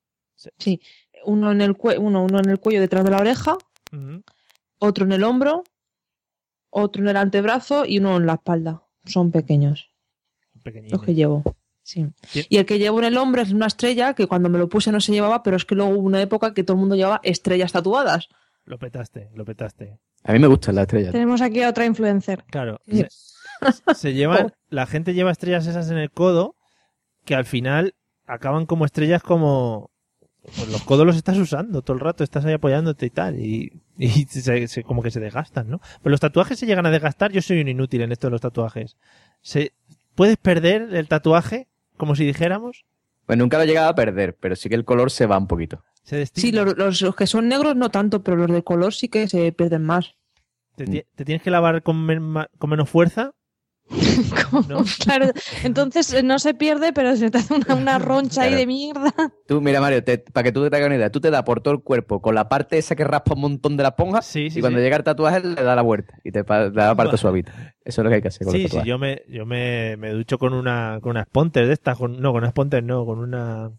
Sí. 0.58 0.80
Uno 1.24 1.50
en 1.52 1.60
el 1.60 1.74
cue- 1.76 1.98
uno, 1.98 2.22
uno 2.24 2.38
en 2.38 2.48
el 2.48 2.60
cuello 2.60 2.80
detrás 2.80 3.04
de 3.04 3.10
la 3.10 3.18
oreja, 3.18 3.56
otro 4.78 5.04
en 5.04 5.12
el 5.12 5.24
hombro, 5.24 5.64
otro 6.70 7.02
en 7.02 7.08
el 7.08 7.16
antebrazo 7.16 7.84
y 7.84 7.98
uno 7.98 8.16
en 8.16 8.26
la 8.26 8.34
espalda. 8.34 8.82
Son 9.04 9.30
pequeños 9.30 9.90
Pequeñines. 10.62 10.92
los 10.92 11.02
que 11.02 11.14
llevo. 11.14 11.42
Sí. 11.82 12.06
Y 12.50 12.58
el 12.58 12.66
que 12.66 12.78
llevo 12.78 12.98
en 12.98 13.06
el 13.06 13.16
hombro 13.16 13.40
es 13.40 13.50
una 13.52 13.66
estrella 13.66 14.12
que 14.14 14.26
cuando 14.26 14.50
me 14.50 14.58
lo 14.58 14.68
puse 14.68 14.92
no 14.92 15.00
se 15.00 15.12
llevaba, 15.12 15.42
pero 15.42 15.56
es 15.56 15.64
que 15.64 15.74
luego 15.74 15.92
hubo 15.92 16.00
una 16.06 16.20
época 16.20 16.52
que 16.52 16.62
todo 16.62 16.74
el 16.74 16.80
mundo 16.80 16.94
llevaba 16.96 17.20
estrellas 17.22 17.72
tatuadas. 17.72 18.28
Lo 18.64 18.78
petaste, 18.78 19.30
lo 19.34 19.46
petaste. 19.46 19.98
A 20.24 20.32
mí 20.34 20.38
me 20.38 20.46
gustan 20.46 20.74
las 20.74 20.82
estrellas. 20.82 21.12
Tenemos 21.12 21.40
aquí 21.40 21.62
a 21.62 21.70
otra 21.70 21.86
influencer. 21.86 22.44
Claro. 22.50 22.80
Sí. 22.86 23.06
Se, 23.08 23.94
se 23.94 24.12
llevan, 24.12 24.52
la 24.68 24.86
gente 24.86 25.14
lleva 25.14 25.30
estrellas 25.30 25.66
esas 25.66 25.90
en 25.90 25.96
el 25.96 26.10
codo 26.10 26.56
que 27.24 27.34
al 27.34 27.46
final 27.46 27.94
acaban 28.26 28.66
como 28.66 28.84
estrellas 28.84 29.22
como... 29.22 29.90
Pues 30.56 30.68
los 30.70 30.82
codos 30.82 31.06
los 31.06 31.16
estás 31.16 31.36
usando 31.38 31.82
todo 31.82 31.94
el 31.94 32.00
rato, 32.00 32.24
estás 32.24 32.44
ahí 32.44 32.52
apoyándote 32.54 33.06
y 33.06 33.10
tal, 33.10 33.38
y, 33.38 33.72
y 33.98 34.08
se- 34.24 34.68
se- 34.68 34.82
como 34.82 35.02
que 35.02 35.10
se 35.10 35.20
desgastan, 35.20 35.68
¿no? 35.68 35.80
Pero 36.02 36.10
los 36.10 36.20
tatuajes 36.20 36.58
se 36.58 36.66
llegan 36.66 36.86
a 36.86 36.90
desgastar, 36.90 37.32
yo 37.32 37.42
soy 37.42 37.60
un 37.60 37.68
inútil 37.68 38.02
en 38.02 38.12
esto 38.12 38.26
de 38.28 38.32
los 38.32 38.40
tatuajes. 38.40 38.96
Se, 39.42 39.72
¿Puedes 40.14 40.36
perder 40.36 40.94
el 40.94 41.06
tatuaje? 41.08 41.68
Como 41.96 42.16
si 42.16 42.24
dijéramos. 42.24 42.84
Pues 43.26 43.38
nunca 43.38 43.56
lo 43.58 43.64
he 43.64 43.66
llegado 43.66 43.88
a 43.88 43.94
perder, 43.94 44.36
pero 44.40 44.56
sí 44.56 44.68
que 44.68 44.74
el 44.74 44.84
color 44.84 45.10
se 45.10 45.26
va 45.26 45.36
un 45.38 45.46
poquito. 45.46 45.82
Se. 46.02 46.24
Sí, 46.26 46.50
los, 46.52 46.76
los- 46.76 47.02
los 47.02 47.14
que 47.14 47.26
son 47.26 47.48
negros 47.48 47.76
no 47.76 47.90
tanto, 47.90 48.22
pero 48.22 48.36
los 48.36 48.50
de 48.50 48.62
color 48.64 48.94
sí 48.94 49.08
que 49.08 49.28
se 49.28 49.52
pierden 49.52 49.84
más. 49.84 50.14
te, 50.76 50.86
te 51.14 51.24
tienes 51.24 51.42
que 51.42 51.50
lavar 51.50 51.82
con, 51.82 52.04
men- 52.06 52.34
con 52.58 52.70
menos 52.70 52.88
fuerza. 52.88 53.32
¿no? 54.68 54.84
Claro, 55.02 55.30
entonces 55.64 56.12
eh, 56.12 56.22
no 56.22 56.38
se 56.38 56.54
pierde, 56.54 56.92
pero 56.92 57.16
se 57.16 57.30
te 57.30 57.38
hace 57.38 57.54
una, 57.54 57.74
una 57.74 57.98
roncha 57.98 58.42
ahí 58.42 58.54
de 58.54 58.66
mierda. 58.66 59.12
Tú, 59.46 59.60
mira, 59.60 59.80
Mario, 59.80 60.04
te- 60.04 60.18
para 60.18 60.44
que 60.44 60.52
tú 60.52 60.68
te 60.68 60.76
hagas 60.76 60.86
una 60.86 60.96
idea, 60.96 61.10
tú 61.10 61.20
te 61.20 61.30
das 61.30 61.42
por 61.42 61.60
todo 61.62 61.72
el 61.74 61.80
cuerpo 61.80 62.20
con 62.20 62.34
la 62.34 62.48
parte 62.48 62.76
esa 62.78 62.94
que 62.96 63.04
raspa 63.04 63.34
un 63.34 63.40
montón 63.40 63.76
de 63.76 63.82
la 63.82 63.90
esponja 63.90 64.20
Sí, 64.22 64.50
sí, 64.50 64.58
y 64.58 64.60
cuando 64.60 64.78
sí. 64.78 64.84
llega 64.84 64.96
el 64.96 65.04
tatuaje 65.04 65.40
le 65.40 65.62
da 65.62 65.74
la 65.74 65.82
vuelta 65.82 66.18
y 66.22 66.30
te 66.32 66.42
da 66.42 66.68
la 66.70 66.94
parte 66.94 67.16
suavita. 67.16 67.52
Eso 67.84 68.02
es 68.02 68.04
lo 68.04 68.10
que 68.10 68.16
hay 68.16 68.22
que 68.22 68.28
hacer 68.28 68.46
con 68.46 68.54
Sí, 68.54 68.68
sí, 68.68 68.78
yo 68.84 68.98
me, 68.98 69.22
yo 69.28 69.46
me, 69.46 69.96
me 69.96 70.10
ducho 70.10 70.38
con 70.38 70.52
una, 70.52 70.98
con 71.00 71.10
unas 71.12 71.26
pontes 71.26 71.66
de 71.66 71.72
estas, 71.72 71.96
con, 71.96 72.20
no, 72.20 72.32
con 72.32 72.42
unas 72.42 72.52
pontes 72.52 72.82
no, 72.82 73.06
con 73.06 73.18
una, 73.18 73.70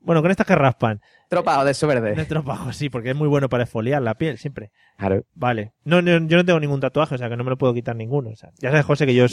bueno, 0.00 0.22
con 0.22 0.30
estas 0.30 0.46
que 0.46 0.54
raspan. 0.54 1.00
Tropajo 1.28 1.64
de 1.64 1.72
eso 1.72 1.86
Un 1.86 1.94
verde. 1.94 2.20
estropajo, 2.20 2.72
sí, 2.72 2.88
porque 2.88 3.10
es 3.10 3.16
muy 3.16 3.28
bueno 3.28 3.48
para 3.48 3.64
esfoliar 3.64 4.02
la 4.02 4.14
piel, 4.14 4.38
siempre. 4.38 4.72
Claro. 4.96 5.24
Vale. 5.34 5.72
No, 5.84 6.02
no, 6.02 6.10
yo 6.26 6.36
no 6.36 6.44
tengo 6.44 6.58
ningún 6.60 6.80
tatuaje, 6.80 7.14
o 7.14 7.18
sea, 7.18 7.28
que 7.28 7.36
no 7.36 7.44
me 7.44 7.50
lo 7.50 7.58
puedo 7.58 7.74
quitar 7.74 7.94
ninguno. 7.96 8.30
O 8.30 8.36
sea, 8.36 8.50
ya 8.58 8.70
sabes, 8.70 8.86
José, 8.86 9.06
que 9.06 9.14
yo 9.14 9.26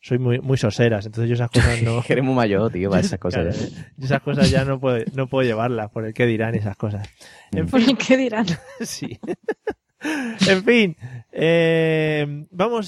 soy 0.00 0.18
muy, 0.18 0.40
muy 0.40 0.56
soseras, 0.56 1.04
entonces 1.06 1.28
yo 1.28 1.34
esas 1.34 1.50
cosas 1.50 1.82
no, 1.82 2.02
Que 2.02 2.14
eres 2.14 2.24
muy 2.24 2.34
mayor, 2.34 2.70
tío, 2.72 2.90
para 2.90 3.00
esas 3.06 3.18
cosas. 3.18 3.56
Claro, 3.56 3.72
ya. 3.74 3.92
yo 3.96 4.04
esas 4.06 4.22
cosas 4.22 4.50
ya 4.50 4.64
no 4.64 4.80
puedo, 4.80 5.04
no 5.14 5.26
puedo 5.28 5.46
llevarlas, 5.46 5.90
por 5.90 6.04
el 6.06 6.14
que 6.14 6.26
dirán 6.26 6.54
esas 6.54 6.76
cosas. 6.76 7.08
En. 7.52 7.66
Por 7.68 7.80
fin, 7.80 7.90
el 7.90 7.98
que 7.98 8.16
dirán. 8.16 8.46
sí. 8.80 9.18
en 10.48 10.64
fin, 10.64 10.96
eh, 11.32 12.46
vamos. 12.50 12.87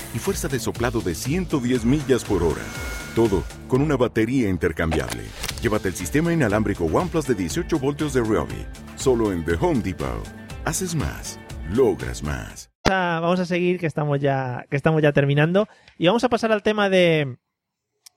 Y 0.13 0.19
fuerza 0.19 0.47
de 0.47 0.59
soplado 0.59 1.01
de 1.01 1.15
110 1.15 1.85
millas 1.85 2.23
por 2.25 2.43
hora. 2.43 2.61
Todo 3.15 3.43
con 3.67 3.81
una 3.81 3.95
batería 3.97 4.49
intercambiable. 4.49 5.23
Llévate 5.61 5.87
el 5.89 5.95
sistema 5.95 6.33
inalámbrico 6.33 6.85
OnePlus 6.85 7.27
de 7.27 7.35
18 7.35 7.79
voltios 7.79 8.13
de 8.13 8.21
Ryobi. 8.21 8.65
Solo 8.95 9.31
en 9.31 9.45
The 9.45 9.53
Home 9.59 9.81
Depot. 9.81 10.23
Haces 10.65 10.95
más. 10.95 11.39
Logras 11.73 12.23
más. 12.23 12.69
vamos 12.85 13.39
a 13.39 13.45
seguir, 13.45 13.79
que 13.79 13.85
estamos 13.87 14.19
ya, 14.19 14.65
que 14.69 14.75
estamos 14.75 15.01
ya 15.01 15.13
terminando. 15.13 15.67
Y 15.97 16.07
vamos 16.07 16.23
a 16.25 16.29
pasar 16.29 16.51
al 16.51 16.63
tema 16.63 16.89
de, 16.89 17.37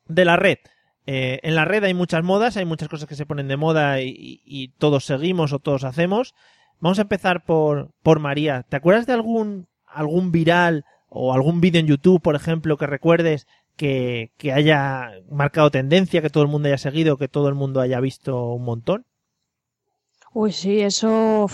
de 0.07 0.24
la 0.24 0.36
red. 0.36 0.59
Eh, 1.07 1.38
en 1.42 1.55
la 1.55 1.64
red 1.64 1.84
hay 1.84 1.95
muchas 1.95 2.24
modas, 2.24 2.57
hay 2.57 2.64
muchas 2.64 2.88
cosas 2.88 3.09
que 3.09 3.14
se 3.14 3.26
ponen 3.26 3.47
de 3.47 3.57
moda 3.57 4.01
y, 4.01 4.09
y- 4.09 4.42
y 4.45 4.68
todos 4.78 5.05
seguimos 5.05 5.53
o 5.53 5.59
todos 5.61 5.84
hacemos. 5.84 6.34
Vamos 6.80 6.99
a 6.99 7.03
empezar 7.03 7.45
por, 7.45 7.92
por 8.03 8.18
María. 8.18 8.64
¿Te 8.68 8.76
acuerdas 8.76 9.07
de 9.07 9.12
algún, 9.12 9.68
algún 9.86 10.32
viral 10.32 10.84
o 11.15 11.33
algún 11.33 11.61
vídeo 11.61 11.81
en 11.81 11.87
YouTube, 11.87 12.21
por 12.21 12.35
ejemplo, 12.35 12.77
que 12.77 12.87
recuerdes 12.87 13.47
que, 13.77 14.33
que 14.37 14.53
haya 14.53 15.12
marcado 15.31 15.71
tendencia, 15.71 16.21
que 16.21 16.31
todo 16.31 16.43
el 16.43 16.51
mundo 16.51 16.69
haya 16.69 16.79
seguido, 16.79 17.17
que 17.17 17.29
todo 17.29 17.49
el 17.49 17.55
mundo 17.55 17.81
haya 17.81 18.01
visto 18.01 18.53
un 18.53 18.65
montón? 18.65 19.07
Uy, 20.33 20.53
sí, 20.53 20.81
eso 20.81 21.47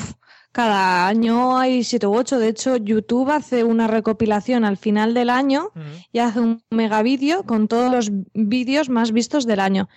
cada 0.53 1.07
año 1.07 1.59
hay 1.59 1.85
siete 1.85 2.07
u 2.07 2.15
ocho. 2.17 2.39
De 2.39 2.49
hecho, 2.49 2.77
YouTube 2.77 3.31
hace 3.31 3.63
una 3.63 3.87
recopilación 3.87 4.65
al 4.65 4.79
final 4.79 5.13
del 5.13 5.31
año 5.31 5.71
y 6.13 6.19
hace 6.19 6.41
un 6.41 6.63
mega 6.71 7.03
vídeo 7.03 7.45
con 7.45 7.69
todos 7.69 7.93
los 7.93 8.11
vídeos 8.33 8.89
más 8.89 9.13
vistos 9.13 9.47
del 9.47 9.61
año. 9.61 9.89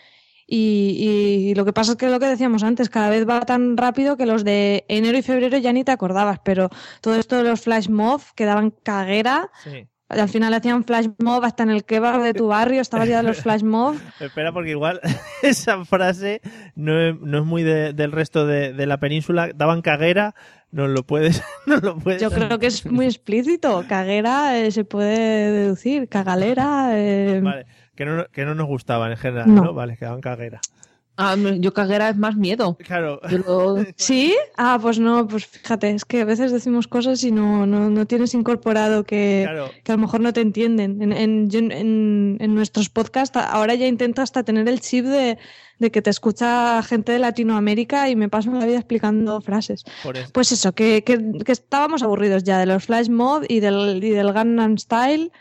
Y, 0.56 1.50
y 1.50 1.56
lo 1.56 1.66
que 1.66 1.74
pasa 1.74 1.94
es 1.94 1.98
que 1.98 2.10
lo 2.10 2.20
que 2.20 2.28
decíamos 2.28 2.62
antes, 2.62 2.88
cada 2.90 3.10
vez 3.10 3.28
va 3.28 3.42
tan 3.42 3.76
rápido 3.76 4.18
que 4.18 4.28
los 4.28 4.44
de 4.44 4.86
enero 4.88 5.18
y 5.18 5.24
febrero 5.24 5.58
ya 5.58 5.74
ni 5.74 5.84
te 5.84 5.92
acordabas, 5.92 6.40
pero 6.46 6.70
todo 7.02 7.16
esto 7.16 7.38
de 7.38 7.44
los 7.50 7.62
flash 7.62 7.90
mob 7.90 8.22
que 8.36 8.46
daban 8.46 8.70
caguera, 8.70 9.50
Sí. 9.64 9.88
al 10.10 10.30
final 10.30 10.54
hacían 10.54 10.84
flash 10.84 11.08
mob 11.18 11.44
hasta 11.44 11.64
en 11.64 11.72
el 11.72 11.86
kebab 11.86 12.22
de 12.22 12.36
tu 12.36 12.48
barrio, 12.50 12.82
estaba 12.82 13.06
ya 13.06 13.18
de 13.18 13.24
los 13.30 13.42
flash 13.42 13.64
mob. 13.64 13.96
Espera, 14.20 14.52
porque 14.54 14.70
igual 14.70 15.02
esa 15.42 15.84
frase 15.86 16.42
no 16.76 17.00
es, 17.00 17.16
no 17.20 17.40
es 17.40 17.46
muy 17.46 17.64
de- 17.64 17.94
del 17.94 18.12
resto 18.12 18.46
de, 18.46 18.74
de 18.74 18.86
la 18.86 19.00
península. 19.00 19.50
Daban 19.56 19.82
caguera, 19.82 20.36
no 20.70 20.88
lo 20.88 21.02
puedes. 21.04 21.42
No 21.66 21.78
lo 21.78 21.98
puedes 21.98 22.22
Yo 22.22 22.30
creo 22.30 22.60
que 22.60 22.68
es 22.68 22.86
muy 22.86 23.06
explícito. 23.06 23.86
Caguera 23.88 24.60
eh, 24.60 24.70
se 24.72 24.84
puede 24.86 25.52
deducir. 25.52 26.08
Cagalera. 26.10 26.90
eh, 26.92 27.40
Vale, 27.42 27.66
que 27.96 28.06
no, 28.06 28.26
que 28.32 28.46
no 28.46 28.56
nos 28.56 28.68
gustaban 28.68 29.12
en 29.12 29.18
general, 29.18 29.54
¿no? 29.54 29.64
No. 29.66 29.74
Vale, 29.74 29.98
que 29.98 30.06
daban 30.06 30.22
caguera. 30.22 30.60
Ah, 31.16 31.36
yo 31.38 31.76
caguera 31.76 32.10
es 32.10 32.18
más 32.18 32.36
miedo. 32.36 32.76
Claro. 32.84 33.22
Lo- 33.30 33.86
¿Sí? 33.98 34.36
Ah, 34.58 34.80
pues 34.82 34.98
no, 34.98 35.28
pues 35.28 35.46
fíjate, 35.46 35.92
es 35.92 36.06
que 36.06 36.22
a 36.22 36.26
veces 36.26 36.52
decimos 36.52 36.88
cosas 36.88 37.24
y 37.24 37.32
no, 37.32 37.68
no, 37.68 37.92
no 37.92 38.08
tienes 38.08 38.34
incorporado 38.34 39.04
que, 39.04 39.42
Claro. 39.44 39.70
que 39.84 39.92
a 39.92 39.96
lo 39.96 40.02
mejor 40.02 40.22
no 40.22 40.34
te 40.34 40.42
entienden. 40.42 41.00
En, 41.14 41.50
en, 42.42 42.56
nuestros 42.56 42.90
podcasts 42.90 43.38
ahora 43.38 43.76
ya 43.76 43.86
intento 43.86 44.24
hasta 44.24 44.42
tener 44.42 44.68
el 44.68 44.82
chip 44.82 45.06
de, 45.06 45.38
de 45.78 45.92
que 45.92 46.02
te 46.02 46.10
escucha 46.10 46.82
gente 46.82 47.12
de 47.12 47.20
Latinoamérica 47.20 48.10
y 48.10 48.16
me 48.16 48.28
paso 48.28 48.52
la 48.52 48.66
vida 48.66 48.78
explicando 48.80 49.40
frases. 49.42 49.84
Eso. 50.04 50.12
Pues 50.34 50.52
eso, 50.52 50.74
que, 50.74 51.04
que, 51.04 51.20
que 51.46 51.52
estábamos 51.52 52.02
aburridos 52.02 52.44
ya 52.44 52.58
de 52.58 52.66
los 52.66 52.86
flash 52.86 53.10
mob 53.10 53.44
y 53.48 53.60
del, 53.60 54.04
y 54.04 54.10
del 54.10 54.34
Gangnam 54.34 54.80
Style. 54.80 55.32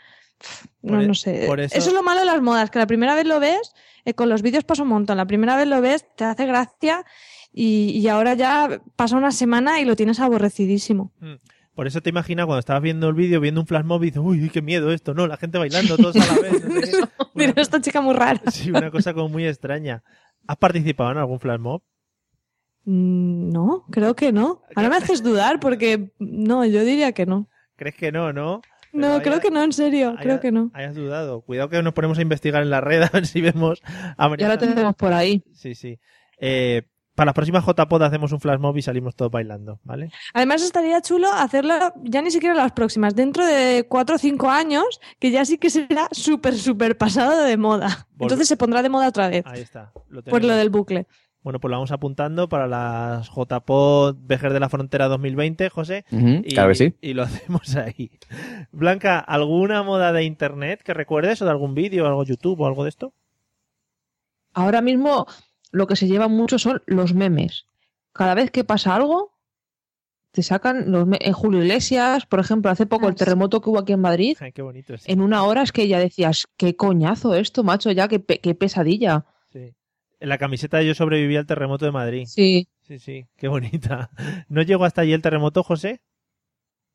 No, 0.83 1.01
e- 1.01 1.07
no 1.07 1.13
sé. 1.15 1.45
por 1.47 1.59
eso- 1.59 1.75
eso... 1.77 1.89
es 1.89 1.93
lo 1.95 2.03
malo 2.03 2.19
de 2.19 2.25
las 2.27 2.41
modas, 2.41 2.69
que 2.69 2.77
la 2.79 2.85
primera 2.87 3.15
vez 3.15 3.25
lo 3.25 3.39
ves, 3.39 3.73
eh, 4.05 4.13
con 4.13 4.29
los 4.29 4.41
vídeos 4.41 4.63
pasa 4.65 4.83
un 4.83 4.89
montón. 4.89 5.17
La 5.17 5.25
primera 5.25 5.55
vez 5.55 5.67
lo 5.67 5.81
ves, 5.81 6.05
te 6.15 6.25
hace 6.25 6.45
gracia 6.45 7.03
y, 7.51 7.91
y 7.97 8.07
ahora 8.09 8.33
ya 8.35 8.81
pasa 8.95 9.15
una 9.17 9.31
semana 9.31 9.79
y 9.79 9.85
lo 9.85 9.95
tienes 9.95 10.19
aborrecidísimo. 10.19 11.11
Mm. 11.19 11.35
Por 11.73 11.87
eso 11.87 12.01
te 12.01 12.09
imaginas 12.11 12.45
cuando 12.45 12.59
estabas 12.59 12.83
viendo 12.83 13.07
el 13.09 13.15
vídeo, 13.15 13.39
viendo 13.39 13.59
un 13.61 13.65
flash 13.65 13.83
mob 13.83 14.03
y 14.03 14.07
dices, 14.07 14.21
uy, 14.23 14.47
qué 14.51 14.61
miedo 14.61 14.91
esto, 14.91 15.15
¿no? 15.15 15.25
La 15.25 15.37
gente 15.37 15.57
bailando 15.57 15.97
todos 15.97 16.15
a 16.17 16.35
la 16.35 16.41
vez. 16.41 16.63
no 16.69 16.81
sé 16.81 16.91
qué. 16.91 16.97
Mira, 17.33 17.53
esta 17.55 17.81
chica 17.81 17.99
muy 18.01 18.13
rara. 18.13 18.39
Sí, 18.51 18.69
una 18.69 18.91
cosa 18.91 19.13
como 19.15 19.29
muy 19.29 19.47
extraña. 19.47 20.03
¿Has 20.45 20.57
participado 20.57 21.11
en 21.13 21.17
algún 21.17 21.39
flash 21.39 21.59
mob? 21.59 21.81
Mm, 22.85 23.49
No, 23.51 23.85
creo 23.91 24.15
que 24.15 24.31
no. 24.31 24.61
Ahora 24.75 24.89
me 24.89 24.95
haces 24.97 25.23
dudar 25.23 25.59
porque 25.59 26.11
no, 26.19 26.65
yo 26.65 26.83
diría 26.83 27.11
que 27.13 27.25
no. 27.25 27.47
¿Crees 27.75 27.95
que 27.95 28.11
no, 28.11 28.33
no? 28.33 28.61
No, 28.93 29.21
creo 29.21 29.39
que 29.39 29.49
no, 29.51 29.63
en 29.63 29.73
serio, 29.73 30.15
creo 30.21 30.39
que 30.39 30.51
no. 30.51 30.69
Hayas 30.73 30.95
dudado. 30.95 31.41
Cuidado 31.41 31.67
que 31.69 31.81
nos 31.81 31.93
ponemos 31.93 32.17
a 32.19 32.21
investigar 32.21 32.61
en 32.61 32.69
la 32.69 32.79
red 32.79 33.01
a 33.03 33.09
ver 33.09 33.25
si 33.27 33.41
vemos 33.41 33.81
a 34.17 34.35
Ya 34.37 34.47
la 34.47 34.57
tenemos 34.57 34.95
por 34.95 35.11
ahí. 35.13 35.43
Sí, 35.53 35.75
sí. 35.75 35.99
Eh, 36.39 36.83
para 37.15 37.27
las 37.27 37.35
próximas 37.35 37.63
JPod 37.63 38.01
hacemos 38.01 38.31
un 38.31 38.39
flash 38.39 38.59
mob 38.59 38.75
y 38.75 38.81
salimos 38.81 39.15
todos 39.15 39.31
bailando, 39.31 39.79
¿vale? 39.83 40.09
Además 40.33 40.63
estaría 40.63 40.99
chulo 41.01 41.31
hacerlo 41.31 41.75
ya 42.03 42.23
ni 42.23 42.31
siquiera 42.31 42.55
las 42.55 42.71
próximas, 42.71 43.15
dentro 43.15 43.45
de 43.45 43.85
cuatro 43.87 44.15
o 44.15 44.17
cinco 44.17 44.49
años, 44.49 44.99
que 45.19 45.29
ya 45.29 45.45
sí 45.45 45.59
que 45.59 45.69
será 45.69 46.07
súper, 46.11 46.55
súper 46.55 46.97
pasado 46.97 47.43
de 47.43 47.55
moda. 47.55 48.07
Vol- 48.15 48.23
Entonces 48.23 48.47
se 48.47 48.57
pondrá 48.57 48.81
de 48.81 48.89
moda 48.89 49.09
otra 49.09 49.29
vez. 49.29 49.43
Ahí 49.45 49.61
está. 49.61 49.91
Lo 50.09 50.23
Por 50.23 50.43
lo 50.43 50.55
del 50.55 50.71
bucle. 50.71 51.05
Bueno, 51.43 51.59
pues 51.59 51.69
lo 51.69 51.75
vamos 51.77 51.91
apuntando 51.91 52.47
para 52.47 52.67
las 52.67 53.29
JPod 53.29 54.15
Vejer 54.21 54.53
de 54.53 54.59
la 54.61 54.69
Frontera 54.69 55.07
2020, 55.09 55.69
José. 55.69 56.05
Ujú, 56.11 56.41
claro 56.53 56.69
que 56.69 56.75
sí. 56.75 56.93
Y 57.01 57.13
lo 57.13 57.23
hacemos 57.23 57.75
ahí. 57.75 58.11
Blanca, 58.71 59.19
¿alguna 59.19 59.83
moda 59.83 60.13
de 60.13 60.23
internet 60.23 60.81
que 60.83 60.93
recuerdes 60.93 61.41
o 61.41 61.45
de 61.45 61.51
algún 61.51 61.75
vídeo, 61.75 62.07
algo 62.07 62.23
YouTube 62.23 62.61
o 62.61 62.65
algo 62.67 62.83
de 62.83 62.89
esto? 62.89 63.13
Ahora 64.53 64.81
mismo 64.81 65.25
lo 65.71 65.87
que 65.87 65.95
se 65.95 66.07
lleva 66.07 66.27
mucho 66.27 66.59
son 66.59 66.81
los 66.85 67.13
memes. 67.13 67.65
Cada 68.13 68.35
vez 68.35 68.51
que 68.51 68.63
pasa 68.63 68.95
algo, 68.95 69.33
te 70.31 70.43
sacan 70.43 70.91
los 70.91 71.05
me- 71.07 71.17
en 71.19 71.33
Julio 71.33 71.61
Iglesias, 71.61 72.25
por 72.25 72.39
ejemplo, 72.39 72.69
hace 72.71 72.85
poco 72.85 73.07
el 73.09 73.15
terremoto 73.15 73.59
que 73.61 73.69
hubo 73.69 73.79
aquí 73.79 73.93
en 73.93 74.01
Madrid. 74.01 74.37
Ay, 74.39 74.51
qué 74.51 74.61
bonito 74.61 74.93
es. 74.93 75.07
En 75.09 75.19
una 75.21 75.43
hora 75.43 75.63
es 75.63 75.71
que 75.71 75.87
ya 75.87 75.99
decías, 75.99 76.47
qué 76.57 76.75
coñazo 76.75 77.33
esto, 77.35 77.63
macho, 77.63 77.91
ya, 77.91 78.07
qué, 78.07 78.19
pe- 78.19 78.39
qué 78.39 78.53
pesadilla. 78.55 79.25
Sí. 79.51 79.73
En 80.23 80.29
la 80.29 80.37
camiseta 80.37 80.77
de 80.77 80.85
Yo 80.87 80.95
sobreviví 80.95 81.35
al 81.35 81.45
terremoto 81.45 81.83
de 81.83 81.91
Madrid. 81.91 82.23
Sí. 82.27 82.69
Sí, 82.87 82.97
sí, 82.97 83.27
qué 83.35 83.49
bonita. 83.49 84.09
¿No 84.47 84.61
llegó 84.61 84.85
hasta 84.85 85.01
allí 85.01 85.11
el 85.11 85.21
terremoto, 85.21 85.63
José? 85.63 85.99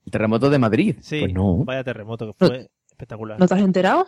¿El 0.07 0.13
terremoto 0.13 0.49
de 0.49 0.59
Madrid? 0.59 0.97
Sí. 1.03 1.21
Pues 1.21 1.35
no. 1.35 1.59
Vaya 1.65 1.85
terremoto 1.85 2.27
que 2.27 2.33
fue 2.33 2.71
espectacular. 2.91 3.39
¿No 3.39 3.47
te 3.47 3.53
has 3.53 3.61
enterado? 3.61 4.07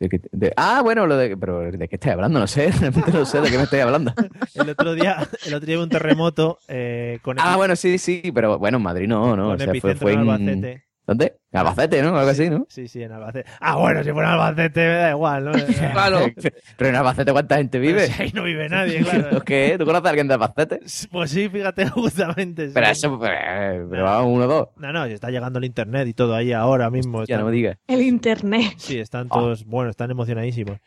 ¿De 0.00 0.08
qué- 0.08 0.20
de- 0.32 0.52
ah, 0.56 0.80
bueno, 0.82 1.06
lo 1.06 1.16
de, 1.16 1.36
pero 1.36 1.70
¿de 1.70 1.88
qué 1.88 1.94
estoy 1.94 2.10
hablando? 2.10 2.40
No 2.40 2.48
sé, 2.48 2.72
realmente 2.80 3.12
no 3.12 3.24
sé 3.24 3.40
de 3.40 3.50
qué 3.50 3.56
me 3.56 3.62
estoy 3.62 3.78
hablando. 3.78 4.12
El 4.56 4.70
otro 4.70 4.94
día, 4.94 5.28
el 5.46 5.54
otro 5.54 5.64
día 5.66 5.76
hubo 5.76 5.84
un 5.84 5.88
terremoto 5.88 6.58
eh, 6.66 7.20
con 7.22 7.36
Ah, 7.38 7.54
bueno, 7.56 7.76
sí, 7.76 7.98
sí, 7.98 8.20
pero 8.34 8.58
bueno, 8.58 8.78
en 8.78 8.82
Madrid 8.82 9.06
no, 9.06 9.36
no. 9.36 9.44
Con 9.44 9.54
O 9.54 9.58
sea, 9.58 9.74
fue, 9.80 9.94
fue 9.94 10.12
en 10.14 10.20
en... 10.22 10.28
Albacete. 10.28 10.85
¿Dónde? 11.06 11.36
En 11.52 11.60
Albacete, 11.60 12.02
¿no? 12.02 12.16
Algo 12.18 12.30
así, 12.30 12.50
¿no? 12.50 12.66
Sí, 12.68 12.88
sí, 12.88 13.00
en 13.02 13.12
Albacete. 13.12 13.48
Ah, 13.60 13.76
bueno, 13.76 14.02
si 14.02 14.10
fuera 14.10 14.32
Albacete 14.32 14.80
me 14.80 14.94
da 14.94 15.10
igual, 15.10 15.44
¿no? 15.44 15.52
Pero 16.76 16.90
en 16.90 16.96
Albacete, 16.96 17.30
¿cuánta 17.32 17.56
gente 17.58 17.78
vive? 17.78 18.00
Pero 18.02 18.12
si 18.12 18.22
ahí 18.22 18.32
no 18.34 18.42
vive 18.42 18.68
nadie, 18.68 19.00
claro. 19.04 19.40
¿Qué? 19.42 19.76
¿Tú 19.78 19.84
conoces 19.84 20.06
a 20.06 20.08
alguien 20.10 20.26
de 20.26 20.34
Albacete? 20.34 20.80
Pues 21.12 21.30
sí, 21.30 21.48
fíjate, 21.48 21.88
justamente. 21.90 22.66
sí. 22.66 22.72
Pero 22.74 22.86
eso, 22.88 23.18
pero, 23.20 23.88
pero 23.88 24.04
vamos, 24.04 24.32
uno 24.34 24.44
o 24.44 24.48
dos. 24.48 24.68
No, 24.76 24.92
no, 24.92 25.04
está 25.04 25.30
llegando 25.30 25.60
el 25.60 25.64
internet 25.64 26.08
y 26.08 26.14
todo 26.14 26.34
ahí 26.34 26.52
ahora 26.52 26.90
mismo. 26.90 27.24
Ya 27.24 27.38
no 27.38 27.46
me 27.46 27.52
digas. 27.52 27.78
El 27.86 28.02
internet. 28.02 28.74
Sí, 28.78 28.98
están 28.98 29.28
todos, 29.28 29.64
bueno, 29.64 29.90
están 29.90 30.10
emocionadísimos. 30.10 30.78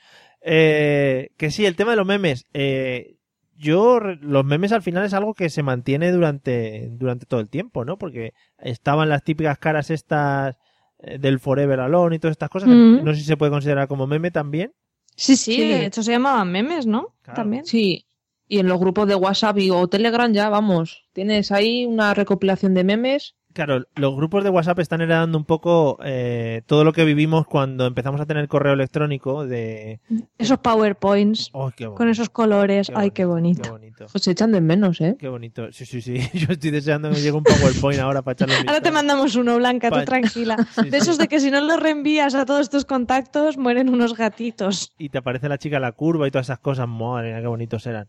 Eh, 0.41 1.29
que 1.37 1.49
sí, 1.51 1.65
el 1.65 1.75
tema 1.75 1.91
de 1.91 1.97
los 1.97 2.05
memes. 2.05 2.45
eh, 2.53 3.15
yo, 3.59 3.99
los 3.99 4.45
memes 4.45 4.71
al 4.71 4.81
final 4.81 5.05
es 5.05 5.13
algo 5.13 5.33
que 5.33 5.49
se 5.49 5.61
mantiene 5.63 6.11
durante, 6.11 6.87
durante 6.91 7.25
todo 7.25 7.39
el 7.41 7.49
tiempo, 7.49 7.83
¿no? 7.85 7.97
Porque 7.97 8.33
estaban 8.57 9.09
las 9.09 9.23
típicas 9.23 9.57
caras 9.59 9.89
estas 9.89 10.57
eh, 10.99 11.17
del 11.19 11.39
Forever 11.39 11.79
Alone 11.81 12.15
y 12.15 12.19
todas 12.19 12.33
estas 12.33 12.49
cosas. 12.49 12.69
que. 12.69 12.75
No 12.75 13.13
sé 13.13 13.19
si 13.19 13.25
se 13.25 13.37
puede 13.37 13.51
considerar 13.51 13.87
como 13.87 14.07
meme 14.07 14.31
también. 14.31 14.73
Sí, 15.15 15.35
sí, 15.35 15.55
Sí. 15.55 15.67
de 15.67 15.85
hecho 15.85 16.01
se 16.01 16.11
llamaban 16.13 16.51
memes, 16.51 16.85
¿no? 16.85 17.15
También. 17.35 17.65
Sí. 17.65 18.05
Y 18.47 18.59
en 18.59 18.67
los 18.67 18.79
grupos 18.79 19.07
de 19.07 19.15
WhatsApp 19.15 19.57
y, 19.59 19.69
o 19.69 19.87
Telegram 19.87 20.31
ya, 20.31 20.49
vamos, 20.49 21.05
tienes 21.13 21.51
ahí 21.51 21.85
una 21.85 22.13
recopilación 22.13 22.73
de 22.73 22.83
memes. 22.83 23.35
Claro, 23.59 23.83
los 23.95 24.15
grupos 24.15 24.45
de 24.45 24.49
WhatsApp 24.49 24.79
están 24.79 25.01
heredando 25.01 25.37
un 25.37 25.43
poco 25.43 25.99
eh, 26.01 26.61
todo 26.65 26.85
lo 26.85 26.93
que 26.93 27.03
vivimos 27.03 27.45
cuando 27.45 27.85
empezamos 27.87 28.21
a 28.21 28.25
tener 28.25 28.47
correo 28.47 28.71
electrónico 28.71 29.45
de... 29.45 29.99
Esos 30.37 30.59
PowerPoints 30.59 31.49
Oh, 31.51 31.69
qué 31.75 31.85
bonito, 31.85 31.97
con 31.97 32.07
esos 32.07 32.29
colores. 32.29 32.87
qué 32.87 32.93
Ay, 32.95 33.11
qué 33.11 33.25
bonito. 33.25 33.63
qué 33.63 33.69
bonito. 33.69 34.05
Pues 34.09 34.23
se 34.23 34.31
echan 34.31 34.53
de 34.53 34.61
menos, 34.61 35.01
¿eh? 35.01 35.17
Qué 35.19 35.27
bonito. 35.27 35.73
Sí, 35.73 35.85
sí, 35.85 36.01
sí. 36.01 36.19
Yo 36.33 36.53
estoy 36.53 36.71
deseando 36.71 37.09
que 37.09 37.15
me 37.15 37.21
llegue 37.21 37.33
un 37.35 37.43
PowerPoint 37.43 37.99
ahora 37.99 38.21
para 38.21 38.31
echarle 38.31 38.61
un 38.61 38.69
Ahora 38.69 38.79
te 38.79 38.91
mandamos 38.91 39.35
uno, 39.35 39.57
Blanca, 39.57 39.89
Pa- 39.89 39.99
tú 39.99 40.05
tranquila. 40.05 40.55
Sí, 40.81 40.89
de 40.89 40.97
esos 40.97 41.17
de 41.17 41.27
que 41.27 41.41
si 41.41 41.51
no 41.51 41.59
los 41.59 41.81
reenvías 41.81 42.35
a 42.35 42.45
todos 42.45 42.69
tus 42.69 42.85
contactos, 42.85 43.57
mueren 43.57 43.89
unos 43.89 44.15
gatitos. 44.15 44.93
y 44.97 45.09
te 45.09 45.17
aparece 45.17 45.49
la 45.49 45.57
chica 45.57 45.81
la 45.81 45.91
curva 45.91 46.25
y 46.29 46.31
todas 46.31 46.47
esas 46.47 46.59
cosas. 46.59 46.87
Madre 46.87 47.33
mía, 47.33 47.41
qué 47.41 47.47
bonitos 47.47 47.85
eran. 47.87 48.07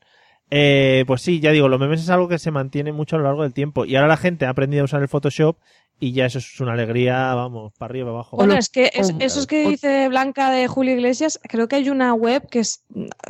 Eh, 0.51 1.05
pues 1.07 1.23
sí, 1.23 1.41
ya 1.41 1.53
digo, 1.53 1.69
los 1.69 1.79
memes 1.81 2.01
es 2.01 2.11
algo 2.11 2.29
que 2.29 2.39
se 2.39 2.51
mantiene 2.51 2.93
mucho 2.93 3.17
a 3.17 3.19
lo 3.21 3.25
largo 3.27 3.43
del 3.43 3.53
tiempo. 3.53 3.85
Y 3.85 3.97
ahora 3.97 4.09
la 4.09 4.17
gente 4.17 4.47
ha 4.47 4.51
aprendido 4.51 4.83
a 4.83 4.85
usar 4.87 5.01
el 5.03 5.09
Photoshop 5.09 5.57
y 6.03 6.13
ya 6.13 6.25
eso 6.27 6.39
es 6.39 6.59
una 6.61 6.73
alegría, 6.73 7.35
vamos, 7.35 7.73
para 7.79 7.91
arriba, 7.91 8.07
para 8.07 8.15
abajo. 8.15 8.37
Bueno, 8.39 8.55
es 8.55 8.71
que 8.71 8.91
es- 8.95 9.15
esos 9.21 9.47
que 9.47 9.69
dice 9.69 10.09
Blanca 10.09 10.51
de 10.51 10.67
Julio 10.67 10.95
Iglesias, 10.95 11.39
creo 11.43 11.69
que 11.69 11.77
hay 11.77 11.91
una 11.91 12.15
web 12.15 12.49
que 12.51 12.61
es 12.61 12.83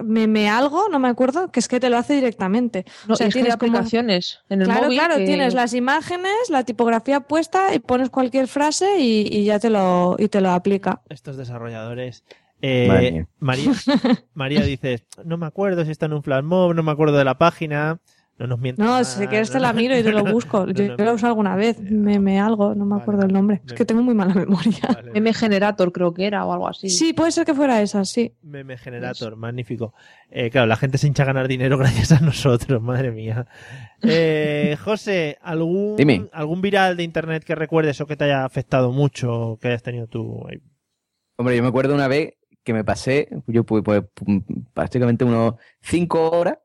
meme 0.05 0.49
algo, 0.49 0.89
no 0.89 0.99
me 1.01 1.09
acuerdo, 1.09 1.51
que 1.51 1.59
es 1.61 1.67
que 1.69 1.81
te 1.81 1.91
lo 1.91 1.99
hace 1.99 2.15
directamente. 2.15 2.85
No, 3.09 3.15
o 3.15 3.17
sea, 3.17 3.29
tienes 3.29 3.57
como- 3.57 3.73
aplicaciones 3.73 4.39
en 4.49 4.61
el 4.63 4.67
Claro, 4.69 4.83
móvil 4.85 4.99
claro, 4.99 5.17
que- 5.17 5.27
tienes 5.27 5.53
las 5.53 5.75
imágenes, 5.75 6.33
la 6.49 6.63
tipografía 6.65 7.21
puesta 7.21 7.75
y 7.75 7.81
pones 7.81 8.09
cualquier 8.09 8.47
frase 8.47 8.99
y, 9.01 9.27
y 9.31 9.45
ya 9.45 9.59
te 9.59 9.69
lo, 9.69 10.15
y 10.19 10.29
te 10.29 10.41
lo 10.41 10.51
aplica. 10.53 11.03
Estos 11.09 11.37
desarrolladores. 11.37 12.25
Eh. 12.63 13.27
María, 13.39 13.73
María 14.35 14.63
dice, 14.63 15.05
no 15.25 15.39
me 15.39 15.47
acuerdo 15.47 15.85
si 15.85 15.91
está 15.91 16.07
en 16.07 16.13
un 16.13 16.23
flash 16.23 16.45
mob, 16.45 16.75
no 16.75 16.83
me 16.83 16.93
acuerdo 16.93 17.17
de 17.17 17.25
la 17.25 17.39
página. 17.39 18.01
No 18.41 18.47
nos 18.47 18.59
mientas. 18.59 18.87
No, 18.87 19.05
si 19.05 19.27
quieres 19.27 19.51
te 19.51 19.61
la 19.61 19.75
miro 19.75 19.99
y 19.99 20.03
te 20.03 20.13
lo 20.13 20.25
busco. 20.25 20.65
No, 20.67 20.73
Yo, 20.73 20.97
no, 20.97 21.05
lo 21.05 21.13
uso 21.13 21.27
alguna 21.27 21.57
vez, 21.57 21.79
meme 21.79 22.41
algo, 22.41 22.75
no 22.75 22.87
me 22.87 22.97
acuerdo 22.97 23.27
el 23.27 23.35
nombre. 23.35 23.61
Es 23.67 23.75
que 23.75 23.85
tengo 23.85 24.03
muy 24.03 24.15
mala 24.15 24.33
memoria. 24.35 24.81
Vale. 24.89 25.13
Meme 25.13 25.35
Generator 25.35 25.93
creo 25.93 26.15
que 26.15 26.25
era 26.25 26.47
o 26.47 26.53
algo 26.55 26.67
así. 26.67 26.89
Sí, 26.89 27.13
puede 27.13 27.33
ser 27.33 27.45
que 27.45 27.53
fuera 27.53 27.83
esa, 27.83 28.03
sí. 28.07 28.35
Meme 28.41 28.79
Generator, 28.79 29.37
magnífico. 29.37 29.93
Eh, 30.31 30.49
claro, 30.49 30.67
la 30.67 30.77
gente 30.77 30.97
se 30.97 31.07
hincha 31.07 31.25
a 31.25 31.27
ganar 31.27 31.49
dinero 31.49 31.77
gracias 31.79 32.13
a 32.13 32.21
nosotros, 32.21 32.81
madre 32.81 33.11
mía. 33.11 33.47
Eh, 34.03 34.79
José, 34.83 35.37
¿algún, 35.43 35.97
Dime. 35.97 36.31
¿algún 36.33 36.63
viral 36.63 36.97
de 36.97 37.03
internet 37.03 37.45
que 37.45 37.55
recuerdes 37.55 38.01
o 38.01 38.07
que 38.07 38.17
te 38.17 38.25
haya 38.25 38.47
afectado 38.47 38.91
mucho 38.91 39.59
que 39.61 39.69
hayas 39.69 39.83
tenido 39.83 40.07
tú? 40.07 40.47
ahí? 40.49 40.63
Hombre, 41.37 41.57
yo 41.57 41.63
me 41.63 41.69
acuerdo 41.69 41.95
una 41.95 42.09
vez 42.09 42.40
que 42.65 42.73
me 42.75 42.85
pasé, 42.85 43.29
yo 43.47 43.65
pues, 43.65 43.83
pues, 43.85 44.03
prácticamente 44.75 45.25
unos 45.25 45.55
cinco 45.81 46.31
horas 46.31 46.59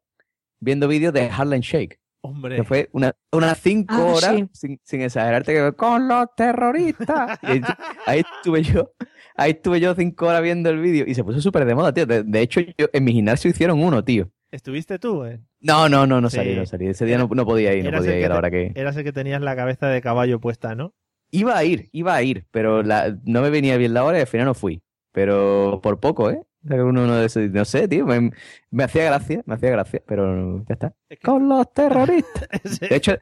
viendo 0.59 0.87
vídeos 0.87 1.13
de 1.13 1.29
Harlem 1.29 1.61
Shake. 1.61 1.99
Hombre. 2.21 2.55
Que 2.55 2.63
fue 2.63 2.89
una- 2.91 3.13
unas 3.31 3.59
cinco 3.59 3.93
Ah, 3.95 4.05
horas, 4.05 4.35
sí. 4.35 4.49
sin, 4.53 4.79
sin 4.83 5.01
exagerarte, 5.01 5.53
que 5.53 5.71
con 5.73 6.07
los 6.07 6.27
terroristas. 6.35 7.39
Y 7.43 7.61
ahí 8.07 8.21
estuve 8.21 8.63
yo, 8.63 8.91
ahí 9.35 9.51
estuve 9.51 9.79
yo 9.79 9.93
cinco 9.93 10.27
horas 10.27 10.41
viendo 10.41 10.69
el 10.71 10.79
vídeo 10.79 11.05
y 11.07 11.13
se 11.13 11.23
puso 11.23 11.39
súper 11.39 11.65
de 11.65 11.75
moda, 11.75 11.93
tío. 11.93 12.05
De, 12.07 12.23
de 12.23 12.41
hecho, 12.41 12.61
yo, 12.61 12.87
en 12.91 13.03
mi 13.03 13.13
gimnasio 13.13 13.49
hicieron 13.51 13.79
uno, 13.81 14.03
tío. 14.03 14.29
¿Estuviste 14.51 14.97
tú? 14.97 15.23
eh? 15.25 15.39
No, 15.59 15.87
no, 15.89 16.07
no, 16.07 16.19
no 16.21 16.29
Sí. 16.29 16.37
salí, 16.37 16.55
no 16.55 16.65
salí. 16.65 16.87
Ese 16.87 17.05
día 17.05 17.17
no, 17.17 17.27
no 17.31 17.45
podía 17.45 17.73
ir, 17.75 17.83
no 17.83 17.89
Eras 17.89 17.99
podía 18.01 18.13
el 18.13 18.19
ir 18.19 18.25
a 18.25 18.29
la 18.29 18.33
te- 18.35 18.37
hora 18.39 18.51
que... 18.51 18.71
Eras 18.75 18.95
el 18.97 19.03
que 19.03 19.11
tenías 19.13 19.41
la 19.41 19.55
cabeza 19.55 19.87
de 19.87 20.01
caballo 20.01 20.39
puesta, 20.39 20.73
¿no? 20.75 20.93
Iba 21.31 21.57
a 21.57 21.63
ir, 21.63 21.89
iba 21.91 22.15
a 22.15 22.23
ir, 22.23 22.45
pero 22.51 22.81
la- 22.81 23.15
no 23.23 23.41
me 23.41 23.49
venía 23.49 23.77
bien 23.77 23.93
la 23.93 24.03
hora 24.03 24.17
y 24.17 24.21
al 24.21 24.27
final 24.27 24.45
no 24.47 24.53
fui. 24.55 24.81
Pero 25.15 25.79
por 25.81 26.01
poco, 26.01 26.29
¿eh? 26.29 26.41
Uno, 26.67 27.03
uno 27.03 27.15
de 27.15 27.27
esos, 27.27 27.49
no 27.51 27.63
sé, 27.63 27.87
tío, 27.87 28.05
me, 28.05 28.31
me 28.69 28.83
hacía 28.83 29.05
gracia, 29.05 29.41
me 29.45 29.53
hacía 29.53 29.69
gracia, 29.69 30.01
pero 30.05 30.65
ya 30.67 30.73
está. 30.73 30.93
Con 31.23 31.47
los 31.47 31.71
terroristas. 31.71 32.49
De 32.81 32.95
hecho, 32.95 33.15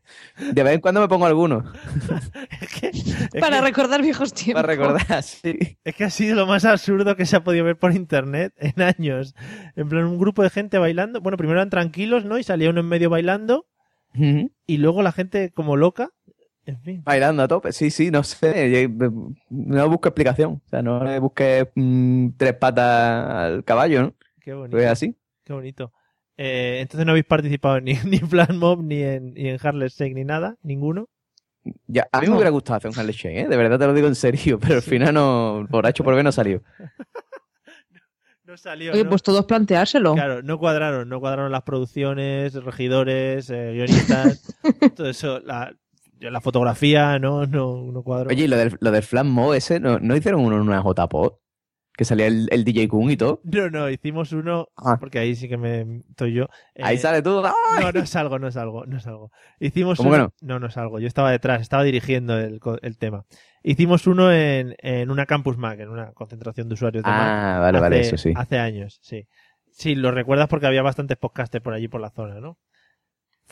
de 0.54 0.64
vez 0.64 0.74
en 0.74 0.82
cuando 0.82 1.02
me 1.02 1.08
pongo 1.08 1.28
alguno 1.28 1.72
Para 3.40 3.62
recordar 3.62 4.02
viejos 4.02 4.34
tiempos. 4.34 4.64
para 4.64 4.74
recordar, 4.74 5.22
sí. 5.22 5.78
Es 5.84 5.94
que 5.96 6.06
ha 6.06 6.10
sido 6.10 6.36
lo 6.36 6.48
más 6.48 6.66
absurdo 6.66 7.16
que 7.16 7.28
se 7.28 7.36
ha 7.36 7.44
podido 7.44 7.64
ver 7.66 7.78
por 7.78 7.94
internet 7.94 8.54
en 8.58 8.82
años. 8.82 9.36
En 9.76 9.88
plan, 9.88 10.06
un 10.06 10.18
grupo 10.18 10.42
de 10.42 10.50
gente 10.50 10.80
bailando. 10.80 11.22
Bueno, 11.22 11.38
primero 11.38 11.60
eran 11.60 11.70
tranquilos, 11.70 12.26
¿no? 12.26 12.40
Y 12.40 12.44
salía 12.44 12.72
uno 12.72 12.80
en 12.80 12.88
medio 12.88 13.12
bailando. 13.12 13.68
Y 14.16 14.78
luego 14.78 15.02
la 15.04 15.12
gente 15.12 15.52
como 15.52 15.76
loca. 15.76 16.10
En 16.66 16.80
fin. 16.82 17.02
Bailando 17.04 17.44
a 17.44 17.48
tope, 17.48 17.72
sí, 17.74 17.92
sí, 17.92 18.10
no 18.10 18.24
sé. 18.24 18.88
yo- 18.90 19.12
No 19.50 19.90
busco 19.90 20.08
explicación. 20.10 20.62
O 20.66 20.70
sea, 20.70 20.82
no 20.82 21.04
le 21.04 21.20
busque 21.20 21.70
mm, 21.76 22.30
tres 22.38 22.54
patas 22.54 23.30
al 23.30 23.64
caballo, 23.64 24.02
¿no? 24.04 24.14
Qué 24.42 24.54
bonito. 24.54 24.78
Pues 24.78 24.88
así. 24.88 25.16
Qué 25.44 25.54
bonito. 25.54 25.92
Eh, 26.38 26.80
entonces 26.82 27.06
no 27.06 27.12
habéis 27.12 27.26
participado 27.26 27.80
ni, 27.82 27.94
ni 28.06 28.18
en 28.18 28.30
Flash 28.30 28.54
Mob, 28.54 28.82
ni 28.84 29.02
en, 29.04 29.34
ni 29.34 29.50
en 29.50 29.58
Harlem 29.62 29.90
Shake, 29.90 30.14
ni 30.16 30.24
nada. 30.24 30.56
Ninguno. 30.64 31.10
Ya, 31.88 32.08
a 32.12 32.20
mí 32.20 32.28
me 32.28 32.34
hubiera 32.36 32.50
gustado 32.50 32.78
hacer 32.78 32.92
un 32.92 32.98
Harley 33.00 33.14
Shake, 33.14 33.38
¿eh? 33.38 33.48
De 33.48 33.56
verdad 33.56 33.80
te 33.80 33.86
lo 33.88 33.94
digo 33.94 34.08
en 34.08 34.16
serio, 34.16 34.60
pero 34.60 34.76
al 34.76 34.82
final 34.82 35.14
no, 35.14 35.66
por 35.70 35.86
H 35.86 36.02
o 36.02 36.06
por 36.06 36.16
B 36.16 36.24
no 36.24 36.32
salió. 36.32 36.62
No 38.46 38.58
salió. 38.58 38.92
Oye, 38.92 39.06
¿no? 39.06 39.10
pues 39.10 39.24
todos 39.24 39.46
planteárselo. 39.46 40.14
Claro, 40.16 40.44
no 40.44 40.60
cuadraron, 40.60 41.08
no 41.08 41.22
cuadraron 41.22 41.50
las 41.52 41.62
producciones, 41.64 42.54
regidores, 42.56 43.50
eh, 43.50 43.72
guionistas, 43.74 44.54
todo 44.98 45.10
eso, 45.10 45.40
la, 45.40 45.74
la 46.32 46.42
fotografía, 46.42 47.20
no, 47.20 47.46
no, 47.46 47.92
no 47.92 48.04
cuadró. 48.04 48.30
Oye, 48.30 48.46
y 48.46 48.48
lo 48.48 48.58
del, 48.58 48.78
lo 48.80 48.92
del 48.92 49.04
Flash 49.04 49.26
Mob 49.26 49.54
ese, 49.54 49.80
¿no, 49.80 50.00
no 50.00 50.16
hicieron 50.16 50.42
uno 50.42 50.56
en 50.56 50.62
una 50.64 50.82
JPod? 50.82 51.34
Que 51.96 52.06
salía 52.06 52.26
el, 52.26 52.48
el 52.52 52.64
DJ 52.64 52.88
Kun 52.88 53.12
y 53.12 53.18
todo. 53.18 53.40
No, 53.44 53.70
no, 53.70 53.88
hicimos 53.88 54.32
uno, 54.34 54.68
Ah. 54.76 54.98
porque 55.00 55.20
ahí 55.20 55.36
sí 55.36 55.48
que 55.48 55.58
me 55.58 56.02
estoy 56.10 56.34
yo. 56.34 56.48
Ahí 56.82 56.96
Eh, 56.96 57.00
sale 57.00 57.22
todo. 57.22 57.46
¡ay! 57.46 57.84
No, 57.86 57.92
no 57.92 58.00
es 58.00 58.16
algo, 58.16 58.40
no 58.40 58.48
es 58.48 58.58
algo, 58.58 58.86
no 58.88 58.98
es 58.98 59.06
algo. 59.06 59.30
Hicimos 59.60 59.98
¿Cómo 60.00 60.10
uno, 60.10 60.30
que 60.40 60.46
no? 60.46 60.60
no, 60.60 60.66
es 60.68 60.78
algo. 60.78 61.00
Yo 61.00 61.06
estaba 61.08 61.30
detrás, 61.30 61.62
estaba 61.62 61.84
dirigiendo 61.84 62.36
el, 62.40 62.60
el 62.82 62.98
tema. 62.98 63.26
Hicimos 63.62 64.08
uno 64.08 64.32
en, 64.34 64.76
en 64.80 65.12
una 65.12 65.28
Campus 65.28 65.58
Mac, 65.60 65.80
en 65.82 65.90
una 65.90 66.14
concentración 66.14 66.68
de 66.68 66.74
usuarios 66.74 67.04
de 67.04 67.12
Mac. 67.12 67.20
Ah, 67.22 67.60
vale, 67.62 67.80
vale, 67.80 68.00
hace- 68.00 68.08
eso 68.08 68.18
sí. 68.18 68.34
Hace 68.36 68.58
años, 68.58 68.98
sí. 69.04 69.28
Sí, 69.72 69.94
lo 69.94 70.10
recuerdas 70.10 70.48
porque 70.48 70.66
había 70.66 70.82
bastantes 70.82 71.18
podcasters 71.18 71.64
por 71.64 71.74
allí 71.76 71.88
por 71.88 72.02
la 72.02 72.10
zona, 72.10 72.40
¿no? 72.40 72.58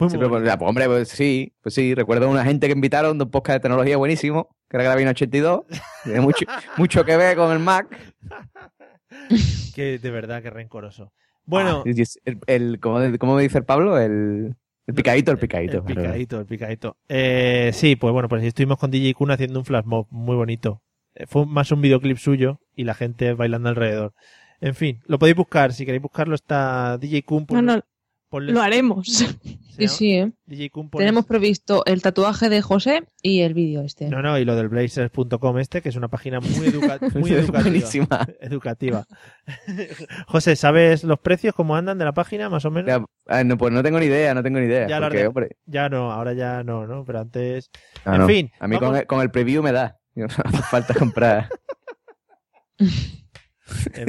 Fue 0.10 0.18
muy 0.20 0.28
bonito. 0.28 0.58
pues, 0.58 0.70
hombre, 0.70 0.86
pues 0.88 1.10
sí, 1.10 1.54
pues 1.62 1.76
sí, 1.76 1.94
recuerdo 1.96 2.26
a 2.26 2.30
una 2.30 2.44
gente 2.44 2.68
que 2.68 2.74
invitaron 2.74 3.18
de 3.18 3.24
un 3.26 3.32
podcast 3.32 3.58
de 3.58 3.60
tecnología 3.62 3.98
buenísimo, 3.98 4.50
que 4.70 4.78
era 4.78 4.84
Gravina 4.86 5.12
82, 5.12 5.62
tiene 6.04 6.22
mucho, 6.22 6.46
mucho 6.78 7.06
que 7.06 7.18
ver 7.18 7.36
con 7.38 7.52
el 7.52 7.60
Mac. 7.60 7.88
Que 9.76 10.00
de 10.00 10.12
verdad, 10.12 10.42
que 10.42 10.50
rencoroso. 10.50 11.12
Bueno, 11.46 11.84
Ah, 11.86 11.90
el, 12.26 12.40
el- 12.48 12.80
¿cómo, 12.80 13.00
cómo 13.20 13.36
me 13.36 13.42
dice 13.44 13.58
el 13.58 13.66
Pablo? 13.66 13.98
El, 14.00 14.56
el 14.88 14.94
picadito, 14.94 15.32
el 15.32 15.38
picadito. 15.38 15.78
el 15.78 15.84
picadito, 15.84 16.40
el 16.40 16.46
picadito. 16.46 16.98
Eh, 17.10 17.72
sí, 17.74 17.96
pues 17.96 18.14
bueno, 18.14 18.30
pues 18.30 18.44
estuvimos 18.44 18.78
con 18.78 18.92
DJ 18.92 19.14
Kun 19.14 19.32
haciendo 19.32 19.60
un 19.60 19.66
flash 19.66 19.86
mob 19.86 20.08
muy 20.12 20.36
bonito. 20.36 20.82
Eh, 21.16 21.26
Fue 21.28 21.46
más 21.46 21.72
un 21.72 21.82
videoclip 21.82 22.18
suyo 22.18 22.60
y 22.76 22.84
la 22.86 22.94
gente 22.94 23.34
bailando 23.34 23.70
alrededor. 23.70 24.14
En 24.62 24.76
fin, 24.76 25.02
lo 25.06 25.20
podéis 25.20 25.36
buscar. 25.36 25.74
Si 25.74 25.86
queréis 25.86 26.02
buscarlo, 26.04 26.36
está 26.36 26.98
DJ 26.98 27.24
Kun. 27.24 27.46
No, 27.50 27.62
no, 27.62 27.82
ponle- 28.32 28.52
lo 28.54 28.62
haremos. 28.62 29.06
Sí, 29.08 29.28
sí, 29.88 30.14
¿eh? 30.14 30.32
DJ 30.46 30.70
Kun 30.72 30.90
Tenemos 30.90 31.26
previsto 31.26 31.84
el 31.86 32.02
tatuaje 32.02 32.50
de 32.50 32.62
José 32.62 33.04
y 33.22 33.42
el 33.42 33.54
vídeo 33.54 33.82
este. 33.84 34.10
No, 34.10 34.22
no, 34.22 34.38
y 34.40 34.46
lo 34.46 34.56
del 34.56 34.70
blazers.com 34.70 35.60
este, 35.60 35.82
que 35.82 35.90
es 35.90 35.96
una 35.96 36.08
página 36.08 36.40
muy, 36.40 36.68
educa- 36.68 37.00
muy 37.16 37.32
Es 37.32 37.38
educativa. 37.46 37.62
buenísima. 37.62 38.28
educativa. 38.42 39.06
José, 40.28 40.56
¿sabes 40.56 41.04
los 41.04 41.20
precios, 41.20 41.54
cómo 41.54 41.76
andan 41.76 41.98
de 41.98 42.06
la 42.06 42.14
página, 42.14 42.50
más 42.50 42.66
o 42.66 42.72
menos? 42.72 42.88
Ya, 42.88 43.04
ah, 43.28 43.44
no, 43.44 43.58
pues 43.58 43.72
no 43.74 43.84
tengo 43.84 44.00
ni 44.00 44.06
idea, 44.08 44.34
no 44.34 44.42
tengo 44.42 44.60
ni 44.60 44.66
idea. 44.66 44.88
Ya 44.88 45.00
lo 45.00 45.06
porque, 45.08 45.18
haré. 45.20 45.28
hombre, 45.28 45.50
Ya 45.66 45.90
no, 45.90 46.12
ahora 46.12 46.34
ya 46.34 46.64
no, 46.64 46.88
¿no? 46.88 47.04
Pero 47.06 47.20
antes... 47.20 47.70
no, 48.06 48.14
en 48.16 48.22
no. 48.22 48.28
fin. 48.28 48.52
A 48.60 48.68
mí 48.68 48.76
vamos- 48.76 48.90
con 48.90 49.00
el, 49.00 49.08
con 49.08 49.22
el 49.22 49.32
preview 49.32 49.62
me 49.62 49.72
da. 49.72 49.98
No 50.16 50.26
hace 50.26 50.62
falta 50.64 50.94
comprar. 50.94 51.48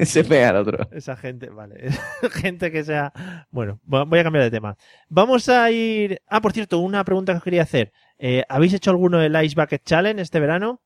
Se 0.05 0.25
pega 0.25 0.51
al 0.51 0.57
otro. 0.57 0.89
Esa 0.93 1.17
gente, 1.17 1.49
vale. 1.51 1.91
gente 2.33 2.71
que 2.73 2.85
sea. 2.85 3.13
Bueno, 3.51 3.81
vo- 3.87 4.09
voy 4.09 4.19
a 4.19 4.25
cambiar 4.25 4.45
de 4.45 4.51
tema. 4.51 4.77
Vamos 5.09 5.49
a 5.49 5.71
ir. 5.71 6.21
Ah, 6.27 6.41
por 6.41 6.53
cierto, 6.53 6.79
una 6.81 7.05
pregunta 7.05 7.33
que 7.33 7.39
os 7.39 7.45
quería 7.45 7.63
hacer. 7.63 7.93
Eh, 8.19 8.45
¿Habéis 8.49 8.75
hecho 8.75 8.91
alguno 8.91 9.19
del 9.19 9.43
Ice 9.45 9.55
Bucket 9.61 9.83
Challenge 9.85 10.21
este 10.23 10.41
verano? 10.41 10.81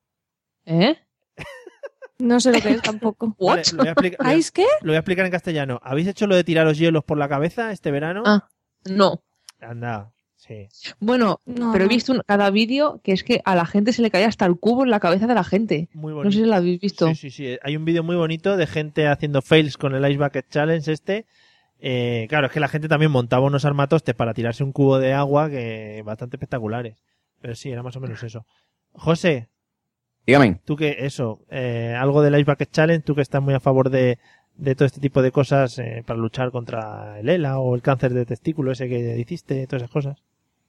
¿Eh? 0.64 0.96
No 2.18 2.40
sé 2.40 2.50
lo 2.52 2.60
que 2.60 2.70
es 2.70 2.82
tampoco. 2.82 3.36
Vale, 3.40 3.62
lo, 3.72 3.78
voy 3.78 3.88
a 3.88 3.90
explicar, 3.92 4.26
¿Ais 4.26 4.50
qué? 4.50 4.64
lo 4.80 4.86
voy 4.88 4.96
a 4.96 5.00
explicar 5.00 5.26
en 5.26 5.32
castellano. 5.32 5.80
¿Habéis 5.82 6.08
hecho 6.08 6.26
lo 6.26 6.34
de 6.34 6.44
tiraros 6.44 6.78
hielos 6.78 7.04
por 7.04 7.18
la 7.18 7.28
cabeza 7.28 7.72
este 7.72 7.90
verano? 7.90 8.22
Ah, 8.24 8.48
no. 8.86 9.22
Anda, 9.60 10.12
sí. 10.46 10.68
Bueno, 11.00 11.40
No, 11.46 11.72
pero 11.72 11.84
he 11.84 11.88
visto 11.88 12.12
un- 12.12 12.22
cada 12.26 12.50
vídeo 12.50 13.00
que 13.04 13.12
es 13.12 13.22
que 13.24 13.40
a 13.44 13.54
la 13.54 13.66
gente 13.66 13.92
se 13.92 14.02
le 14.02 14.10
caía 14.10 14.28
hasta 14.28 14.46
el 14.46 14.56
cubo 14.58 14.84
en 14.84 14.90
la 14.90 15.00
cabeza 15.00 15.26
de 15.26 15.34
la 15.34 15.44
gente. 15.44 15.88
Muy 15.94 16.12
No 16.12 16.30
sé 16.30 16.38
si 16.38 16.44
lo 16.44 16.54
habéis 16.54 16.80
visto. 16.80 17.08
Sí, 17.08 17.14
sí, 17.14 17.30
sí. 17.30 17.58
Hay 17.62 17.76
un 17.76 17.84
vídeo 17.84 18.02
muy 18.02 18.16
bonito 18.16 18.56
de 18.56 18.66
gente 18.66 19.06
haciendo 19.08 19.42
fails 19.42 19.76
con 19.76 19.94
el 19.94 20.08
Ice 20.10 20.18
Bucket 20.22 20.48
Challenge 20.50 20.92
este. 20.92 21.26
Eh, 21.78 22.26
claro, 22.28 22.46
es 22.46 22.52
que 22.52 22.60
la 22.60 22.68
gente 22.68 22.88
también 22.88 23.10
montaba 23.12 23.46
unos 23.46 23.64
armatostes 23.64 24.14
para 24.14 24.32
tirarse 24.34 24.64
un 24.64 24.72
cubo 24.72 24.98
de 24.98 25.12
agua 25.12 25.50
que 25.50 26.02
bastante 26.04 26.36
espectaculares. 26.36 26.96
Pero 27.40 27.54
sí, 27.54 27.70
era 27.70 27.82
más 27.82 27.96
o 27.96 28.00
menos 28.00 28.22
eso. 28.22 28.46
José, 28.92 29.48
Dígame. 30.26 30.60
tú 30.64 30.74
que 30.74 30.96
eso, 31.00 31.40
eh, 31.50 31.94
algo 31.98 32.22
del 32.22 32.34
Ice 32.34 32.50
Bucket 32.50 32.70
Challenge, 32.72 33.04
tú 33.04 33.14
que 33.14 33.20
estás 33.20 33.42
muy 33.42 33.52
a 33.54 33.60
favor 33.60 33.90
de, 33.90 34.18
de 34.56 34.74
todo 34.74 34.86
este 34.86 35.00
tipo 35.00 35.20
de 35.20 35.30
cosas 35.30 35.78
eh, 35.78 36.02
para 36.06 36.18
luchar 36.18 36.50
contra 36.50 37.20
el 37.20 37.28
ELA 37.28 37.58
o 37.58 37.74
el 37.74 37.82
cáncer 37.82 38.14
de 38.14 38.24
testículo 38.24 38.72
ese 38.72 38.88
que 38.88 39.18
hiciste, 39.18 39.66
todas 39.66 39.82
esas 39.82 39.92
cosas. 39.92 40.16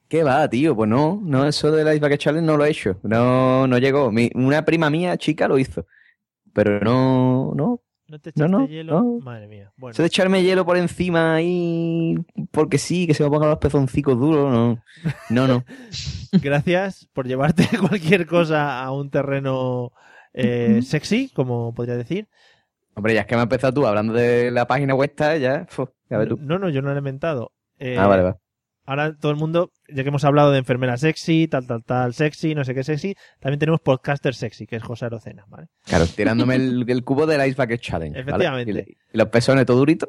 ¿Qué 0.08 0.22
va, 0.22 0.48
tío? 0.48 0.74
Pues 0.74 0.88
no, 0.88 1.20
no, 1.22 1.46
eso 1.46 1.70
de 1.70 1.84
la 1.84 1.94
Ice 1.94 2.00
Bucket 2.00 2.18
Challenge 2.20 2.46
no 2.46 2.56
lo 2.56 2.64
he 2.64 2.70
hecho. 2.70 2.98
No, 3.02 3.66
no 3.66 3.78
llegó. 3.78 4.10
Mi- 4.10 4.30
una 4.34 4.64
prima 4.64 4.88
mía, 4.90 5.16
chica, 5.18 5.46
lo 5.48 5.58
hizo. 5.58 5.86
Pero 6.54 6.80
no, 6.80 7.52
no. 7.54 7.80
¿No 8.08 8.18
te 8.18 8.30
echaste 8.30 8.50
no, 8.50 8.66
hielo? 8.66 9.02
no. 9.02 9.18
Madre 9.20 9.46
mía. 9.48 9.70
Bueno, 9.76 9.92
Eso 9.92 10.02
de 10.02 10.06
echarme 10.06 10.42
hielo 10.42 10.64
por 10.64 10.78
encima 10.78 11.34
ahí, 11.34 12.16
porque 12.50 12.78
sí, 12.78 13.06
que 13.06 13.12
se 13.12 13.22
me 13.22 13.28
pongan 13.28 13.50
los 13.50 13.58
pezoncicos 13.58 14.18
duros, 14.18 14.50
no. 14.50 14.82
No, 15.28 15.46
no. 15.46 15.64
gracias 16.42 17.06
por 17.12 17.26
llevarte 17.26 17.68
cualquier 17.88 18.26
cosa 18.26 18.82
a 18.82 18.90
un 18.92 19.10
terreno 19.10 19.92
eh, 20.32 20.80
sexy, 20.82 21.30
como 21.34 21.74
podría 21.74 21.96
decir. 21.96 22.28
Hombre, 22.94 23.12
ya 23.12 23.20
es 23.20 23.26
que 23.26 23.34
me 23.34 23.40
has 23.42 23.44
empezado 23.44 23.74
tú 23.74 23.86
hablando 23.86 24.14
de 24.14 24.50
la 24.50 24.66
página 24.66 24.94
web, 24.94 25.12
ya, 25.18 25.36
ya 25.36 25.66
ves 26.18 26.28
tú. 26.30 26.38
No, 26.40 26.58
no, 26.58 26.70
yo 26.70 26.80
no 26.80 26.88
lo 26.88 26.94
he 26.94 26.98
inventado. 26.98 27.52
Eh, 27.78 27.96
Ah, 27.98 28.06
vale, 28.06 28.22
vale. 28.22 28.36
Ahora 28.88 29.14
todo 29.14 29.30
el 29.30 29.36
mundo, 29.36 29.70
ya 29.86 30.02
que 30.02 30.08
hemos 30.08 30.24
hablado 30.24 30.50
de 30.50 30.60
enfermera 30.60 30.96
sexy, 30.96 31.46
tal, 31.46 31.66
tal, 31.66 31.84
tal, 31.84 32.14
sexy, 32.14 32.54
no 32.54 32.64
sé 32.64 32.74
qué 32.74 32.82
sexy, 32.82 33.14
también 33.38 33.58
tenemos 33.58 33.82
podcaster 33.82 34.34
sexy, 34.34 34.66
que 34.66 34.76
es 34.76 34.82
José 34.82 35.04
Arocena, 35.04 35.44
¿vale? 35.46 35.66
Claro, 35.84 36.06
tirándome 36.06 36.54
el, 36.54 36.86
el 36.88 37.04
cubo 37.04 37.26
del 37.26 37.46
Ice 37.46 37.62
Bucket 37.62 37.82
Challenge. 37.82 38.18
¿vale? 38.18 38.22
Efectivamente. 38.22 38.86
Y, 38.88 39.14
y 39.14 39.18
los 39.18 39.28
pezones 39.28 39.66
todo 39.66 39.76
duritos. 39.76 40.08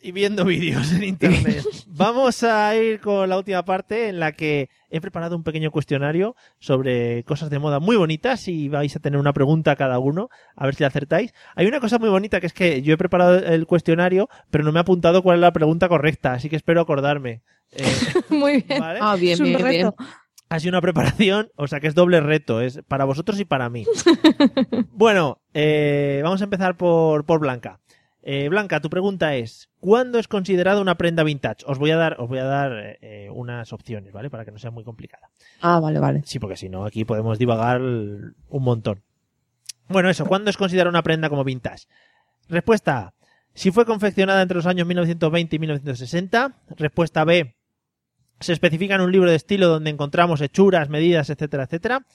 Y 0.00 0.12
viendo 0.12 0.44
vídeos 0.44 0.92
en 0.92 1.04
internet. 1.04 1.64
Vamos 1.86 2.42
a 2.42 2.76
ir 2.76 3.00
con 3.00 3.28
la 3.28 3.36
última 3.36 3.64
parte 3.64 4.08
en 4.08 4.20
la 4.20 4.32
que 4.32 4.68
he 4.90 5.00
preparado 5.00 5.36
un 5.36 5.42
pequeño 5.42 5.70
cuestionario 5.70 6.36
sobre 6.58 7.24
cosas 7.24 7.50
de 7.50 7.58
moda 7.58 7.80
muy 7.80 7.96
bonitas 7.96 8.46
y 8.48 8.68
vais 8.68 8.94
a 8.94 9.00
tener 9.00 9.18
una 9.18 9.32
pregunta 9.32 9.76
cada 9.76 9.98
uno, 9.98 10.28
a 10.54 10.66
ver 10.66 10.74
si 10.74 10.82
la 10.82 10.88
acertáis. 10.88 11.34
Hay 11.56 11.66
una 11.66 11.80
cosa 11.80 11.98
muy 11.98 12.08
bonita 12.08 12.40
que 12.40 12.46
es 12.46 12.52
que 12.52 12.82
yo 12.82 12.94
he 12.94 12.98
preparado 12.98 13.38
el 13.38 13.66
cuestionario, 13.66 14.28
pero 14.50 14.64
no 14.64 14.72
me 14.72 14.78
ha 14.78 14.82
apuntado 14.82 15.22
cuál 15.22 15.36
es 15.38 15.40
la 15.40 15.52
pregunta 15.52 15.88
correcta, 15.88 16.32
así 16.32 16.48
que 16.48 16.56
espero 16.56 16.80
acordarme. 16.80 17.42
Eh, 17.72 17.84
Muy 18.30 18.62
bien. 18.62 18.80
¿vale? 18.80 19.00
Ah, 19.02 19.16
bien, 19.16 19.34
Es 19.34 19.40
un 19.40 19.46
bien, 19.46 19.68
bien. 19.68 19.90
Ha 20.50 20.60
sido 20.60 20.70
una 20.70 20.80
preparación, 20.80 21.50
o 21.56 21.66
sea 21.66 21.78
que 21.80 21.88
es 21.88 21.94
doble 21.94 22.20
reto, 22.20 22.62
es 22.62 22.80
para 22.88 23.04
vosotros 23.04 23.38
y 23.38 23.44
para 23.44 23.68
mí. 23.68 23.84
bueno, 24.92 25.42
eh, 25.52 26.20
vamos 26.24 26.40
a 26.40 26.44
empezar 26.44 26.76
por, 26.76 27.26
por 27.26 27.40
Blanca. 27.40 27.80
Eh, 28.22 28.48
Blanca, 28.48 28.80
tu 28.80 28.90
pregunta 28.90 29.36
es, 29.36 29.70
¿cuándo 29.78 30.18
es 30.18 30.28
considerada 30.28 30.80
una 30.80 30.96
prenda 30.96 31.22
vintage? 31.22 31.64
Os 31.66 31.78
voy 31.78 31.92
a 31.92 31.96
dar, 31.96 32.20
os 32.20 32.28
voy 32.28 32.38
a 32.38 32.44
dar 32.44 32.98
eh, 33.00 33.30
unas 33.32 33.72
opciones, 33.72 34.12
¿vale? 34.12 34.28
Para 34.28 34.44
que 34.44 34.50
no 34.50 34.58
sea 34.58 34.70
muy 34.70 34.84
complicada. 34.84 35.30
Ah, 35.60 35.80
vale, 35.80 35.98
vale. 35.98 36.22
Sí, 36.24 36.38
porque 36.38 36.56
si 36.56 36.68
no, 36.68 36.84
aquí 36.84 37.04
podemos 37.04 37.38
divagar 37.38 37.80
un 37.80 38.34
montón. 38.50 39.02
Bueno, 39.88 40.10
eso, 40.10 40.26
¿cuándo 40.26 40.50
es 40.50 40.56
considerada 40.56 40.90
una 40.90 41.02
prenda 41.02 41.30
como 41.30 41.44
vintage? 41.44 41.86
Respuesta 42.48 42.98
A. 42.98 43.14
Si 43.54 43.70
fue 43.70 43.86
confeccionada 43.86 44.42
entre 44.42 44.56
los 44.56 44.66
años 44.66 44.86
1920 44.86 45.56
y 45.56 45.58
1960. 45.58 46.60
Respuesta 46.76 47.24
B. 47.24 47.56
Se 48.40 48.52
especifica 48.52 48.94
en 48.94 49.00
un 49.00 49.10
libro 49.10 49.30
de 49.30 49.36
estilo 49.36 49.66
donde 49.68 49.90
encontramos 49.90 50.40
hechuras, 50.40 50.88
medidas, 50.88 51.28
etcétera, 51.30 51.64
etcétera. 51.64 52.06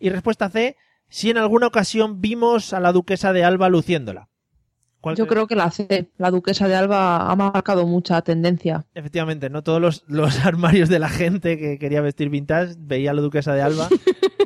Y 0.00 0.10
respuesta 0.10 0.48
C. 0.50 0.76
Si 1.08 1.30
en 1.30 1.38
alguna 1.38 1.66
ocasión 1.66 2.20
vimos 2.20 2.72
a 2.72 2.80
la 2.80 2.92
duquesa 2.92 3.32
de 3.32 3.44
Alba 3.44 3.68
luciéndola. 3.68 4.29
¿Cuál 5.00 5.16
Yo 5.16 5.26
creo 5.26 5.46
que 5.46 5.56
la 5.56 5.70
C, 5.70 6.10
la 6.18 6.30
duquesa 6.30 6.68
de 6.68 6.74
Alba, 6.74 7.30
ha 7.30 7.34
marcado 7.36 7.86
mucha 7.86 8.20
tendencia. 8.22 8.84
Efectivamente, 8.94 9.48
no 9.48 9.62
todos 9.62 9.80
los, 9.80 10.04
los 10.08 10.38
armarios 10.44 10.88
de 10.90 10.98
la 10.98 11.08
gente 11.08 11.58
que 11.58 11.78
quería 11.78 12.00
vestir 12.02 12.28
vintage 12.28 12.74
veía 12.78 13.12
a 13.12 13.14
la 13.14 13.22
duquesa 13.22 13.54
de 13.54 13.62
Alba 13.62 13.88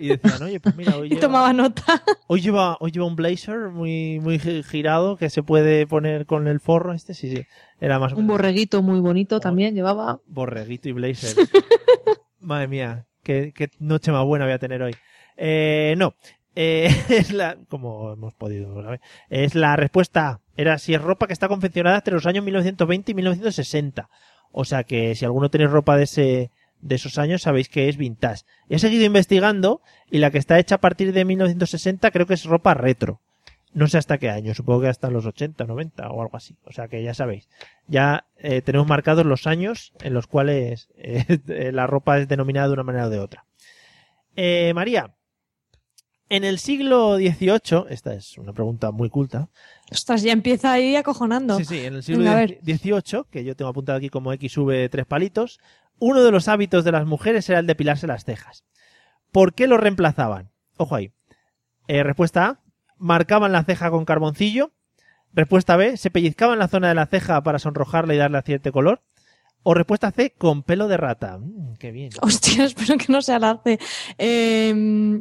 y 0.00 0.08
decían, 0.08 0.42
oye, 0.42 0.60
pues 0.60 0.76
mira, 0.76 0.96
hoy 0.96 1.06
Y 1.10 1.10
lleva, 1.10 1.20
tomaba 1.22 1.52
nota. 1.52 2.02
hoy 2.28 2.40
lleva, 2.40 2.76
hoy 2.78 2.92
lleva 2.92 3.06
un 3.06 3.16
blazer 3.16 3.70
muy, 3.70 4.20
muy 4.20 4.38
gi- 4.38 4.62
girado 4.62 5.16
que 5.16 5.28
se 5.28 5.42
puede 5.42 5.86
poner 5.88 6.24
con 6.26 6.46
el 6.46 6.60
forro 6.60 6.92
este, 6.92 7.14
sí, 7.14 7.34
sí, 7.34 7.42
era 7.80 7.98
más 7.98 8.12
Un 8.12 8.26
borreguito 8.28 8.80
muy 8.82 9.00
bonito 9.00 9.40
también 9.40 9.74
llevaba. 9.74 10.20
borreguito 10.26 10.88
y 10.88 10.92
blazer. 10.92 11.34
Madre 12.40 12.68
mía, 12.68 13.06
qué, 13.22 13.52
qué 13.54 13.70
noche 13.78 14.12
más 14.12 14.24
buena 14.24 14.44
voy 14.44 14.54
a 14.54 14.58
tener 14.58 14.82
hoy. 14.82 14.94
Eh, 15.36 15.94
no, 15.98 16.14
eh, 16.56 16.88
es 17.08 17.32
la, 17.32 17.56
como 17.68 18.12
hemos 18.12 18.34
podido 18.34 18.82
saber, 18.82 19.00
es 19.28 19.54
la 19.54 19.76
respuesta. 19.76 20.40
Era 20.56 20.78
si 20.78 20.94
es 20.94 21.02
ropa 21.02 21.26
que 21.26 21.32
está 21.32 21.48
confeccionada 21.48 21.96
entre 21.96 22.14
los 22.14 22.26
años 22.26 22.44
1920 22.44 23.12
y 23.12 23.14
1960. 23.14 24.08
O 24.52 24.64
sea 24.64 24.84
que 24.84 25.14
si 25.14 25.24
alguno 25.24 25.50
tenéis 25.50 25.70
ropa 25.70 25.96
de 25.96 26.04
ese, 26.04 26.50
de 26.80 26.94
esos 26.94 27.18
años 27.18 27.42
sabéis 27.42 27.68
que 27.68 27.88
es 27.88 27.96
vintage. 27.96 28.44
He 28.68 28.78
seguido 28.78 29.04
investigando 29.04 29.82
y 30.10 30.18
la 30.18 30.30
que 30.30 30.38
está 30.38 30.58
hecha 30.58 30.76
a 30.76 30.80
partir 30.80 31.12
de 31.12 31.24
1960 31.24 32.10
creo 32.10 32.26
que 32.26 32.34
es 32.34 32.44
ropa 32.44 32.74
retro. 32.74 33.20
No 33.72 33.88
sé 33.88 33.98
hasta 33.98 34.18
qué 34.18 34.30
año, 34.30 34.54
supongo 34.54 34.82
que 34.82 34.88
hasta 34.88 35.10
los 35.10 35.26
80, 35.26 35.64
90 35.64 36.08
o 36.08 36.22
algo 36.22 36.36
así. 36.36 36.56
O 36.64 36.70
sea 36.70 36.86
que 36.86 37.02
ya 37.02 37.12
sabéis. 37.12 37.48
Ya 37.88 38.26
eh, 38.36 38.62
tenemos 38.62 38.86
marcados 38.86 39.26
los 39.26 39.48
años 39.48 39.92
en 40.00 40.14
los 40.14 40.28
cuales 40.28 40.88
eh, 40.96 41.40
la 41.72 41.88
ropa 41.88 42.18
es 42.18 42.28
denominada 42.28 42.68
de 42.68 42.74
una 42.74 42.84
manera 42.84 43.06
o 43.06 43.10
de 43.10 43.18
otra. 43.18 43.44
Eh, 44.36 44.72
María, 44.74 45.14
en 46.28 46.44
el 46.44 46.58
siglo 46.58 47.16
XVIII, 47.16 47.86
esta 47.90 48.14
es 48.14 48.38
una 48.38 48.52
pregunta 48.52 48.90
muy 48.90 49.10
culta. 49.10 49.48
Ostras, 49.90 50.22
ya 50.22 50.32
empieza 50.32 50.72
ahí 50.72 50.96
acojonando. 50.96 51.58
Sí, 51.58 51.64
sí, 51.64 51.80
en 51.80 51.94
el 51.94 52.02
siglo 52.02 52.30
a. 52.30 52.46
XVIII, 52.46 53.24
que 53.30 53.44
yo 53.44 53.54
tengo 53.54 53.70
apuntado 53.70 53.98
aquí 53.98 54.08
como 54.08 54.32
XV 54.32 54.88
tres 54.90 55.06
palitos, 55.06 55.60
uno 55.98 56.22
de 56.22 56.30
los 56.30 56.48
hábitos 56.48 56.84
de 56.84 56.92
las 56.92 57.06
mujeres 57.06 57.48
era 57.48 57.58
el 57.58 57.66
depilarse 57.66 58.06
las 58.06 58.24
cejas. 58.24 58.64
¿Por 59.32 59.54
qué 59.54 59.66
lo 59.66 59.76
reemplazaban? 59.76 60.50
Ojo 60.76 60.94
ahí. 60.94 61.12
Eh, 61.88 62.02
respuesta 62.02 62.46
A, 62.46 62.60
marcaban 62.96 63.52
la 63.52 63.64
ceja 63.64 63.90
con 63.90 64.04
carboncillo. 64.04 64.72
Respuesta 65.32 65.76
B, 65.76 65.96
se 65.96 66.10
pellizcaban 66.10 66.58
la 66.58 66.68
zona 66.68 66.88
de 66.88 66.94
la 66.94 67.06
ceja 67.06 67.42
para 67.42 67.58
sonrojarla 67.58 68.14
y 68.14 68.18
darle 68.18 68.40
cierto 68.42 68.72
color. 68.72 69.02
O 69.64 69.74
respuesta 69.74 70.12
C, 70.12 70.34
con 70.38 70.62
pelo 70.62 70.86
de 70.86 70.96
rata. 70.96 71.38
Mm, 71.38 71.74
qué 71.78 71.90
bien. 71.90 72.10
Hostia, 72.22 72.64
espero 72.66 72.96
que 72.96 73.12
no 73.12 73.20
sea 73.20 73.38
la 73.38 73.60
C. 73.64 73.78
Eh, 74.18 75.20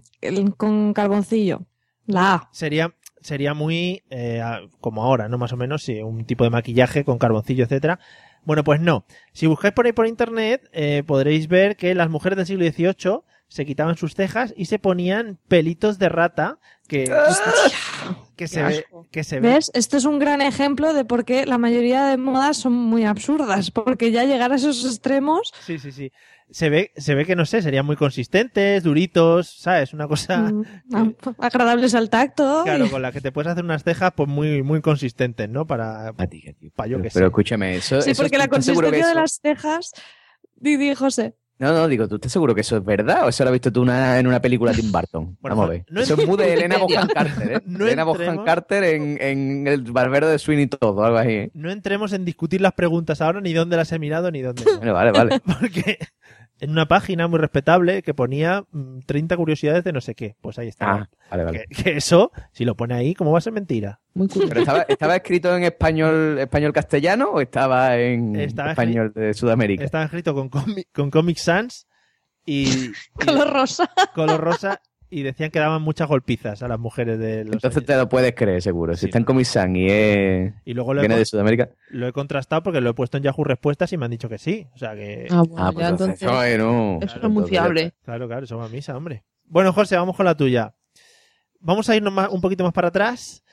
con 0.58 0.94
carboncillo. 0.94 1.66
La 2.06 2.34
A. 2.34 2.50
sería 2.52 2.94
sería 3.24 3.54
muy 3.54 4.04
eh, 4.10 4.42
como 4.82 5.04
ahora, 5.04 5.30
¿no? 5.30 5.38
Más 5.38 5.54
o 5.54 5.58
menos, 5.58 5.84
sí, 5.84 6.02
un 6.02 6.26
tipo 6.26 6.44
de 6.44 6.50
maquillaje 6.50 7.04
con 7.04 7.18
carboncillo, 7.18 7.64
etcétera. 7.64 8.00
Bueno, 8.44 8.64
pues 8.64 8.82
no. 8.82 9.06
Si 9.32 9.48
buscáis 9.48 9.74
por 9.74 9.86
ahí 9.86 9.94
por 9.94 10.08
internet, 10.08 10.70
eh, 10.74 11.04
podréis 11.06 11.48
ver 11.48 11.78
que 11.78 11.96
las 11.96 12.10
mujeres 12.10 12.38
del 12.38 12.46
siglo 12.46 12.66
XVIII 12.66 13.22
se 13.48 13.66
quitaban 13.66 13.96
sus 13.98 14.16
cejas 14.16 14.54
y 14.58 14.66
se 14.66 14.80
ponían 14.80 15.40
pelitos 15.48 16.00
de 16.00 16.10
rata 16.10 16.60
que, 16.88 17.06
que 18.36 18.48
se 18.48 18.64
ve, 18.64 18.86
que 19.12 19.24
se 19.24 19.40
ve. 19.40 19.50
¿Ves? 19.50 19.72
Esto 19.74 19.98
es 19.98 20.06
un 20.06 20.20
gran 20.20 20.42
ejemplo 20.42 20.94
de 20.94 21.06
por 21.06 21.26
qué 21.26 21.46
la 21.46 21.58
mayoría 21.58 22.06
de 22.06 22.18
modas 22.18 22.58
son 22.58 22.74
muy 22.74 23.04
absurdas. 23.06 23.72
Porque 23.72 24.12
ya 24.12 24.24
llegar 24.24 24.52
a 24.52 24.56
esos 24.56 24.84
extremos. 24.86 25.54
Sí, 25.66 25.78
sí, 25.80 25.92
sí. 25.92 26.12
Se 26.52 26.70
ve, 26.70 26.92
se 26.98 27.16
ve 27.16 27.26
que 27.26 27.36
no 27.36 27.46
sé, 27.46 27.62
serían 27.62 27.86
muy 27.86 27.96
consistentes, 27.96 28.84
duritos, 28.84 29.50
¿sabes? 29.60 29.94
Una 29.94 30.08
cosa, 30.08 30.52
mm, 30.52 31.16
agradables 31.40 31.96
al 31.96 32.10
tacto. 32.10 32.62
claro, 32.64 32.86
y- 32.86 32.90
con 32.90 33.02
la 33.02 33.12
que 33.12 33.22
te 33.22 33.32
puedes 33.32 33.52
hacer 33.52 33.64
unas 33.64 33.84
cejas 33.84 34.12
pues 34.16 34.30
muy, 34.30 34.62
muy 34.62 34.82
consistentes, 34.82 35.50
¿no? 35.50 35.66
Para, 35.66 36.14
para 36.14 36.30
yo 36.90 36.98
que 37.02 37.10
Pero 37.10 37.12
sé. 37.12 37.26
escúchame, 37.26 37.78
eso. 37.78 38.02
Sí, 38.02 38.12
eso 38.12 38.22
porque 38.22 38.38
la 38.38 38.44
¿estás 38.44 38.66
seguro 38.66 38.92
que 38.92 39.00
consistencia 39.00 39.06
de 39.08 39.12
eso- 39.12 39.20
las 39.22 39.40
cejas. 39.42 39.92
Didi, 40.56 40.94
José. 40.96 41.34
No, 41.64 41.74
no, 41.74 41.88
digo, 41.88 42.08
¿tú 42.08 42.16
estás 42.16 42.32
seguro 42.32 42.54
que 42.54 42.62
eso 42.62 42.78
es 42.78 42.84
verdad 42.86 43.26
o 43.26 43.30
eso 43.30 43.44
lo 43.44 43.50
has 43.50 43.54
visto 43.54 43.72
tú 43.72 43.82
una- 43.82 44.20
en 44.20 44.28
una 44.28 44.42
película 44.42 44.72
de 44.72 44.82
Tim 44.82 44.92
Burton? 44.92 45.38
Bueno, 45.42 45.56
Vamos 45.56 45.66
a 45.66 45.70
ver. 45.72 45.86
no 45.90 46.02
eso 46.02 46.14
es 46.16 46.28
muy 46.28 46.38
de 46.38 46.54
Elena. 46.54 46.78
Bohan 46.78 47.08
Carter, 47.08 47.52
¿eh? 47.52 47.62
No 47.66 47.86
Elena 47.86 48.04
Bohan 48.04 48.22
entremos- 48.22 48.46
Carter 48.46 48.84
en, 48.84 49.18
en 49.22 49.68
El 49.68 49.82
Barbero 49.92 50.28
de 50.28 50.38
Sweeney 50.40 50.68
Todo, 50.68 51.04
algo 51.04 51.18
así. 51.18 51.30
¿eh? 51.32 51.52
No 51.54 51.72
entremos 51.72 52.14
en 52.14 52.26
discutir 52.26 52.62
las 52.62 52.74
preguntas 52.74 53.22
ahora, 53.22 53.42
ni 53.42 53.54
dónde 53.54 53.78
las 53.78 53.92
he 53.92 54.00
mirado, 54.00 54.30
ni 54.32 54.42
dónde. 54.42 54.64
no. 54.66 54.78
Bueno, 54.78 54.94
vale, 54.94 55.12
vale. 55.12 55.40
Porque 55.60 55.98
en 56.64 56.72
una 56.72 56.88
página 56.88 57.28
muy 57.28 57.40
respetable 57.40 58.02
que 58.02 58.14
ponía 58.14 58.64
mm, 58.72 59.00
30 59.06 59.38
curiosidades 59.38 59.84
de 59.84 59.94
no 59.94 60.02
sé 60.02 60.16
qué. 60.16 60.36
Pues 60.42 60.58
ahí 60.60 60.68
está. 60.68 60.92
Ah, 60.92 61.10
vale, 61.30 61.44
vale. 61.44 61.66
Que, 61.70 61.84
que 61.84 61.98
eso, 61.98 62.32
si 62.52 62.66
lo 62.66 62.76
pone 62.76 62.94
ahí, 62.96 63.14
¿cómo 63.14 63.32
va 63.32 63.38
a 63.38 63.42
ser 63.42 63.54
mentira? 63.54 64.00
Muy 64.14 64.28
cool. 64.28 64.46
¿Pero 64.48 64.62
estaba, 64.62 64.82
estaba 64.88 65.16
escrito 65.16 65.56
en 65.56 65.64
español 65.64 66.38
español 66.40 66.74
castellano 66.74 67.30
o 67.32 67.42
estaba 67.42 67.98
en 67.98 68.36
Estaba 68.36 68.72
español 68.72 69.12
de 69.14 69.34
Sudamérica? 69.34 69.84
Estaba 69.84 70.06
escrito 70.06 70.34
con, 70.34 70.50
comi- 70.50 70.88
con 70.94 71.10
Comic 71.12 71.38
Sans 71.38 71.88
y, 72.46 72.68
y 72.70 72.92
Color 73.26 73.54
rosa. 73.54 73.90
color 74.14 74.40
rosa 74.42 74.82
y 75.14 75.24
decían 75.24 75.52
que 75.52 75.60
daban 75.60 75.82
muchas 75.82 76.08
golpizas 76.08 76.64
a 76.64 76.68
las 76.68 76.80
mujeres 76.80 77.20
de 77.20 77.46
los 77.46 77.54
Entonces 77.56 77.86
te 77.86 77.96
lo 77.96 78.10
puedes 78.10 78.34
creer, 78.36 78.62
seguro. 78.62 78.96
Si 78.96 79.06
está 79.06 79.18
en 79.20 79.24
Comic 79.26 79.46
Sans 79.46 79.76
y 79.78 79.88
es... 79.90 80.54
Y 80.66 80.74
luego 80.74 80.94
lo 80.94 81.00
he, 81.00 81.04
viene 81.04 81.16
con- 81.16 81.20
de 81.20 81.26
Sudamérica. 81.26 81.70
lo 81.90 82.08
he 82.08 82.12
contrastado 82.14 82.64
porque 82.64 82.82
lo 82.82 82.90
he 82.90 82.94
puesto 82.94 83.18
en 83.18 83.24
Yahoo 83.24 83.44
Respuestas 83.44 83.92
y 83.94 83.98
me 83.98 84.06
han 84.06 84.12
dicho 84.12 84.28
que 84.30 84.38
sí. 84.38 84.68
O 84.74 84.78
sea 84.78 84.96
que. 84.96 85.28
Ah, 85.30 85.44
bueno, 85.48 85.66
Ah, 85.68 85.72
pues 85.72 85.84
ya 85.86 85.90
entonces, 85.90 86.22
entonces. 86.22 86.58
bueno. 86.58 87.00
Eso 87.02 87.18
es 87.22 87.30
muy 87.30 87.46
fiable. 87.48 87.94
Claro, 88.04 88.28
claro, 88.28 88.44
eso 88.46 88.58
va 88.58 88.66
a 88.66 88.70
misa, 88.70 88.96
hombre. 88.98 89.24
Bueno, 89.46 89.72
José, 89.74 89.96
vamos 89.98 90.16
con 90.16 90.26
la 90.26 90.36
tuya. 90.36 90.74
Vamos 91.60 91.90
a 91.90 91.96
irnos 91.96 92.12
más- 92.14 92.30
un 92.30 92.42
poquito 92.42 92.64
más 92.64 92.74
para 92.74 92.90
atrás. 92.90 93.44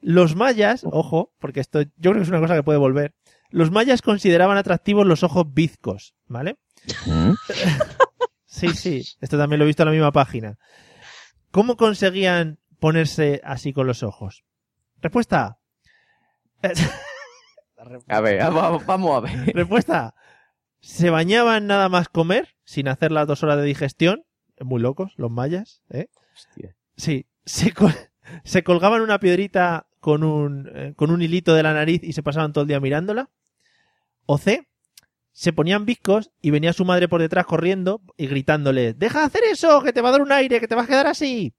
Los 0.00 0.36
mayas, 0.36 0.84
ojo, 0.84 1.32
porque 1.38 1.60
esto 1.60 1.80
yo 1.82 1.90
creo 2.10 2.14
que 2.16 2.22
es 2.22 2.28
una 2.28 2.40
cosa 2.40 2.54
que 2.54 2.62
puede 2.62 2.78
volver. 2.78 3.14
Los 3.50 3.70
mayas 3.70 4.02
consideraban 4.02 4.58
atractivos 4.58 5.06
los 5.06 5.22
ojos 5.22 5.46
bizcos, 5.52 6.14
¿vale? 6.26 6.56
¿Mm? 7.06 7.32
Sí, 8.48 8.68
sí, 8.68 9.04
esto 9.20 9.36
también 9.36 9.58
lo 9.58 9.64
he 9.64 9.66
visto 9.66 9.82
en 9.82 9.88
la 9.88 9.92
misma 9.92 10.12
página. 10.12 10.56
¿Cómo 11.56 11.78
conseguían 11.78 12.58
ponerse 12.80 13.40
así 13.42 13.72
con 13.72 13.86
los 13.86 14.02
ojos? 14.02 14.44
Respuesta 15.00 15.40
A. 15.46 15.58
A 18.08 18.20
ver, 18.20 18.42
vamos, 18.86 19.16
a 19.16 19.20
ver. 19.20 19.54
Respuesta 19.54 20.08
A. 20.08 20.14
se 20.80 21.08
bañaban 21.08 21.66
nada 21.66 21.88
más 21.88 22.10
comer, 22.10 22.56
sin 22.64 22.88
hacer 22.88 23.10
las 23.10 23.26
dos 23.26 23.42
horas 23.42 23.56
de 23.56 23.62
digestión. 23.64 24.24
Muy 24.60 24.82
locos, 24.82 25.14
los 25.16 25.30
mayas, 25.30 25.80
¿eh? 25.88 26.08
Sí, 26.98 27.26
se, 27.46 27.72
col- 27.72 27.94
se 28.44 28.62
colgaban 28.62 29.00
una 29.00 29.18
piedrita 29.18 29.86
con 29.98 30.24
un, 30.24 30.70
eh, 30.74 30.92
con 30.94 31.10
un 31.10 31.22
hilito 31.22 31.54
de 31.54 31.62
la 31.62 31.72
nariz 31.72 32.02
y 32.04 32.12
se 32.12 32.22
pasaban 32.22 32.52
todo 32.52 32.62
el 32.62 32.68
día 32.68 32.80
mirándola. 32.80 33.30
O 34.26 34.36
C, 34.36 34.68
se 35.38 35.52
ponían 35.52 35.84
viscos 35.84 36.30
y 36.40 36.50
venía 36.50 36.72
su 36.72 36.86
madre 36.86 37.08
por 37.08 37.20
detrás 37.20 37.44
corriendo 37.44 38.00
y 38.16 38.26
gritándole, 38.26 38.94
deja 38.94 39.20
de 39.20 39.26
hacer 39.26 39.42
eso, 39.44 39.82
que 39.82 39.92
te 39.92 40.00
va 40.00 40.08
a 40.08 40.12
dar 40.12 40.22
un 40.22 40.32
aire, 40.32 40.60
que 40.60 40.66
te 40.66 40.74
vas 40.74 40.86
a 40.86 40.88
quedar 40.88 41.06
así. 41.06 41.52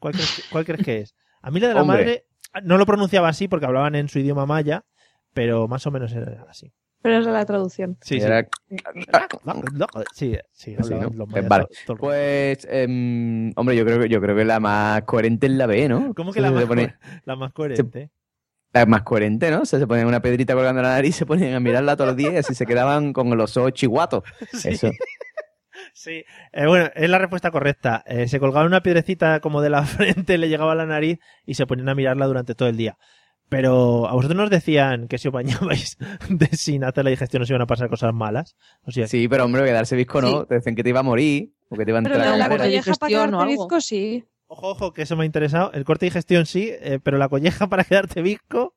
¿Cuál 0.00 0.14
crees, 0.14 0.32
que- 0.34 0.42
cuál 0.50 0.64
crees 0.64 0.84
que 0.84 0.98
es? 0.98 1.14
A 1.40 1.52
mí 1.52 1.60
la 1.60 1.68
de 1.68 1.74
la 1.74 1.82
Hombre. 1.82 1.98
madre 1.98 2.26
no 2.64 2.78
lo 2.78 2.84
pronunciaba 2.84 3.28
así 3.28 3.46
porque 3.46 3.64
hablaban 3.66 3.94
en 3.94 4.08
su 4.08 4.18
idioma 4.18 4.44
maya, 4.44 4.84
pero 5.32 5.68
más 5.68 5.86
o 5.86 5.92
menos 5.92 6.12
era 6.12 6.44
así. 6.48 6.72
Pero 7.00 7.18
es 7.18 7.24
la 7.26 7.44
traducción. 7.46 7.96
Sí, 8.00 8.18
sí. 8.18 8.26
Era- 8.26 8.48
Sí, 10.12 10.36
sí, 10.52 10.74
hablaban 10.76 11.12
¿no? 11.12 11.18
los 11.18 11.28
Eh, 11.28 11.32
mayas 11.32 11.48
vale. 11.48 11.64
todo- 11.64 11.74
todo 11.86 11.92
el 11.92 11.98
rato. 11.98 12.00
Pues, 12.00 12.66
em, 12.70 13.52
hombre, 13.56 13.76
yo 13.76 13.84
creo, 13.84 14.00
que- 14.00 14.08
yo 14.08 14.20
creo 14.20 14.36
que 14.36 14.44
la 14.44 14.58
más 14.60 15.02
coherente 15.02 15.46
es 15.46 15.52
la 15.52 15.66
B, 15.66 15.88
¿no? 15.88 16.12
¿Cómo 16.14 16.32
que 16.32 16.40
la 16.40 16.50
más, 16.50 16.64
la 17.24 17.36
más 17.36 17.52
coherente? 17.52 18.10
La 18.72 18.86
más 18.86 19.02
coherente, 19.02 19.50
¿no? 19.50 19.60
O 19.62 19.64
sea, 19.66 19.78
se 19.78 19.86
ponían 19.86 20.06
una 20.06 20.22
pedrita 20.22 20.54
colgando 20.54 20.80
en 20.80 20.86
la 20.86 20.94
nariz 20.94 21.10
y 21.16 21.18
se 21.18 21.26
ponían 21.26 21.54
a 21.54 21.60
mirarla 21.60 21.94
todos 21.96 22.08
los 22.08 22.16
días 22.16 22.32
y 22.32 22.36
así 22.38 22.54
se 22.54 22.64
quedaban 22.66 23.12
con 23.12 23.36
los 23.36 23.56
ojos 23.56 23.72
chihuatos. 23.72 24.22
Eso. 24.64 24.90
Sí, 25.94 26.24
eh, 26.52 26.66
bueno, 26.66 26.90
es 26.94 27.10
la 27.10 27.18
respuesta 27.18 27.50
correcta. 27.50 28.02
Eh, 28.06 28.28
se 28.28 28.38
colgaba 28.40 28.64
una 28.66 28.82
piedrecita 28.82 29.40
como 29.40 29.60
de 29.60 29.70
la 29.70 29.82
frente, 29.84 30.38
le 30.38 30.48
llegaba 30.48 30.72
a 30.72 30.74
la 30.76 30.86
nariz 30.86 31.18
y 31.44 31.54
se 31.54 31.66
ponían 31.66 31.88
a 31.88 31.94
mirarla 31.94 32.26
durante 32.26 32.54
todo 32.54 32.68
el 32.68 32.76
día. 32.76 32.96
Pero 33.48 34.08
a 34.08 34.14
vosotros 34.14 34.36
nos 34.36 34.48
decían 34.48 35.08
que 35.08 35.18
si 35.18 35.28
os 35.28 35.34
bañabais 35.34 35.98
de 36.30 36.46
sin 36.56 36.84
hacer 36.84 37.04
la 37.04 37.10
digestión 37.10 37.42
os 37.42 37.50
iban 37.50 37.62
a 37.62 37.66
pasar 37.66 37.88
cosas 37.90 38.14
malas. 38.14 38.56
O 38.82 38.90
sea, 38.90 39.06
Sí, 39.06 39.28
pero 39.28 39.44
hombre, 39.44 39.64
quedarse 39.64 39.96
visco 39.96 40.22
no. 40.22 40.40
Sí. 40.42 40.46
Te 40.48 40.54
decían 40.56 40.74
que 40.74 40.82
te 40.82 40.88
iba 40.90 41.00
a 41.00 41.04
morir 41.04 41.52
o 41.68 41.76
que 41.76 41.84
te 41.84 41.90
iba 41.90 41.98
a 41.98 42.02
Pero 42.02 42.14
entrar 42.14 42.32
de 42.32 42.38
la 42.38 42.48
colleja 42.48 42.94
para 42.98 43.08
digestión 43.08 43.34
o 43.34 43.38
quedarte 43.38 43.52
algo. 43.52 43.64
visco, 43.64 43.80
sí. 43.80 44.24
Ojo, 44.54 44.68
ojo, 44.72 44.92
que 44.92 45.02
eso 45.02 45.16
me 45.16 45.22
ha 45.22 45.26
interesado. 45.26 45.72
El 45.72 45.84
corte 45.86 46.04
de 46.04 46.10
digestión 46.10 46.44
sí, 46.44 46.68
eh, 46.70 46.98
pero 47.02 47.16
la 47.16 47.28
colleja 47.30 47.66
para 47.70 47.84
quedarte 47.84 48.20
visco. 48.20 48.74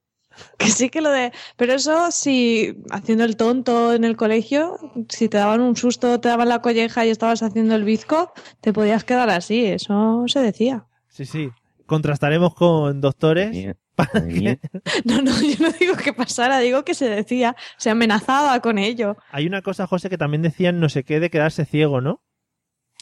Que 0.57 0.67
sí 0.69 0.89
que 0.89 1.01
lo 1.01 1.09
de... 1.11 1.31
Pero 1.57 1.73
eso, 1.73 2.11
si 2.11 2.77
haciendo 2.91 3.23
el 3.25 3.35
tonto 3.35 3.93
en 3.93 4.03
el 4.05 4.15
colegio, 4.17 4.77
si 5.09 5.27
te 5.29 5.37
daban 5.37 5.59
un 5.61 5.75
susto, 5.75 6.19
te 6.21 6.29
daban 6.29 6.47
la 6.49 6.61
colleja 6.61 7.05
y 7.05 7.09
estabas 7.09 7.41
haciendo 7.43 7.75
el 7.75 7.83
bizco, 7.83 8.31
te 8.61 8.71
podías 8.73 9.03
quedar 9.03 9.29
así. 9.29 9.65
Eso 9.65 10.23
se 10.27 10.39
decía. 10.39 10.85
Sí, 11.09 11.25
sí. 11.25 11.49
Contrastaremos 11.85 12.53
con 12.55 12.99
doctores. 13.01 13.75
para 13.95 14.27
que- 14.27 14.59
No, 15.05 15.21
no, 15.21 15.31
yo 15.41 15.55
no 15.59 15.71
digo 15.77 15.95
que 15.97 16.13
pasara, 16.13 16.59
digo 16.59 16.83
que 16.85 16.93
se 16.95 17.09
decía. 17.09 17.55
Se 17.77 17.89
amenazaba 17.89 18.59
con 18.61 18.77
ello. 18.77 19.17
Hay 19.31 19.45
una 19.45 19.61
cosa, 19.61 19.87
José, 19.87 20.09
que 20.09 20.17
también 20.17 20.41
decían 20.41 20.79
no 20.79 20.87
sé 20.87 21.03
qué 21.03 21.19
de 21.19 21.29
quedarse 21.29 21.65
ciego, 21.65 21.99
¿no? 21.99 22.21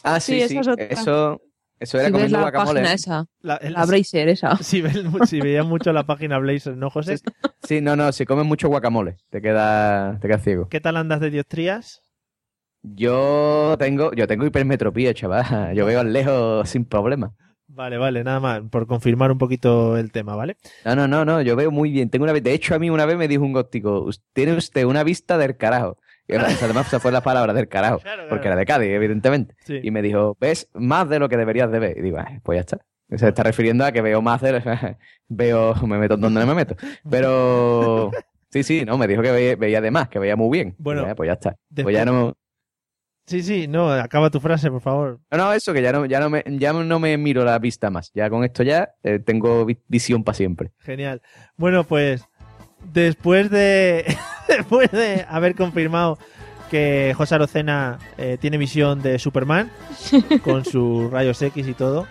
Ah, 0.04 0.18
Sí, 0.20 0.40
sí, 0.42 0.48
sí. 0.48 0.58
es 0.58 0.68
otra. 0.68 0.84
Eso, 0.86 1.40
eso 1.84 1.98
era 1.98 2.06
Si 2.08 2.12
ves 2.12 2.20
comiendo 2.20 2.38
la 2.38 2.42
guacamole. 2.50 2.80
página 2.80 2.92
esa, 2.94 3.26
La, 3.40 3.56
el- 3.56 3.72
la 3.72 3.86
Bracer 3.86 4.28
esa. 4.28 4.56
Si, 4.62 4.82
ves 4.82 4.98
si 5.28 5.40
veías 5.40 5.64
mucho 5.64 5.92
la 5.92 6.04
página 6.04 6.38
Blazer, 6.38 6.76
¿no, 6.76 6.90
José? 6.90 7.18
Sí, 7.62 7.80
no, 7.80 7.96
no, 7.96 8.12
si 8.12 8.26
comes 8.26 8.44
mucho 8.44 8.68
guacamole, 8.68 9.16
te 9.30 9.40
quedas 9.40 10.20
te 10.20 10.28
quedas 10.28 10.42
ciego. 10.42 10.68
¿Qué 10.68 10.80
tal 10.80 10.96
andas 10.96 11.20
de 11.20 11.30
dioptrías? 11.30 12.02
Yo 12.82 13.76
tengo, 13.78 14.12
yo 14.12 14.26
tengo 14.26 14.44
hipermetropía, 14.44 15.14
chaval. 15.14 15.44
Yo 15.74 15.86
veo 15.86 16.00
al 16.00 16.12
lejos 16.12 16.68
sin 16.68 16.84
problema. 16.84 17.34
Vale, 17.66 17.96
vale, 17.96 18.22
nada 18.22 18.40
más, 18.40 18.60
por 18.70 18.86
confirmar 18.86 19.32
un 19.32 19.38
poquito 19.38 19.96
el 19.96 20.12
tema, 20.12 20.36
¿vale? 20.36 20.58
No, 20.84 20.94
no, 20.94 21.08
no, 21.08 21.24
no, 21.24 21.40
yo 21.40 21.56
veo 21.56 21.70
muy 21.70 21.90
bien. 21.90 22.10
Tengo 22.10 22.24
una 22.24 22.32
vez, 22.34 22.42
de 22.42 22.52
hecho, 22.52 22.74
a 22.74 22.78
mí 22.78 22.90
una 22.90 23.06
vez 23.06 23.16
me 23.16 23.26
dijo 23.26 23.42
un 23.42 23.52
góptico, 23.54 24.02
"Us- 24.02 24.22
tiene 24.34 24.52
usted 24.52 24.84
una 24.84 25.02
vista 25.02 25.38
del 25.38 25.56
carajo. 25.56 25.96
Sea, 26.26 26.40
además, 26.66 26.86
esa 26.86 27.00
fue 27.00 27.12
la 27.12 27.20
palabra 27.22 27.52
del 27.52 27.68
carajo, 27.68 28.00
porque 28.28 28.48
era 28.48 28.56
de 28.56 28.64
Cádiz, 28.66 28.88
evidentemente. 28.90 29.54
Sí. 29.64 29.80
Y 29.82 29.90
me 29.90 30.00
dijo, 30.02 30.36
ves 30.40 30.68
más 30.74 31.08
de 31.08 31.18
lo 31.18 31.28
que 31.28 31.36
deberías 31.36 31.70
de 31.70 31.78
ver. 31.78 31.98
Y 31.98 32.02
digo, 32.02 32.18
"Ah, 32.18 32.40
pues 32.42 32.56
ya 32.56 32.60
está. 32.60 32.78
Se 33.16 33.28
está 33.28 33.42
refiriendo 33.42 33.84
a 33.84 33.92
que 33.92 34.00
veo 34.00 34.22
más 34.22 34.40
de 34.40 34.52
lo- 34.52 34.60
veo, 35.28 35.74
me 35.86 35.98
meto 35.98 36.16
donde 36.16 36.40
no 36.40 36.46
me 36.46 36.54
meto. 36.54 36.74
Pero 37.10 38.10
sí, 38.50 38.62
sí, 38.62 38.84
no, 38.86 38.96
me 38.98 39.06
dijo 39.06 39.20
que 39.22 39.30
veía, 39.30 39.56
veía 39.56 39.80
de 39.80 39.90
más, 39.90 40.08
que 40.08 40.18
veía 40.18 40.36
muy 40.36 40.50
bien. 40.56 40.74
Bueno, 40.78 41.06
ya, 41.06 41.14
pues 41.14 41.26
ya 41.28 41.32
está. 41.34 41.56
después- 41.68 41.84
Pues 41.84 41.96
ya 41.96 42.04
no, 42.04 42.34
Sí, 43.26 43.42
sí, 43.42 43.66
no, 43.68 43.90
acaba 43.90 44.28
tu 44.28 44.38
frase, 44.38 44.70
por 44.70 44.82
favor. 44.82 45.18
no, 45.30 45.38
no, 45.38 45.52
eso, 45.54 45.72
que 45.72 45.80
ya 45.80 45.92
no, 45.92 46.04
ya 46.04 46.20
no 46.20 46.28
me, 46.28 46.44
ya 46.46 46.72
no 46.74 46.98
me 47.00 47.16
miro 47.16 47.42
la 47.44 47.58
vista 47.58 47.88
más. 47.88 48.10
Ya 48.14 48.28
con 48.28 48.44
esto 48.44 48.62
ya 48.62 48.90
eh, 49.02 49.18
tengo 49.18 49.64
vi- 49.64 49.78
visión 49.88 50.24
para 50.24 50.36
siempre. 50.36 50.72
Genial. 50.80 51.22
Bueno, 51.56 51.84
pues 51.84 52.22
después 52.92 53.50
de 53.50 54.04
después 54.48 54.90
de 54.90 55.24
haber 55.28 55.54
confirmado 55.54 56.18
que 56.70 57.14
José 57.16 57.36
Arocena 57.36 57.98
eh, 58.18 58.38
tiene 58.40 58.58
visión 58.58 59.02
de 59.02 59.18
Superman 59.18 59.70
con 60.42 60.64
sus 60.64 61.10
rayos 61.10 61.40
X 61.40 61.68
y 61.68 61.74
todo, 61.74 62.06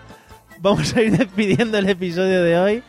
vamos 0.58 0.94
a 0.96 1.02
ir 1.02 1.16
despidiendo 1.16 1.78
el 1.78 1.88
episodio 1.88 2.42
de 2.42 2.58
hoy 2.58 2.82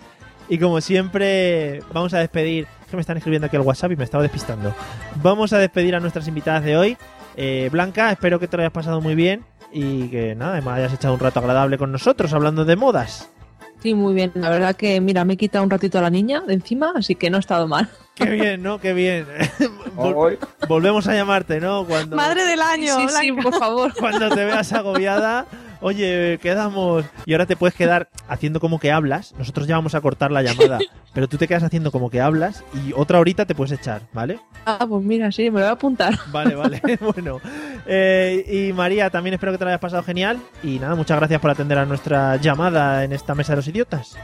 y 0.48 0.60
como 0.60 0.80
siempre 0.82 1.82
vamos 1.92 2.14
a 2.14 2.20
despedir, 2.20 2.68
es 2.82 2.88
que 2.88 2.96
me 2.96 3.02
están 3.02 3.18
escribiendo 3.18 3.48
aquí 3.48 3.56
al 3.56 3.64
WhatsApp 3.64 3.92
y 3.92 3.96
me 3.96 4.04
estaba 4.04 4.22
despistando. 4.22 4.74
Vamos 5.22 5.54
a 5.54 5.58
despedir 5.58 5.96
a 5.96 6.00
nuestras 6.00 6.28
invitadas 6.28 6.64
de 6.64 6.78
hoy. 6.78 6.98
Eh, 7.36 7.70
Blanca, 7.72 8.12
espero 8.12 8.40
que 8.40 8.48
te 8.48 8.56
lo 8.56 8.62
hayas 8.62 8.72
pasado 8.72 9.02
muy 9.02 9.16
bien 9.16 9.44
y 9.72 10.08
que 10.10 10.36
nada, 10.36 10.54
además 10.54 10.78
hayas 10.78 10.94
echado 10.94 11.16
un 11.16 11.20
rato 11.20 11.40
agradable 11.40 11.78
con 11.78 11.92
nosotros 11.92 12.32
hablando 12.34 12.64
de 12.64 12.76
modas. 12.76 13.30
Sí, 13.82 13.94
muy 13.94 14.14
bien. 14.16 14.32
La 14.36 14.50
verdad 14.50 14.76
que, 14.76 15.00
mira, 15.00 15.24
me 15.26 15.34
he 15.34 15.38
quitado 15.38 15.64
un 15.64 15.70
ratito 15.70 16.00
a 16.00 16.02
la 16.02 16.10
niña 16.10 16.42
de 16.42 16.54
encima, 16.56 16.94
así 16.96 17.16
que 17.16 17.30
no 17.30 17.38
ha 17.38 17.40
estado 17.40 17.68
mal. 17.68 17.88
Qué 18.16 18.26
bien, 18.26 18.64
¿no? 18.64 18.80
Qué 18.80 18.94
bien. 18.94 19.26
Vol- 19.96 20.38
volvemos 20.68 21.08
a 21.08 21.14
llamarte, 21.14 21.60
¿no? 21.60 21.86
Cuando, 21.86 22.16
Madre 22.16 22.46
del 22.46 22.62
año, 22.62 22.96
Sí, 22.96 23.08
sí, 23.10 23.32
Blanca. 23.32 23.50
por 23.50 23.60
favor. 23.60 23.94
cuando 24.00 24.30
te 24.30 24.44
veas 24.46 24.72
agobiada. 24.74 25.46
Oye, 25.82 26.40
quedamos. 26.42 27.06
Y 27.26 27.34
ahora 27.34 27.46
te 27.46 27.56
puedes 27.56 27.76
quedar 27.76 28.10
haciendo 28.28 28.60
como 28.60 28.80
que 28.80 28.92
hablas. 28.92 29.34
Nosotros 29.38 29.68
ya 29.68 29.76
vamos 29.76 29.96
a 29.96 30.02
cortar 30.02 30.32
la 30.32 30.42
llamada. 30.42 30.80
Pero 31.14 31.30
tú 31.30 31.38
te 31.38 31.48
quedas 31.48 31.64
haciendo 31.64 31.92
como 31.92 32.10
que 32.10 32.20
hablas 32.20 32.64
y 32.74 32.92
otra 32.94 33.20
horita 33.20 33.46
te 33.46 33.56
puedes 33.56 33.72
echar, 33.72 34.02
¿vale? 34.12 34.40
Ah, 34.66 34.86
pues 34.88 35.02
mira, 35.02 35.32
sí, 35.32 35.44
me 35.44 35.60
lo 35.60 35.66
voy 35.66 35.70
a 35.70 35.72
apuntar. 35.72 36.14
Vale, 36.32 36.56
vale. 36.56 36.82
bueno. 37.00 37.40
Eh, 37.86 38.68
y 38.70 38.74
María, 38.74 39.10
también 39.10 39.36
espero 39.36 39.54
que 39.54 39.58
te 39.58 39.64
lo 39.64 39.70
hayas 39.70 39.80
pasado 39.80 40.04
genial. 40.04 40.40
Y 40.62 40.80
nada, 40.80 40.96
muchas 40.96 41.18
gracias 41.18 41.40
por 41.40 41.52
atender 41.52 41.78
a 41.78 41.86
nuestra 41.86 42.36
llamada 42.38 43.04
en 43.04 43.14
esta 43.14 43.34
mesa 43.36 43.54
de 43.54 43.58
los 43.58 43.68
idiotas. 43.68 44.18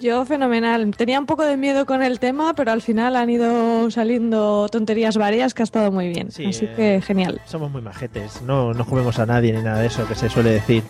Yo 0.00 0.24
fenomenal. 0.24 0.90
Tenía 0.96 1.18
un 1.18 1.26
poco 1.26 1.44
de 1.44 1.56
miedo 1.56 1.86
con 1.86 2.02
el 2.02 2.18
tema, 2.20 2.54
pero 2.54 2.72
al 2.72 2.82
final 2.82 3.16
han 3.16 3.30
ido 3.30 3.90
saliendo 3.90 4.68
tonterías 4.68 5.16
varias 5.16 5.54
que 5.54 5.62
ha 5.62 5.64
estado 5.64 5.90
muy 5.90 6.08
bien. 6.08 6.30
Sí, 6.30 6.46
Así 6.46 6.66
eh, 6.66 6.72
que 6.76 7.02
genial. 7.02 7.40
Somos 7.46 7.70
muy 7.70 7.82
majetes, 7.82 8.42
no, 8.42 8.74
no 8.74 8.84
comemos 8.84 9.18
a 9.18 9.26
nadie 9.26 9.52
ni 9.52 9.62
nada 9.62 9.80
de 9.80 9.86
eso 9.86 10.06
que 10.06 10.14
se 10.14 10.28
suele 10.28 10.50
decir. 10.50 10.82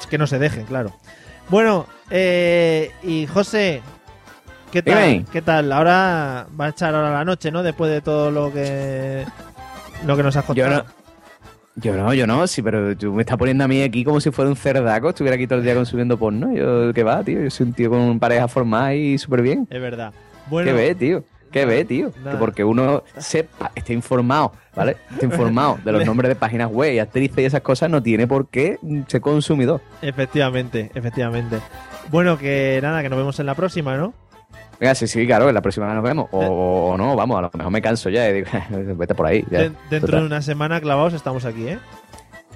Es 0.00 0.06
que 0.06 0.18
no 0.18 0.26
se 0.26 0.38
dejen, 0.38 0.64
claro. 0.66 0.92
Bueno, 1.48 1.86
eh, 2.10 2.92
y 3.02 3.26
José, 3.26 3.80
¿qué 4.70 4.82
tal? 4.82 5.08
Dime. 5.10 5.24
¿Qué 5.32 5.40
tal? 5.42 5.72
Ahora 5.72 6.46
va 6.58 6.66
a 6.66 6.68
echar 6.68 6.94
ahora 6.94 7.10
la 7.12 7.24
noche, 7.24 7.50
¿no? 7.50 7.62
Después 7.62 7.90
de 7.90 8.02
todo 8.02 8.30
lo 8.30 8.52
que 8.52 9.24
lo 10.06 10.16
que 10.16 10.22
nos 10.22 10.36
has 10.36 10.44
Yo 10.44 10.48
contado. 10.64 10.84
no, 10.84 10.97
yo 11.80 11.96
no, 11.96 12.12
yo 12.14 12.26
no, 12.26 12.46
sí, 12.46 12.62
pero 12.62 12.96
tú 12.96 13.12
me 13.12 13.22
estás 13.22 13.36
poniendo 13.36 13.64
a 13.64 13.68
mí 13.68 13.82
aquí 13.82 14.04
como 14.04 14.20
si 14.20 14.30
fuera 14.30 14.50
un 14.50 14.56
cerdaco, 14.56 15.10
estuviera 15.10 15.36
aquí 15.36 15.46
todo 15.46 15.58
el 15.58 15.64
día 15.64 15.74
consumiendo 15.74 16.18
porno. 16.18 16.52
Yo, 16.52 16.92
¿qué 16.92 17.02
va, 17.02 17.22
tío? 17.22 17.40
Yo 17.42 17.50
soy 17.50 17.66
un 17.66 17.72
tío 17.72 17.90
con 17.90 18.18
pareja 18.18 18.48
formada 18.48 18.94
y 18.94 19.16
súper 19.18 19.42
bien. 19.42 19.66
Es 19.70 19.80
verdad. 19.80 20.12
Bueno, 20.48 20.70
¿Qué 20.70 20.76
ve, 20.76 20.94
tío? 20.94 21.24
¿Qué 21.52 21.64
ve, 21.64 21.84
tío? 21.84 22.10
nada. 22.18 22.32
Que 22.32 22.36
porque 22.38 22.64
uno 22.64 23.02
sepa, 23.16 23.70
esté 23.74 23.92
informado, 23.94 24.52
¿vale? 24.74 24.96
Esté 25.10 25.26
informado 25.26 25.78
de 25.84 25.92
los 25.92 26.04
nombres 26.06 26.28
de 26.28 26.34
páginas 26.36 26.70
web 26.70 26.92
y 26.92 26.98
actrices 26.98 27.38
y 27.38 27.44
esas 27.44 27.62
cosas, 27.62 27.88
no 27.90 28.02
tiene 28.02 28.26
por 28.26 28.48
qué 28.48 28.78
ser 29.06 29.20
consumidor. 29.20 29.80
efectivamente, 30.02 30.90
efectivamente. 30.94 31.58
Bueno, 32.10 32.38
que 32.38 32.78
nada, 32.82 33.02
que 33.02 33.08
nos 33.08 33.18
vemos 33.18 33.38
en 33.40 33.46
la 33.46 33.54
próxima, 33.54 33.96
¿no? 33.96 34.14
Venga, 34.80 34.94
sí, 34.94 35.06
sí, 35.06 35.26
claro, 35.26 35.50
la 35.50 35.60
próxima 35.60 35.86
vez 35.86 35.94
nos 35.96 36.04
vemos. 36.04 36.28
O, 36.30 36.90
o 36.92 36.96
no, 36.96 37.16
vamos, 37.16 37.38
a 37.38 37.42
lo 37.42 37.50
mejor 37.52 37.72
me 37.72 37.82
canso 37.82 38.10
ya 38.10 38.28
y 38.30 38.32
digo, 38.34 38.48
vete 38.96 39.14
por 39.14 39.26
ahí. 39.26 39.44
ya. 39.50 39.60
Dentro 39.90 40.00
Total. 40.00 40.20
de 40.20 40.26
una 40.26 40.42
semana 40.42 40.80
clavados 40.80 41.14
estamos 41.14 41.44
aquí, 41.44 41.66
¿eh? 41.68 41.78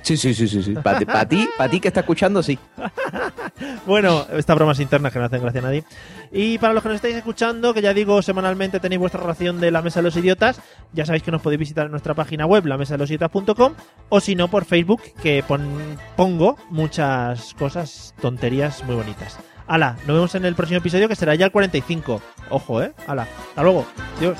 Sí, 0.02 0.16
sí, 0.16 0.34
sí, 0.34 0.48
sí. 0.48 0.62
sí. 0.64 0.74
Para 0.74 0.98
ti, 0.98 1.04
pa' 1.04 1.24
ti, 1.26 1.48
pa' 1.56 1.68
que 1.68 1.86
está 1.88 2.00
escuchando, 2.00 2.42
sí. 2.42 2.58
Bueno, 3.86 4.26
estas 4.32 4.56
bromas 4.56 4.80
internas 4.80 5.12
que 5.12 5.18
no 5.18 5.24
hacen 5.26 5.42
gracia 5.42 5.60
a 5.60 5.64
nadie. 5.64 5.84
Y 6.32 6.58
para 6.58 6.72
los 6.72 6.82
que 6.82 6.88
nos 6.88 6.96
estáis 6.96 7.14
escuchando, 7.16 7.74
que 7.74 7.82
ya 7.82 7.92
digo, 7.94 8.20
semanalmente 8.22 8.80
tenéis 8.80 8.98
vuestra 9.00 9.20
ración 9.20 9.60
de 9.60 9.70
la 9.70 9.82
Mesa 9.82 10.00
de 10.00 10.04
los 10.04 10.16
Idiotas, 10.16 10.60
ya 10.92 11.04
sabéis 11.06 11.22
que 11.22 11.30
nos 11.30 11.42
podéis 11.42 11.58
visitar 11.60 11.86
en 11.86 11.90
nuestra 11.92 12.14
página 12.14 12.46
web, 12.46 12.66
la 12.66 12.78
mesa 12.78 12.94
de 12.94 12.98
los 12.98 13.10
idiotas.com, 13.10 13.74
o 14.08 14.20
si 14.20 14.34
no, 14.34 14.48
por 14.48 14.64
Facebook, 14.64 15.02
que 15.22 15.44
pon- 15.46 15.98
pongo 16.16 16.56
muchas 16.70 17.54
cosas, 17.54 18.14
tonterías 18.20 18.82
muy 18.84 18.96
bonitas. 18.96 19.38
Hala, 19.66 19.96
nos 20.06 20.16
vemos 20.16 20.34
en 20.34 20.44
el 20.44 20.54
próximo 20.54 20.78
episodio, 20.78 21.08
que 21.08 21.16
será 21.16 21.34
ya 21.34 21.46
el 21.46 21.52
45. 21.52 22.20
Ojo, 22.50 22.82
¿eh? 22.82 22.92
Hala, 23.06 23.22
hasta 23.22 23.62
luego. 23.62 23.86
Adiós. 24.18 24.38